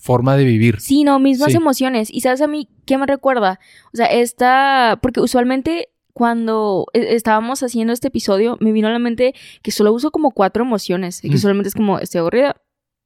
forma 0.01 0.37
de 0.37 0.45
vivir. 0.45 0.81
Sí, 0.81 1.05
no, 1.05 1.21
mismas 1.21 1.51
Sí. 1.53 1.57
emociones. 1.59 2.09
¿Y 2.11 2.23
sabes 2.23 2.41
a 2.41 2.47
mí 2.49 2.69
qué 2.87 2.97
me 2.99 3.07
recuerda? 3.07 3.61
O 3.93 3.97
sea, 3.97 4.07
esta, 4.07 4.99
porque 5.03 5.21
usualmente 5.21 5.90
cuando 6.13 6.87
e- 6.93 7.15
estábamos 7.15 7.63
haciendo 7.63 7.93
este 7.93 8.09
episodio, 8.09 8.57
me 8.61 8.73
vino 8.73 8.89
a 8.89 8.93
la 8.93 8.99
mente 8.99 9.35
que 9.63 9.71
solo 9.71 9.93
uso 9.93 10.11
como 10.11 10.31
cuatro 10.33 10.65
emociones. 10.65 11.25
Y 11.25 11.29
que 11.31 11.37
Mm. 11.37 11.41
solamente 11.41 11.69
es 11.69 11.75
como, 11.75 11.99
estoy 11.99 12.21
aburrida, 12.21 12.57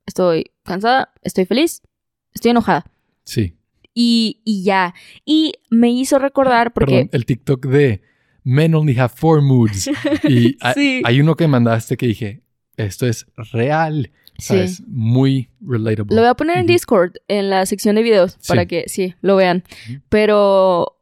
estoy 0.07 0.51
cansada, 0.65 1.13
estoy 1.23 1.45
feliz, 1.47 1.83
estoy 2.35 2.51
enojada. 2.53 2.85
Sí. 3.25 3.57
Y, 3.95 4.41
y 4.45 4.65
ya. 4.65 4.95
Y 5.25 5.55
me 5.71 5.91
hizo 5.91 6.19
recordar 6.19 6.73
porque... 6.73 6.95
Perdón, 6.95 7.11
el 7.13 7.27
TikTok 7.27 7.67
de 7.67 8.03
Men 8.43 8.75
only 8.75 8.99
have 8.99 9.13
four 9.15 9.41
moods. 9.41 9.89
Y 10.29 10.57
ha- 10.61 10.75
Sí. 10.75 11.01
hay 11.05 11.21
uno 11.21 11.35
que 11.37 11.47
mandaste 11.49 11.97
que 11.97 12.07
dije, 12.07 12.43
esto 12.77 13.07
es 13.07 13.27
real. 13.53 14.11
Sí. 14.37 14.47
¿sabes? 14.49 14.83
Muy 14.89 15.49
relatable. 15.61 16.13
Lo 16.17 16.21
voy 16.23 16.29
a 16.29 16.35
poner 16.35 16.59
en. 16.59 16.67
Discord, 16.67 17.13
en 17.29 17.51
la 17.51 17.65
sección 17.67 17.95
de 17.95 18.03
videos, 18.03 18.37
para 18.49 18.63
Sí. 18.63 18.67
que 18.67 18.85
sí, 18.89 19.15
lo 19.21 19.37
vean. 19.37 19.63
Pero 20.09 20.94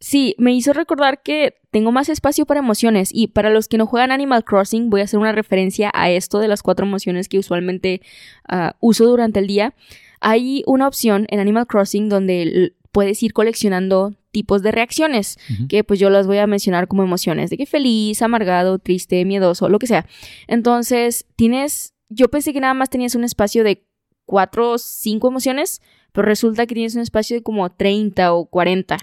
sí, 0.00 0.34
me 0.38 0.52
hizo 0.52 0.72
recordar 0.72 1.22
que 1.22 1.54
tengo 1.70 1.92
más 1.92 2.08
espacio 2.08 2.46
para 2.46 2.60
emociones. 2.60 3.10
Y 3.12 3.28
para 3.28 3.50
los 3.50 3.68
que 3.68 3.78
no 3.78 3.86
juegan 3.86 4.10
Animal 4.10 4.44
Crossing, 4.44 4.90
voy 4.90 5.02
a 5.02 5.04
hacer 5.04 5.20
una 5.20 5.32
referencia 5.32 5.90
a 5.94 6.10
esto 6.10 6.38
de 6.38 6.48
las 6.48 6.62
cuatro 6.62 6.86
emociones 6.86 7.28
que 7.28 7.38
usualmente 7.38 8.00
ah, 8.48 8.76
uso 8.80 9.06
durante 9.06 9.38
el 9.38 9.46
día. 9.46 9.74
Hay 10.20 10.62
una 10.66 10.88
opción 10.88 11.26
en 11.28 11.38
Animal 11.38 11.66
Crossing 11.66 12.08
donde 12.08 12.74
puedes 12.92 13.22
ir 13.22 13.32
coleccionando 13.32 14.14
tipos 14.32 14.62
de 14.62 14.70
reacciones 14.70 15.38
que 15.68 15.82
pues 15.82 15.98
yo 15.98 16.08
las 16.08 16.26
voy 16.26 16.38
a 16.38 16.46
mencionar 16.46 16.86
como 16.88 17.02
emociones, 17.02 17.50
de 17.50 17.56
que 17.56 17.66
feliz, 17.66 18.22
amargado, 18.22 18.78
triste, 18.78 19.24
miedoso, 19.24 19.68
lo 19.68 19.78
que 19.78 19.86
sea. 19.86 20.06
Entonces, 20.46 21.26
tienes, 21.36 21.94
yo 22.08 22.28
pensé 22.28 22.52
que 22.52 22.60
nada 22.60 22.74
más 22.74 22.90
tenías 22.90 23.14
un 23.14 23.24
espacio 23.24 23.64
de 23.64 23.84
cuatro 24.26 24.72
o 24.72 24.78
cinco 24.78 25.28
emociones, 25.28 25.80
pero 26.12 26.26
resulta 26.26 26.66
que 26.66 26.74
tienes 26.74 26.94
un 26.94 27.02
espacio 27.02 27.36
de 27.36 27.42
como 27.42 27.68
30 27.70 28.32
o 28.32 28.46
40. 28.46 28.98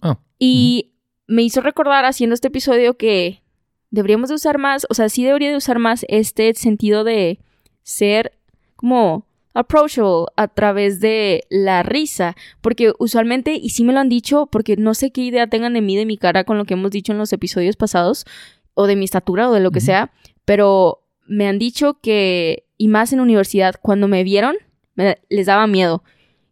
Ah, 0.00 0.18
Y 0.38 0.92
me 1.26 1.42
hizo 1.42 1.60
recordar 1.60 2.04
haciendo 2.04 2.34
este 2.34 2.48
episodio 2.48 2.96
que 2.96 3.42
deberíamos 3.90 4.28
de 4.28 4.36
usar 4.36 4.58
más, 4.58 4.86
o 4.90 4.94
sea, 4.94 5.08
sí 5.08 5.24
debería 5.24 5.50
de 5.50 5.56
usar 5.56 5.78
más 5.78 6.04
este 6.08 6.52
sentido 6.54 7.04
de 7.04 7.38
ser 7.82 8.32
como 8.76 9.26
approachable 9.54 10.26
a 10.36 10.46
través 10.48 11.00
de 11.00 11.42
la 11.48 11.82
risa, 11.82 12.36
porque 12.60 12.92
usualmente, 12.98 13.54
y 13.54 13.70
sí 13.70 13.82
me 13.84 13.92
lo 13.92 13.98
han 14.00 14.08
dicho, 14.08 14.46
porque 14.46 14.76
no 14.76 14.94
sé 14.94 15.10
qué 15.10 15.22
idea 15.22 15.48
tengan 15.48 15.72
de 15.74 15.80
mí, 15.80 15.96
de 15.96 16.06
mi 16.06 16.16
cara, 16.16 16.44
con 16.44 16.58
lo 16.58 16.64
que 16.64 16.74
hemos 16.74 16.90
dicho 16.92 17.12
en 17.12 17.18
los 17.18 17.32
episodios 17.32 17.76
pasados, 17.76 18.24
o 18.74 18.86
de 18.86 18.94
mi 18.94 19.04
estatura, 19.04 19.48
o 19.50 19.52
de 19.52 19.60
lo 19.60 19.72
que 19.72 19.80
sea, 19.80 20.12
pero 20.44 21.00
me 21.26 21.48
han 21.48 21.58
dicho 21.58 21.98
que, 22.00 22.64
y 22.76 22.86
más 22.88 23.12
en 23.12 23.20
universidad, 23.20 23.74
cuando 23.82 24.06
me 24.06 24.22
vieron, 24.22 24.54
me- 24.94 25.18
les 25.28 25.46
daba 25.46 25.66
miedo. 25.66 26.04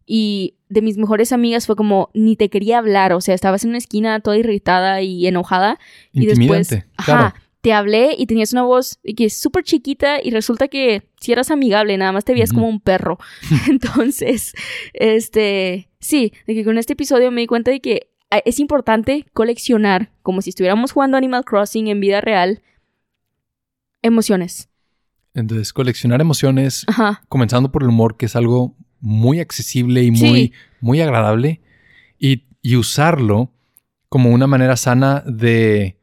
Y 0.09 0.55
de 0.69 0.81
mis 0.81 0.97
mejores 0.97 1.33
amigas 1.33 1.65
fue 1.67 1.75
como, 1.75 2.09
ni 2.13 2.37
te 2.37 2.49
quería 2.49 2.77
hablar, 2.77 3.11
o 3.11 3.19
sea, 3.19 3.35
estabas 3.35 3.63
en 3.65 3.71
una 3.71 3.77
esquina 3.77 4.21
toda 4.21 4.37
irritada 4.37 5.01
y 5.01 5.27
enojada, 5.27 5.79
y 6.13 6.25
después, 6.25 6.71
Intimidante. 6.71 6.85
ajá, 6.95 7.05
claro. 7.05 7.33
te 7.59 7.73
hablé 7.73 8.15
y 8.17 8.25
tenías 8.25 8.53
una 8.53 8.63
voz 8.63 8.99
que 9.17 9.25
es 9.25 9.37
súper 9.37 9.65
chiquita 9.65 10.21
y 10.23 10.31
resulta 10.31 10.69
que 10.69 11.09
si 11.19 11.33
eras 11.33 11.51
amigable, 11.51 11.97
nada 11.97 12.13
más 12.13 12.23
te 12.23 12.33
veías 12.33 12.53
como 12.53 12.69
un 12.69 12.79
perro. 12.79 13.19
Entonces, 13.69 14.53
este, 14.93 15.89
sí, 15.99 16.31
de 16.47 16.55
que 16.55 16.63
con 16.63 16.77
este 16.77 16.93
episodio 16.93 17.29
me 17.29 17.41
di 17.41 17.47
cuenta 17.47 17.71
de 17.71 17.81
que 17.81 18.09
ah, 18.31 18.39
es 18.45 18.59
importante 18.59 19.25
coleccionar, 19.33 20.11
como 20.21 20.41
si 20.41 20.51
estuviéramos 20.51 20.93
jugando 20.93 21.17
Animal 21.17 21.43
Crossing 21.43 21.87
en 21.87 21.99
vida 21.99 22.21
real, 22.21 22.61
emociones. 24.01 24.69
Entonces, 25.33 25.73
coleccionar 25.73 26.21
emociones, 26.21 26.85
Ajá. 26.87 27.21
comenzando 27.27 27.71
por 27.71 27.83
el 27.83 27.89
humor, 27.89 28.15
que 28.17 28.25
es 28.25 28.35
algo 28.35 28.75
muy 28.99 29.39
accesible 29.39 30.03
y 30.03 30.15
Sí. 30.15 30.25
muy, 30.25 30.53
muy 30.81 31.01
agradable, 31.01 31.61
y, 32.19 32.43
y 32.61 32.75
usarlo 32.75 33.51
como 34.09 34.29
una 34.31 34.47
manera 34.47 34.75
sana 34.77 35.23
de, 35.25 35.97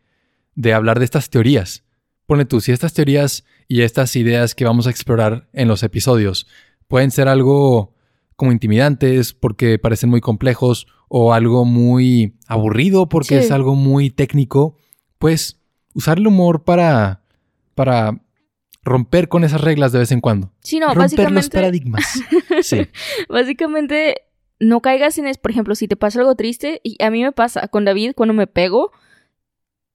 de 0.55 0.73
hablar 0.75 0.99
de 0.99 1.05
estas 1.05 1.31
teorías. 1.31 1.85
Pone 2.27 2.45
tú, 2.45 2.61
si 2.61 2.73
estas 2.73 2.93
teorías 2.95 3.45
y 3.69 3.83
estas 3.83 4.15
ideas 4.17 4.55
que 4.55 4.65
vamos 4.65 4.87
a 4.87 4.91
explorar 4.91 5.49
en 5.53 5.69
los 5.69 5.83
episodios 5.83 6.47
pueden 6.89 7.11
ser 7.11 7.29
algo 7.29 7.95
como 8.37 8.53
intimidantes 8.53 9.33
porque 9.33 9.79
parecen 9.79 10.11
muy 10.11 10.21
complejos 10.21 10.87
o 11.09 11.33
algo 11.33 11.65
muy 11.65 12.37
aburrido 12.47 13.09
porque 13.09 13.39
Sí. 13.41 13.45
es 13.47 13.51
algo 13.51 13.75
muy 13.75 14.11
técnico, 14.11 14.77
pues 15.19 15.61
usar 15.95 16.19
el 16.19 16.27
humor 16.27 16.65
para, 16.65 17.23
para 17.75 18.21
romper 18.85 19.29
con 19.29 19.45
esas 19.45 19.61
reglas 19.61 19.93
de 19.93 19.99
vez 19.99 20.13
en 20.13 20.21
cuando. 20.21 20.53
Sí, 20.61 20.79
no, 20.79 20.93
romper 20.95 21.31
los 21.31 21.49
paradigmas. 21.49 22.05
Sí. 22.63 22.87
básicamente 23.29 24.23
no 24.61 24.81
caigas 24.81 25.19
en 25.19 25.27
es, 25.27 25.39
por 25.39 25.51
ejemplo, 25.51 25.75
si 25.75 25.89
te 25.89 25.97
pasa 25.97 26.21
algo 26.21 26.35
triste, 26.35 26.81
y 26.85 27.03
a 27.03 27.11
mí 27.11 27.23
me 27.23 27.33
pasa 27.33 27.69
con 27.69 27.85
David 27.85 28.13
cuando 28.15 28.33
me 28.33 28.47
pego, 28.47 28.93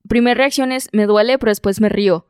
primera 0.08 0.36
reacción 0.36 0.72
es 0.72 0.90
me 0.92 1.06
duele, 1.06 1.38
pero 1.38 1.52
después 1.52 1.80
me 1.82 1.90
río. 1.90 2.26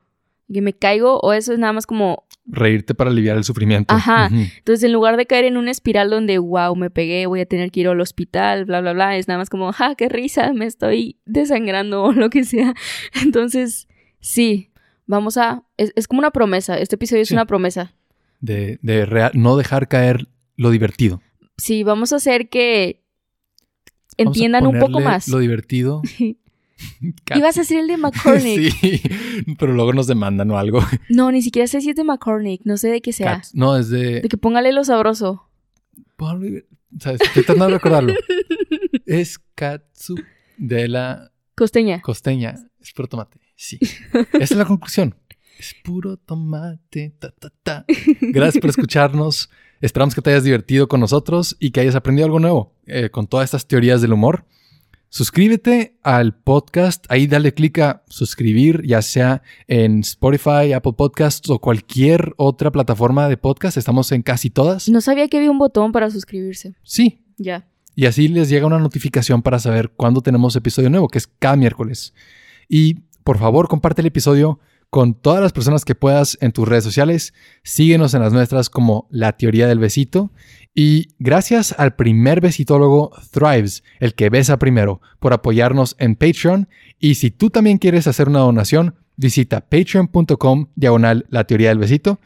Que 0.52 0.62
me 0.62 0.74
caigo 0.74 1.20
o 1.20 1.34
eso 1.34 1.54
es 1.54 1.60
nada 1.60 1.74
más 1.74 1.86
como 1.86 2.26
Reírte 2.52 2.96
para 2.96 3.12
aliviar 3.12 3.38
el 3.38 3.44
sufrimiento. 3.44 3.94
Ajá. 3.94 4.28
Entonces, 4.32 4.84
en 4.84 4.92
lugar 4.92 5.18
de 5.18 5.28
caer 5.28 5.46
en 5.46 5.56
una 5.58 5.70
espiral 5.70 6.10
donde, 6.10 6.40
wow, 6.40 6.76
me 6.76 6.90
pegué, 6.90 7.28
voy 7.28 7.42
a 7.42 7.46
tener 7.46 7.70
que 7.70 7.82
ir 7.82 7.88
al 7.88 8.02
hospital, 8.02 8.66
bla, 8.66 8.82
bla, 8.82 8.94
bla, 8.94 9.16
es 9.18 9.28
nada 9.28 9.38
más 9.38 9.52
como, 9.52 9.72
ja, 9.72 9.94
qué 9.94 10.10
risa, 10.10 10.52
me 10.54 10.66
estoy 10.66 11.20
desangrando 11.26 12.04
o 12.06 12.12
lo 12.12 12.32
que 12.32 12.44
sea. 12.44 12.74
Entonces, 13.22 13.88
sí, 14.20 14.69
vamos 15.10 15.38
a... 15.38 15.64
Es, 15.78 15.92
es 15.96 16.08
como 16.08 16.20
una 16.20 16.32
promesa, 16.32 16.78
este 16.78 16.96
episodio 16.96 17.24
es 17.24 17.28
Sí. 17.30 17.34
una 17.34 17.46
promesa. 17.46 17.94
De, 18.40 18.80
de 18.82 19.06
rea- 19.06 19.32
no 19.34 19.58
dejar 19.58 19.88
caer 19.88 20.28
lo 20.56 20.70
divertido. 20.72 21.22
Sí, 21.58 21.84
vamos 21.84 22.14
a 22.14 22.18
hacer 22.18 22.48
que 22.50 23.04
entiendan 24.18 24.66
un 24.68 24.80
poco 24.80 25.00
más. 25.02 25.28
Lo 25.28 25.40
divertido. 25.40 26.02
Ibas 27.36 27.58
a 27.58 27.66
ser 27.66 27.80
el 27.80 27.88
de 27.88 27.98
McCormick. 27.98 28.72
sí, 28.72 29.02
pero 29.60 29.74
luego 29.74 29.92
nos 29.92 30.08
demandan 30.08 30.50
o 30.52 30.58
algo. 30.58 30.80
No, 31.10 31.30
ni 31.32 31.42
siquiera 31.42 31.68
sé 31.68 31.82
si 31.82 31.90
es 31.90 31.96
de 31.98 32.06
McCormick, 32.06 32.62
no 32.64 32.78
sé 32.78 32.88
de 32.90 33.02
qué 33.02 33.12
sea. 33.12 33.36
Cats. 33.36 33.54
No, 33.54 33.76
es 33.78 33.90
de... 33.90 34.22
De 34.22 34.30
que 34.30 34.38
póngale 34.38 34.72
lo 34.72 34.84
sabroso. 34.86 35.50
¿Sabes? 37.00 37.22
Estoy 37.22 37.44
tratando 37.44 37.66
de 37.68 37.72
recordarlo. 37.74 38.14
Es 39.06 39.40
Katsu 39.56 40.16
de 40.58 40.88
la 40.88 41.32
Costeña. 41.56 42.02
costeña. 42.02 42.56
Es 42.82 42.94
puro 42.94 43.08
tomate. 43.08 43.38
Sí. 43.62 43.78
Esa 44.32 44.38
es 44.40 44.52
la 44.56 44.64
conclusión. 44.64 45.16
Es 45.60 45.76
puro 45.84 46.16
tomate. 46.16 47.14
Ta, 47.20 47.32
ta, 47.38 47.52
ta. 47.62 47.86
Gracias 48.22 48.62
por 48.62 48.70
escucharnos. 48.70 49.50
Esperamos 49.82 50.16
que 50.16 50.22
te 50.22 50.30
hayas 50.30 50.46
divertido 50.46 50.88
con 50.88 51.02
nosotros 51.02 51.58
y 51.60 51.72
que 51.72 51.82
hayas 51.82 51.96
aprendido 51.96 52.26
algo 52.26 52.40
nuevo 52.40 52.74
eh, 52.86 53.10
con 53.10 53.28
todas 53.28 53.44
estas 53.44 53.68
teorías 53.68 54.02
del 54.02 54.14
humor. 54.14 54.46
Suscríbete 55.10 55.98
al 56.04 56.36
podcast. 56.36 57.06
Ahí 57.10 57.28
dale 57.28 57.54
clic 57.54 57.80
a 57.80 58.04
suscribir, 58.08 58.82
ya 58.86 59.02
sea 59.02 59.42
en 59.68 60.00
Spotify, 60.00 60.72
Apple 60.74 60.94
Podcasts 60.96 61.50
o 61.50 61.60
cualquier 61.60 62.34
otra 62.38 62.72
plataforma 62.72 63.28
de 63.28 63.36
podcast. 63.36 63.76
Estamos 63.76 64.10
en 64.14 64.22
casi 64.22 64.50
todas. 64.50 64.88
No 64.88 65.02
sabía 65.02 65.28
que 65.28 65.36
había 65.36 65.52
un 65.52 65.58
botón 65.58 65.92
para 65.92 66.10
suscribirse. 66.12 66.76
Sí, 66.84 67.24
Ya. 67.38 67.68
y 67.96 68.06
así 68.06 68.30
les 68.30 68.48
llega 68.48 68.68
una 68.68 68.80
notificación 68.80 69.42
para 69.42 69.60
saber 69.60 69.90
cuándo 69.90 70.22
tenemos 70.22 70.56
episodio 70.56 70.90
nuevo, 70.90 71.10
que 71.10 71.18
es 71.18 71.28
cada 71.28 71.58
miércoles. 71.58 72.14
Y 72.70 73.00
por 73.30 73.38
favor, 73.38 73.68
comparte 73.68 74.02
el 74.02 74.08
episodio 74.08 74.60
con 74.90 75.14
todas 75.14 75.40
las 75.40 75.54
personas 75.54 75.86
que 75.86 75.94
puedas 75.94 76.36
en 76.42 76.52
tus 76.52 76.68
redes 76.68 76.84
sociales. 76.84 77.36
Síguenos 77.62 78.16
en 78.16 78.24
las 78.24 78.34
nuestras 78.34 78.72
como 78.72 79.08
La 79.12 79.34
Teoría 79.34 79.68
del 79.68 79.78
Besito. 79.78 80.32
Y 80.74 81.10
gracias 81.20 81.76
al 81.78 81.96
primer 81.96 82.42
besitólogo 82.42 83.12
Thrives, 83.30 83.84
el 84.00 84.16
que 84.16 84.32
besa 84.32 84.58
primero, 84.58 85.00
por 85.20 85.34
apoyarnos 85.34 85.96
en 86.00 86.16
Patreon. 86.16 86.70
Y 87.00 87.14
si 87.14 87.30
tú 87.30 87.52
también 87.52 87.78
quieres 87.78 88.08
hacer 88.08 88.30
una 88.30 88.40
donación, 88.40 88.96
visita 89.16 89.62
patreon.com 89.62 90.70
diagonal 90.76 91.28
La 91.30 91.44
Teoría 91.44 91.70
del 91.70 91.78
Besito. 91.78 92.20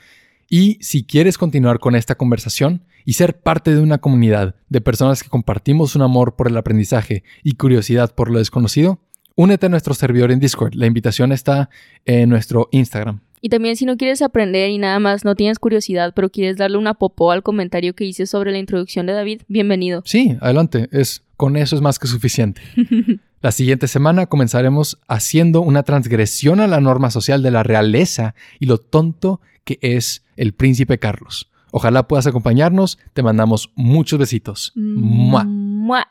Y 0.50 0.78
si 0.80 1.04
quieres 1.04 1.38
continuar 1.38 1.80
con 1.80 1.98
esta 1.98 2.16
conversación 2.16 2.86
y 3.04 3.12
ser 3.12 3.42
parte 3.42 3.76
de 3.76 3.82
una 3.82 3.98
comunidad 3.98 4.56
de 4.70 4.80
personas 4.80 5.22
que 5.22 5.30
compartimos 5.30 5.98
un 5.98 6.04
amor 6.04 6.38
por 6.38 6.48
el 6.48 6.56
aprendizaje 6.56 7.26
y 7.44 7.56
curiosidad 7.56 8.16
por 8.16 8.32
lo 8.32 8.40
desconocido, 8.40 9.02
únete 9.36 9.66
a 9.66 9.70
nuestro 9.70 9.94
servidor 9.94 10.32
en 10.32 10.40
Discord. 10.40 10.74
La 10.76 10.86
invitación 10.86 11.32
está 11.32 11.70
en 12.06 12.30
nuestro 12.30 12.70
Instagram. 12.72 13.22
Y 13.42 13.50
también 13.50 13.76
si 13.76 13.86
no 13.86 13.98
quieres 13.98 14.22
aprender 14.22 14.70
y 14.70 14.78
nada 14.78 15.00
más 15.00 15.26
no 15.26 15.36
tienes 15.36 15.60
curiosidad, 15.60 16.14
pero 16.16 16.30
quieres 16.30 16.56
darle 16.56 16.78
una 16.78 16.94
popó 16.94 17.32
al 17.32 17.44
comentario 17.44 17.94
que 17.94 18.06
hice 18.06 18.26
sobre 18.26 18.52
la 18.52 18.58
introducción 18.58 19.06
de 19.06 19.14
David, 19.14 19.42
bienvenido. 19.50 20.02
Sí, 20.06 20.38
adelante. 20.40 20.88
Es, 20.94 21.24
con 21.36 21.58
eso 21.58 21.76
es 21.76 21.82
más 21.82 22.00
que 22.00 22.08
suficiente. 22.08 22.62
La 23.42 23.52
siguiente 23.52 23.90
semana 23.90 24.28
comenzaremos 24.28 25.02
haciendo 25.10 25.60
una 25.60 25.84
transgresión 25.84 26.62
a 26.62 26.68
la 26.68 26.80
norma 26.80 27.12
social 27.12 27.44
de 27.44 27.52
la 27.52 27.62
realeza 27.62 28.36
y 28.58 28.68
lo 28.68 28.78
tonto 28.78 29.42
que 29.66 29.80
es 29.82 30.24
el 30.38 30.54
príncipe 30.54 30.98
Carlos. 30.98 31.52
Ojalá 31.72 32.08
puedas 32.08 32.26
acompañarnos. 32.26 33.00
Te 33.12 33.22
mandamos 33.22 33.74
muchos 33.76 34.18
besitos. 34.18 34.72
Mua. 34.76 35.44
Mua. 35.44 36.08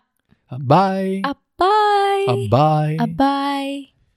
Bye. 0.59 1.23
A 1.25 1.39
bye. 1.59 2.49
Bye. 2.51 2.97
A 3.01 3.07
bye. 3.07 3.92